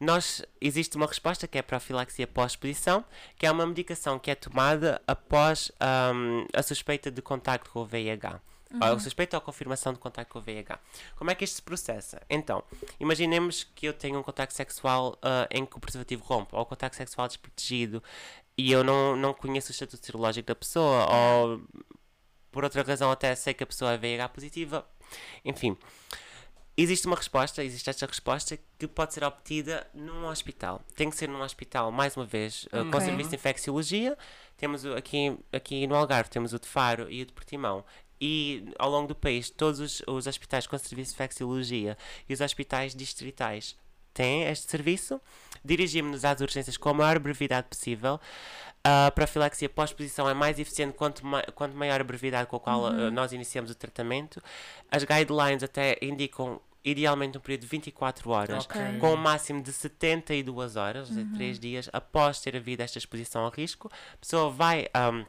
Nós, 0.00 0.42
existe 0.60 0.96
uma 0.96 1.06
resposta 1.06 1.46
que 1.46 1.56
é 1.56 1.60
a 1.60 1.64
profilaxia 1.64 2.26
pós-exposição, 2.26 3.04
que 3.38 3.46
é 3.46 3.50
uma 3.50 3.64
medicação 3.64 4.18
que 4.18 4.30
é 4.30 4.34
tomada 4.34 5.00
após 5.06 5.70
ahm, 5.80 6.46
a 6.52 6.62
suspeita 6.62 7.10
de 7.10 7.22
contacto 7.22 7.70
com 7.70 7.80
o 7.80 7.86
VIH. 7.86 8.40
Uhum. 8.74 8.96
a 8.96 8.98
suspeita 9.00 9.36
ou 9.36 9.38
a 9.38 9.44
confirmação 9.44 9.92
de 9.92 9.98
contacto 9.98 10.32
com 10.32 10.38
o 10.38 10.42
VIH. 10.42 10.78
Como 11.16 11.30
é 11.30 11.34
que 11.34 11.44
isto 11.44 11.56
se 11.56 11.62
processa? 11.62 12.20
Então, 12.28 12.62
imaginemos 12.98 13.64
que 13.64 13.86
eu 13.86 13.92
tenho 13.92 14.18
um 14.18 14.22
contacto 14.22 14.54
sexual 14.54 15.16
ah, 15.22 15.46
em 15.50 15.64
que 15.64 15.76
o 15.76 15.80
preservativo 15.80 16.24
rompe, 16.24 16.54
ou 16.54 16.64
contacto 16.66 16.96
sexual 16.96 17.28
desprotegido, 17.28 18.02
e 18.56 18.70
eu 18.70 18.84
não, 18.84 19.16
não 19.16 19.32
conheço 19.34 19.70
o 19.70 19.72
estatuto 19.72 20.04
serológico 20.04 20.46
da 20.48 20.54
pessoa, 20.54 21.06
ou 21.10 21.60
por 22.50 22.62
outra 22.64 22.82
razão 22.82 23.10
até 23.10 23.34
sei 23.34 23.52
que 23.54 23.64
a 23.64 23.66
pessoa 23.66 23.92
é 23.92 23.98
VIH 23.98 24.28
positiva. 24.28 24.86
Enfim, 25.44 25.76
existe 26.76 27.06
uma 27.06 27.16
resposta, 27.16 27.62
existe 27.62 27.88
esta 27.90 28.06
resposta 28.06 28.58
que 28.78 28.86
pode 28.88 29.14
ser 29.14 29.24
obtida 29.24 29.86
num 29.94 30.26
hospital. 30.26 30.80
Tem 30.96 31.08
que 31.10 31.16
ser 31.16 31.28
num 31.28 31.40
hospital, 31.42 31.90
mais 31.92 32.16
uma 32.16 32.24
vez, 32.26 32.64
uh, 32.66 32.82
com 32.90 32.96
Ok. 32.96 33.00
serviço 33.02 33.30
de 33.30 33.36
infecciologia. 33.36 34.16
Temos 34.56 34.84
o- 34.84 34.94
aqui, 34.94 35.36
aqui 35.52 35.86
no 35.86 35.94
Algarve, 35.96 36.30
temos 36.30 36.52
o 36.52 36.58
de 36.58 36.66
Faro 36.68 37.10
e 37.10 37.22
o 37.22 37.26
de 37.26 37.32
Portimão. 37.32 37.84
E 38.26 38.72
ao 38.78 38.88
longo 38.88 39.08
do 39.08 39.14
país, 39.14 39.50
todos 39.50 39.80
os, 39.80 40.02
os 40.06 40.26
hospitais 40.26 40.66
com 40.66 40.78
serviço 40.78 41.10
de 41.10 41.14
infecciologia 41.14 41.98
e 42.26 42.32
os 42.32 42.40
hospitais 42.40 42.94
distritais 42.94 43.76
têm 44.14 44.44
este 44.44 44.70
serviço. 44.70 45.20
Dirigimos-nos 45.62 46.24
às 46.24 46.40
urgências 46.40 46.78
com 46.78 46.88
a 46.88 46.94
maior 46.94 47.18
brevidade 47.18 47.66
possível. 47.68 48.18
A 48.82 49.10
profilaxia 49.10 49.68
pós-exposição 49.68 50.26
é 50.26 50.32
mais 50.32 50.58
eficiente 50.58 50.96
quanto, 50.96 51.26
ma 51.26 51.42
quanto 51.54 51.76
maior 51.76 52.00
a 52.00 52.04
brevidade 52.04 52.48
com 52.48 52.56
a 52.56 52.60
qual 52.60 52.84
uh, 52.84 53.10
nós 53.10 53.34
iniciamos 53.34 53.70
o 53.70 53.74
tratamento. 53.74 54.42
As 54.90 55.04
guidelines 55.04 55.62
até 55.62 55.98
indicam 56.00 56.62
idealmente 56.82 57.36
um 57.36 57.40
período 57.42 57.62
de 57.62 57.66
24 57.66 58.30
horas, 58.30 58.64
Ok. 58.64 58.80
com 59.00 59.12
um 59.12 59.16
máximo 59.18 59.62
de 59.62 59.70
72 59.70 60.76
horas, 60.76 61.10
ou 61.10 61.14
seja, 61.14 61.28
3 61.34 61.58
dias 61.58 61.90
após 61.92 62.40
ter 62.40 62.56
havido 62.56 62.82
esta 62.82 62.96
exposição 62.96 63.42
ao 63.44 63.50
risco. 63.50 63.90
A 64.14 64.16
pessoa 64.16 64.50
vai 64.50 64.88
um, 65.12 65.26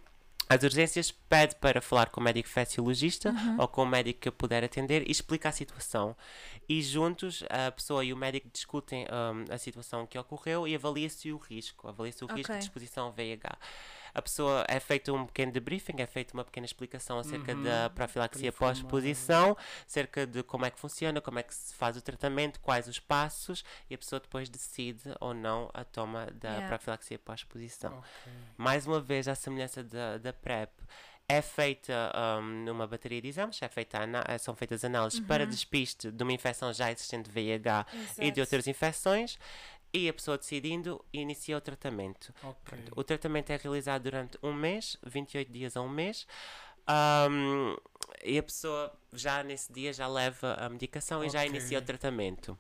às 0.50 0.64
urgências, 0.64 1.12
pede 1.12 1.56
para 1.56 1.82
falar 1.82 2.10
com 2.10 2.22
o 2.22 2.24
médico 2.24 2.48
infecciologista 2.50 3.34
ou 3.58 3.68
com 3.68 3.84
o 3.84 3.86
médico 3.86 4.20
que 4.22 4.32
puder 4.32 4.64
atender 4.64 5.08
e 5.08 5.12
explica 5.12 5.50
a 5.50 5.52
situação. 5.52 6.16
E 6.68 6.82
juntos, 6.82 7.44
a 7.50 7.72
pessoa 7.72 8.04
e 8.04 8.12
o 8.14 8.18
médico 8.18 8.48
discutem 8.52 9.06
um, 9.06 9.54
a 9.54 9.58
situação 9.58 10.06
que 10.06 10.18
ocorreu 10.18 10.68
e 10.68 10.76
avalia-se 10.76 11.32
o 11.32 11.38
risco, 11.38 11.88
avalia-se 11.88 12.24
o 12.24 12.28
risco 12.28 12.52
Ok. 12.52 12.58
de 12.60 12.64
exposição 12.64 13.06
ao 13.06 13.12
VIH. 13.12 13.58
A 14.16 14.22
pessoa 14.22 14.64
é 14.70 14.80
feito 14.80 15.14
um 15.14 15.26
pequeno 15.26 15.52
debriefing, 15.52 15.96
é 16.00 16.06
feita 16.06 16.34
uma 16.34 16.46
pequena 16.46 16.66
explicação 16.66 17.20
acerca 17.20 17.54
da 17.54 17.90
profilaxia 17.90 18.52
pós-exposição, 18.52 19.58
acerca 19.86 20.26
de 20.26 20.42
como 20.42 20.66
é 20.66 20.72
que 20.72 20.80
funciona, 20.80 21.20
como 21.20 21.38
é 21.38 21.44
que 21.44 21.54
se 21.54 21.74
faz 21.76 21.98
o 21.98 22.02
tratamento, 22.02 22.60
quais 22.62 22.88
os 22.88 22.98
passos, 22.98 23.64
e 23.90 23.94
a 23.94 23.98
pessoa 23.98 24.20
depois 24.20 24.48
decide 24.50 25.14
ou 25.20 25.34
não 25.34 25.70
a 25.74 25.84
toma 25.84 26.28
da 26.34 26.56
Yeah. 26.56 26.68
profilaxia 26.70 27.20
pós-exposição. 27.20 27.98
Ok. 27.98 28.34
Mais 28.58 28.88
uma 28.88 29.02
vez, 29.02 29.28
à 29.28 29.36
semelhança 29.36 29.84
da, 29.84 30.18
da 30.18 30.32
PrEP, 30.32 30.70
é 31.28 31.42
feita 31.42 32.12
um, 32.40 32.66
numa 32.66 32.86
bateria 32.86 33.20
de 33.20 33.28
exames, 33.28 33.60
é 33.62 33.68
feita 33.68 33.98
eh, 34.28 34.38
são 34.38 34.56
feitas 34.56 34.86
análises 34.86 35.20
para 35.20 35.46
despiste 35.46 36.12
de 36.12 36.24
uma 36.24 36.32
infecção 36.32 36.72
já 36.72 36.92
existente 36.92 37.30
de 37.30 37.32
VIH 37.34 37.86
e 37.92 37.98
de 37.98 38.26
Exato. 38.26 38.42
outras 38.42 38.68
infecções, 38.68 39.40
e 39.96 40.10
a 40.10 40.14
pessoa 40.14 40.38
decidindo 40.38 41.04
inicia 41.14 41.58
o 41.58 41.62
tratamento. 41.62 42.34
Ok. 42.44 42.78
O 42.96 43.04
tratamento 43.04 43.52
é 43.52 43.58
realizado 43.58 44.04
durante 44.04 44.38
um 44.44 44.54
mês, 44.54 44.98
28 45.06 45.52
dias 45.52 45.78
a 45.78 45.82
um 45.82 45.88
mês. 45.88 46.28
um, 47.32 47.76
e 48.24 48.38
a 48.38 48.44
pessoa 48.44 48.94
já 49.14 49.42
nesse 49.42 49.72
dia 49.72 49.94
já 49.94 50.08
leva 50.08 50.54
a 50.56 50.68
medicação 50.68 51.24
e 51.24 51.30
já 51.30 51.46
inicia 51.46 51.80
o 51.80 51.82
tratamento. 51.82 52.58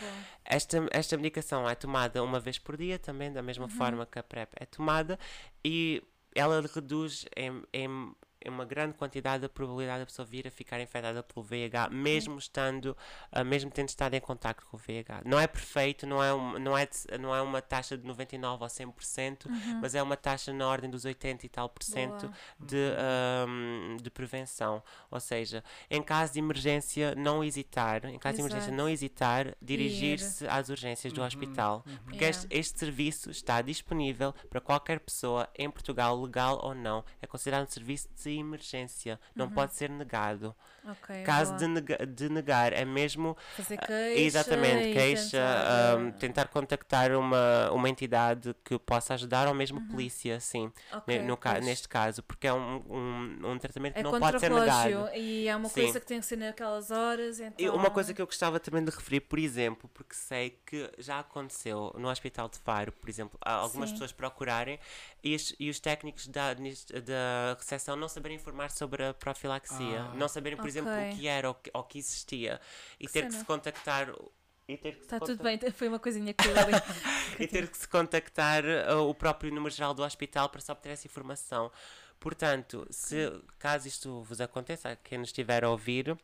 Bom. 0.00 0.22
Esta, 0.44 0.88
esta 0.90 1.16
medicação 1.16 1.68
é 1.68 1.74
tomada 1.74 2.22
uma 2.22 2.40
vez 2.40 2.58
por 2.58 2.76
dia, 2.76 2.98
também 2.98 3.30
da 3.30 3.42
mesma 3.42 3.68
forma 3.68 4.06
que 4.06 4.18
a 4.18 4.22
PrEP 4.22 4.50
é 4.56 4.64
tomada, 4.64 5.18
e 5.62 6.02
ela 6.34 6.60
reduz 6.74 7.26
em, 7.36 7.62
em, 7.72 8.14
uma 8.50 8.64
grande 8.64 8.94
quantidade 8.94 9.42
da 9.42 9.48
probabilidade 9.48 10.00
da 10.00 10.06
pessoa 10.06 10.24
vir 10.26 10.46
a 10.46 10.50
ficar 10.50 10.80
infectada 10.80 11.22
pelo 11.22 11.44
VIH, 11.44 11.88
mesmo 11.90 12.38
estando, 12.38 12.96
ah, 13.32 13.42
mesmo 13.44 13.70
tendo 13.70 13.88
estado 13.88 14.14
em 14.14 14.20
contacto 14.20 14.66
com 14.66 14.76
o 14.76 14.80
VIH. 14.80 15.22
Não 15.24 15.38
é 15.40 15.46
perfeito, 15.46 16.06
não 16.06 16.22
é, 16.22 16.32
um, 16.34 16.58
não 16.58 16.76
é, 16.76 16.86
de- 16.86 17.18
não 17.18 17.34
é 17.34 17.40
uma 17.42 17.60
taxa 17.62 17.96
de 17.96 18.04
99 18.06 18.62
ou 18.62 18.68
100%, 18.68 19.48
mas 19.80 19.94
é 19.94 20.02
uma 20.02 20.16
taxa 20.16 20.52
na 20.52 20.66
ordem 20.66 20.90
dos 20.90 21.04
80 21.04 21.46
e 21.46 21.48
tal 21.48 21.68
por 21.68 21.82
cento 21.82 22.30
de, 22.58 22.76
ahm, 22.98 23.96
de 24.00 24.10
prevenção. 24.10 24.82
Ou 25.10 25.20
seja, 25.20 25.62
em 25.90 26.02
caso 26.02 26.32
de 26.32 26.38
emergência, 26.38 27.14
não 27.14 27.42
hesitar, 27.42 28.04
em 28.06 28.18
caso 28.18 28.36
de 28.36 28.40
emergência, 28.42 28.68
Exato. 28.68 28.76
não 28.76 28.88
hesitar, 28.88 29.54
dirigir-se 29.60 30.46
às 30.46 30.68
urgências 30.68 31.12
do 31.12 31.22
hospital. 31.22 31.82
Porque 32.04 32.24
Yeah. 32.24 32.30
este, 32.30 32.46
este 32.50 32.78
serviço 32.78 33.30
está 33.30 33.60
disponível 33.62 34.32
para 34.48 34.60
qualquer 34.60 35.00
pessoa 35.00 35.48
em 35.56 35.70
Portugal, 35.70 36.20
legal 36.20 36.60
ou 36.62 36.74
não. 36.74 37.04
É 37.20 37.26
considerado 37.26 37.66
um 37.66 37.70
serviço 37.70 38.08
de 38.14 38.20
emergência, 38.38 39.20
não 39.34 39.50
pode 39.50 39.74
ser 39.74 39.90
negado. 39.90 40.54
Ok, 40.86 41.22
Caso 41.22 41.52
boa. 41.52 41.58
de, 41.60 41.66
nega- 41.68 42.06
de 42.06 42.28
negar, 42.28 42.72
é 42.74 42.84
mesmo 42.84 43.34
Fazer 43.56 43.78
ah, 43.80 43.86
queixa. 43.86 44.20
Exatamente, 44.20 44.92
queixa, 44.92 45.30
tentar, 45.30 45.94
ahm, 45.96 46.08
eh, 46.08 46.12
tentar 46.12 46.48
contactar 46.48 47.12
uma, 47.12 47.70
uma 47.70 47.88
entidade 47.88 48.54
que 48.62 48.78
possa 48.78 49.14
ajudar 49.14 49.48
ou 49.48 49.54
mesmo 49.54 49.80
polícia, 49.88 50.38
sim, 50.40 50.64
Uhum. 50.64 50.72
ok, 50.98 51.18
ne- 51.18 51.24
no 51.26 51.36
pois. 51.38 51.64
neste 51.64 51.88
caso, 51.88 52.22
porque 52.22 52.46
é 52.46 52.52
um, 52.52 52.82
um, 52.90 53.50
um 53.52 53.58
tratamento 53.58 53.94
que 53.94 54.00
É 54.00 54.02
não 54.02 54.18
pode 54.20 54.38
ser 54.38 54.50
negado. 54.50 55.08
e 55.16 55.48
é 55.48 55.56
uma 55.56 55.68
Sim. 55.70 55.80
coisa 55.82 56.00
que 56.00 56.06
tem 56.06 56.20
que 56.20 56.26
ser 56.26 56.36
naquelas 56.36 56.90
horas. 56.90 57.40
Então... 57.40 57.54
E 57.64 57.70
uma 57.70 57.90
coisa 57.90 58.12
que 58.12 58.20
eu 58.20 58.26
gostava 58.26 58.60
também 58.60 58.84
de 58.84 58.90
referir, 58.90 59.20
por 59.20 59.38
exemplo, 59.38 59.88
porque 59.94 60.14
sei 60.14 60.58
que 60.66 60.90
já 60.98 61.18
aconteceu 61.20 61.94
no 61.98 62.08
Hospital 62.10 62.46
de 62.50 62.58
Faro, 62.58 62.92
por 62.92 63.08
exemplo, 63.08 63.38
algumas 63.40 63.88
Sim. 63.88 63.94
pessoas 63.94 64.12
procurarem 64.12 64.78
e, 65.22 65.34
os- 65.34 65.54
e 65.58 65.70
os 65.70 65.80
técnicos 65.80 66.26
da, 66.26 66.52
da 66.52 67.56
recepção 67.58 67.96
não 67.96 68.08
saberem 68.08 68.36
informar 68.36 68.70
sobre 68.70 69.02
a 69.06 69.14
profilaxia, 69.14 70.02
Ah. 70.02 70.14
não 70.14 70.28
saberem, 70.28 70.58
por 70.58 70.66
exemplo, 70.66 70.73
Ok. 70.82 70.92
o 70.92 71.16
que 71.16 71.26
era 71.26 71.48
ou 71.48 71.54
que, 71.54 71.70
ou 71.72 71.84
que 71.84 71.98
existia 71.98 72.60
e 72.98 73.06
Que 73.06 73.12
ter 73.12 73.22
que 73.24 73.30
cena. 73.30 73.40
se 73.40 73.44
contactar. 73.44 74.14
E 74.66 74.76
ter 74.78 74.96
que 74.96 75.02
Está 75.02 75.20
tudo 75.20 75.42
bem, 75.42 75.58
foi 75.72 75.88
uma 75.88 75.98
coisinha 75.98 76.32
que 76.32 76.46
eu 76.48 76.54
e 77.38 77.46
ter 77.46 77.68
que 77.68 77.76
se 77.76 77.86
contactar 77.86 78.64
uh, 78.64 79.08
o 79.08 79.14
próprio 79.14 79.52
número 79.52 79.74
geral 79.74 79.92
do 79.92 80.02
hospital 80.02 80.48
para 80.48 80.60
se 80.60 80.72
obter 80.72 80.90
essa 80.90 81.06
informação. 81.06 81.70
Portanto, 82.18 82.86
se 82.90 83.30
caso 83.58 83.86
isto 83.86 84.22
vos 84.22 84.40
aconteça, 84.40 84.96
quem 85.04 85.18
nos 85.18 85.28
estiver 85.28 85.64
a 85.64 85.68
ouvir, 85.68 86.16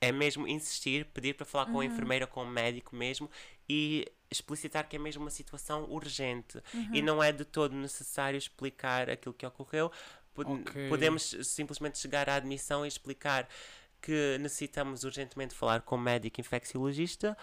é 0.00 0.10
mesmo 0.10 0.46
insistir, 0.48 1.06
pedir 1.06 1.34
para 1.34 1.46
falar 1.46 1.66
com 1.66 1.80
a 1.80 1.84
enfermeira, 1.84 2.26
com 2.26 2.42
o 2.42 2.46
médico 2.46 2.96
mesmo 2.96 3.30
e 3.68 4.04
explicitar 4.30 4.88
que 4.88 4.96
é 4.96 4.98
mesmo 4.98 5.22
uma 5.22 5.30
situação 5.30 5.84
urgente 5.84 6.60
e 6.92 7.00
não 7.00 7.22
é 7.22 7.32
de 7.32 7.44
todo 7.44 7.74
necessário 7.74 8.36
explicar 8.36 9.08
aquilo 9.08 9.34
que 9.34 9.46
ocorreu. 9.46 9.90
Pod- 10.34 10.48
Ok. 10.48 10.88
Podemos 10.88 11.36
simplesmente 11.42 11.98
chegar 11.98 12.28
à 12.28 12.34
admissão 12.36 12.84
e 12.84 12.88
explicar 12.88 13.48
que 14.04 14.36
necessitamos 14.38 15.02
urgentemente 15.02 15.54
falar 15.54 15.80
com 15.80 15.94
o 15.96 15.98
médico 15.98 16.38
infecciologista 16.38 17.34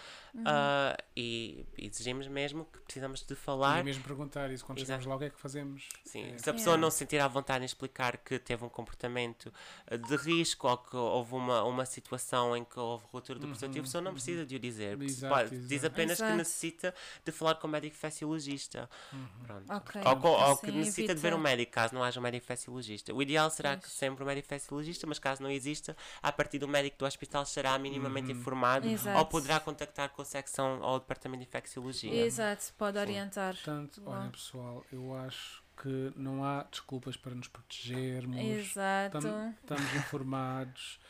ah, 0.46 0.96
e 1.16 1.66
exigimos 1.76 2.28
mesmo 2.28 2.64
que 2.66 2.78
precisamos 2.80 3.24
de 3.24 3.34
falar. 3.34 3.80
E 3.80 3.82
mesmo 3.82 4.04
perguntar 4.04 4.48
isso 4.52 4.64
quando 4.64 4.78
Exato. 4.78 5.02
chegamos 5.02 5.06
lá, 5.06 5.16
o 5.16 5.18
que 5.18 5.24
é 5.24 5.30
que 5.30 5.40
fazemos? 5.40 5.88
Sim, 6.04 6.32
É. 6.34 6.38
se 6.38 6.48
a 6.48 6.52
pessoa 6.52 6.74
Yeah. 6.74 6.80
não 6.80 6.90
se 6.90 6.98
sentir 6.98 7.18
à 7.18 7.26
vontade 7.26 7.62
em 7.62 7.66
explicar 7.66 8.16
que 8.18 8.38
teve 8.38 8.64
um 8.64 8.68
comportamento 8.68 9.52
eh, 9.88 9.96
de 9.98 10.14
risco 10.16 10.68
ou 10.68 10.78
que 10.78 10.96
houve 10.96 11.34
uma, 11.34 11.64
uma 11.64 11.84
situação 11.84 12.56
em 12.56 12.64
que 12.64 12.78
houve 12.78 13.04
ruptura 13.10 13.38
do 13.40 13.48
preservativo, 13.48 13.80
a 13.80 13.86
pessoa 13.88 14.02
não 14.02 14.12
precisa 14.12 14.46
de 14.46 14.54
o 14.54 14.58
dizer. 14.60 14.96
Uhum, 14.96 15.02
Exato, 15.02 15.34
Pode- 15.34 15.58
Diz 15.62 15.72
exato. 15.72 15.86
apenas 15.94 16.16
que 16.18 16.22
Exato. 16.22 16.36
necessita 16.38 16.94
de 17.24 17.32
falar 17.32 17.56
com 17.56 17.66
o 17.66 17.70
médico 17.70 17.96
infecciologista. 17.96 18.88
Uhum. 19.12 19.26
Pronto. 19.44 19.72
Ok. 19.72 20.00
Ou, 20.04 20.16
co- 20.16 20.28
ou 20.28 20.56
que 20.58 20.66
Assim 20.66 20.78
necessita 20.78 21.14
de 21.14 21.20
ver 21.20 21.28
evita- 21.28 21.40
um 21.40 21.42
médico, 21.42 21.72
caso 21.72 21.92
não 21.94 22.04
haja 22.04 22.20
um 22.20 22.22
médico 22.22 22.44
infecciologista. 22.44 23.12
O 23.12 23.20
ideal 23.20 23.50
será 23.50 23.74
que 23.76 23.82
Pois. 23.82 23.92
sempre 23.92 24.22
um 24.22 24.26
médico 24.26 24.46
infecciologista, 24.46 25.06
mas 25.08 25.18
caso 25.18 25.42
não 25.42 25.50
exista, 25.50 25.96
a 26.22 26.30
partir 26.30 26.51
do 26.58 26.68
médico 26.68 26.98
do 26.98 27.04
hospital 27.06 27.44
será 27.46 27.78
minimamente 27.78 28.30
informado 28.32 28.88
Exato. 28.88 29.18
ou 29.18 29.26
poderá 29.26 29.60
contactar 29.60 30.08
com 30.10 30.22
a 30.22 30.24
secção 30.24 30.80
ou 30.80 30.96
o 30.96 30.98
departamento 30.98 31.42
de 31.42 31.48
infecciologia. 31.48 32.24
Exato, 32.24 32.72
pode 32.76 32.98
orientar. 32.98 33.54
Portanto, 33.54 34.02
olha 34.06 34.30
pessoal, 34.30 34.84
eu 34.92 35.14
acho 35.16 35.62
que 35.80 36.12
não 36.16 36.44
há 36.44 36.62
desculpas 36.64 37.16
para 37.16 37.34
nos 37.34 37.48
protegermos. 37.48 38.38
Exato. 38.38 39.20
Tam- 39.20 39.54
estamos 39.60 39.94
informados. 39.94 41.00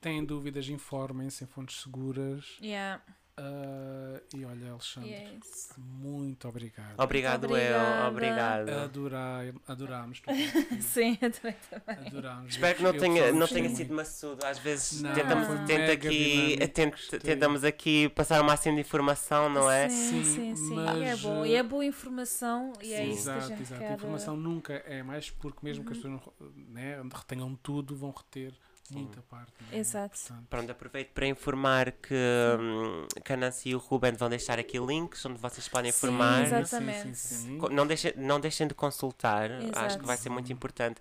Têm 0.00 0.24
dúvidas, 0.24 0.68
informem-se 0.68 1.44
em 1.44 1.46
fontes 1.46 1.80
seguras. 1.80 2.58
Yeah. 2.60 3.02
Ah, 3.34 4.20
e 4.34 4.44
olha, 4.44 4.72
Alexandre, 4.72 5.10
Yes. 5.10 5.72
muito 5.78 6.46
obrigado. 6.46 6.94
Obrigado, 7.00 7.44
eu. 7.44 7.50
obrigada. 7.50 8.08
Obrigado. 8.08 8.68
Adorai, 8.84 9.54
adorámos. 9.66 10.20
Sim, 10.80 11.16
eu 11.20 11.30
também. 11.30 11.56
também. 11.70 12.06
adorámos. 12.08 12.50
Espero 12.52 12.76
que 12.78 12.84
Eu 12.84 12.92
não 12.92 12.98
tenha, 13.00 13.32
não 13.32 13.46
tenha 13.48 13.70
sido 13.70 13.94
maçudo. 13.94 14.44
Às 14.44 14.58
vezes 14.58 15.00
Não, 15.00 15.14
tentamos, 15.14 15.48
tenta 15.66 15.92
aqui, 15.92 16.58
tent- 16.74 17.10
tentamos 17.22 17.64
aqui 17.64 18.10
passar 18.10 18.40
o 18.42 18.44
máximo 18.44 18.74
de 18.74 18.82
informação, 18.82 19.48
não 19.48 19.70
é? 19.70 19.88
Sim, 19.88 20.22
Sim, 20.22 20.34
sim, 20.34 20.56
sim. 20.56 20.74
mas, 20.74 20.98
e 20.98 21.02
é 21.04 21.16
bom. 21.16 21.46
E 21.46 21.54
é 21.54 21.62
boa 21.62 21.84
informação 21.86 22.72
e 22.82 22.92
é 22.92 22.98
Sim. 22.98 23.10
isso 23.12 23.22
que 23.24 23.30
a 23.30 23.36
Exato, 23.36 23.48
gente 23.48 23.62
exato. 23.62 23.80
quer. 23.80 23.90
A 23.92 23.94
informação 23.94 24.36
nunca 24.36 24.74
é 24.86 25.02
mais 25.02 25.30
porque 25.30 25.58
mesmo 25.62 25.84
que 25.86 25.92
as 25.92 25.96
pessoas 25.98 26.20
não, 26.38 26.52
né, 26.68 27.00
retenham 27.14 27.54
tudo, 27.62 27.96
vão 27.96 28.10
reter 28.10 28.52
muita 28.90 29.22
parte. 29.22 29.52
né? 29.70 29.78
Exato. 29.78 30.18
Portanto, 30.18 30.46
Pronto, 30.48 30.70
aproveito 30.72 31.12
para 31.12 31.26
informar 31.26 31.92
que, 31.92 32.14
hum, 32.60 33.06
que 33.24 33.32
a 33.32 33.36
Nancy 33.36 33.70
e 33.70 33.74
o 33.74 33.78
Ruben 33.78 34.12
vão 34.12 34.28
deixar 34.28 34.58
aqui 34.58 34.78
links 34.78 35.24
onde 35.24 35.38
vocês 35.38 35.66
podem 35.68 35.90
Sim, 35.92 35.98
sim, 35.98 36.56
Exatamente. 36.56 37.16
sim, 37.18 37.58
sim. 37.58 37.58
Não 37.70 37.86
deixem, 37.86 38.12
não 38.16 38.40
deixem 38.40 38.66
de 38.66 38.74
consultar, 38.74 39.50
acho 39.50 39.68
Exato. 39.68 39.98
que 40.00 40.06
vai 40.06 40.16
ser 40.16 40.28
muito 40.30 40.52
importante. 40.52 41.00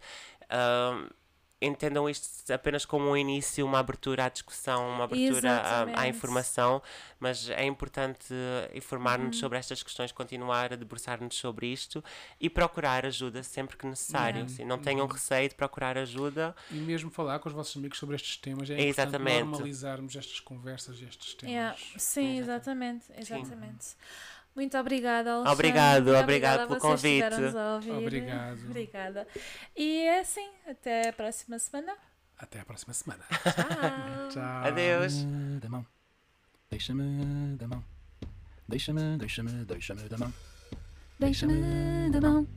Hum, 0.51 1.09
entendam 1.61 2.09
isto 2.09 2.51
apenas 2.51 2.85
como 2.85 3.09
um 3.09 3.15
início, 3.15 3.65
uma 3.65 3.79
abertura 3.79 4.25
à 4.25 4.29
discussão, 4.29 4.89
uma 4.89 5.03
abertura 5.03 5.51
à, 5.51 5.53
à 5.53 5.83
Exatamente. 5.83 6.09
informação, 6.09 6.81
mas 7.19 7.49
é 7.49 7.65
importante 7.65 8.33
informar-nos 8.73 9.35
Uhum. 9.35 9.39
sobre 9.41 9.57
estas 9.59 9.83
questões, 9.83 10.11
continuar 10.11 10.73
a 10.73 10.75
debruçar-nos 10.75 11.35
sobre 11.35 11.67
isto 11.67 12.03
e 12.39 12.49
procurar 12.49 13.05
ajuda 13.05 13.43
sempre 13.43 13.77
que 13.77 13.85
necessário. 13.85 14.39
Yeah. 14.39 14.53
Sim, 14.55 14.65
não 14.65 14.79
tenham 14.79 15.05
receio 15.05 15.47
de 15.49 15.55
procurar 15.55 15.97
ajuda. 15.97 16.55
E 16.71 16.75
mesmo 16.75 17.11
falar 17.11 17.38
com 17.39 17.49
os 17.49 17.53
vossos 17.55 17.77
amigos 17.77 17.97
sobre 17.99 18.15
estes 18.15 18.38
temas 18.38 18.69
é 18.69 18.81
Exatamente. 18.81 19.31
importante 19.38 19.51
normalizarmos 19.51 20.15
estas 20.15 20.39
conversas 20.39 20.99
e 20.99 21.05
estes 21.05 21.33
temas. 21.35 21.53
Yeah. 21.53 21.77
Sim, 21.97 22.39
exatamente. 22.39 23.05
Exatamente. 23.15 23.95
Muito 24.56 24.78
obrigada, 24.78 25.32
Alexandre. 25.32 25.53
Obrigado, 25.53 26.03
Muito 26.06 26.19
obrigado 26.19 26.68
pelo 26.68 26.80
convite. 26.80 27.26
Obrigado. 27.98 28.65
Obrigada. 28.65 29.28
E 29.76 30.02
é 30.02 30.19
assim, 30.19 30.49
até 30.68 31.10
a 31.10 31.14
próxima 31.14 31.57
semana. 31.57 31.94
Até 32.38 32.60
a 32.60 32.65
próxima 32.65 32.94
semana. 32.94 33.23
Tchau. 33.30 34.30
Tchau. 34.34 34.64
Adeus. 34.65 35.14
Deixa-me 35.14 35.60
da 35.60 35.69
mão. 35.69 35.86
Deixa-me 36.69 37.56
da 37.57 37.68
mão. 37.68 37.84
Deixa-me, 38.68 39.18
deixa-me, 39.18 39.52
deixa-me 39.65 40.10
da 40.10 40.18
mão. 40.18 40.34
Deixa-me 41.19 42.10
da 42.10 42.22
mão. 42.22 42.48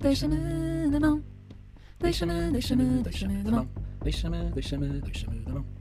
Deixa-me 0.00 0.90
da 0.90 1.00
mão. 1.00 1.24
Deixa-me, 1.98 2.50
deixa-me, 2.50 3.02
deixa-me 3.02 3.42
da 3.42 3.50
mão. 3.50 3.68
Deixa-me, 4.02 4.50
deixa-me, 4.52 5.00
deixa-me 5.00 5.40
da 5.40 5.52
mão. 5.52 5.79